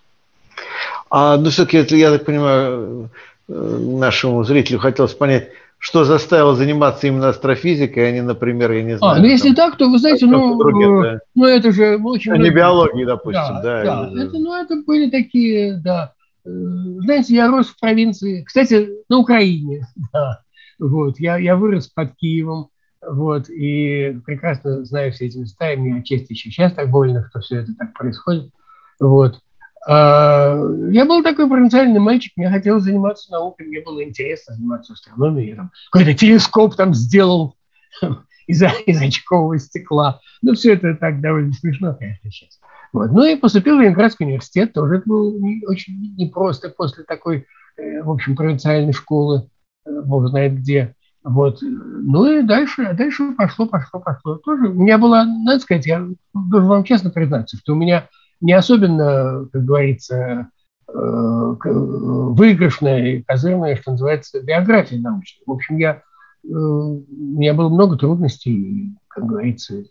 А, 1.09 1.37
ну, 1.37 1.49
все-таки, 1.49 1.97
я 1.97 2.11
так 2.11 2.25
понимаю, 2.25 3.09
э, 3.47 3.53
нашему 3.53 4.43
зрителю 4.43 4.79
хотелось 4.79 5.13
понять, 5.13 5.49
что 5.77 6.05
заставило 6.05 6.55
заниматься 6.55 7.07
именно 7.07 7.29
астрофизикой, 7.29 8.07
а 8.07 8.11
не, 8.11 8.21
например, 8.21 8.71
я 8.71 8.83
не 8.83 8.97
знаю. 8.97 9.17
А, 9.17 9.19
ну 9.19 9.25
если 9.25 9.53
там, 9.53 9.71
так, 9.71 9.77
то 9.77 9.89
вы 9.89 9.99
знаете, 9.99 10.25
ну, 10.25 10.57
другим, 10.57 11.01
да. 11.01 11.19
ну 11.35 11.45
это 11.45 11.71
же 11.71 11.99
очень... 12.01 12.31
А 12.31 12.37
не 12.37 12.49
биологии, 12.51 13.03
допустим, 13.03 13.55
да. 13.61 13.61
Да, 13.61 13.83
да. 13.83 14.09
Или... 14.09 14.25
Это, 14.25 14.39
ну 14.39 14.53
это 14.53 14.81
были 14.87 15.09
такие, 15.09 15.73
да. 15.73 16.13
Э, 16.45 16.49
знаете, 16.49 17.35
я 17.35 17.47
рос 17.49 17.67
в 17.67 17.79
провинции, 17.79 18.43
кстати, 18.43 18.89
на 19.09 19.17
Украине, 19.17 19.85
да. 20.13 20.39
Вот, 20.79 21.19
я, 21.19 21.37
я 21.37 21.55
вырос 21.57 21.87
под 21.87 22.15
Киевом, 22.15 22.69
вот, 23.07 23.49
и 23.49 24.19
прекрасно 24.25 24.85
знаю 24.85 25.11
все 25.11 25.27
эти 25.27 25.37
места, 25.37 25.71
и 25.71 25.77
мне 25.77 25.99
отчасти 25.99 26.33
еще 26.33 26.49
сейчас 26.49 26.73
так 26.73 26.89
больно, 26.89 27.27
что 27.29 27.41
все 27.41 27.57
это 27.57 27.73
так 27.75 27.93
происходит. 27.93 28.51
Вот. 28.99 29.39
А, 29.85 30.55
я 30.91 31.05
был 31.05 31.23
такой 31.23 31.49
провинциальный 31.49 31.99
мальчик, 31.99 32.33
мне 32.35 32.49
хотелось 32.49 32.83
заниматься 32.83 33.31
наукой, 33.31 33.67
мне 33.67 33.81
было 33.81 34.03
интересно 34.03 34.55
заниматься 34.55 34.93
астрономией. 34.93 35.49
Я 35.49 35.55
там 35.55 35.71
какой-то 35.91 36.17
телескоп 36.17 36.75
там 36.75 36.93
сделал 36.93 37.55
из, 38.47 38.61
из 38.85 39.01
очкового 39.01 39.59
стекла. 39.59 40.21
Ну, 40.41 40.53
все 40.53 40.73
это 40.73 40.95
так 40.95 41.21
довольно 41.21 41.53
смешно, 41.53 41.95
конечно, 41.95 42.31
сейчас. 42.31 42.59
Вот. 42.93 43.11
Ну 43.11 43.25
и 43.25 43.35
поступил 43.35 43.77
в 43.77 43.81
Ленинградский 43.81 44.25
университет, 44.25 44.73
тоже 44.73 44.97
это 44.97 45.03
было 45.07 45.37
не, 45.37 45.65
очень 45.65 46.15
непросто 46.15 46.69
после 46.69 47.03
такой, 47.03 47.47
э, 47.75 48.03
в 48.03 48.11
общем, 48.11 48.35
провинциальной 48.35 48.93
школы, 48.93 49.49
э, 49.85 50.01
бог 50.01 50.27
знает 50.27 50.55
где. 50.55 50.95
Вот. 51.23 51.59
Ну 51.61 52.25
и 52.25 52.41
дальше, 52.41 52.93
дальше 52.93 53.31
пошло, 53.37 53.65
пошло, 53.65 53.99
пошло. 53.99 54.35
Тоже 54.37 54.67
у 54.67 54.73
меня 54.73 54.97
была, 54.97 55.23
надо 55.23 55.59
сказать, 55.59 55.85
я 55.85 56.05
должен 56.33 56.69
вам 56.69 56.83
честно 56.83 57.11
признаться, 57.11 57.57
что 57.57 57.73
у 57.73 57.77
меня 57.77 58.09
не 58.41 58.51
особенно, 58.51 59.47
как 59.53 59.63
говорится, 59.63 60.49
э, 60.89 60.93
выигрышная 60.93 63.05
и 63.05 63.23
козырная, 63.23 63.77
что 63.77 63.91
называется, 63.91 64.41
биография 64.41 64.99
научная. 64.99 65.43
В 65.45 65.51
общем, 65.51 65.77
я, 65.77 66.01
э, 66.43 66.49
у 66.49 67.05
меня 67.09 67.53
было 67.53 67.69
много 67.69 67.97
трудностей, 67.97 68.93
как 69.07 69.25
говорится. 69.25 69.81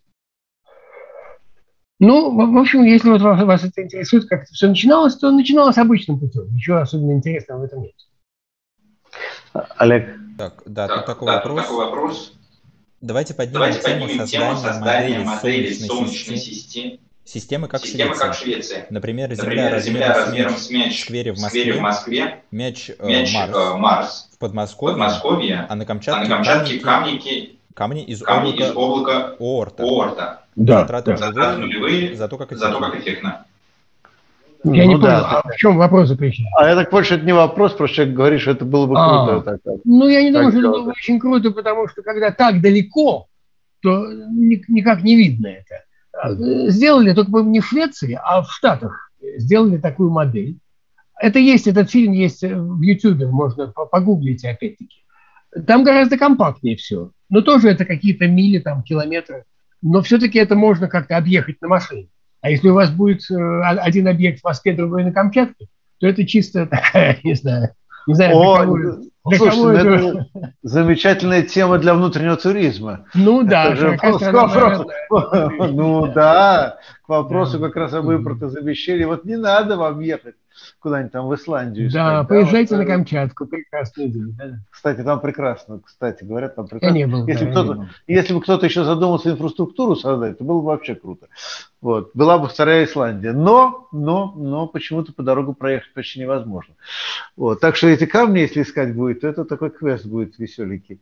Ну, 1.99 2.53
в 2.53 2.59
общем, 2.59 2.83
если 2.83 3.09
вот 3.09 3.23
вас, 3.23 3.43
вас 3.43 3.65
это 3.65 3.83
интересует, 3.83 4.29
как 4.29 4.43
это 4.43 4.53
все 4.53 4.69
начиналось, 4.69 5.17
то 5.17 5.31
начиналось 5.31 5.79
обычным 5.79 6.19
путем. 6.19 6.53
Ничего 6.53 6.79
особенно 6.79 7.13
интересного 7.13 7.61
в 7.61 7.63
этом 7.63 7.83
нет. 7.83 7.95
Олег. 9.79 10.22
Так, 10.43 10.61
да, 10.67 10.89
так, 10.89 10.97
тут 10.97 11.07
такой, 11.07 11.27
да, 11.27 11.35
вопрос. 11.37 11.63
такой 11.63 11.77
вопрос. 11.77 12.33
Давайте 13.01 13.33
поднимем 13.33 13.61
Давайте 13.61 13.81
тему 13.81 14.01
поднимем 14.01 14.27
создания, 14.27 14.57
создания 14.57 15.19
модели, 15.21 15.25
модели 15.25 15.73
солнечной, 15.73 15.89
солнечной 15.89 16.37
системы 16.39 16.99
Системы 17.25 17.69
как, 17.69 17.83
Система 17.83 18.09
Швеция. 18.11 18.27
как 18.27 18.35
Швеция. 18.37 18.87
Например, 18.91 19.33
Земля, 19.33 19.45
Например, 19.45 19.81
Земля 19.81 20.15
размером 20.15 20.57
с 20.57 20.71
мяч 20.71 20.99
в 20.99 21.01
сквере 21.03 21.33
в 21.33 21.39
Москве, 21.39 21.73
в 21.75 21.81
Москве 21.81 22.43
мяч, 22.51 22.91
э, 22.91 23.09
мяч 23.09 23.33
Марс, 23.33 23.57
э, 23.57 23.77
Марс 23.77 24.29
в 24.33 24.39
Подмосковье, 24.39 24.95
Подмосковье, 24.95 25.67
а 25.69 25.75
на 25.77 25.87
Камчатке, 25.87 26.21
а 26.21 26.29
на 26.29 26.35
Камчатке 26.35 26.81
камники, 26.81 27.59
камни 27.75 28.03
из 28.03 28.21
камни 28.21 28.51
облака, 28.51 28.65
из 28.65 28.71
облака 28.73 29.37
Оорта. 29.39 29.83
Оорта. 29.85 30.45
Да, 30.57 30.81
Затраты 30.81 31.17
да. 31.17 31.57
нулевые, 31.57 32.17
зато 32.17 32.37
как 32.37 32.49
эффектно. 32.49 32.69
Зато 32.69 32.81
как 32.81 32.97
эффектно. 32.97 33.47
Я 34.65 34.85
ну, 34.85 34.93
не 34.93 34.99
да. 34.99 35.01
понял, 35.01 35.27
а 35.27 35.43
в 35.49 35.57
чем 35.57 35.77
вопрос 35.77 36.09
заключается? 36.09 36.57
А 36.57 36.69
я 36.69 36.77
так 36.77 37.05
что 37.05 37.15
это 37.17 37.25
не 37.25 37.33
вопрос, 37.33 37.73
просто 37.73 38.07
говорит, 38.07 38.41
что 38.41 38.53
это 38.53 38.65
было 38.65 38.87
бы 38.87 38.95
а, 38.97 39.27
круто. 39.27 39.51
Так, 39.51 39.61
так. 39.65 39.75
Ну, 39.85 40.09
я 40.09 40.23
не 40.23 40.31
думаю, 40.31 40.51
что 40.51 40.61
это 40.61 40.69
было 40.69 40.85
бы 40.85 40.91
очень 40.91 41.19
круто, 41.19 41.51
потому 41.51 41.89
что 41.89 42.03
когда 42.03 42.31
так 42.31 42.61
далеко, 42.61 43.27
то 43.83 44.07
никак 44.39 45.03
не 45.03 45.17
видно 45.17 45.49
это. 45.49 46.71
Сделали 46.71 47.13
только 47.13 47.41
не 47.41 47.61
в 47.61 47.67
Швеции, 47.67 48.19
а 48.23 48.43
в 48.43 48.53
Штатах 48.53 49.11
сделали 49.37 49.79
такую 49.79 50.11
модель. 50.11 50.59
Это 51.21 51.39
есть, 51.39 51.67
этот 51.67 51.91
фильм 51.91 52.13
есть 52.13 52.43
в 52.43 52.81
Ютубе, 52.81 53.27
можно 53.27 53.69
погуглить 53.69 54.45
опять-таки. 54.45 55.05
Там 55.67 55.85
гораздо 55.85 56.17
компактнее 56.17 56.77
все. 56.77 57.11
Но 57.29 57.41
тоже 57.41 57.69
это 57.71 57.85
какие-то 57.85 58.27
мили, 58.27 58.59
там, 58.59 58.83
километры. 58.83 59.45
Но 59.83 60.03
все-таки 60.03 60.39
это 60.39 60.55
можно 60.55 60.89
как-то 60.89 61.17
объехать 61.17 61.61
на 61.61 61.69
машине. 61.69 62.09
А 62.43 62.51
если 62.51 62.69
у 62.69 62.75
вас 62.75 62.91
будет 62.91 63.23
э, 63.31 63.63
один 63.63 64.09
объект 64.09 64.41
в 64.41 64.45
Москве, 64.45 64.75
другой 64.75 65.05
на 65.05 65.13
Камчатке, 65.13 65.69
то 65.99 66.07
это 66.07 66.27
чисто 66.27 66.67
такая, 66.71 67.19
не 67.23 67.35
знаю, 67.35 67.71
не 68.07 68.15
знаю, 68.15 68.37
О, 68.37 68.99
для 69.25 69.39
слушайте, 69.39 69.63
ну 69.63 69.69
это... 69.71 69.89
это 69.89 70.53
замечательная 70.63 71.43
тема 71.43 71.79
для 71.79 71.95
внутреннего 71.95 72.37
туризма. 72.37 73.07
Ну 73.15 73.43
да, 73.43 73.75
же 73.77 73.97
к 73.97 74.03
вопросу, 74.03 74.91
ну 75.59 76.13
да, 76.13 76.79
к 77.05 77.09
вопросу 77.09 77.61
как 77.61 77.77
раз 77.77 77.95
об 77.95 78.11
импортозамещении. 78.11 79.05
Вот 79.05 79.25
не 79.25 79.37
надо 79.37 79.77
вам 79.77 80.01
ехать 80.01 80.35
куда-нибудь 80.81 81.13
там 81.13 81.29
в 81.29 81.35
Исландию. 81.35 81.91
Да, 81.91 82.25
поезжайте 82.25 82.77
на 82.77 82.85
Камчатку, 82.85 83.47
прекрасный 83.47 84.09
день. 84.09 84.35
Да? 84.37 84.59
Кстати, 84.71 85.03
там 85.03 85.21
прекрасно, 85.21 85.81
кстати, 85.85 86.25
говорят, 86.25 86.57
там 86.57 86.67
прекрасно. 86.67 86.97
Я 86.97 87.07
не 87.07 87.11
был, 87.11 87.27
если, 87.27 87.45
да, 87.45 87.51
кто-то, 87.51 87.75
был. 87.75 87.87
если 88.07 88.35
бы 88.35 88.41
кто-то 88.41 88.67
еще 88.67 88.85
задумался 88.85 89.31
инфраструктуру 89.31 89.97
создать, 89.97 90.39
то 90.39 90.45
было 90.45 90.59
бы 90.59 90.67
вообще 90.67 90.95
круто. 90.95 91.29
Вот, 91.81 92.11
была 92.15 92.39
бы 92.39 92.49
вторая 92.49 92.85
Исландия. 92.85 93.33
Но, 93.33 93.89
но, 93.93 94.33
но 94.37 94.67
почему-то 94.67 95.13
по 95.13 95.23
дорогу 95.23 95.53
проехать 95.55 95.93
почти 95.95 96.21
невозможно. 96.21 96.75
Вот, 97.37 97.61
так 97.61 97.77
что 97.77 97.89
эти 97.89 98.07
камни, 98.07 98.41
если 98.41 98.63
искать 98.63 98.95
будет, 98.95 99.12
то 99.15 99.29
это 99.29 99.45
такой 99.45 99.71
квест 99.71 100.07
будет 100.07 100.39
веселенький, 100.39 101.01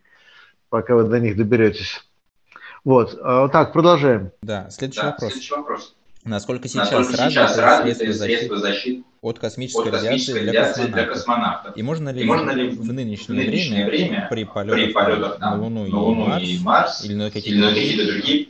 пока 0.69 0.95
вы 0.95 1.05
до 1.05 1.21
них 1.21 1.37
доберетесь. 1.37 2.05
Вот, 2.85 3.19
а, 3.23 3.49
так, 3.49 3.73
продолжаем. 3.73 4.31
Да, 4.43 4.71
следующий, 4.71 5.03
да, 5.03 5.11
вопрос. 5.11 5.33
следующий 5.33 5.55
вопрос. 5.55 5.95
Насколько 6.25 6.69
сейчас, 6.69 6.91
Насколько 6.91 7.31
сейчас 7.31 7.57
развиты 7.57 8.13
средства 8.13 8.57
защиты? 8.57 8.57
защиты 8.59 9.05
от 9.23 9.39
космической, 9.39 9.89
от 9.89 9.95
радиации, 9.95 10.33
для, 10.33 10.53
космонавтов. 10.53 10.93
для 10.93 11.05
космонавтов. 11.07 11.77
И 11.77 11.83
можно 11.83 12.09
ли, 12.11 12.23
и 12.23 12.25
можно 12.25 12.51
ли 12.51 12.69
в 12.69 12.93
нынешнее, 12.93 13.49
время, 13.49 13.87
время 13.87 14.27
при 14.31 14.45
полетах, 14.45 14.77
при 14.77 14.93
полетах 14.93 15.39
на, 15.39 15.57
Луну, 15.57 15.87
на 15.87 15.99
Луну 15.99 16.25
и, 16.25 16.29
Марс, 16.29 16.45
и 16.45 16.59
Марс 16.63 17.05
или 17.05 17.15
на 17.15 17.31
какие-то, 17.31 17.69
какие 17.69 18.11
другие 18.11 18.49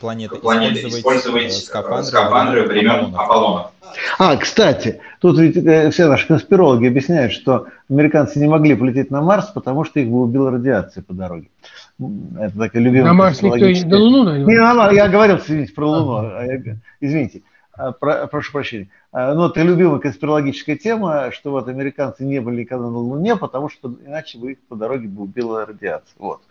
планеты, 0.00 0.36
планеты 0.36 0.88
использовать, 0.88 0.98
использовать 0.98 1.52
скафандры, 1.52 2.04
скафандры 2.04 2.66
времен 2.66 3.14
Аполлона? 3.14 3.70
А, 4.18 4.36
кстати, 4.36 5.00
тут 5.20 5.38
ведь 5.38 5.56
э, 5.56 5.90
все 5.90 6.06
наши 6.06 6.26
конспирологи 6.26 6.86
объясняют, 6.86 7.32
что 7.32 7.66
американцы 7.90 8.38
не 8.38 8.46
могли 8.46 8.74
полететь 8.74 9.10
на 9.10 9.20
Марс, 9.20 9.46
потому 9.46 9.84
что 9.84 10.00
их 10.00 10.08
бы 10.08 10.22
убила 10.22 10.50
радиация 10.50 11.02
по 11.02 11.12
дороге. 11.12 11.50
Это 11.98 12.56
такая 12.56 12.82
любимая 12.82 13.08
На 13.08 13.14
Марс 13.14 13.42
никто 13.42 13.58
не... 13.58 13.84
На 13.84 13.98
Луну, 13.98 14.22
наверное? 14.24 14.54
Не, 14.54 14.60
на 14.60 14.74
Марс. 14.74 14.94
Я 14.94 15.08
говорил, 15.08 15.36
извините, 15.36 15.72
про 15.72 15.88
Луну. 15.88 16.14
А. 16.16 16.44
Извините. 17.00 17.42
А, 17.72 17.92
про, 17.92 18.26
прошу 18.26 18.52
прощения. 18.52 18.88
А, 19.12 19.34
но 19.34 19.48
это 19.48 19.62
любимая 19.62 19.98
конспирологическая 19.98 20.76
тема, 20.76 21.30
что 21.32 21.50
вот 21.50 21.68
американцы 21.68 22.24
не 22.24 22.40
были 22.40 22.60
никогда 22.60 22.86
на 22.86 22.98
Луне, 22.98 23.36
потому 23.36 23.68
что 23.68 23.94
иначе 24.06 24.38
бы 24.38 24.52
их 24.52 24.58
по 24.68 24.76
дороге 24.76 25.08
бы 25.08 25.22
убила 25.22 25.66
радиация. 25.66 26.14
Вот. 26.18 26.42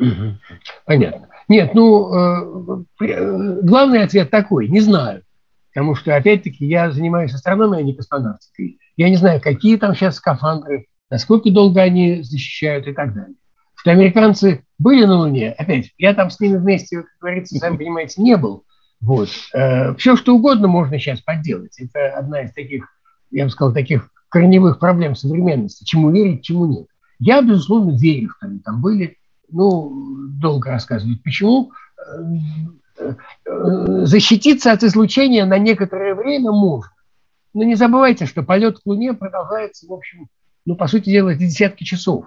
Понятно. 0.86 1.28
Нет, 1.48 1.74
ну, 1.74 2.14
э, 2.14 3.06
э, 3.06 3.60
главный 3.62 4.04
ответ 4.04 4.30
такой, 4.30 4.68
не 4.68 4.80
знаю. 4.82 5.24
Потому 5.72 5.96
что, 5.96 6.16
опять-таки, 6.16 6.66
я 6.66 6.92
занимаюсь 6.92 7.34
астрономией, 7.34 7.84
а 7.84 7.86
не 7.86 7.94
космонавтикой. 7.94 8.80
Я 8.98 9.10
не 9.10 9.16
знаю, 9.16 9.40
какие 9.40 9.78
там 9.78 9.94
сейчас 9.96 10.16
скафандры, 10.16 10.88
насколько 11.10 11.52
долго 11.52 11.82
они 11.82 12.22
защищают 12.22 12.88
и 12.88 12.94
так 12.94 13.14
далее. 13.14 13.36
Что 13.76 13.92
американцы 13.92 14.66
были 14.78 15.06
на 15.06 15.20
Луне, 15.20 15.52
опять, 15.52 15.92
я 15.98 16.14
там 16.14 16.30
с 16.30 16.40
ними 16.40 16.58
вместе, 16.58 16.98
как 16.98 17.08
говорится, 17.22 17.58
сами 17.58 17.78
понимаете, 17.78 18.22
не 18.22 18.36
был. 18.36 18.66
Вот. 19.02 19.30
Э, 19.54 19.96
Все, 19.96 20.16
что 20.18 20.36
угодно 20.36 20.68
можно 20.68 21.00
сейчас 21.00 21.22
подделать. 21.22 21.80
Это 21.80 22.18
одна 22.18 22.42
из 22.42 22.54
таких, 22.54 22.88
я 23.32 23.46
бы 23.46 23.52
сказал, 23.52 23.74
таких 23.74 24.10
корневых 24.28 24.80
проблем 24.80 25.16
современности. 25.16 25.86
Чему 25.86 26.12
верить, 26.12 26.44
чему 26.44 26.66
нет. 26.66 26.88
Я, 27.20 27.42
безусловно, 27.42 27.98
верю, 27.98 28.30
что 28.38 28.48
они 28.48 28.60
там 28.60 28.82
были. 28.82 29.18
Ну, 29.50 29.92
долго 30.40 30.70
рассказывать, 30.70 31.24
почему. 31.24 31.72
Э, 32.98 33.16
защититься 34.06 34.72
от 34.74 34.84
излучения 34.84 35.46
на 35.46 35.58
некоторое 35.58 36.16
время 36.16 36.52
можно. 36.52 36.92
Но 37.54 37.64
не 37.64 37.76
забывайте, 37.76 38.26
что 38.26 38.44
полет 38.44 38.80
к 38.80 38.86
Луне 38.86 39.14
продолжается, 39.14 39.88
в 39.88 39.94
общем, 39.94 40.28
ну, 40.70 40.76
по 40.76 40.88
сути 40.88 41.10
дела, 41.10 41.34
десятки 41.34 41.84
часов. 41.84 42.26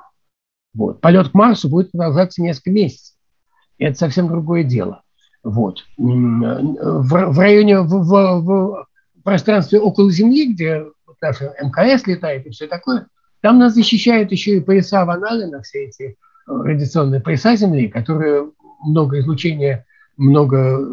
Вот. 0.74 1.00
Полет 1.00 1.28
к 1.28 1.34
Марсу 1.34 1.68
будет 1.68 1.92
продолжаться 1.92 2.42
несколько 2.42 2.72
месяцев. 2.72 3.14
И 3.78 3.84
это 3.84 3.96
совсем 3.96 4.26
другое 4.26 4.64
дело. 4.64 5.02
Вот. 5.44 5.84
В, 5.96 6.02
в 6.02 7.38
районе, 7.38 7.82
в, 7.82 7.86
в, 7.86 8.40
в 8.42 8.86
пространстве 9.22 9.78
около 9.78 10.10
Земли, 10.10 10.52
где 10.52 10.84
наша 11.20 11.54
МКС 11.62 12.04
летает 12.08 12.44
и 12.46 12.50
все 12.50 12.66
такое, 12.66 13.06
там 13.42 13.60
нас 13.60 13.74
защищают 13.74 14.32
еще 14.32 14.56
и 14.56 14.60
пояса 14.60 15.04
Ван 15.04 15.22
все 15.62 15.84
эти 15.84 16.02
э, 16.02 16.14
радиационные 16.46 17.20
пояса 17.20 17.54
Земли, 17.54 17.86
которые 17.86 18.50
много 18.84 19.20
излучения, 19.20 19.86
много 20.16 20.84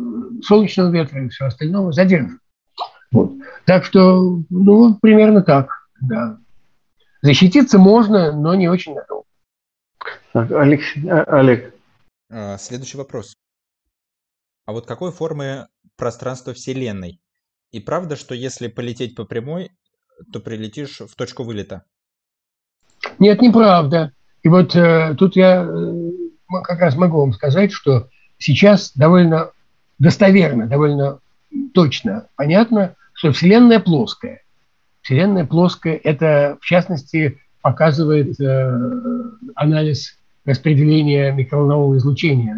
солнечного 0.44 0.92
ветра 0.92 1.26
и 1.26 1.30
все 1.30 1.46
остального 1.46 1.94
задерживают. 1.94 2.42
Вот. 3.12 3.32
Так 3.66 3.86
что, 3.86 4.44
ну, 4.52 5.00
примерно 5.02 5.42
так, 5.42 5.72
да. 6.00 6.38
Защититься 7.22 7.78
можно, 7.78 8.32
но 8.32 8.56
не 8.56 8.70
очень 8.70 8.96
надолго. 8.96 9.26
Так, 10.34 10.52
Олег, 10.52 10.82
а, 11.10 11.24
Олег. 11.40 11.74
А, 12.30 12.58
следующий 12.58 12.98
вопрос. 12.98 13.36
А 14.66 14.72
вот 14.72 14.86
какой 14.86 15.12
формы 15.12 15.68
пространство 15.98 16.54
Вселенной? 16.54 17.20
И 17.72 17.80
правда, 17.80 18.16
что 18.16 18.36
если 18.36 18.68
полететь 18.68 19.16
по 19.16 19.26
прямой, 19.26 19.72
то 20.32 20.40
прилетишь 20.40 21.00
в 21.00 21.16
точку 21.16 21.44
вылета? 21.44 21.84
Нет, 23.20 23.42
неправда. 23.42 24.14
И 24.44 24.48
вот 24.48 24.76
э, 24.76 25.16
тут 25.18 25.36
я 25.36 25.64
э, 25.64 26.12
как 26.64 26.80
раз 26.80 26.96
могу 26.96 27.20
вам 27.20 27.34
сказать, 27.34 27.72
что 27.72 28.10
сейчас 28.38 28.96
довольно 28.96 29.52
достоверно, 29.98 30.68
довольно 30.68 31.20
точно 31.74 32.28
понятно, 32.36 32.96
что 33.14 33.32
Вселенная 33.32 33.80
плоская. 33.80 34.44
Вселенная 35.02 35.46
плоская, 35.46 35.96
это 35.96 36.58
в 36.62 36.66
частности 36.66 37.40
показывает 37.62 38.40
э, 38.40 38.80
анализ 39.56 40.18
распределения 40.46 41.32
микроволнового 41.32 41.98
излучения 41.98 42.56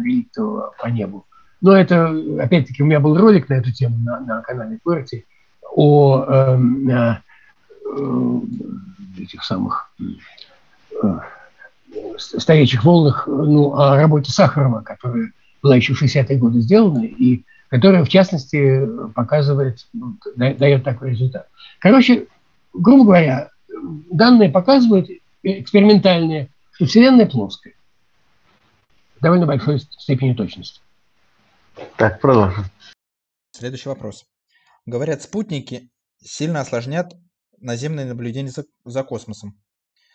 по 0.80 0.86
небу. 0.88 1.26
Но 1.60 1.76
это, 1.76 2.08
опять-таки, 2.40 2.82
у 2.82 2.86
меня 2.86 3.00
был 3.00 3.16
ролик 3.16 3.48
на 3.48 3.54
эту 3.54 3.72
тему 3.72 3.98
на, 3.98 4.20
на 4.20 4.42
канале 4.42 4.78
Кверти 4.84 5.26
о 5.74 6.24
э, 6.26 6.58
э, 6.90 8.40
этих 9.18 9.44
самых 9.44 9.92
э, 11.02 11.18
стоячих 12.16 12.84
волнах, 12.84 13.26
ну, 13.26 13.74
о 13.74 13.96
работе 13.96 14.32
Сахарова, 14.32 14.80
которая 14.80 15.32
была 15.62 15.76
еще 15.76 15.94
в 15.94 16.02
60-е 16.02 16.36
годы 16.38 16.60
сделана, 16.60 17.04
и 17.04 17.44
которая, 17.72 18.04
в 18.04 18.08
частности, 18.10 18.86
показывает, 19.14 19.88
дает 20.36 20.84
такой 20.84 21.12
результат. 21.12 21.48
Короче, 21.78 22.26
грубо 22.74 23.04
говоря, 23.04 23.48
данные 24.10 24.50
показывают, 24.50 25.08
экспериментальные, 25.42 26.50
что 26.72 26.84
Вселенная 26.84 27.24
плоская. 27.24 27.72
Довольно 29.22 29.46
большой 29.46 29.78
степени 29.78 30.34
точности. 30.34 30.82
Так, 31.96 32.20
продолжим. 32.20 32.66
Следующий 33.52 33.88
вопрос. 33.88 34.26
Говорят, 34.84 35.22
спутники 35.22 35.88
сильно 36.22 36.60
осложнят 36.60 37.14
наземное 37.58 38.04
наблюдение 38.04 38.52
за, 38.52 38.64
за 38.84 39.02
космосом. 39.02 39.58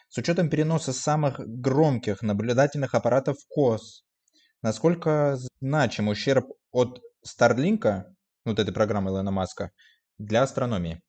С 0.10 0.18
учетом 0.20 0.52
переноса 0.52 0.94
самых 0.94 1.40
громких 1.40 2.22
наблюдательных 2.22 2.94
аппаратов 2.94 3.40
в 3.40 3.48
кос, 3.48 4.06
насколько 4.62 5.40
значим 5.60 6.08
ущерб 6.08 6.46
от 6.72 7.02
Старлинка, 7.28 8.08
вот 8.46 8.60
этой 8.60 8.74
программы 8.74 9.12
Илона 9.12 9.32
Маска, 9.32 9.72
для 10.18 10.44
астрономии? 10.44 11.02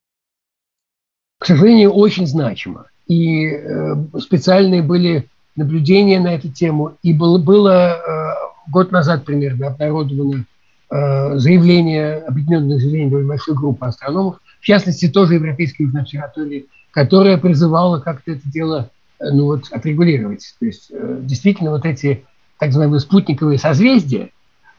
К 1.39 1.45
сожалению, 1.45 1.91
очень 1.91 2.27
значимо. 2.27 2.87
И 3.07 3.45
э, 3.47 3.95
специальные 4.19 4.83
были 4.83 5.29
наблюдения 5.55 6.19
на 6.19 6.35
эту 6.35 6.49
тему. 6.49 6.97
И 7.01 7.13
было, 7.13 7.37
было 7.37 7.95
э, 7.95 8.71
год 8.71 8.91
назад 8.91 9.25
примерно 9.25 9.67
обнародовано 9.67 10.45
э, 10.91 11.37
заявление, 11.37 12.17
объединенное 12.17 12.77
заявление 12.77 13.25
большой 13.25 13.55
группы 13.55 13.85
астрономов, 13.85 14.39
в 14.59 14.65
частности, 14.65 15.07
тоже 15.07 15.35
Европейской 15.35 15.83
южной 15.83 16.01
обсерватории, 16.01 16.67
которая 16.91 17.37
призывала 17.37 17.99
как-то 17.99 18.31
это 18.31 18.41
дело 18.45 18.89
э, 19.19 19.29
ну 19.31 19.45
вот, 19.45 19.71
отрегулировать. 19.71 20.55
То 20.59 20.65
есть 20.65 20.91
э, 20.91 21.19
действительно 21.21 21.71
вот 21.71 21.85
эти 21.85 22.25
так 22.59 22.67
называемые 22.67 22.99
спутниковые 22.99 23.57
созвездия, 23.57 24.31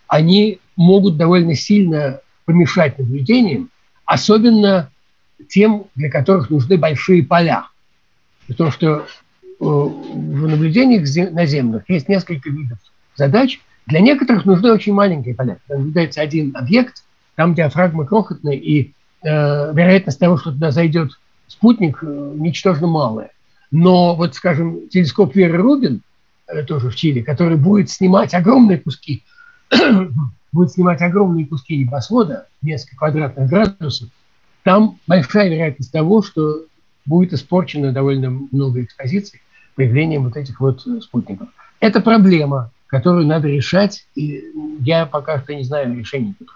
они 0.06 0.60
могут 0.80 1.18
довольно 1.18 1.54
сильно 1.54 2.20
помешать 2.46 2.98
наблюдениям, 2.98 3.68
особенно 4.06 4.90
тем, 5.48 5.84
для 5.94 6.10
которых 6.10 6.48
нужны 6.48 6.78
большие 6.78 7.22
поля. 7.22 7.66
Потому 8.48 8.70
что 8.70 9.06
в 9.58 10.48
наблюдениях 10.48 11.02
наземных 11.32 11.88
есть 11.88 12.08
несколько 12.08 12.48
видов 12.48 12.78
задач, 13.14 13.60
для 13.86 14.00
некоторых 14.00 14.46
нужны 14.46 14.72
очень 14.72 14.94
маленькие 14.94 15.34
поля. 15.34 15.58
Наблюдается 15.68 16.22
один 16.22 16.56
объект, 16.56 17.04
там 17.34 17.54
диафрагма 17.54 18.06
крохотная, 18.06 18.54
и 18.54 18.92
э, 19.22 19.72
вероятность 19.74 20.18
того, 20.18 20.38
что 20.38 20.50
туда 20.50 20.70
зайдет 20.70 21.10
спутник, 21.46 21.98
э, 22.02 22.32
ничтожно 22.36 22.86
малая. 22.86 23.32
Но 23.70 24.14
вот, 24.16 24.34
скажем, 24.34 24.88
телескоп 24.88 25.36
Веры 25.36 25.58
Рубин, 25.58 26.00
э, 26.46 26.62
тоже 26.62 26.88
в 26.88 26.96
Чили, 26.96 27.20
который 27.20 27.58
будет 27.58 27.90
снимать 27.90 28.32
огромные 28.32 28.78
куски, 28.78 29.22
будет 30.52 30.72
снимать 30.72 31.00
огромные 31.02 31.46
куски 31.46 31.76
небосвода, 31.76 32.46
несколько 32.62 32.96
квадратных 32.96 33.48
градусов, 33.48 34.08
там 34.62 34.98
большая 35.06 35.48
вероятность 35.48 35.92
того, 35.92 36.22
что 36.22 36.64
будет 37.06 37.32
испорчено 37.32 37.92
довольно 37.92 38.30
много 38.50 38.82
экспозиций 38.82 39.40
появлением 39.74 40.24
вот 40.24 40.36
этих 40.36 40.60
вот 40.60 40.84
спутников. 41.02 41.48
Это 41.78 42.00
проблема, 42.00 42.70
которую 42.86 43.26
надо 43.26 43.48
решать, 43.48 44.06
и 44.14 44.44
я 44.80 45.06
пока 45.06 45.40
что 45.40 45.54
не 45.54 45.64
знаю 45.64 45.96
решения 45.96 46.34
тут 46.38 46.48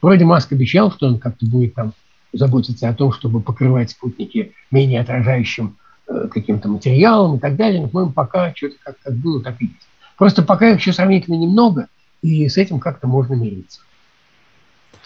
Вроде 0.00 0.24
Маск 0.24 0.52
обещал, 0.52 0.90
что 0.90 1.06
он 1.06 1.18
как-то 1.18 1.46
будет 1.46 1.74
там 1.74 1.92
заботиться 2.32 2.88
о 2.88 2.94
том, 2.94 3.12
чтобы 3.12 3.40
покрывать 3.40 3.90
спутники 3.90 4.52
менее 4.70 5.00
отражающим 5.00 5.76
э, 6.08 6.28
каким-то 6.28 6.68
материалом 6.68 7.36
и 7.36 7.38
так 7.38 7.56
далее. 7.56 7.80
Но, 7.80 7.88
по-моему, 7.88 8.12
пока 8.12 8.52
что-то 8.54 8.74
как, 8.82 8.96
как 9.00 9.14
было, 9.14 9.40
так 9.40 9.60
и 9.60 9.66
есть. 9.66 9.88
Просто 10.18 10.42
пока 10.42 10.70
их 10.70 10.78
еще 10.78 10.92
сравнительно 10.92 11.36
немного, 11.36 11.86
и 12.22 12.48
с 12.48 12.56
этим 12.56 12.80
как-то 12.80 13.06
можно 13.06 13.34
мириться. 13.34 13.80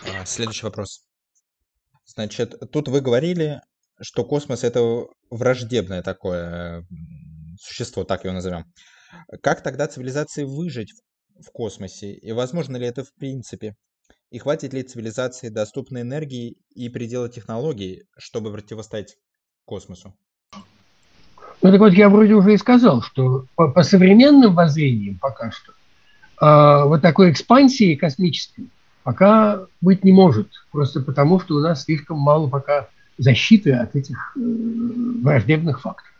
А, 0.05 0.24
следующий 0.26 0.66
вопрос. 0.66 1.02
Значит, 2.05 2.55
тут 2.70 2.88
вы 2.88 3.01
говорили, 3.01 3.62
что 4.01 4.24
космос 4.24 4.62
это 4.62 5.06
враждебное 5.30 6.02
такое 6.02 6.86
существо, 7.60 8.05
так 8.05 8.24
его 8.24 8.34
назовем. 8.34 8.64
Как 9.43 9.62
тогда 9.62 9.88
цивилизации 9.88 10.44
выжить 10.44 10.93
в 11.40 11.51
космосе? 11.51 12.12
И 12.12 12.32
возможно 12.32 12.76
ли 12.76 12.86
это 12.86 13.02
в 13.02 13.12
принципе? 13.14 13.74
И 14.30 14.38
хватит 14.38 14.74
ли 14.74 14.82
цивилизации 14.82 15.48
доступной 15.48 16.02
энергии 16.02 16.56
и 16.74 16.88
предела 16.88 17.28
технологий, 17.28 18.05
чтобы 18.18 18.52
противостоять 18.52 19.16
космосу? 19.64 20.14
Ну 21.62 21.70
так 21.70 21.80
вот, 21.80 21.94
я 21.94 22.10
вроде 22.10 22.34
уже 22.34 22.55
и 22.55 22.59
сказал, 22.59 23.02
что 23.02 23.47
по, 23.55 23.68
по 23.68 23.82
современным 23.82 24.55
воззрениям 24.55 25.18
пока 25.18 25.51
что 25.51 25.72
э, 26.41 26.85
вот 26.85 27.03
такой 27.03 27.31
экспансии 27.31 27.95
космической 27.95 28.69
пока 29.07 29.67
быть 29.81 30.03
не 30.03 30.13
может. 30.13 30.49
Просто 30.73 31.01
потому, 31.01 31.39
что 31.39 31.55
у 31.55 31.61
нас 31.61 31.85
слишком 31.85 32.19
мало 32.19 32.49
пока 32.49 32.89
защиты 33.19 33.73
от 33.73 33.95
этих 33.95 34.37
э, 34.37 34.41
враждебных 35.23 35.81
факторов. 35.81 36.13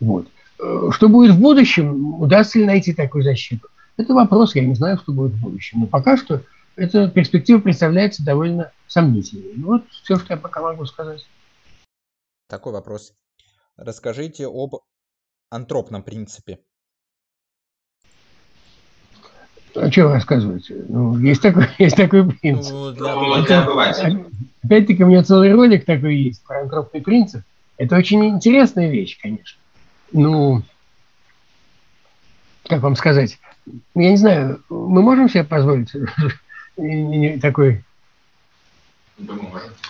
Вот. 0.00 0.26
Э, 0.58 0.88
что 0.90 1.08
будет 1.08 1.36
в 1.36 1.40
будущем? 1.40 2.20
Удастся 2.20 2.58
ли 2.58 2.64
найти 2.64 2.92
такую 2.92 3.22
защиту? 3.22 3.68
Это 3.96 4.14
вопрос, 4.14 4.56
я 4.56 4.64
не 4.64 4.74
знаю, 4.74 4.98
что 4.98 5.12
будет 5.12 5.34
в 5.34 5.40
будущем. 5.40 5.82
Но 5.82 5.86
пока 5.86 6.16
что 6.16 6.42
эта 6.74 7.08
перспектива 7.08 7.60
представляется 7.60 8.24
довольно 8.24 8.72
сомнительной. 8.88 9.52
Ну, 9.54 9.66
вот 9.68 9.84
все, 9.90 10.16
что 10.16 10.34
я 10.34 10.36
пока 10.36 10.60
могу 10.60 10.84
сказать. 10.86 11.24
Такой 12.48 12.72
вопрос. 12.72 13.14
Расскажите 13.76 14.48
об 14.48 14.80
антропном 15.50 16.02
принципе. 16.02 16.58
А 19.76 19.90
что 19.90 20.06
вы 20.06 20.14
рассказываете? 20.14 20.76
Ну, 20.88 21.18
есть 21.18 21.42
такой, 21.42 21.68
есть 21.78 21.96
такой 21.96 22.30
принцип. 22.30 22.72
Ну, 22.72 22.92
для 22.92 24.24
Опять-таки 24.62 25.04
у 25.04 25.08
меня 25.08 25.22
целый 25.22 25.52
ролик 25.52 25.84
такой 25.84 26.16
есть 26.16 26.42
про 26.44 26.62
антропный 26.62 27.02
принцип. 27.02 27.42
Это 27.76 27.96
очень 27.96 28.24
интересная 28.26 28.90
вещь, 28.90 29.18
конечно. 29.20 29.58
Ну, 30.12 30.62
как 32.66 32.82
вам 32.82 32.96
сказать? 32.96 33.38
Я 33.94 34.10
не 34.10 34.16
знаю, 34.16 34.60
мы 34.68 35.02
можем 35.02 35.28
себе 35.28 35.44
позволить 35.44 35.92
такой... 37.42 37.82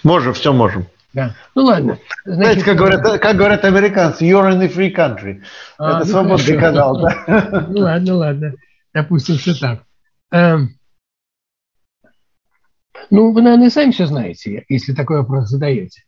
Можем, 0.02 0.35
все 0.35 0.52
можем. 0.52 0.86
Да. 1.15 1.35
Ну 1.55 1.65
ладно. 1.65 1.98
Значит, 2.24 2.43
Знаете, 2.43 2.65
как 2.65 2.77
говорят, 2.77 3.20
как 3.20 3.36
говорят 3.36 3.65
американцы, 3.65 4.24
you're 4.24 4.51
in 4.51 4.61
the 4.61 4.69
free 4.69 4.93
country. 4.93 5.40
А, 5.78 5.90
Это 5.90 5.98
ну, 6.01 6.05
свободный 6.06 6.59
хорошо. 6.59 6.61
канал, 6.61 7.01
да? 7.01 7.66
Ну 7.69 7.81
ладно, 7.81 8.15
ладно. 8.16 8.55
Допустим, 8.95 9.37
все 9.37 9.55
так. 9.55 9.83
Эм, 10.31 10.79
ну, 13.11 13.33
вы, 13.33 13.43
наверное, 13.43 13.71
сами 13.71 13.91
все 13.91 14.07
знаете, 14.07 14.65
если 14.69 14.95
такой 14.95 15.19
вопрос 15.19 15.49
задаете. 15.49 16.05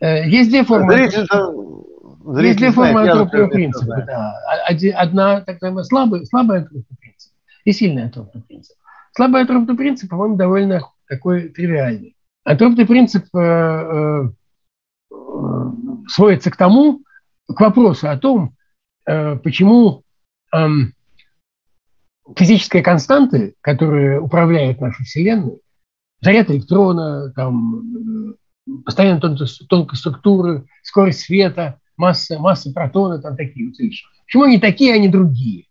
Э, 0.00 0.26
есть 0.28 0.48
две 0.50 0.64
формы. 0.64 0.92
Зритель, 0.92 1.26
зритель 1.26 2.46
есть 2.46 2.58
две 2.58 2.70
формы 2.70 3.00
антропного 3.02 3.48
принципа. 3.48 4.04
Да. 4.06 4.34
Одна, 4.94 5.40
так 5.40 5.60
называемая, 5.60 5.84
слабый, 5.84 6.26
слабый 6.26 6.58
антропный 6.58 6.96
принцип 7.00 7.32
и 7.64 7.72
сильный 7.72 8.04
антропный 8.04 8.42
принцип. 8.42 8.76
Слабый 9.14 9.40
антропный 9.40 9.76
принцип, 9.76 10.08
по-моему, 10.08 10.36
довольно 10.36 10.80
такой 11.08 11.48
тривиальный. 11.48 12.16
Антропный 12.44 12.86
принцип 12.86 13.24
э, 13.34 13.40
э, 13.40 14.24
сводится 16.06 16.50
к 16.52 16.56
тому, 16.56 17.02
к 17.52 17.60
вопросу 17.60 18.08
о 18.08 18.16
том, 18.16 18.54
э, 19.06 19.36
почему 19.36 20.04
физические 22.36 22.82
константы, 22.82 23.54
которые 23.60 24.20
управляют 24.20 24.80
нашей 24.80 25.04
Вселенной, 25.04 25.60
заряд 26.20 26.50
электрона, 26.50 27.32
там, 27.34 28.34
э, 28.66 28.74
постоянно 28.84 29.20
тонкой 29.20 29.96
структуры, 29.96 30.66
скорость 30.82 31.20
света, 31.20 31.80
масса, 31.96 32.38
масса 32.38 32.72
протона, 32.72 33.20
там 33.20 33.36
такие 33.36 33.68
вот 33.68 33.78
вещи. 33.78 34.04
Почему 34.26 34.44
они 34.44 34.58
такие, 34.58 34.94
а 34.94 34.98
не 34.98 35.08
другие? 35.08 35.66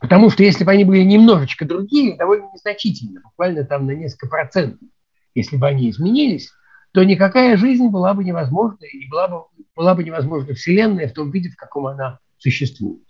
Потому 0.00 0.30
что 0.30 0.42
если 0.42 0.64
бы 0.64 0.72
они 0.72 0.84
были 0.84 1.02
немножечко 1.02 1.64
другие, 1.64 2.16
довольно 2.16 2.50
незначительно, 2.52 3.20
буквально 3.22 3.64
там 3.64 3.86
на 3.86 3.92
несколько 3.92 4.28
процентов, 4.28 4.88
если 5.34 5.56
бы 5.56 5.66
они 5.66 5.90
изменились, 5.90 6.50
то 6.92 7.04
никакая 7.04 7.56
жизнь 7.56 7.88
была 7.88 8.14
бы 8.14 8.24
невозможна, 8.24 8.84
и 8.84 9.08
была 9.08 9.28
бы, 9.28 9.44
была 9.74 9.94
бы 9.94 10.04
невозможна 10.04 10.54
Вселенная 10.54 11.08
в 11.08 11.12
том 11.12 11.30
виде, 11.30 11.50
в 11.50 11.56
каком 11.56 11.86
она 11.86 12.18
существует. 12.38 13.05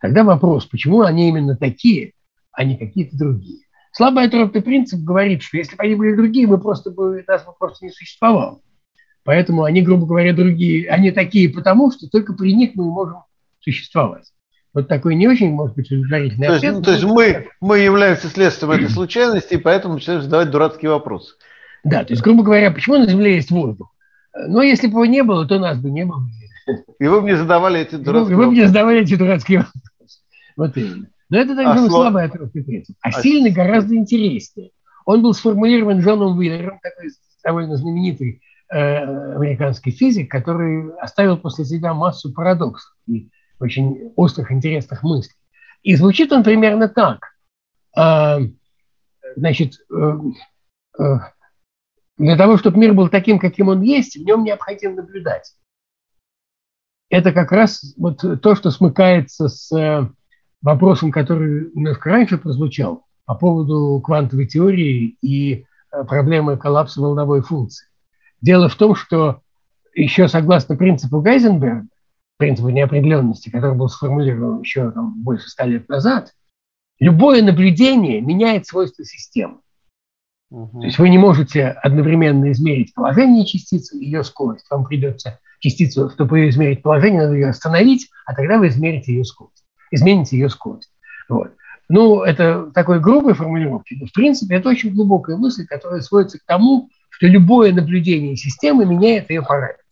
Тогда 0.00 0.24
вопрос, 0.24 0.66
почему 0.66 1.02
они 1.02 1.28
именно 1.28 1.56
такие, 1.56 2.12
а 2.52 2.64
не 2.64 2.76
какие-то 2.76 3.16
другие. 3.16 3.60
Слабый 3.92 4.24
антропный 4.24 4.62
принцип 4.62 5.00
говорит, 5.00 5.42
что 5.42 5.56
если 5.56 5.76
бы 5.76 5.82
они 5.82 5.94
были 5.94 6.14
другие, 6.14 6.46
мы 6.46 6.58
просто 6.58 6.90
бы, 6.90 7.24
нас 7.26 7.44
бы 7.44 7.52
просто 7.58 7.84
не 7.84 7.90
существовало. 7.90 8.60
Поэтому 9.24 9.64
они, 9.64 9.82
грубо 9.82 10.06
говоря, 10.06 10.32
другие, 10.32 10.88
они 10.88 11.10
такие 11.10 11.50
потому, 11.50 11.92
что 11.92 12.08
только 12.08 12.32
при 12.32 12.54
них 12.54 12.70
мы 12.74 12.84
можем 12.84 13.18
существовать. 13.60 14.32
Вот 14.72 14.88
такой 14.88 15.16
не 15.16 15.26
очень, 15.26 15.50
может 15.50 15.74
быть, 15.74 15.90
удовлетворительный 15.90 16.46
то 16.46 16.56
ответ. 16.56 16.74
Есть, 16.74 16.84
то 16.84 16.92
есть 16.92 17.04
мы, 17.04 17.48
мы 17.60 17.80
являемся 17.80 18.28
следствием 18.28 18.70
этой 18.70 18.88
случайности, 18.88 19.54
и 19.54 19.58
поэтому 19.58 19.94
начинаем 19.94 20.22
задавать 20.22 20.50
дурацкие 20.50 20.92
вопросы. 20.92 21.34
Да, 21.82 22.04
то 22.04 22.12
есть, 22.12 22.22
грубо 22.22 22.44
говоря, 22.44 22.70
почему 22.70 22.98
на 22.98 23.06
Земле 23.06 23.34
есть 23.34 23.50
воздух? 23.50 23.92
Но 24.32 24.62
если 24.62 24.86
бы 24.86 24.92
его 24.92 25.06
не 25.06 25.22
было, 25.24 25.46
то 25.46 25.58
нас 25.58 25.76
бы 25.78 25.90
не 25.90 26.04
было. 26.04 26.22
И 27.00 27.06
вы 27.06 27.20
бы 27.20 27.26
не 27.26 27.36
задавали 27.36 27.80
эти 27.80 27.96
дурацкие 27.96 28.36
вопросы. 28.36 28.36
Вы 28.36 28.46
бы 28.46 28.54
не 28.54 28.66
задавали 28.66 29.02
эти 29.02 29.16
дурацкие 29.16 29.58
вопросы. 29.58 29.89
Вот 30.60 30.76
именно. 30.76 31.08
Но 31.30 31.38
это 31.38 31.56
так 31.56 31.66
а 31.68 31.88
слабый 31.88 32.24
отростный 32.24 32.62
принцип. 32.62 32.94
А, 33.00 33.08
а 33.08 33.12
сильный 33.12 33.50
гораздо 33.50 33.94
интереснее. 33.94 34.72
Он 35.06 35.22
был 35.22 35.32
сформулирован 35.32 36.00
Джоном 36.00 36.36
Уиллером, 36.36 36.78
такой 36.82 37.08
довольно 37.42 37.78
знаменитый 37.78 38.42
э, 38.70 38.76
американский 39.36 39.90
физик, 39.90 40.30
который 40.30 40.92
оставил 40.96 41.38
после 41.38 41.64
себя 41.64 41.94
массу 41.94 42.34
парадоксов 42.34 42.94
и 43.06 43.30
очень 43.58 44.12
острых, 44.16 44.52
интересных 44.52 45.02
мыслей. 45.02 45.34
И 45.82 45.96
звучит 45.96 46.30
он 46.30 46.44
примерно 46.44 46.90
так. 46.90 47.20
А, 47.96 48.40
значит, 49.34 49.78
э, 49.90 50.18
э, 50.98 51.18
для 52.18 52.36
того, 52.36 52.58
чтобы 52.58 52.76
мир 52.76 52.92
был 52.92 53.08
таким, 53.08 53.38
каким 53.38 53.68
он 53.68 53.80
есть, 53.80 54.14
в 54.14 54.24
нем 54.26 54.44
необходимо 54.44 54.96
наблюдать. 54.96 55.54
Это 57.08 57.32
как 57.32 57.50
раз 57.50 57.94
вот 57.96 58.22
то, 58.42 58.54
что 58.54 58.70
смыкается 58.70 59.48
с 59.48 59.74
э, 59.74 60.06
вопросом, 60.62 61.10
который 61.10 61.70
немножко 61.74 62.10
раньше 62.10 62.38
прозвучал 62.38 63.04
по 63.24 63.34
поводу 63.34 64.00
квантовой 64.00 64.46
теории 64.46 65.16
и 65.22 65.64
проблемы 66.08 66.56
коллапса 66.56 67.00
волновой 67.00 67.42
функции. 67.42 67.86
Дело 68.40 68.68
в 68.68 68.74
том, 68.76 68.94
что 68.94 69.42
еще 69.94 70.28
согласно 70.28 70.76
принципу 70.76 71.20
Гайзенберга, 71.20 71.86
принципу 72.36 72.70
неопределенности, 72.70 73.50
который 73.50 73.76
был 73.76 73.88
сформулирован 73.88 74.60
еще 74.60 74.90
там, 74.92 75.22
больше 75.22 75.48
ста 75.48 75.66
лет 75.66 75.88
назад, 75.88 76.32
любое 76.98 77.42
наблюдение 77.42 78.20
меняет 78.20 78.66
свойства 78.66 79.04
системы. 79.04 79.58
Угу. 80.50 80.80
То 80.80 80.86
есть 80.86 80.98
вы 80.98 81.10
не 81.10 81.18
можете 81.18 81.68
одновременно 81.68 82.50
измерить 82.50 82.94
положение 82.94 83.46
частицы 83.46 83.96
и 83.98 84.06
ее 84.06 84.24
скорость. 84.24 84.66
Вам 84.70 84.84
придется 84.84 85.38
частицу, 85.60 86.10
чтобы 86.10 86.48
измерить 86.48 86.82
положение, 86.82 87.22
надо 87.22 87.34
ее 87.34 87.48
остановить, 87.48 88.08
а 88.24 88.34
тогда 88.34 88.58
вы 88.58 88.68
измерите 88.68 89.12
ее 89.12 89.24
скорость, 89.24 89.59
измените 89.90 90.36
ее 90.36 90.48
скорость. 90.48 90.92
Вот. 91.28 91.52
Ну, 91.88 92.22
это 92.22 92.70
такой 92.72 93.00
грубой 93.00 93.34
формулировки, 93.34 93.96
но 93.98 94.06
в 94.06 94.12
принципе 94.12 94.56
это 94.56 94.68
очень 94.68 94.94
глубокая 94.94 95.36
мысль, 95.36 95.66
которая 95.66 96.00
сводится 96.02 96.38
к 96.38 96.44
тому, 96.44 96.88
что 97.08 97.26
любое 97.26 97.72
наблюдение 97.72 98.36
системы 98.36 98.86
меняет 98.86 99.28
ее 99.30 99.42
параметры. 99.42 99.82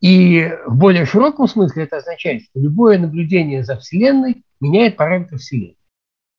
И 0.00 0.50
в 0.66 0.76
более 0.76 1.06
широком 1.06 1.48
смысле 1.48 1.84
это 1.84 1.98
означает, 1.98 2.42
что 2.42 2.60
любое 2.60 2.98
наблюдение 2.98 3.64
за 3.64 3.76
Вселенной 3.76 4.44
меняет 4.60 4.96
параметры 4.96 5.38
Вселенной. 5.38 5.76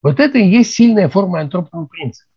Вот 0.01 0.19
это 0.19 0.37
и 0.37 0.47
есть 0.47 0.73
сильная 0.73 1.09
форма 1.09 1.41
антропного 1.41 1.85
принципа. 1.85 2.29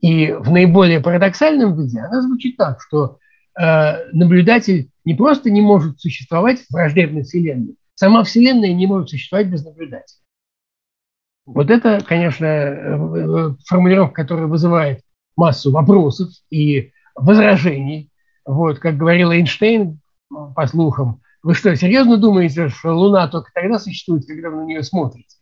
И 0.00 0.32
в 0.32 0.50
наиболее 0.50 1.00
парадоксальном 1.00 1.76
виде 1.76 2.00
она 2.00 2.22
звучит 2.22 2.56
так, 2.56 2.80
что 2.80 3.18
э, 3.60 4.10
наблюдатель 4.12 4.90
не 5.04 5.14
просто 5.14 5.50
не 5.50 5.60
может 5.60 6.00
существовать 6.00 6.60
в 6.60 6.72
враждебной 6.72 7.22
Вселенной, 7.22 7.76
сама 8.00 8.24
Вселенная 8.24 8.72
не 8.72 8.86
может 8.86 9.10
существовать 9.10 9.48
без 9.48 9.62
наблюдателя. 9.62 10.22
Вот 11.44 11.68
это, 11.68 12.00
конечно, 12.02 12.46
э, 12.46 12.96
э, 12.96 13.54
формулировка, 13.66 14.22
которая 14.22 14.46
вызывает 14.46 15.02
массу 15.36 15.70
вопросов 15.70 16.30
и 16.48 16.92
возражений. 17.14 18.10
Вот, 18.46 18.78
как 18.78 18.96
говорил 18.96 19.30
Эйнштейн, 19.32 20.00
по 20.30 20.66
слухам, 20.66 21.20
вы 21.42 21.52
что, 21.52 21.76
серьезно 21.76 22.16
думаете, 22.16 22.70
что 22.70 22.94
Луна 22.94 23.28
только 23.28 23.50
тогда 23.52 23.78
существует, 23.78 24.26
когда 24.26 24.48
вы 24.48 24.62
на 24.62 24.64
нее 24.64 24.82
смотрите? 24.82 25.36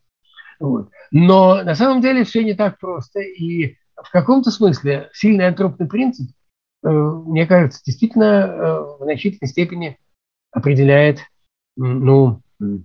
Вот. 0.58 0.90
Но 1.12 1.62
на 1.62 1.76
самом 1.76 2.00
деле 2.00 2.24
все 2.24 2.42
не 2.42 2.54
так 2.54 2.80
просто, 2.80 3.20
и 3.20 3.76
в 3.94 4.10
каком-то 4.10 4.50
смысле 4.50 5.10
сильный 5.12 5.46
антропный 5.46 5.86
принцип, 5.86 6.28
э, 6.82 6.88
мне 6.88 7.46
кажется, 7.46 7.80
действительно 7.86 8.96
в 8.98 9.04
значительной 9.04 9.48
степени 9.48 9.96
определяет, 10.50 11.20
ну, 11.76 12.42
в 12.60 12.82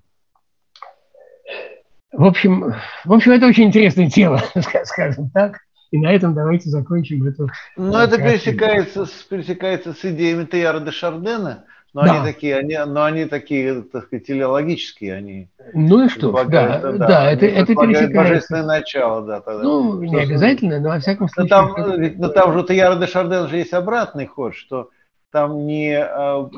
общем, 2.24 2.74
в 3.06 3.14
общем, 3.14 3.32
это 3.32 3.48
очень 3.48 3.66
интересное 3.66 4.10
тело, 4.10 4.42
скажем 4.84 5.30
так. 5.32 5.60
И 5.92 5.98
на 5.98 6.12
этом 6.12 6.34
давайте 6.34 6.70
закончим 6.70 7.28
эту... 7.28 7.50
Ну, 7.78 7.96
это 7.96 8.18
пересекается, 8.18 9.06
пересекается 9.30 9.94
с 9.94 10.04
идеями 10.04 10.46
Теяра 10.46 10.80
де 10.80 10.90
Шардена, 10.90 11.66
но 11.94 12.04
да. 12.04 12.14
они 12.14 12.34
такие, 12.34 12.58
они, 12.58 12.78
но 12.88 13.04
они 13.04 13.26
такие, 13.26 13.84
так 13.84 14.06
сказать, 14.06 14.26
телеологические, 14.26 15.14
они. 15.14 15.50
Ну 15.74 16.06
и 16.06 16.10
что? 16.10 16.32
Да, 16.32 16.80
да, 16.80 16.92
да, 16.94 17.32
это, 17.32 17.46
это 17.46 17.76
пересекается. 17.76 18.16
Божественное 18.16 18.66
начало, 18.66 19.22
да. 19.22 19.42
Тогда. 19.42 19.64
Ну, 19.64 20.02
не 20.02 20.20
обязательно, 20.20 20.80
но 20.80 20.90
во 20.90 21.00
всяком 21.00 21.30
случае. 21.30 21.56
Но 21.56 21.76
там, 21.76 22.14
но 22.18 22.28
там 22.30 22.54
же 22.54 22.60
у 22.60 22.64
Теяра 22.64 22.96
де 22.96 23.06
Шарден 23.06 23.48
же 23.48 23.58
есть 23.58 23.74
обратный 23.74 24.26
ход, 24.26 24.56
что 24.56 24.90
там 25.32 25.68
не, 25.68 25.96
а, 25.96 26.50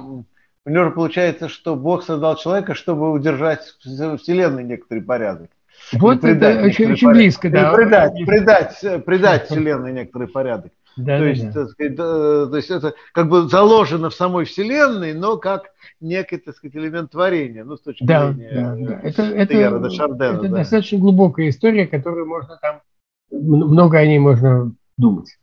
У 0.66 0.70
него 0.70 0.92
получается, 0.92 1.48
что 1.48 1.76
Бог 1.76 2.04
создал 2.04 2.36
человека, 2.38 2.74
чтобы 2.74 3.12
удержать 3.12 3.76
в 3.84 4.18
Вселенной 4.18 4.64
некоторый 4.64 5.02
порядок. 5.02 5.52
Вот 5.94 6.24
это 6.24 6.64
очень, 6.64 6.94
очень 6.94 7.12
близко, 7.12 7.50
да. 7.50 7.72
Придать, 7.74 8.14
придать, 8.26 9.06
придать 9.06 9.46
Вселенной 9.46 9.94
некоторый 9.94 10.28
порядок. 10.28 10.72
Да, 10.98 11.18
то, 11.18 11.24
да, 11.24 11.30
есть, 11.30 11.46
да. 11.46 11.52
Так 11.52 11.70
сказать, 11.72 11.98
то 11.98 12.56
есть 12.56 12.72
это 12.72 12.94
как 13.12 13.28
бы 13.28 13.50
заложено 13.50 14.10
в 14.10 14.16
самой 14.16 14.46
Вселенной, 14.46 15.14
но 15.14 15.38
как 15.38 15.74
некий, 16.00 16.38
так 16.38 16.56
сказать, 16.56 16.76
элемент 16.78 17.12
творения, 17.12 17.66
ну, 17.66 17.76
с 17.76 17.82
точки 17.82 18.06
да, 18.06 18.32
зрения 18.32 18.50
да, 18.54 18.76
да. 18.76 19.00
Это, 19.04 19.24
это, 19.24 19.90
Шардена, 19.90 20.38
это 20.38 20.48
да. 20.48 20.58
достаточно 20.58 20.98
глубокая 20.98 21.50
история, 21.50 21.86
которую 21.86 22.26
можно 22.28 22.58
там, 22.62 22.82
много 23.30 23.98
о 23.98 24.06
ней 24.06 24.20
можно 24.20 24.74
думать. 24.98 25.38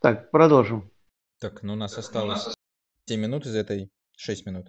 Так, 0.00 0.30
продолжим. 0.30 0.88
Так, 1.40 1.64
ну 1.64 1.72
у 1.72 1.76
нас 1.76 1.98
осталось 1.98 2.54
7 3.08 3.20
минут 3.20 3.46
из 3.46 3.56
этой 3.56 3.90
6 4.16 4.46
минут. 4.46 4.68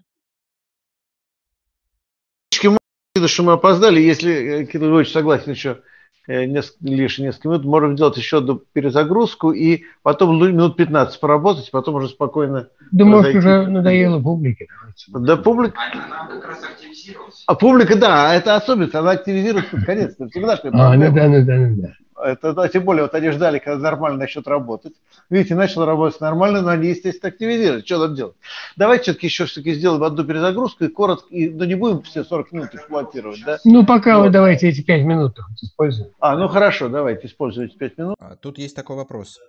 Что 3.26 3.44
мы 3.44 3.54
опоздали, 3.54 4.02
если 4.02 4.66
Кирилл 4.66 4.90
Львович 4.90 5.12
согласен 5.12 5.52
еще 5.52 5.84
Э, 6.26 6.46
несколько, 6.46 6.86
лишние 6.86 7.28
несколько 7.28 7.50
минут, 7.50 7.66
можем 7.66 7.98
сделать 7.98 8.16
еще 8.16 8.38
одну 8.38 8.56
перезагрузку 8.56 9.52
и 9.52 9.84
потом 10.04 10.40
минут 10.40 10.78
15 10.78 11.20
поработать, 11.20 11.70
потом 11.70 11.96
уже 11.96 12.08
спокойно... 12.08 12.70
Да 12.94 13.04
может 13.04 13.36
уже 13.36 13.68
надоело 13.68 14.22
публике. 14.22 14.68
Да 15.08 15.36
публика... 15.36 15.78
Она 15.78 16.28
как 16.28 16.46
раз 16.48 16.64
активизировалась. 16.64 17.44
А 17.46 17.56
публика, 17.56 17.98
да, 17.98 18.34
это 18.34 18.56
особенность, 18.56 18.96
она 18.96 19.12
активизируется 19.12 19.76
наконец-то, 19.76 20.30
всегда 20.30 20.56
что 20.56 20.70
А, 20.70 20.96
ну 20.96 21.14
да, 21.14 21.28
ну 21.28 21.46
да, 21.46 21.58
ну 21.58 21.82
да. 21.82 21.94
Это, 22.24 22.54
да, 22.54 22.70
тем 22.70 22.86
более, 22.86 23.04
вот 23.04 23.14
они 23.16 23.30
ждали, 23.32 23.60
когда 23.60 23.78
нормально 23.78 24.20
начнет 24.20 24.48
работать. 24.48 24.94
Видите, 25.30 25.56
начал 25.56 25.86
работать 25.86 26.22
нормально, 26.22 26.62
но 26.62 26.70
они, 26.70 26.88
естественно, 26.88 27.30
активизируют. 27.30 27.86
Что 27.86 28.00
нам 28.00 28.16
делать? 28.16 28.36
Давайте 28.78 29.04
все-таки 29.04 29.28
еще 29.28 29.46
все-таки 29.46 29.74
сделаем 29.74 30.04
одну 30.04 30.24
перезагрузку 30.24 30.86
и 30.86 30.88
коротко, 30.88 31.28
и, 31.30 31.50
ну 31.50 31.66
не 31.66 31.76
будем 31.76 32.02
все 32.04 32.24
40 32.24 32.52
минут 32.54 32.74
эксплуатировать, 32.74 33.44
да? 33.46 33.60
Ну, 33.66 33.86
пока 33.86 34.18
вот. 34.18 34.26
вы 34.26 34.30
давайте 34.30 34.70
эти 34.70 34.82
5 34.82 35.04
минут 35.04 35.38
используем. 35.62 36.12
А, 36.20 36.38
ну 36.38 36.48
хорошо, 36.48 36.88
давайте 36.88 37.28
используйте 37.28 37.78
5 37.78 37.98
минут. 37.98 38.16
А, 38.20 38.38
тут 38.38 38.58
есть 38.58 38.76
такой 38.76 38.96
вопрос. 38.96 39.40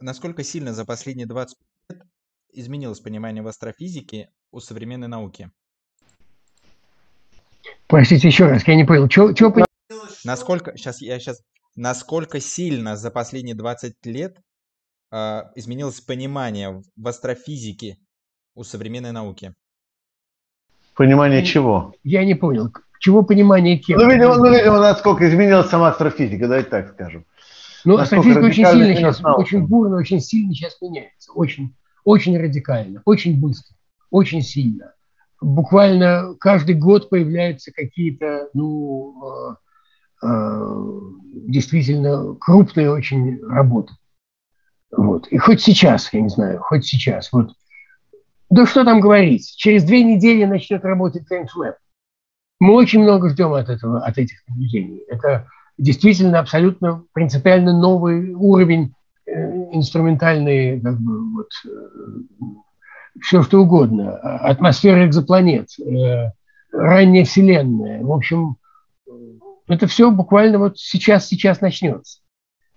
Насколько 0.00 0.42
сильно 0.42 0.72
за 0.72 0.86
последние 0.86 1.26
20 1.26 1.56
лет 1.90 2.02
изменилось 2.52 3.00
понимание 3.00 3.42
в 3.42 3.48
астрофизике 3.48 4.30
у 4.50 4.60
современной 4.60 5.08
науки? 5.08 5.50
Простите 7.86 8.28
еще 8.28 8.46
раз, 8.46 8.66
я 8.66 8.76
не 8.76 8.84
понял. 8.84 9.08
Чего, 9.08 9.32
чего... 9.32 9.54
Насколько, 10.24 10.76
сейчас 10.76 11.02
я 11.02 11.18
сейчас 11.18 11.42
насколько 11.76 12.40
сильно 12.40 12.96
за 12.96 13.10
последние 13.10 13.54
20 13.54 14.06
лет 14.06 14.40
э, 15.10 15.42
изменилось 15.54 16.00
понимание 16.00 16.82
в 16.96 17.08
астрофизике 17.08 17.98
у 18.54 18.64
современной 18.64 19.12
науки? 19.12 19.54
Понимание 20.94 21.40
я, 21.40 21.44
чего? 21.44 21.94
Я 22.04 22.24
не 22.24 22.34
понял. 22.34 22.72
Чего 23.00 23.22
понимание 23.22 23.78
кем? 23.78 23.98
Ну, 23.98 24.10
видимо, 24.10 24.36
ну, 24.36 24.50
видимо, 24.50 24.78
насколько 24.78 25.28
изменилась 25.28 25.68
сама 25.68 25.88
астрофизика, 25.88 26.46
давайте 26.46 26.70
так 26.70 26.92
скажем. 26.92 27.26
Ну, 27.84 27.98
астрофизика 27.98 28.44
очень 28.44 28.64
сильно 28.64 28.94
сейчас, 28.94 29.20
наука. 29.20 29.40
очень 29.40 29.66
бурно, 29.66 29.96
очень 29.96 30.20
сильно 30.20 30.54
сейчас 30.54 30.80
меняется. 30.80 31.32
Очень, 31.32 31.74
очень 32.04 32.38
радикально, 32.38 33.02
очень 33.04 33.38
быстро, 33.40 33.76
очень 34.10 34.42
сильно. 34.42 34.94
Буквально 35.40 36.34
каждый 36.40 36.76
год 36.76 37.10
появляются 37.10 37.72
какие-то, 37.72 38.48
ну, 38.54 39.14
Э, 39.22 39.56
действительно 40.22 42.34
крупная 42.36 42.90
очень 42.90 43.42
работа. 43.42 43.92
Вот. 44.96 45.26
И 45.28 45.38
хоть 45.38 45.60
сейчас, 45.60 46.12
я 46.12 46.20
не 46.20 46.28
знаю, 46.28 46.60
хоть 46.60 46.86
сейчас, 46.86 47.32
вот, 47.32 47.50
да 48.50 48.66
что 48.66 48.84
там 48.84 49.00
говорить, 49.00 49.54
через 49.56 49.84
две 49.84 50.04
недели 50.04 50.44
начнет 50.44 50.84
работать 50.84 51.24
TimeSwap. 51.30 51.74
Мы 52.60 52.74
очень 52.74 53.02
много 53.02 53.30
ждем 53.30 53.52
от 53.52 53.68
этого, 53.68 54.04
от 54.04 54.16
этих 54.16 54.38
наблюдений. 54.48 55.02
Это 55.08 55.48
действительно 55.76 56.38
абсолютно 56.38 57.04
принципиально 57.12 57.76
новый 57.76 58.32
уровень 58.32 58.94
э, 59.26 59.32
инструментальный, 59.72 60.80
как 60.80 61.00
бы, 61.00 61.34
вот, 61.34 61.50
э, 61.66 62.48
все 63.20 63.42
что 63.42 63.60
угодно. 63.60 64.16
Атмосфера 64.16 65.06
экзопланет, 65.06 65.68
э, 65.80 66.30
ранняя 66.72 67.24
Вселенная. 67.24 68.02
В 68.02 68.12
общем, 68.12 68.56
это 69.68 69.86
все 69.86 70.10
буквально 70.10 70.58
вот 70.58 70.78
сейчас, 70.78 71.26
сейчас 71.26 71.60
начнется. 71.60 72.20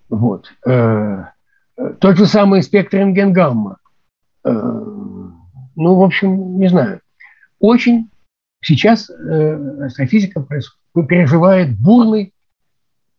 Вот. 0.08 0.52
Э, 0.66 1.24
тот 2.00 2.16
же 2.16 2.26
самый 2.26 2.62
спектр 2.62 2.98
рентген-гамма. 2.98 3.78
Э, 4.44 4.50
ну, 4.50 5.94
в 5.94 6.02
общем, 6.02 6.58
не 6.58 6.68
знаю. 6.68 7.00
Очень 7.60 8.10
сейчас 8.60 9.10
э, 9.10 9.84
астрофизика 9.84 10.44
переживает 10.94 11.78
бурный 11.78 12.32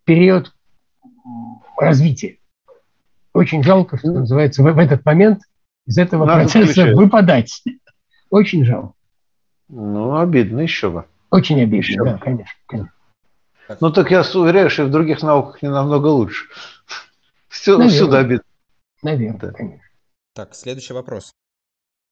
период 0.04 0.54
развития. 1.78 2.38
Очень 3.34 3.64
жалко, 3.64 3.98
что 3.98 4.12
называется, 4.12 4.64
в, 4.64 4.74
в 4.74 4.80
этот 4.80 5.06
момент 5.06 5.42
из 5.86 5.98
этого 5.98 6.26
Надо 6.26 6.42
процесса 6.42 6.72
включать. 6.72 6.96
выпадать. 6.96 7.64
Очень 8.30 8.66
жалко. 8.66 8.94
Ну, 9.70 10.18
обидно 10.18 10.62
еще 10.62 10.90
бы. 10.90 11.06
Очень 11.30 11.62
обидно, 11.62 11.78
еще 11.78 12.04
да, 12.04 12.18
конечно. 12.18 12.54
конечно. 12.66 12.92
Ну 13.80 13.92
так 13.92 14.10
я 14.12 14.22
уверяю, 14.22 14.70
что 14.70 14.84
и 14.84 14.86
в 14.88 14.92
других 14.92 15.22
науках 15.22 15.62
не 15.62 15.70
намного 15.70 16.08
лучше. 16.08 16.46
Все, 17.48 17.78
Наверное. 17.78 17.96
всюду 17.96 18.18
обид. 18.18 18.42
Наверное, 19.02 19.40
да. 19.40 19.52
конечно. 19.52 19.84
Так, 20.34 20.56
следующий 20.56 20.94
вопрос. 20.94 21.34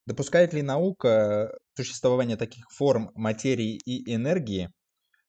Допускает 0.05 0.53
ли 0.53 0.61
наука 0.61 1.57
существование 1.75 2.38
таких 2.38 2.65
форм 2.71 3.11
материи 3.13 3.75
и 3.85 4.13
энергии, 4.15 4.71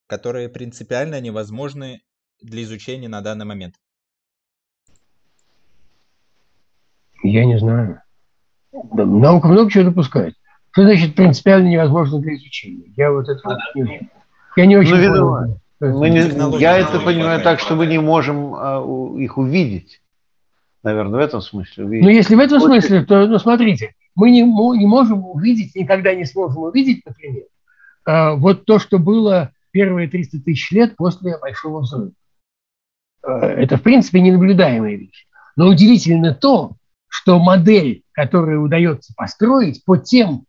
которые 0.06 0.48
принципиально 0.48 1.20
невозможны 1.20 2.00
для 2.40 2.62
изучения 2.62 3.08
на 3.08 3.20
данный 3.20 3.44
момент? 3.44 3.74
Я 7.22 7.44
не 7.44 7.58
знаю. 7.58 8.02
Наука 8.72 9.48
много 9.48 9.70
чего 9.70 9.84
допускает. 9.84 10.34
Что 10.70 10.82
значит 10.82 11.16
принципиально 11.16 11.68
невозможно 11.68 12.20
для 12.20 12.34
изучения? 12.36 12.92
Я 12.96 13.10
вот 13.10 13.28
это 13.28 13.40
вот 13.44 13.58
не 13.74 13.82
очень. 13.82 14.10
Я 14.56 14.66
не 14.66 14.76
очень 14.76 14.96
ну. 14.96 15.60
Мы 15.80 16.10
не, 16.10 16.58
я 16.58 16.78
это 16.78 16.98
понимаю 16.98 17.40
так, 17.42 17.60
что 17.60 17.76
мы 17.76 17.86
не 17.86 17.98
можем 17.98 18.54
а, 18.54 18.80
у, 18.80 19.16
их 19.18 19.38
увидеть. 19.38 20.02
Наверное, 20.82 21.20
в 21.20 21.22
этом 21.22 21.40
смысле. 21.40 21.84
Увидеть. 21.84 22.04
Ну, 22.04 22.10
если 22.10 22.34
в 22.34 22.40
этом 22.40 22.60
смысле, 22.60 23.04
то, 23.04 23.26
ну, 23.26 23.38
смотрите, 23.38 23.94
мы 24.14 24.30
не, 24.30 24.42
мы 24.42 24.76
не 24.76 24.86
можем 24.86 25.24
увидеть, 25.24 25.76
никогда 25.76 26.14
не 26.14 26.24
сможем 26.24 26.64
увидеть, 26.64 27.04
например, 27.06 27.44
а, 28.04 28.34
вот 28.34 28.64
то, 28.64 28.78
что 28.80 28.98
было 28.98 29.52
первые 29.70 30.08
300 30.08 30.40
тысяч 30.40 30.70
лет 30.72 30.96
после 30.96 31.38
Большого 31.38 31.80
взрыва. 31.80 32.12
А, 33.22 33.46
это, 33.46 33.76
в 33.76 33.82
принципе, 33.82 34.20
ненаблюдаемая 34.20 34.96
вещь. 34.96 35.26
Но 35.54 35.68
удивительно 35.68 36.34
то, 36.34 36.72
что 37.06 37.38
модель, 37.38 38.02
которую 38.12 38.62
удается 38.62 39.12
построить 39.16 39.84
по 39.84 39.96
тем 39.96 40.44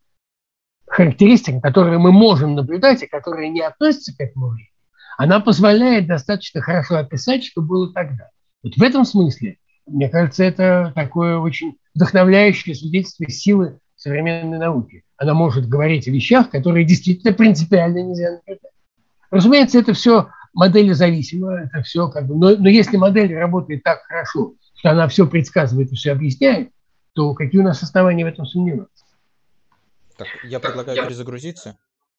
характеристикам, 0.88 1.62
которые 1.62 2.00
мы 2.00 2.12
можем 2.12 2.56
наблюдать 2.56 3.04
и 3.04 3.08
которые 3.08 3.50
не 3.50 3.62
относятся 3.62 4.16
к 4.16 4.20
этому 4.20 4.50
времени, 4.50 4.69
она 5.20 5.42
позволяет 5.42 6.08
достаточно 6.08 6.62
хорошо 6.62 6.96
описать, 6.96 7.44
что 7.44 7.62
было 7.62 7.92
тогда. 7.92 8.30
Вот 8.64 8.78
в 8.78 8.82
этом 8.82 9.04
смысле, 9.04 9.58
мне 9.86 10.08
кажется, 10.08 10.46
это 10.46 10.94
такое 10.96 11.40
очень 11.40 11.76
вдохновляющее 11.94 12.74
свидетельство 12.74 13.30
силы 13.30 13.80
современной 13.98 14.58
науки. 14.58 15.04
Она 15.18 15.34
может 15.34 15.68
говорить 15.68 16.08
о 16.08 16.12
вещах, 16.12 16.50
которые 16.50 16.86
действительно 16.86 17.34
принципиально 17.34 18.02
нельзя 18.02 18.32
наблюдать. 18.32 18.72
Разумеется, 19.30 19.80
это 19.80 19.92
все 19.92 20.30
модели 20.54 20.94
зависимо, 20.94 21.64
это 21.66 21.84
все 21.84 22.08
как 22.08 22.26
бы, 22.26 22.38
но, 22.38 22.56
но 22.56 22.70
если 22.70 22.96
модель 22.96 23.36
работает 23.36 23.84
так 23.84 24.04
хорошо, 24.04 24.54
что 24.78 24.92
она 24.92 25.10
все 25.10 25.28
предсказывает 25.28 25.92
и 25.92 25.96
все 25.96 26.14
объясняет, 26.14 26.72
то 27.12 27.34
какие 27.34 27.60
у 27.60 27.66
нас 27.66 27.84
основания 27.84 28.24
в 28.24 28.30
этом 28.30 28.46
сомневаться? 28.46 29.04
Так, 30.18 30.30
я 30.46 30.62
предлагаю 30.62 31.06
перезагрузиться 31.06 31.78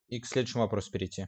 и 0.09 0.21
к 0.21 0.27
следующему 0.27 0.65
вопросу 0.65 0.93
перейти. 0.93 1.25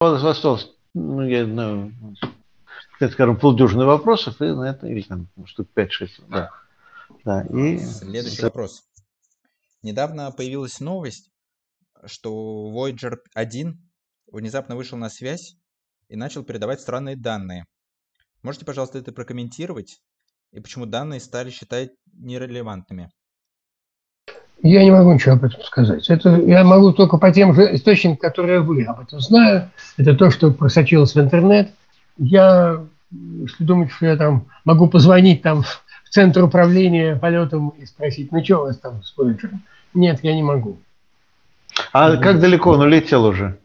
Осталось, 0.00 0.74
ну, 0.94 1.22
я 1.22 1.44
знаю, 1.44 1.92
так 2.98 3.12
скажем, 3.12 3.38
полдюжины 3.38 3.84
вопросов, 3.84 4.40
и 4.40 4.46
на 4.46 4.70
это, 4.70 4.86
или 4.86 5.02
там 5.02 5.28
штук 5.44 5.68
5-6, 5.76 5.88
да. 6.28 6.50
да. 7.24 7.42
И... 7.42 7.78
Следующий 7.78 8.42
вопрос. 8.42 8.82
Недавно 9.82 10.30
появилась 10.32 10.80
новость, 10.80 11.30
что 12.06 12.72
Voyager 12.74 13.18
1 13.34 13.78
внезапно 14.32 14.74
вышел 14.74 14.96
на 14.96 15.10
связь 15.10 15.56
и 16.08 16.16
начал 16.16 16.44
передавать 16.44 16.80
странные 16.80 17.16
данные. 17.16 17.66
Можете, 18.42 18.64
пожалуйста, 18.64 18.98
это 18.98 19.12
прокомментировать? 19.12 20.00
И 20.52 20.60
почему 20.60 20.86
данные 20.86 21.20
стали 21.20 21.50
считать 21.50 21.90
нерелевантными? 22.12 23.10
Я 24.62 24.84
не 24.84 24.90
могу 24.90 25.12
ничего 25.12 25.34
об 25.34 25.44
этом 25.44 25.62
сказать. 25.62 26.08
Это 26.10 26.36
я 26.36 26.64
могу 26.64 26.92
только 26.92 27.16
по 27.16 27.32
тем 27.32 27.54
же 27.54 27.74
источникам, 27.74 28.18
которые 28.18 28.60
вы 28.60 28.84
об 28.84 29.00
этом 29.00 29.20
знаю. 29.20 29.70
Это 29.96 30.14
то, 30.14 30.30
что 30.30 30.50
просочилось 30.50 31.14
в 31.14 31.20
интернет. 31.20 31.70
Я 32.18 32.82
если 33.10 33.64
думать, 33.64 33.90
что 33.90 34.06
я 34.06 34.16
там 34.16 34.46
могу 34.64 34.88
позвонить 34.88 35.42
там 35.42 35.62
в 35.62 36.08
центр 36.10 36.44
управления 36.44 37.16
полетом 37.16 37.70
и 37.70 37.86
спросить, 37.86 38.30
ну 38.32 38.44
что 38.44 38.58
у 38.58 38.62
вас 38.62 38.78
там 38.78 39.02
с 39.02 39.16
Voyager? 39.18 39.50
Нет, 39.94 40.20
я 40.22 40.34
не 40.34 40.42
могу. 40.42 40.78
А 41.92 42.16
как 42.16 42.40
далеко 42.40 42.70
он 42.70 42.80
улетел 42.80 43.24
уже? 43.24 43.58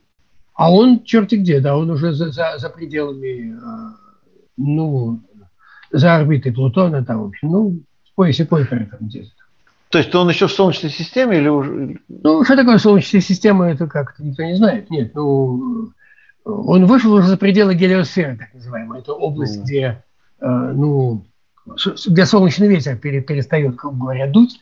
А 0.53 0.71
он 0.71 1.03
черти 1.03 1.35
где, 1.35 1.59
да, 1.59 1.77
он 1.77 1.89
уже 1.89 2.13
за, 2.13 2.31
за, 2.31 2.57
за 2.57 2.69
пределами, 2.69 3.53
э, 3.53 3.95
ну, 4.57 5.19
за 5.91 6.15
орбитой 6.15 6.53
Плутона, 6.53 7.03
там, 7.03 7.23
в 7.23 7.27
общем, 7.27 7.51
ну, 7.51 7.79
в 8.11 8.15
поясе 8.15 8.45
Койпера 8.45 8.85
там 8.85 9.07
где-то. 9.07 9.29
То 9.89 9.99
есть 9.99 10.13
он 10.15 10.29
еще 10.29 10.47
в 10.47 10.51
Солнечной 10.51 10.91
системе 10.91 11.37
или 11.37 11.47
уже? 11.47 11.99
Ну, 12.07 12.43
что 12.43 12.55
такое 12.55 12.77
Солнечная 12.77 13.21
система, 13.21 13.69
это 13.69 13.87
как-то 13.87 14.23
никто 14.23 14.43
не 14.43 14.55
знает. 14.55 14.89
Нет, 14.89 15.13
ну, 15.13 15.91
он 16.43 16.85
вышел 16.85 17.13
уже 17.13 17.27
за 17.27 17.37
пределы 17.37 17.75
гелиосферы, 17.75 18.37
так 18.37 18.53
называемой. 18.53 18.99
Это 18.99 19.13
область, 19.13 19.59
mm. 19.59 19.63
где, 19.63 20.03
э, 20.39 20.47
ну, 20.47 21.25
где 22.05 22.25
солнечный 22.25 22.67
ветер 22.67 22.97
перестает, 22.97 23.75
как 23.75 23.97
говоря, 23.97 24.27
дуть. 24.27 24.61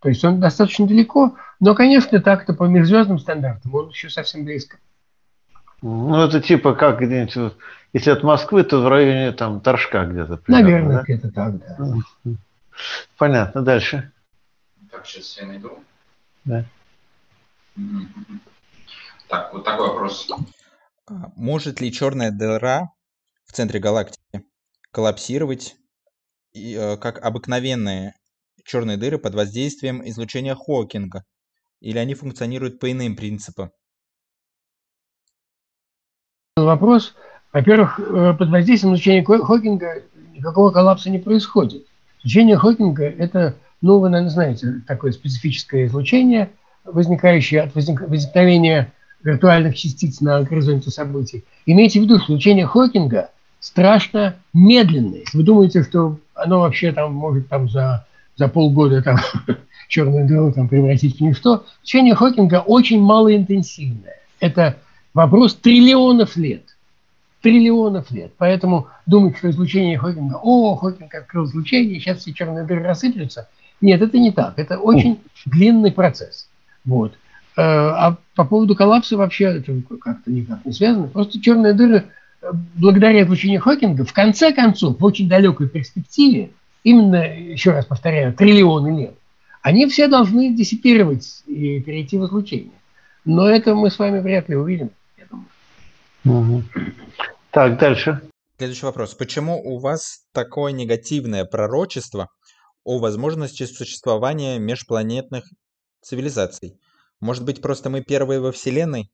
То 0.00 0.08
есть 0.10 0.24
он 0.24 0.38
достаточно 0.38 0.86
далеко, 0.86 1.34
но, 1.60 1.74
конечно, 1.74 2.20
так-то 2.20 2.52
по 2.52 2.64
межзвездным 2.64 3.18
стандартам 3.18 3.74
он 3.74 3.88
еще 3.88 4.10
совсем 4.10 4.44
близко. 4.44 4.76
Ну, 5.80 6.16
это 6.16 6.40
типа 6.40 6.74
как 6.74 7.00
где-нибудь, 7.00 7.54
если 7.92 8.10
от 8.10 8.22
Москвы, 8.22 8.64
то 8.64 8.80
в 8.80 8.88
районе 8.88 9.32
там 9.32 9.60
Торжка 9.60 10.04
где-то. 10.04 10.40
Наверное, 10.46 10.98
да? 10.98 11.02
где-то 11.02 11.30
так, 11.30 11.54
да. 11.58 12.34
Понятно, 13.16 13.62
дальше. 13.62 14.10
Так, 15.04 15.10
сейчас 15.10 15.36
я 15.36 15.46
найду. 15.46 15.84
Да. 16.46 16.64
Так, 19.28 19.52
вот 19.52 19.62
такой 19.62 19.88
вопрос. 19.88 20.30
А, 21.06 21.30
может 21.36 21.82
ли 21.82 21.92
черная 21.92 22.30
дыра 22.30 22.88
в 23.44 23.52
центре 23.52 23.80
галактики 23.80 24.46
коллапсировать, 24.92 25.76
э, 26.54 26.96
как 26.96 27.22
обыкновенные 27.22 28.14
черные 28.64 28.96
дыры 28.96 29.18
под 29.18 29.34
воздействием 29.34 30.00
излучения 30.08 30.54
Хокинга? 30.54 31.24
Или 31.80 31.98
они 31.98 32.14
функционируют 32.14 32.80
по 32.80 32.90
иным 32.90 33.14
принципам? 33.14 33.72
Вопрос. 36.56 37.14
Во-первых, 37.52 38.00
э, 38.00 38.32
под 38.38 38.48
воздействием 38.48 38.94
излучения 38.94 39.22
Хокинга 39.22 40.02
никакого 40.32 40.70
коллапса 40.70 41.10
не 41.10 41.18
происходит. 41.18 41.86
Излучение 42.20 42.56
Хокинга– 42.56 43.04
это 43.18 43.58
ну, 43.84 43.98
вы, 43.98 44.08
наверное, 44.08 44.30
знаете, 44.30 44.80
такое 44.86 45.12
специфическое 45.12 45.84
излучение, 45.84 46.48
возникающее 46.84 47.60
от 47.60 47.74
возникновения 47.74 48.90
виртуальных 49.22 49.76
частиц 49.76 50.22
на 50.22 50.42
горизонте 50.42 50.90
событий. 50.90 51.44
Имейте 51.66 52.00
в 52.00 52.04
виду, 52.04 52.16
что 52.16 52.32
излучение 52.32 52.66
Хокинга 52.66 53.28
страшно 53.60 54.36
медленное. 54.54 55.20
Если 55.20 55.36
вы 55.36 55.44
думаете, 55.44 55.82
что 55.82 56.18
оно 56.34 56.60
вообще 56.60 56.92
там 56.92 57.12
может 57.12 57.48
там 57.48 57.68
за, 57.68 58.06
за 58.36 58.48
полгода 58.48 59.02
там 59.02 59.18
черную 59.88 60.26
дыру 60.26 60.50
там 60.50 60.66
превратить 60.66 61.18
в 61.18 61.20
ничто, 61.20 61.66
излучение 61.82 62.14
Хокинга 62.14 62.60
очень 62.66 63.02
малоинтенсивное. 63.02 64.16
Это 64.40 64.78
вопрос 65.12 65.56
триллионов 65.56 66.36
лет 66.36 66.62
триллионов 67.44 68.10
лет. 68.10 68.32
Поэтому 68.38 68.88
думать, 69.04 69.36
что 69.36 69.50
излучение 69.50 69.98
Хокинга, 69.98 70.40
о, 70.42 70.74
Хокинг 70.76 71.14
открыл 71.14 71.44
излучение, 71.44 72.00
сейчас 72.00 72.20
все 72.20 72.32
черные 72.32 72.64
дыры 72.64 72.82
рассыплются, 72.82 73.50
нет, 73.80 74.02
это 74.02 74.18
не 74.18 74.32
так. 74.32 74.58
Это 74.58 74.78
очень 74.78 75.20
длинный 75.46 75.92
процесс. 75.92 76.48
Вот. 76.84 77.12
Э, 77.56 77.62
а 77.62 78.16
по 78.34 78.44
поводу 78.44 78.74
коллапса 78.74 79.16
вообще 79.16 79.44
это 79.44 79.72
как-то 80.00 80.30
никак 80.30 80.64
не 80.64 80.72
связано. 80.72 81.08
Просто 81.08 81.40
черные 81.40 81.72
дыры, 81.72 82.04
э, 82.42 82.50
благодаря 82.74 83.22
излучению 83.22 83.60
Хокинга, 83.60 84.04
в 84.04 84.12
конце 84.12 84.52
концов, 84.52 84.98
в 84.98 85.04
очень 85.04 85.28
далекой 85.28 85.68
перспективе, 85.68 86.50
именно, 86.82 87.16
еще 87.16 87.70
раз 87.70 87.86
повторяю, 87.86 88.34
триллионы 88.34 88.98
лет, 88.98 89.14
они 89.62 89.86
все 89.86 90.08
должны 90.08 90.54
диссипировать 90.54 91.42
и 91.46 91.80
перейти 91.80 92.18
в 92.18 92.26
излучение. 92.26 92.72
Но 93.24 93.48
это 93.48 93.74
мы 93.74 93.90
с 93.90 93.98
вами 93.98 94.20
вряд 94.20 94.48
ли 94.48 94.56
увидим, 94.56 94.90
я 95.16 95.24
думаю. 95.30 95.46
Угу. 96.24 96.62
Так, 97.50 97.78
дальше. 97.78 98.20
Следующий 98.58 98.86
вопрос. 98.86 99.14
Почему 99.14 99.60
у 99.60 99.78
вас 99.78 100.24
такое 100.32 100.72
негативное 100.72 101.44
пророчество 101.44 102.28
о 102.84 102.98
возможности 102.98 103.64
существования 103.64 104.58
межпланетных 104.58 105.44
цивилизаций. 106.02 106.78
Может 107.20 107.44
быть, 107.44 107.62
просто 107.62 107.90
мы 107.90 108.02
первые 108.02 108.40
во 108.40 108.52
Вселенной? 108.52 109.10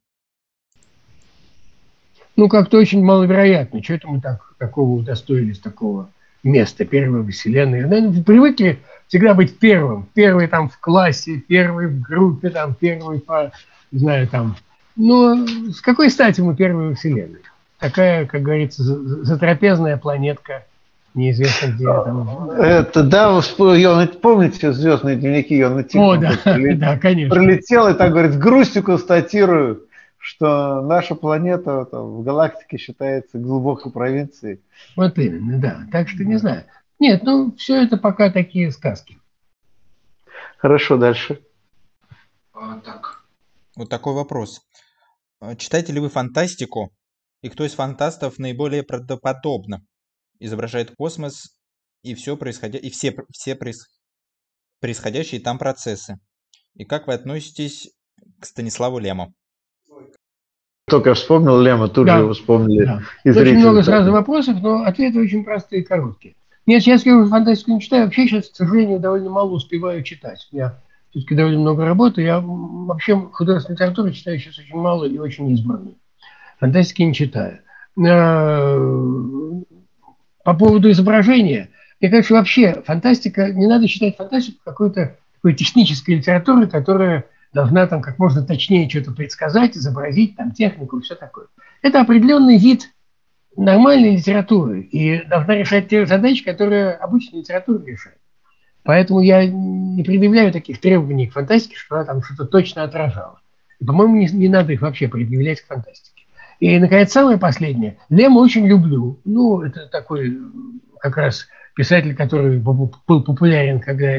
Ну, 2.36 2.48
как-то 2.48 2.78
очень 2.78 3.02
маловероятно. 3.02 3.82
Что 3.82 3.94
это 3.94 4.08
мы 4.08 4.20
так, 4.20 4.54
такого 4.58 4.90
удостоились, 4.98 5.58
такого 5.58 6.10
места, 6.42 6.84
первой 6.84 7.22
во 7.22 7.30
Вселенной? 7.30 7.82
Наверное, 7.82 8.22
привыкли 8.22 8.80
всегда 9.08 9.34
быть 9.34 9.58
первым. 9.58 10.08
Первый 10.14 10.48
там 10.48 10.68
в 10.68 10.78
классе, 10.78 11.42
первый 11.46 11.86
в 11.86 12.00
группе, 12.00 12.50
там, 12.50 12.74
первый 12.74 13.20
по, 13.20 13.52
не 13.92 14.00
знаю, 14.00 14.26
там. 14.28 14.56
Но 14.96 15.46
с 15.70 15.80
какой 15.80 16.10
стати 16.10 16.40
мы 16.40 16.56
первые 16.56 16.90
во 16.90 16.94
Вселенной? 16.94 17.40
Такая, 17.78 18.26
как 18.26 18.42
говорится, 18.42 18.82
затрапезная 18.82 19.96
планетка– 19.96 20.66
неизвестно 21.14 21.72
где 21.72 21.84
там. 21.84 22.50
Это, 22.50 23.02
да, 23.02 23.32
вы 23.32 24.06
помните 24.06 24.72
звездные 24.72 25.16
дневники 25.16 25.56
Йона 25.56 25.84
Тихона? 25.84 26.30
О, 26.30 26.44
да, 26.44 26.74
да, 26.76 26.98
конечно. 26.98 27.34
Прилетел 27.34 27.88
и 27.88 27.94
так 27.94 28.10
говорит, 28.10 28.32
с 28.32 28.36
грустью 28.38 28.82
констатирую, 28.82 29.86
что 30.18 30.82
наша 30.82 31.14
планета 31.14 31.84
там, 31.86 32.16
в 32.16 32.22
галактике 32.22 32.76
считается 32.76 33.38
глубокой 33.38 33.90
провинцией. 33.90 34.60
Вот 34.96 35.18
именно, 35.18 35.58
да. 35.58 35.86
Так 35.90 36.08
что 36.08 36.24
не 36.24 36.36
знаю. 36.36 36.64
Нет, 36.98 37.22
ну 37.22 37.54
все 37.56 37.82
это 37.82 37.96
пока 37.96 38.30
такие 38.30 38.70
сказки. 38.70 39.18
Хорошо, 40.58 40.98
дальше. 40.98 41.40
А, 42.52 42.78
так. 42.80 43.24
Вот 43.76 43.88
такой 43.88 44.14
вопрос. 44.14 44.60
Читаете 45.56 45.94
ли 45.94 46.00
вы 46.00 46.10
фантастику? 46.10 46.92
И 47.40 47.48
кто 47.48 47.64
из 47.64 47.72
фантастов 47.72 48.38
наиболее 48.38 48.82
правдоподобно? 48.82 49.82
Изображает 50.40 50.92
космос 50.96 51.56
и 52.02 52.14
все 52.14 52.36
происходя... 52.36 52.78
и 52.78 52.90
все, 52.90 53.14
все 53.30 53.54
проис... 53.54 53.86
происходящие 54.80 55.40
там 55.40 55.58
процессы. 55.58 56.18
И 56.74 56.84
как 56.84 57.06
вы 57.06 57.14
относитесь 57.14 57.92
к 58.40 58.46
Станиславу 58.46 58.98
Лему? 58.98 59.32
Только 60.86 61.14
вспомнил 61.14 61.60
Лема, 61.60 61.88
тут 61.88 62.06
да. 62.06 62.16
же 62.16 62.22
его 62.24 62.32
вспомнили. 62.32 62.84
Да. 62.84 63.02
Очень 63.24 63.58
много 63.58 63.82
сразу 63.82 64.10
вопросов, 64.10 64.60
но 64.60 64.82
ответы 64.82 65.20
очень 65.20 65.44
простые 65.44 65.82
и 65.82 65.84
короткие. 65.84 66.34
Нет, 66.66 66.82
я 66.82 66.94
уже 66.94 67.26
фантастику 67.28 67.72
не 67.72 67.80
читаю. 67.80 68.04
Вообще 68.04 68.26
сейчас, 68.26 68.48
к 68.48 68.56
сожалению, 68.56 68.98
довольно 68.98 69.30
мало 69.30 69.52
успеваю 69.52 70.02
читать. 70.02 70.48
У 70.50 70.56
меня 70.56 70.80
все-таки 71.10 71.34
довольно 71.34 71.60
много 71.60 71.84
работы. 71.84 72.22
Я 72.22 72.40
вообще 72.40 73.16
художественную 73.16 73.76
литературу 73.76 74.12
читаю 74.12 74.38
сейчас 74.38 74.58
очень 74.58 74.76
мало 74.76 75.04
и 75.04 75.18
очень 75.18 75.50
избранную. 75.50 75.96
Фантастики 76.58 77.02
не 77.02 77.14
читаю. 77.14 77.60
По 80.44 80.54
поводу 80.54 80.90
изображения, 80.90 81.68
мне 82.00 82.10
кажется, 82.10 82.34
вообще 82.34 82.82
фантастика, 82.84 83.52
не 83.52 83.66
надо 83.66 83.86
считать 83.86 84.16
фантастику 84.16 84.58
какой-то 84.64 85.16
такой 85.34 85.54
технической 85.54 86.16
литературой, 86.16 86.68
которая 86.68 87.24
должна 87.52 87.86
там 87.86 88.00
как 88.00 88.18
можно 88.18 88.42
точнее 88.42 88.88
что-то 88.88 89.12
предсказать, 89.12 89.76
изобразить, 89.76 90.36
там 90.36 90.52
технику 90.52 90.98
и 90.98 91.02
все 91.02 91.14
такое. 91.14 91.46
Это 91.82 92.00
определенный 92.00 92.58
вид 92.58 92.90
нормальной 93.56 94.16
литературы 94.16 94.82
и 94.82 95.22
должна 95.26 95.56
решать 95.56 95.88
те 95.88 96.06
задачи, 96.06 96.44
которые 96.44 96.92
обычная 96.92 97.40
литература 97.40 97.84
решает. 97.84 98.18
Поэтому 98.82 99.20
я 99.20 99.44
не 99.46 100.02
предъявляю 100.02 100.52
таких 100.52 100.80
требований 100.80 101.26
к 101.26 101.34
фантастике, 101.34 101.76
что 101.76 101.96
она 101.96 102.04
там 102.04 102.22
что-то 102.22 102.46
точно 102.46 102.82
отражала. 102.82 103.40
По-моему, 103.84 104.16
не, 104.16 104.26
не 104.26 104.48
надо 104.48 104.72
их 104.72 104.82
вообще 104.82 105.08
предъявлять 105.08 105.60
к 105.60 105.66
фантастике. 105.66 106.19
И, 106.60 106.78
наконец, 106.78 107.10
самое 107.10 107.38
последнее. 107.38 107.96
Лема 108.10 108.38
очень 108.38 108.66
люблю. 108.66 109.18
Ну, 109.24 109.62
это 109.62 109.86
такой 109.86 110.38
как 111.00 111.16
раз 111.16 111.48
писатель, 111.74 112.14
который 112.14 112.58
был 112.58 112.92
популярен 113.06 113.80
когда 113.80 114.18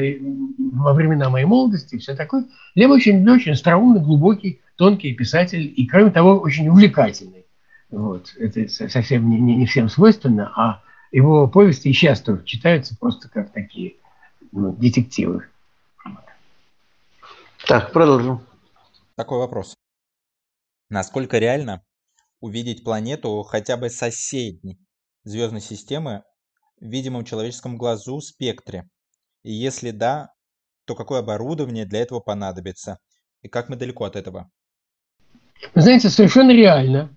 во 0.72 0.92
времена 0.92 1.30
моей 1.30 1.46
молодости, 1.46 1.98
все 1.98 2.16
такое. 2.16 2.46
Лем 2.74 2.90
очень 2.90 3.18
люблю, 3.18 3.34
очень 3.34 3.52
остроумный, 3.52 4.00
глубокий, 4.00 4.60
тонкий 4.76 5.14
писатель 5.14 5.72
и, 5.76 5.86
кроме 5.86 6.10
того, 6.10 6.38
очень 6.38 6.68
увлекательный. 6.68 7.46
Вот. 7.90 8.34
Это 8.36 8.66
совсем 8.68 9.30
не, 9.30 9.38
не, 9.38 9.54
не 9.54 9.66
всем 9.66 9.88
свойственно, 9.88 10.50
а 10.56 10.82
его 11.12 11.46
повести 11.46 11.88
и 11.88 11.92
сейчас 11.92 12.20
тоже 12.20 12.42
читаются 12.44 12.96
просто 12.98 13.28
как 13.28 13.52
такие 13.52 13.94
ну, 14.50 14.72
детективы. 14.72 15.46
Так, 17.68 17.92
продолжим. 17.92 18.40
Такой 19.14 19.38
вопрос. 19.38 19.76
Насколько 20.90 21.38
реально 21.38 21.82
увидеть 22.42 22.84
планету 22.84 23.42
хотя 23.44 23.78
бы 23.78 23.88
соседней 23.88 24.78
звездной 25.24 25.62
системы 25.62 26.24
в 26.78 26.84
видимом 26.84 27.24
человеческом 27.24 27.78
глазу 27.78 28.20
спектре? 28.20 28.88
И 29.44 29.52
если 29.52 29.92
да, 29.92 30.28
то 30.84 30.94
какое 30.94 31.20
оборудование 31.20 31.86
для 31.86 32.00
этого 32.00 32.20
понадобится? 32.20 32.98
И 33.40 33.48
как 33.48 33.68
мы 33.68 33.76
далеко 33.76 34.04
от 34.04 34.16
этого? 34.16 34.50
Вы 35.74 35.80
знаете, 35.80 36.10
совершенно 36.10 36.50
реально. 36.50 37.10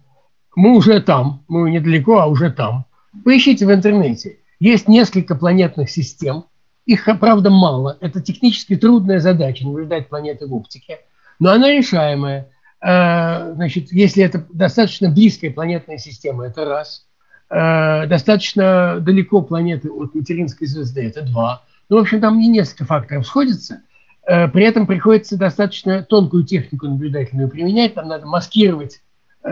Мы 0.55 0.77
уже 0.77 1.01
там, 1.01 1.43
мы 1.47 1.71
недалеко, 1.71 2.19
а 2.19 2.27
уже 2.27 2.51
там. 2.51 2.85
Поищите 3.23 3.65
в 3.65 3.73
интернете. 3.73 4.37
Есть 4.59 4.87
несколько 4.87 5.35
планетных 5.35 5.89
систем. 5.89 6.45
Их, 6.85 7.09
правда, 7.19 7.49
мало. 7.49 7.97
Это 7.99 8.21
технически 8.21 8.75
трудная 8.75 9.19
задача 9.19 9.65
наблюдать 9.65 10.07
планеты 10.07 10.45
в 10.47 10.53
оптике. 10.53 10.99
Но 11.39 11.51
она 11.51 11.71
решаемая. 11.71 12.51
А, 12.87 13.51
значит, 13.53 13.91
если 13.91 14.23
это 14.23 14.45
достаточно 14.53 15.09
близкая 15.09 15.49
планетная 15.49 15.97
система, 15.97 16.45
это 16.45 16.65
раз. 16.65 17.07
А, 17.49 18.05
достаточно 18.05 18.99
далеко 18.99 19.41
планеты 19.41 19.89
от 19.89 20.13
материнской 20.13 20.67
звезды, 20.67 21.07
это 21.07 21.23
два. 21.23 21.63
Ну, 21.89 21.97
в 21.97 22.01
общем, 22.01 22.21
там 22.21 22.37
не 22.37 22.47
несколько 22.47 22.85
факторов 22.85 23.25
сходятся. 23.25 23.81
А, 24.27 24.47
при 24.49 24.65
этом 24.65 24.85
приходится 24.85 25.35
достаточно 25.35 26.03
тонкую 26.03 26.43
технику 26.43 26.85
наблюдательную 26.85 27.49
применять. 27.49 27.95
Там 27.95 28.07
надо 28.07 28.27
маскировать 28.27 29.01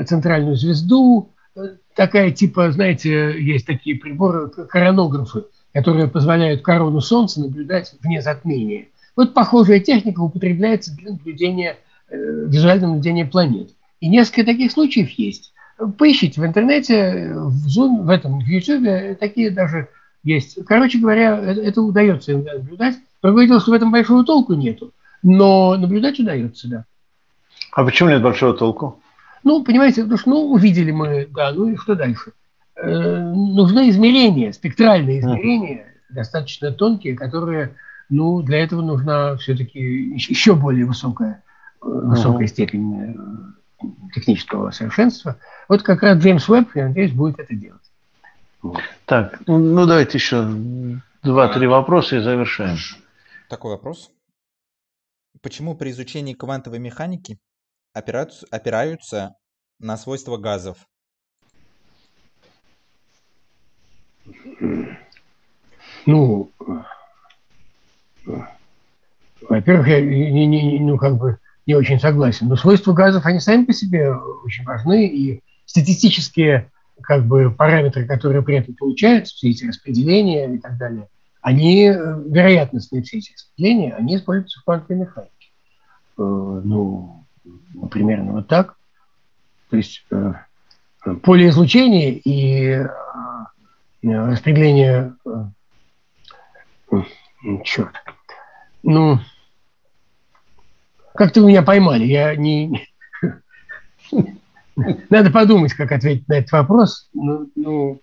центральную 0.06 0.56
звезду. 0.56 1.32
Такая 1.96 2.30
типа, 2.30 2.72
знаете, 2.72 3.34
есть 3.42 3.66
такие 3.66 3.96
приборы, 3.96 4.50
коронографы, 4.50 5.46
которые 5.74 6.08
позволяют 6.08 6.62
корону 6.62 7.02
Солнца 7.02 7.42
наблюдать 7.42 7.96
вне 8.04 8.22
затмения. 8.22 8.90
Вот 9.16 9.34
похожая 9.34 9.80
техника 9.80 10.20
употребляется 10.20 10.96
для 10.96 11.14
наблюдения 11.14 11.78
Визуальное 12.14 12.88
наблюдение 12.88 13.26
планет. 13.26 13.72
И 14.00 14.08
несколько 14.08 14.46
таких 14.46 14.72
случаев 14.72 15.10
есть. 15.12 15.54
Поищите 15.98 16.40
в 16.40 16.46
интернете, 16.46 17.34
в 17.34 17.68
Zoom, 17.68 18.04
в 18.04 18.10
этом, 18.10 18.40
в 18.40 18.46
YouTube, 18.46 19.18
такие 19.18 19.50
даже 19.50 19.88
есть. 20.24 20.64
Короче 20.66 21.00
говоря, 21.00 21.38
это, 21.40 21.62
это 21.62 21.82
удается 21.82 22.38
наблюдать. 22.38 22.96
Другое 23.22 23.48
дело, 23.48 23.60
что 23.60 23.72
в 23.72 23.74
этом 23.74 23.92
большого 23.92 24.24
толку 24.24 24.54
нету. 24.54 24.92
Но 25.24 25.76
наблюдать 25.78 26.20
удается, 26.20 26.68
да. 26.68 26.86
А 27.72 27.84
почему 27.84 28.10
нет 28.10 28.22
большого 28.22 28.54
толку? 28.54 29.02
Ну, 29.44 29.64
понимаете, 29.64 30.04
потому 30.04 30.20
что, 30.20 30.30
ну, 30.30 30.52
увидели 30.52 30.92
мы, 30.92 31.28
да, 31.34 31.52
ну 31.52 31.70
и 31.70 31.76
что 31.76 31.96
дальше? 31.96 32.34
Э, 32.76 33.20
нужны 33.20 33.90
измерения, 33.90 34.52
спектральные 34.52 35.20
измерения, 35.20 35.86
mm. 35.86 36.16
достаточно 36.16 36.72
тонкие, 36.72 37.16
которые, 37.16 37.76
ну, 38.10 38.42
для 38.42 38.60
этого 38.60 38.82
нужна 38.82 39.36
все-таки 39.38 39.80
еще 39.80 40.56
более 40.56 40.86
высокая 40.86 41.44
высокой 41.84 42.48
степени 42.48 43.16
э, 43.82 43.86
технического 44.14 44.72
совершенства. 44.72 45.38
Вот 45.68 45.84
как 45.84 46.04
раз 46.04 46.18
Джеймс 46.18 46.48
Уэбб, 46.50 46.76
я 46.76 46.88
надеюсь, 46.88 47.12
будет 47.12 47.40
это 47.40 47.54
делать. 47.54 47.82
Так, 49.06 49.42
ну, 49.46 49.58
ну 49.58 49.86
давайте 49.86 50.18
еще 50.18 50.48
два-три 51.22 51.68
вопроса 51.68 52.18
и 52.18 52.22
завершаем. 52.22 52.78
Такой 53.50 53.72
вопрос. 53.72 54.12
Почему 55.42 55.76
при 55.76 55.92
изучении 55.92 56.34
квантовой 56.34 56.80
механики 56.80 57.38
опираются, 57.94 58.48
опираются 58.50 59.36
на 59.80 59.98
свойства 59.98 60.38
газов? 60.38 60.78
Ну, 66.06 66.52
во-первых, 69.42 69.88
я 69.88 70.02
не, 70.02 70.46
не, 70.46 70.80
ну, 70.80 70.98
как 70.98 71.18
бы 71.18 71.40
не 71.66 71.76
очень 71.76 72.00
согласен. 72.00 72.48
Но 72.48 72.56
свойства 72.56 72.94
газов, 72.94 73.26
они 73.26 73.40
сами 73.40 73.66
по 73.66 73.74
себе 73.74 74.14
очень 74.44 74.64
важны, 74.64 75.08
и 75.08 75.42
статистические 75.66 76.70
как 77.02 77.26
бы, 77.26 77.52
параметры, 77.52 78.06
которые 78.06 78.42
при 78.42 78.58
этом 78.58 78.76
получаются, 78.76 79.34
все 79.36 79.50
эти 79.50 79.66
распределения 79.66 80.54
и 80.54 80.58
так 80.60 80.78
далее, 80.78 81.08
они, 81.42 81.90
э, 81.90 82.24
вероятностные 82.26 83.04
все 83.04 83.18
эти 83.18 83.34
распределения, 83.34 83.94
они 83.94 84.16
используются 84.16 84.60
в 84.60 84.64
квантовой 84.64 85.02
механике. 85.02 85.32
Э, 86.18 86.22
ну, 86.64 87.26
примерно 87.92 88.34
вот 88.34 88.48
так. 88.48 88.76
То 89.70 89.78
есть 89.78 90.06
э, 90.12 90.34
поле 91.22 91.50
излучения 91.50 92.12
и 92.12 92.86
распределение... 94.04 95.16
Черт. 97.64 97.94
Ну, 98.84 99.20
как-то 101.14 101.42
вы 101.42 101.50
меня 101.50 101.64
поймали. 101.64 102.06
Я 102.06 102.36
не... 102.36 102.88
Надо 105.10 105.32
подумать, 105.32 105.74
как 105.74 105.92
ответить 105.92 106.28
на 106.28 106.40
этот 106.40 106.52
вопрос. 106.52 107.10
Ну, 107.14 107.50
ну 107.56 108.02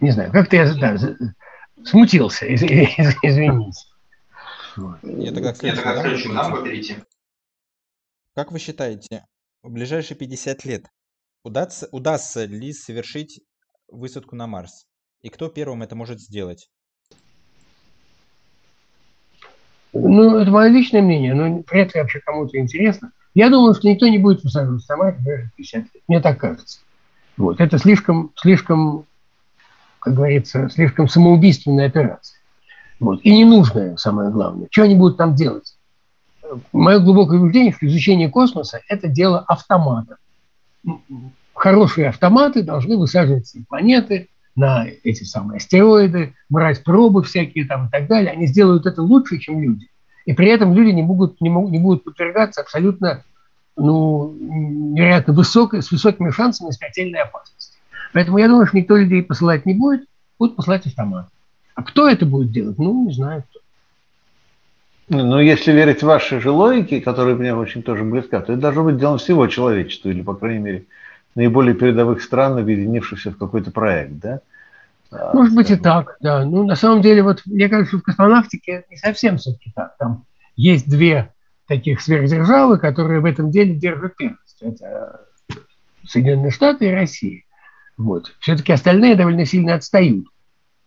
не 0.00 0.10
знаю, 0.10 0.30
как-то 0.32 0.56
я 0.56 0.74
да, 0.74 0.96
смутился, 1.84 2.46
из, 2.46 2.62
из, 2.62 3.16
извините. 3.22 3.80
Я 5.02 5.32
тогда 5.32 5.52
к 5.52 5.56
следующему 5.56 6.34
нам 6.34 6.62
перейти. 6.62 6.96
Как 8.34 8.52
вы 8.52 8.58
считаете, 8.58 9.24
в 9.62 9.70
ближайшие 9.70 10.18
50 10.18 10.64
лет 10.64 10.86
удастся, 11.42 11.88
удастся 11.92 12.44
ли 12.44 12.72
совершить 12.72 13.40
высадку 13.88 14.36
на 14.36 14.46
Марс? 14.46 14.86
И 15.22 15.30
кто 15.30 15.48
первым 15.48 15.82
это 15.82 15.94
может 15.94 16.20
сделать? 16.20 16.68
Ну, 19.94 20.38
это 20.38 20.50
мое 20.50 20.68
личное 20.68 21.02
мнение, 21.02 21.34
но 21.34 21.62
вряд 21.70 21.94
ли 21.94 22.00
вообще 22.00 22.20
кому-то 22.20 22.58
интересно. 22.58 23.12
Я 23.32 23.48
думаю, 23.48 23.74
что 23.74 23.88
никто 23.88 24.06
не 24.08 24.18
будет 24.18 24.42
высаживать 24.42 24.84
в 24.84 25.50
50 25.56 25.82
лет. 25.82 26.02
Мне 26.08 26.20
так 26.20 26.38
кажется. 26.38 26.80
Вот. 27.36 27.60
Это 27.60 27.78
слишком, 27.78 28.32
слишком, 28.36 29.06
как 30.00 30.14
говорится, 30.14 30.68
слишком 30.68 31.08
самоубийственная 31.08 31.86
операция. 31.86 32.38
Вот. 33.00 33.20
И 33.22 33.36
ненужная, 33.36 33.96
самое 33.96 34.30
главное. 34.30 34.68
Что 34.70 34.82
они 34.82 34.94
будут 34.94 35.16
там 35.16 35.34
делать? 35.34 35.76
Мое 36.72 36.98
глубокое 36.98 37.38
убеждение, 37.40 37.72
что 37.72 37.86
изучение 37.86 38.28
космоса– 38.28 38.80
это 38.88 39.08
дело 39.08 39.40
автомата. 39.40 40.16
Хорошие 41.54 42.08
автоматы 42.08 42.62
должны 42.62 42.96
высаживать 42.96 43.52
планеты, 43.68 44.28
на 44.56 44.86
эти 45.02 45.24
самые 45.24 45.56
астероиды, 45.56 46.34
брать 46.48 46.84
пробы 46.84 47.22
всякие 47.22 47.66
там 47.66 47.86
и 47.86 47.90
так 47.90 48.06
далее. 48.06 48.32
Они 48.32 48.46
сделают 48.46 48.86
это 48.86 49.02
лучше, 49.02 49.38
чем 49.38 49.60
люди. 49.60 49.88
И 50.26 50.32
при 50.32 50.48
этом 50.48 50.74
люди 50.74 50.90
не, 50.90 51.02
могут, 51.02 51.40
не, 51.40 51.50
могут, 51.50 51.70
не 51.70 51.78
будут 51.78 52.04
подвергаться 52.04 52.60
абсолютно 52.60 53.24
ну, 53.76 54.34
невероятно 54.38 55.34
высокой, 55.34 55.82
с 55.82 55.90
высокими 55.90 56.30
шансами 56.30 56.70
смертельной 56.70 57.20
опасности. 57.20 57.76
Поэтому 58.12 58.38
я 58.38 58.48
думаю, 58.48 58.66
что 58.66 58.76
никто 58.76 58.96
людей 58.96 59.22
посылать 59.22 59.66
не 59.66 59.74
будет, 59.74 60.06
будут 60.38 60.56
посылать 60.56 60.86
автомат. 60.86 61.28
А 61.74 61.82
кто 61.82 62.08
это 62.08 62.24
будет 62.24 62.52
делать? 62.52 62.78
Ну, 62.78 63.06
не 63.06 63.12
знаю 63.12 63.42
кто. 63.50 63.60
Ну, 65.08 65.38
если 65.38 65.72
верить 65.72 66.02
вашей 66.02 66.40
же 66.40 66.50
логике, 66.50 67.00
которая 67.00 67.34
мне 67.34 67.54
очень 67.54 67.82
тоже 67.82 68.04
близка, 68.04 68.40
то 68.40 68.52
это 68.52 68.62
должно 68.62 68.84
быть 68.84 68.96
делом 68.96 69.18
всего 69.18 69.46
человечества, 69.48 70.08
или, 70.08 70.22
по 70.22 70.34
крайней 70.34 70.60
мере, 70.60 70.84
наиболее 71.34 71.74
передовых 71.74 72.22
стран, 72.22 72.58
объединившихся 72.58 73.30
в 73.30 73.36
какой-то 73.36 73.70
проект, 73.70 74.18
да? 74.18 74.40
Может 75.32 75.54
быть 75.54 75.70
и 75.70 75.76
так, 75.76 76.16
да. 76.20 76.44
Ну, 76.44 76.64
на 76.64 76.74
самом 76.74 77.00
деле, 77.00 77.22
вот 77.22 77.42
мне 77.46 77.68
кажется, 77.68 77.98
в 77.98 78.02
космонавтике 78.02 78.84
не 78.90 78.96
совсем 78.96 79.38
все-таки 79.38 79.72
так. 79.74 79.96
Там 79.98 80.24
есть 80.56 80.88
две 80.88 81.32
таких 81.68 82.00
сверхдержавы, 82.00 82.78
которые 82.78 83.20
в 83.20 83.24
этом 83.24 83.50
деле 83.50 83.74
держат 83.74 84.16
первенство. 84.16 84.66
Это 84.66 85.20
Соединенные 86.06 86.50
Штаты 86.50 86.88
и 86.88 86.92
Россия. 86.92 87.42
Вот. 87.96 88.34
Все-таки 88.40 88.72
остальные 88.72 89.14
довольно 89.14 89.44
сильно 89.44 89.74
отстают. 89.74 90.26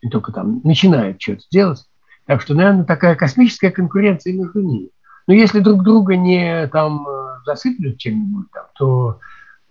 И 0.01 0.09
только 0.09 0.31
там 0.31 0.61
начинают 0.63 1.21
что-то 1.21 1.43
делать. 1.49 1.85
Так 2.25 2.41
что, 2.41 2.53
наверное, 2.53 2.83
такая 2.83 3.15
космическая 3.15 3.71
конкуренция 3.71 4.33
между 4.33 4.61
ними. 4.61 4.89
Но 5.25 5.33
если 5.33 5.59
друг 5.59 5.83
друга 5.83 6.15
не 6.15 6.67
там 6.67 7.07
засыплют 7.45 7.97
чем-нибудь 7.97 8.51
там, 8.51 8.65
то 8.75 9.19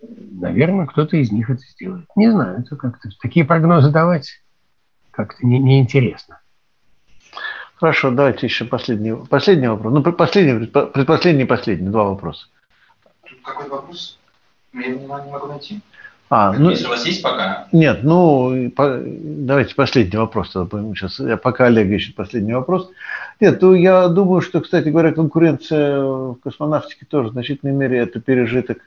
наверное, 0.01 0.85
кто-то 0.85 1.17
из 1.17 1.31
них 1.31 1.49
это 1.49 1.61
сделает. 1.61 2.05
Не 2.15 2.31
знаю, 2.31 2.59
это 2.59 2.75
как-то 2.75 3.09
такие 3.21 3.45
прогнозы 3.45 3.91
давать 3.91 4.41
как-то 5.11 5.45
неинтересно. 5.45 6.39
Не 6.41 6.47
Хорошо, 7.79 8.09
давайте 8.09 8.47
еще 8.47 8.65
последний, 8.65 9.15
последний 9.29 9.67
вопрос. 9.67 9.93
Ну, 9.93 10.01
последний, 10.11 10.65
предпоследний 10.65 11.45
последний, 11.45 11.89
два 11.89 12.05
вопроса. 12.05 12.47
Какой 13.43 13.69
вопрос? 13.69 14.17
Я 14.73 14.87
не 14.87 15.05
могу 15.05 15.47
найти. 15.47 15.79
А, 16.29 16.51
ну, 16.53 16.71
Если 16.71 16.87
у 16.87 16.89
вас 16.89 17.05
есть 17.05 17.21
пока? 17.21 17.67
Нет, 17.71 17.99
ну, 18.03 18.69
по, 18.75 18.99
давайте 19.01 19.75
последний 19.75 20.17
вопрос. 20.17 20.51
Сейчас, 20.51 21.19
я 21.19 21.37
пока 21.37 21.67
Олег 21.67 21.87
ищет 21.87 22.15
последний 22.15 22.53
вопрос. 22.53 22.89
Нет, 23.39 23.61
ну, 23.61 23.73
я 23.73 24.07
думаю, 24.09 24.41
что, 24.41 24.59
кстати 24.59 24.89
говоря, 24.89 25.13
конкуренция 25.13 26.01
в 26.01 26.35
космонавтике 26.43 27.05
тоже 27.05 27.29
в 27.29 27.33
значительной 27.33 27.73
мере 27.73 27.99
это 27.99 28.19
пережиток 28.19 28.79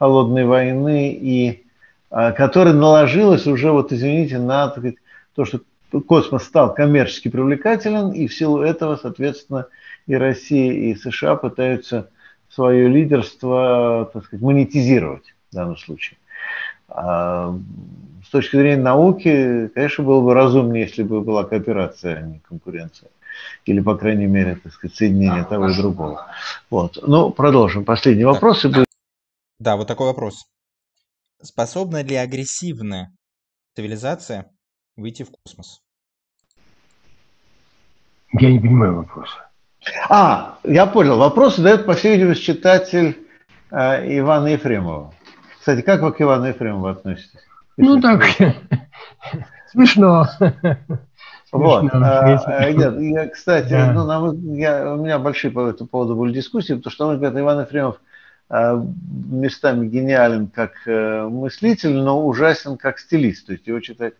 холодной 0.00 0.46
войны, 0.46 1.12
и 1.12 1.62
а, 2.10 2.32
которая 2.32 2.74
наложилась 2.74 3.46
уже, 3.46 3.70
вот 3.70 3.92
извините, 3.92 4.38
на 4.38 4.68
так 4.68 4.78
сказать, 4.78 4.96
то, 5.36 5.44
что 5.44 5.60
космос 6.06 6.44
стал 6.44 6.74
коммерчески 6.74 7.28
привлекателен, 7.28 8.10
и 8.10 8.26
в 8.26 8.34
силу 8.34 8.62
этого, 8.62 8.96
соответственно, 8.96 9.66
и 10.06 10.14
Россия, 10.14 10.72
и 10.72 10.94
США 10.94 11.36
пытаются 11.36 12.08
свое 12.48 12.88
лидерство, 12.88 14.10
так 14.12 14.24
сказать, 14.24 14.42
монетизировать 14.42 15.34
в 15.50 15.54
данном 15.54 15.76
случае. 15.76 16.16
А 16.88 17.54
с 18.26 18.30
точки 18.30 18.56
зрения 18.56 18.82
науки, 18.82 19.68
конечно, 19.74 20.02
было 20.02 20.20
бы 20.22 20.34
разумнее, 20.34 20.84
если 20.84 21.02
бы 21.02 21.20
была 21.20 21.44
кооперация, 21.44 22.16
а 22.16 22.22
не 22.22 22.40
конкуренция. 22.48 23.10
Или, 23.66 23.80
по 23.80 23.96
крайней 23.96 24.26
мере, 24.26 24.58
так 24.62 24.72
сказать, 24.72 24.96
соединение 24.96 25.44
того 25.44 25.68
и 25.68 25.76
другого. 25.76 26.26
Вот. 26.70 26.98
Ну, 27.06 27.30
продолжим. 27.30 27.84
Последний 27.84 28.24
вопрос. 28.24 28.64
Да, 29.60 29.76
вот 29.76 29.86
такой 29.86 30.06
вопрос. 30.06 30.46
способна 31.42 32.02
ли 32.02 32.16
агрессивная 32.16 33.12
цивилизация 33.76 34.50
выйти 34.96 35.22
в 35.22 35.30
космос? 35.30 35.82
Я 38.32 38.52
не 38.52 38.58
понимаю 38.58 38.96
вопроса. 38.96 39.50
А, 40.08 40.58
я 40.64 40.86
понял. 40.86 41.18
Вопрос 41.18 41.56
задает, 41.56 41.84
по 41.84 41.92
всей 41.92 42.16
видимости, 42.16 42.44
читатель 42.44 43.28
э, 43.70 44.18
Ивана 44.18 44.46
Ефремова. 44.48 45.12
Кстати, 45.58 45.82
как 45.82 46.00
вы 46.00 46.12
к 46.12 46.22
Ивану 46.22 46.46
Ефремову 46.46 46.86
относитесь? 46.86 47.40
Ну 47.76 48.00
так, 48.00 48.22
смешно. 49.72 50.26
Вот. 51.52 51.90
А, 51.92 52.70
нет, 52.70 52.98
я, 52.98 53.28
кстати, 53.28 53.70
да. 53.70 53.92
ну, 53.92 54.54
я, 54.54 54.94
у 54.94 54.96
меня 55.04 55.18
большие 55.18 55.50
по 55.50 55.68
этому 55.68 55.88
поводу 55.88 56.16
были 56.16 56.32
дискуссии, 56.32 56.74
потому 56.74 56.92
что, 56.92 57.04
на 57.04 57.08
мой 57.08 57.16
взгляд, 57.16 57.36
Иван 57.36 57.60
Ефремов 57.60 58.00
местами 58.50 59.86
гениален 59.86 60.48
как 60.48 60.72
э, 60.86 61.28
мыслитель, 61.28 61.94
но 61.94 62.26
ужасен 62.26 62.76
как 62.76 62.98
стилист. 62.98 63.46
То 63.46 63.52
есть 63.52 63.66
его 63.66 63.80
читать, 63.80 64.14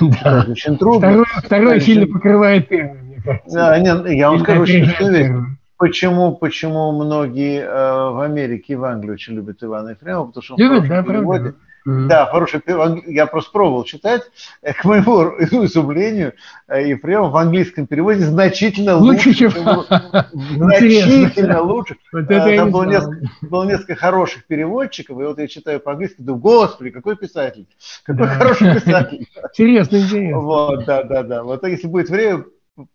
да. 0.00 0.46
очень 0.48 0.78
трудно. 0.78 1.08
Второй, 1.08 1.26
второй 1.44 1.80
сильно 1.80 2.06
покрывает 2.06 2.68
первый, 2.68 3.02
мне 3.02 3.22
кажется. 3.22 3.54
Да, 3.54 3.78
нет, 3.78 4.08
я 4.08 4.30
вам 4.30 4.40
скажу, 4.40 4.66
что. 4.66 5.46
Почему, 5.76 6.32
почему 6.36 6.92
многие 6.92 7.60
э, 7.60 8.10
в 8.10 8.20
Америке 8.20 8.72
и 8.72 8.76
в 8.76 8.84
Англии 8.84 9.10
очень 9.10 9.34
любят 9.34 9.62
Ивана 9.62 9.90
Ефремова, 9.90 10.28
потому 10.28 10.42
что 10.42 10.54
он 10.54 10.60
Любят, 10.60 10.88
да, 10.88 11.02
переводе. 11.02 11.54
Mm-hmm. 11.86 12.06
Да, 12.06 12.26
хороший 12.26 12.62
Я 13.06 13.26
просто 13.26 13.50
пробовал 13.52 13.84
читать. 13.84 14.22
Э, 14.62 14.72
к 14.72 14.84
моему 14.84 15.34
изумлению, 15.66 16.32
э, 16.66 16.88
Ефремов 16.88 17.32
в 17.32 17.36
английском 17.36 17.86
переводе 17.86 18.20
значительно 18.20 18.96
лучше, 18.96 19.28
лучше 19.28 19.34
чем... 19.34 19.50
Значительно 20.32 21.62
лучше. 21.62 21.96
Вот 22.12 22.30
это 22.30 22.56
Там 22.56 22.70
было 22.70 22.84
несколько, 22.84 23.28
было 23.42 23.64
несколько 23.64 23.96
хороших 23.96 24.46
переводчиков, 24.46 25.20
и 25.20 25.24
вот 25.24 25.38
я 25.38 25.46
читаю 25.46 25.80
по-английски, 25.80 26.22
думаю, 26.22 26.40
господи, 26.40 26.90
какой 26.90 27.16
писатель, 27.16 27.66
какой 28.04 28.28
хороший 28.28 28.74
писатель. 28.74 29.26
Интересно, 29.50 29.96
интересно. 29.96 30.40
Вот, 30.40 30.84
да, 30.86 31.02
да, 31.02 31.22
да. 31.22 31.42
Вот 31.42 31.66
если 31.66 31.86
будет 31.86 32.08
время, 32.08 32.44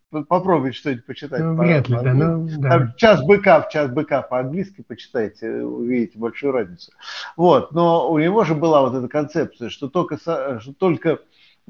попробуйте 0.10 0.77
что-нибудь 0.77 1.06
почитать. 1.06 1.41
Ну, 1.41 1.56
вряд 1.56 1.88
ли, 1.88 1.98
да, 2.02 2.14
ну, 2.14 2.48
да. 2.57 2.94
Час 2.98 3.23
быка, 3.23 3.61
в 3.61 3.69
час 3.69 3.91
быка 3.91 4.22
по-английски 4.22 4.84
почитайте, 4.88 5.64
увидите 5.64 6.18
большую 6.18 6.53
разницу. 6.53 6.91
Вот, 7.38 7.72
но 7.72 8.11
у 8.11 8.18
него 8.19 8.44
же 8.44 8.56
была 8.56 8.81
вот 8.81 8.95
эта 8.95 9.07
концепция, 9.07 9.69
что 9.69 9.88
только, 9.88 10.18
что 10.18 10.73
только 10.77 11.19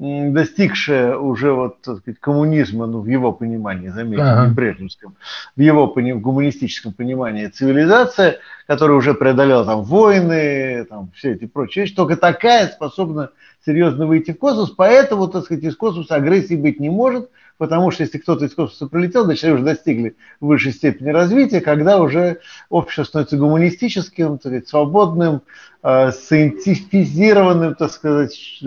достигшая 0.00 1.14
уже 1.16 1.52
вот 1.52 1.82
так 1.82 1.98
сказать, 1.98 2.18
коммунизма, 2.20 2.86
ну, 2.86 3.00
в 3.00 3.06
его 3.06 3.32
понимании, 3.32 3.88
заметьте, 3.88 4.22
ага. 4.22 4.48
не 4.48 4.54
брежневском, 4.54 5.14
в 5.54 5.60
его 5.60 5.86
в 5.86 6.20
гуманистическом 6.20 6.94
понимании 6.94 7.48
цивилизация, 7.48 8.38
которая 8.66 8.96
уже 8.96 9.12
преодолела 9.12 9.66
там 9.66 9.82
войны, 9.82 10.86
там 10.88 11.10
все 11.14 11.32
эти 11.32 11.44
прочие 11.46 11.84
вещи, 11.84 11.94
только 11.94 12.16
такая 12.16 12.68
способна 12.68 13.28
серьезно 13.66 14.06
выйти 14.06 14.30
в 14.32 14.38
космос, 14.38 14.70
поэтому, 14.70 15.28
так 15.28 15.44
сказать, 15.44 15.64
из 15.64 15.76
космоса 15.76 16.14
агрессии 16.14 16.54
быть 16.54 16.80
не 16.80 16.88
может, 16.88 17.28
потому 17.60 17.90
что 17.90 18.04
если 18.04 18.16
кто-то 18.16 18.46
из 18.46 18.54
космоса 18.54 18.86
прилетел, 18.86 19.26
значит, 19.26 19.44
они 19.44 19.52
уже 19.52 19.64
достигли 19.64 20.16
высшей 20.40 20.72
степени 20.72 21.10
развития, 21.10 21.60
когда 21.60 22.00
уже 22.00 22.40
общество 22.70 23.04
становится 23.04 23.36
гуманистическим, 23.36 24.38
так 24.38 24.40
сказать, 24.40 24.66
свободным, 24.68 25.42
э, 25.82 26.10
сciентифизированным, 26.10 27.74
так 27.74 27.90
сказать, 27.92 28.62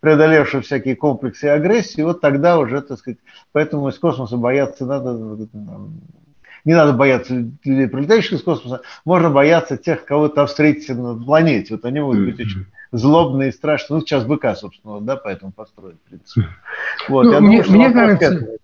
преодолевшим 0.00 0.62
всякие 0.62 0.96
комплексы 0.96 1.46
и 1.46 1.50
агрессии, 1.50 2.00
вот 2.00 2.20
тогда 2.20 2.58
уже, 2.58 2.82
так 2.82 2.98
сказать, 2.98 3.20
поэтому 3.52 3.90
из 3.90 3.98
космоса 4.00 4.36
бояться 4.36 4.86
надо, 4.86 5.46
не 6.64 6.74
надо 6.74 6.94
бояться 6.94 7.32
людей, 7.32 7.86
прилетающих 7.86 8.40
из 8.40 8.42
космоса, 8.42 8.82
можно 9.04 9.30
бояться 9.30 9.76
тех, 9.76 10.04
кого 10.04 10.26
там 10.26 10.48
встретите 10.48 10.94
на 10.94 11.14
планете. 11.14 11.74
Вот 11.74 11.84
они 11.84 12.00
могут 12.00 12.24
быть 12.24 12.40
очень 12.40 12.66
злобные 12.92 13.50
и 13.50 13.52
страшные. 13.52 13.98
Ну, 13.98 14.06
сейчас 14.06 14.24
быка, 14.24 14.54
собственно, 14.54 15.00
да, 15.00 15.16
поэтому 15.16 15.52
построить, 15.52 15.96
в 15.96 16.08
принципе. 16.08 16.48
Вот, 17.08 17.24
ну, 17.24 17.40
мне, 17.40 17.62
думаю, 17.62 17.80
мне 17.80 17.90
кажется, 17.92 18.26
этому, 18.26 18.58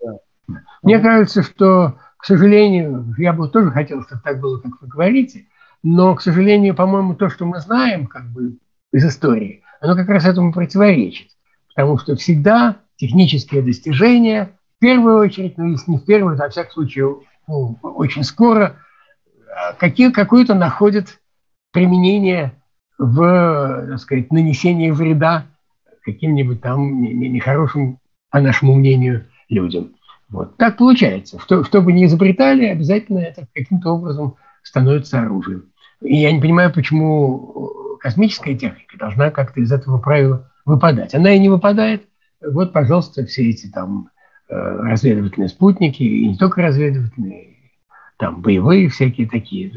да. 0.49 0.61
мне 0.83 0.99
кажется, 0.99 1.43
что, 1.43 1.95
к 2.17 2.25
сожалению, 2.25 3.15
я 3.19 3.33
бы 3.33 3.49
тоже 3.49 3.71
хотел, 3.71 4.03
чтобы 4.03 4.23
так 4.23 4.41
было, 4.41 4.59
как 4.59 4.81
вы 4.81 4.89
говорите, 4.89 5.47
но, 5.83 6.15
к 6.15 6.23
сожалению, 6.23 6.75
по-моему, 6.75 7.15
то, 7.15 7.29
что 7.29 7.45
мы 7.45 7.61
знаем, 7.61 8.07
как 8.07 8.31
бы, 8.31 8.57
из 8.93 9.05
истории, 9.05 9.63
оно 9.81 9.97
как 9.97 10.09
раз 10.09 10.25
этому 10.25 10.53
противоречит. 10.53 11.29
Потому 11.75 11.99
что 11.99 12.17
всегда 12.17 12.77
технические 12.97 13.63
достижения, 13.63 14.51
в 14.77 14.81
первую 14.81 15.19
очередь, 15.19 15.59
ну, 15.59 15.67
если 15.71 15.91
не 15.91 15.99
в 15.99 16.05
первую, 16.05 16.37
то, 16.37 16.45
во 16.45 16.51
всяком 16.51 16.73
случае, 16.73 17.17
ну, 17.49 17.79
очень 17.83 18.25
скоро, 18.25 18.77
а, 19.49 19.73
какие, 19.73 20.11
какое-то 20.11 20.55
находят 20.55 21.21
применение 21.73 22.62
в, 22.99 23.87
так 23.89 23.99
сказать, 23.99 24.33
нанесении 24.33 24.91
вреда 24.91 25.47
каким-нибудь 26.05 26.61
там 26.61 27.03
нехорошим, 27.03 27.99
по 28.31 28.41
нашему 28.41 28.75
мнению, 28.75 29.27
людям. 29.49 29.93
Вот. 30.29 30.57
Так 30.57 30.79
получается. 30.79 31.39
Что, 31.39 31.63
что 31.65 31.83
бы 31.83 31.93
ни 31.93 32.07
изобретали, 32.07 32.67
обязательно 32.67 33.19
это 33.19 33.47
каким-то 33.55 33.91
образом 33.91 34.37
становится 34.63 35.21
оружием. 35.21 35.67
И 36.01 36.17
я 36.17 36.33
не 36.33 36.41
понимаю, 36.41 36.73
почему 36.73 37.97
космическая 38.01 38.57
техника 38.57 38.99
должна 38.99 39.31
как-то 39.31 39.61
из 39.61 39.71
этого 39.71 39.99
правила 39.99 40.51
выпадать. 40.65 41.15
Она 41.15 41.33
и 41.35 41.39
не 41.39 41.49
выпадает. 41.49 42.09
Вот, 42.41 42.73
пожалуйста, 42.73 43.25
все 43.27 43.51
эти 43.51 43.69
там 43.69 44.09
э, 44.49 44.55
разведывательные 44.55 45.49
спутники, 45.49 46.03
и 46.03 46.29
не 46.29 46.37
только 46.37 46.63
разведывательные, 46.63 47.57
там 48.19 48.41
боевые 48.41 48.89
всякие 48.89 49.29
такие, 49.29 49.73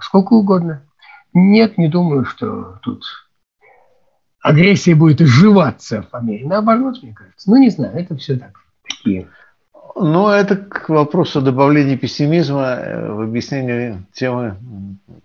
сколько 0.00 0.32
угодно. 0.32 0.82
Нет, 1.34 1.78
не 1.78 1.88
думаю, 1.88 2.24
что 2.24 2.78
тут 2.82 3.04
агрессия 4.40 4.94
будет 4.94 5.20
изживаться 5.20 6.06
в 6.10 6.14
Америке. 6.14 6.46
Наоборот, 6.46 7.02
мне 7.02 7.12
кажется. 7.12 7.50
Ну, 7.50 7.56
не 7.56 7.70
знаю, 7.70 7.96
это 7.96 8.16
все 8.16 8.36
так, 8.36 8.60
такие 8.82 9.28
ну, 9.96 10.28
это 10.28 10.56
к 10.56 10.88
вопросу 10.88 11.40
добавления 11.40 11.96
пессимизма 11.96 12.78
э, 12.80 13.12
в 13.12 13.20
объяснении 13.20 14.02
темы, 14.12 14.56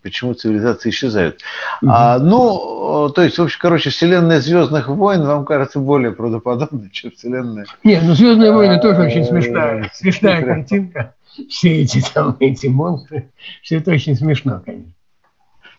почему 0.04 0.34
цивилизации 0.34 0.90
исчезают. 0.90 1.42
Угу. 1.82 1.92
А, 1.92 2.20
ну, 2.20 3.10
то 3.10 3.24
есть, 3.24 3.38
в 3.38 3.44
общем, 3.44 3.58
короче, 3.60 3.90
вселенная 3.90 4.40
Звездных 4.40 4.88
войн 4.88 5.24
вам 5.24 5.46
кажется 5.46 5.80
более 5.80 6.12
правдоподобной, 6.12 6.90
чем 6.92 7.12
вселенная... 7.12 7.66
Нет, 7.84 8.04
ну 8.04 8.14
Звездные 8.14 8.52
войны 8.52 8.80
тоже 8.80 9.02
очень 9.02 9.26
смешная, 9.26 9.90
смешная 9.94 10.44
картинка. 10.44 11.16
Все 11.50 11.82
эти 11.82 12.04
там, 12.14 12.36
эти 12.40 12.68
монстры, 12.68 13.32
все 13.62 13.78
это 13.78 13.92
очень 13.92 14.16
смешно, 14.16 14.62
конечно. 14.64 14.94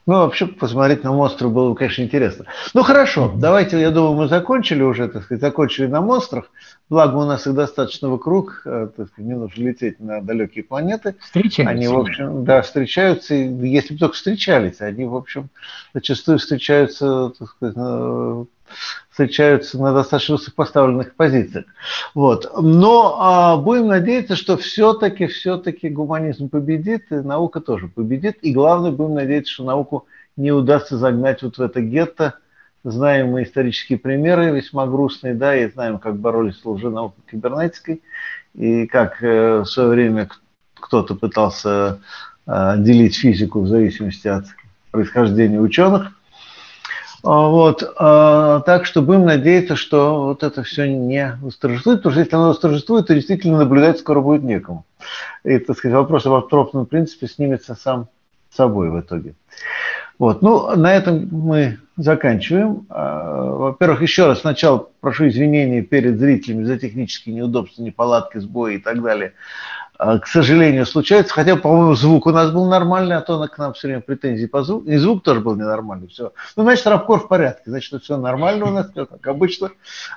Ну, 0.06 0.14
вообще, 0.14 0.46
посмотреть 0.46 1.04
на 1.04 1.12
монстров 1.12 1.52
было 1.52 1.70
бы, 1.70 1.76
конечно, 1.76 2.02
интересно. 2.02 2.46
Ну, 2.74 2.82
хорошо, 2.82 3.32
давайте, 3.36 3.80
я 3.80 3.90
думаю, 3.90 4.14
мы 4.14 4.28
закончили 4.28 4.82
уже, 4.82 5.08
так 5.08 5.24
сказать, 5.24 5.42
закончили 5.42 5.86
на 5.86 6.00
монстрах. 6.00 6.50
Благо, 6.88 7.16
у 7.16 7.24
нас 7.24 7.46
их 7.46 7.54
достаточно 7.54 8.08
вокруг, 8.08 8.62
э, 8.64 8.88
так 8.96 9.08
сказать, 9.08 9.26
не 9.26 9.36
нужно 9.36 9.62
лететь 9.62 10.00
на 10.00 10.20
далекие 10.20 10.64
планеты. 10.64 11.14
Встречаются. 11.20 11.70
Они, 11.70 11.86
в 11.86 11.98
общем, 11.98 12.44
да, 12.44 12.62
встречаются, 12.62 13.34
если 13.34 13.94
бы 13.94 14.00
только 14.00 14.14
встречались, 14.14 14.80
они, 14.80 15.04
в 15.04 15.14
общем, 15.14 15.50
зачастую 15.94 16.38
встречаются, 16.38 17.32
так 17.38 17.48
сказать, 17.48 17.76
встречаются 19.10 19.78
на 19.78 19.92
достаточно 19.92 20.36
высокопоставленных 20.36 21.14
позициях. 21.14 21.66
Вот. 22.14 22.50
Но 22.60 23.16
а, 23.18 23.56
будем 23.56 23.88
надеяться, 23.88 24.36
что 24.36 24.56
все-таки, 24.56 25.26
все-таки 25.26 25.88
гуманизм 25.88 26.48
победит, 26.48 27.10
и 27.10 27.16
наука 27.16 27.60
тоже 27.60 27.88
победит. 27.88 28.38
И 28.42 28.52
главное, 28.52 28.90
будем 28.90 29.14
надеяться, 29.14 29.52
что 29.52 29.64
науку 29.64 30.06
не 30.36 30.52
удастся 30.52 30.96
загнать 30.96 31.42
вот 31.42 31.58
в 31.58 31.60
это 31.60 31.80
гетто. 31.80 32.34
Знаем 32.82 33.32
мы 33.32 33.42
исторические 33.42 33.98
примеры, 33.98 34.52
весьма 34.52 34.86
грустные, 34.86 35.34
да, 35.34 35.54
и 35.54 35.70
знаем, 35.70 35.98
как 35.98 36.16
боролись 36.16 36.58
с 36.58 36.64
лженаукой 36.64 37.22
кибернетикой, 37.30 38.00
и 38.54 38.86
как 38.86 39.22
э, 39.22 39.60
в 39.60 39.66
свое 39.66 39.90
время 39.90 40.30
кто-то 40.74 41.14
пытался 41.14 42.00
э, 42.46 42.74
делить 42.78 43.18
физику 43.18 43.60
в 43.60 43.68
зависимости 43.68 44.28
от 44.28 44.46
происхождения 44.92 45.60
ученых– 45.60 46.12
вот, 47.22 47.82
а, 47.98 48.60
так 48.60 48.86
что 48.86 49.02
будем 49.02 49.26
надеяться, 49.26 49.76
что 49.76 50.24
вот 50.24 50.42
это 50.42 50.62
все 50.62 50.88
не 50.88 51.36
восторжествует, 51.42 51.98
потому 51.98 52.12
что 52.12 52.20
если 52.20 52.36
оно 52.36 52.48
восторжествует, 52.48 53.06
то 53.06 53.14
действительно 53.14 53.58
наблюдать 53.58 53.98
скоро 53.98 54.20
будет 54.20 54.42
некому. 54.42 54.84
И, 55.44 55.58
так 55.58 55.76
сказать, 55.76 55.96
вопрос 55.96 56.26
об 56.26 56.32
антропном 56.32 56.86
принципе 56.86 57.26
снимется 57.26 57.74
сам 57.74 58.08
собой 58.50 58.90
в 58.90 59.00
итоге. 59.00 59.34
Вот, 60.18 60.42
ну, 60.42 60.76
на 60.76 60.94
этом 60.94 61.28
мы 61.30 61.78
заканчиваем. 61.96 62.86
А, 62.90 63.44
во-первых, 63.44 64.02
еще 64.02 64.26
раз 64.26 64.40
сначала 64.40 64.88
прошу 65.00 65.28
извинения 65.28 65.82
перед 65.82 66.18
зрителями 66.18 66.64
за 66.64 66.78
технические 66.78 67.34
неудобства, 67.34 67.82
неполадки, 67.82 68.38
сбои 68.38 68.76
и 68.76 68.78
так 68.78 69.02
далее. 69.02 69.32
А, 70.02 70.18
к 70.18 70.26
сожалению, 70.26 70.86
случается. 70.86 71.34
Хотя, 71.34 71.56
по-моему, 71.56 71.94
звук 71.94 72.24
у 72.26 72.30
нас 72.30 72.50
был 72.50 72.64
нормальный, 72.64 73.16
а 73.16 73.20
то 73.20 73.46
к 73.46 73.58
нам 73.58 73.74
все 73.74 73.88
время 73.88 74.00
претензии 74.00 74.46
по 74.46 74.62
звуку. 74.62 74.88
И 74.88 74.96
звук 74.96 75.22
тоже 75.22 75.40
был 75.40 75.56
ненормальный. 75.56 76.08
Все. 76.08 76.32
Ну, 76.56 76.62
значит, 76.62 76.86
Рабкор 76.86 77.20
в 77.20 77.28
порядке. 77.28 77.64
Значит, 77.66 78.02
все 78.02 78.16
нормально 78.16 78.64
у 78.64 78.70
нас, 78.70 78.90
как 78.94 79.26
обычно. 79.26 79.72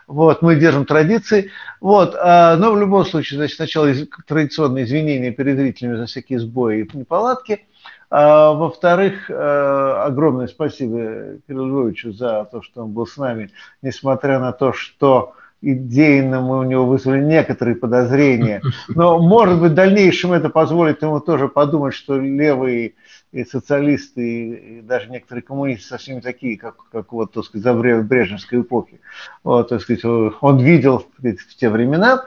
Вот, 0.07 0.41
мы 0.41 0.55
держим 0.55 0.85
традиции. 0.85 1.51
Вот, 1.81 2.15
а, 2.17 2.55
но 2.55 2.71
в 2.71 2.79
любом 2.79 3.05
случае, 3.05 3.39
значит, 3.39 3.57
сначала 3.57 3.89
традиционные 4.25 4.85
извинения 4.85 5.31
перед 5.31 5.57
зрителями 5.57 5.97
за 5.97 6.05
всякие 6.05 6.39
сбои 6.39 6.83
и 6.83 6.97
неполадки. 6.97 7.67
А, 8.09 8.53
во-вторых, 8.53 9.29
а, 9.29 10.05
огромное 10.05 10.47
спасибо 10.47 11.39
Кириллу 11.45 11.67
Львовичу 11.67 12.13
за 12.13 12.47
то, 12.49 12.61
что 12.61 12.83
он 12.83 12.91
был 12.91 13.05
с 13.05 13.17
нами, 13.17 13.51
несмотря 13.81 14.39
на 14.39 14.53
то, 14.53 14.71
что 14.71 15.33
идейно 15.63 16.41
мы 16.41 16.59
у 16.59 16.63
него 16.63 16.85
вызвали 16.85 17.23
некоторые 17.23 17.75
подозрения. 17.75 18.61
Но, 18.89 19.17
может 19.19 19.61
быть, 19.61 19.71
в 19.71 19.75
дальнейшем 19.75 20.33
это 20.33 20.49
позволит 20.49 21.01
ему 21.01 21.21
тоже 21.21 21.47
подумать, 21.47 21.93
что 21.93 22.19
левые 22.19 22.95
и 23.31 23.45
социалисты, 23.45 24.49
и 24.49 24.81
даже 24.81 25.09
некоторые 25.09 25.41
коммунисты 25.41 25.87
совсем 25.87 26.21
такие, 26.21 26.57
как, 26.57 26.75
как 26.91 27.13
вот, 27.13 27.31
так 27.31 27.45
сказать, 27.45 27.63
за 27.63 27.73
Брежневской 28.03 28.61
эпохи. 28.61 28.99
Вот, 29.43 29.69
так 29.69 29.81
сказать, 29.81 30.03
он 30.05 30.59
видел 30.59 31.05
в 31.17 31.55
те 31.55 31.69
времена. 31.69 32.25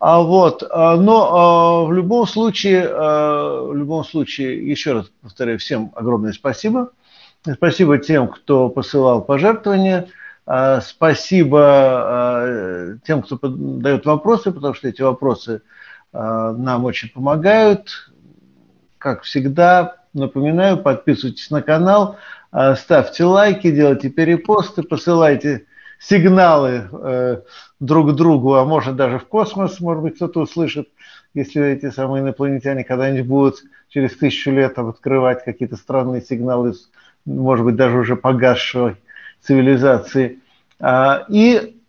А 0.00 0.20
вот, 0.20 0.62
а, 0.68 0.96
но 0.96 1.30
а, 1.32 1.84
в 1.86 1.92
любом 1.92 2.26
случае, 2.26 2.86
а, 2.90 3.62
в 3.62 3.74
любом 3.74 4.04
случае, 4.04 4.68
еще 4.68 4.92
раз 4.92 5.10
повторяю, 5.22 5.58
всем 5.58 5.92
огромное 5.94 6.32
спасибо. 6.32 6.90
Спасибо 7.54 7.98
тем, 7.98 8.28
кто 8.28 8.68
посылал 8.68 9.22
пожертвования. 9.22 10.08
А, 10.46 10.80
спасибо 10.80 11.60
а, 11.62 12.96
тем, 13.06 13.22
кто 13.22 13.38
дает 13.42 14.04
вопросы, 14.04 14.52
потому 14.52 14.74
что 14.74 14.88
эти 14.88 15.00
вопросы 15.00 15.62
а, 16.12 16.52
нам 16.52 16.84
очень 16.84 17.08
помогают. 17.10 18.10
Как 18.98 19.22
всегда, 19.22 19.96
напоминаю, 20.12 20.78
подписывайтесь 20.78 21.50
на 21.50 21.60
канал, 21.60 22.16
ставьте 22.76 23.24
лайки, 23.24 23.70
делайте 23.70 24.08
перепосты, 24.08 24.82
посылайте 24.82 25.66
сигналы 25.98 26.88
э, 26.90 27.40
друг 27.80 28.14
другу, 28.14 28.54
а 28.54 28.64
может 28.64 28.96
даже 28.96 29.18
в 29.18 29.26
космос, 29.26 29.80
может 29.80 30.02
быть, 30.02 30.16
кто-то 30.16 30.40
услышит, 30.40 30.88
если 31.34 31.66
эти 31.66 31.90
самые 31.90 32.22
инопланетяне 32.22 32.84
когда-нибудь 32.84 33.26
будут 33.26 33.56
через 33.88 34.16
тысячу 34.16 34.50
лет 34.52 34.78
открывать 34.78 35.44
какие-то 35.44 35.76
странные 35.76 36.22
сигналы, 36.22 36.74
может 37.26 37.64
быть, 37.64 37.76
даже 37.76 37.98
уже 37.98 38.16
погасшей 38.16 38.96
цивилизации. 39.44 40.40
А, 40.80 41.24
и, 41.28 41.80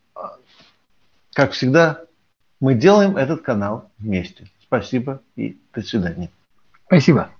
как 1.34 1.52
всегда, 1.52 2.02
мы 2.60 2.76
делаем 2.76 3.18
этот 3.18 3.42
канал 3.42 3.92
вместе. 3.98 4.48
Спасибо 4.62 5.22
и 5.36 5.58
до 5.74 5.82
свидания. 5.82 6.30
Спасибо. 6.88 7.35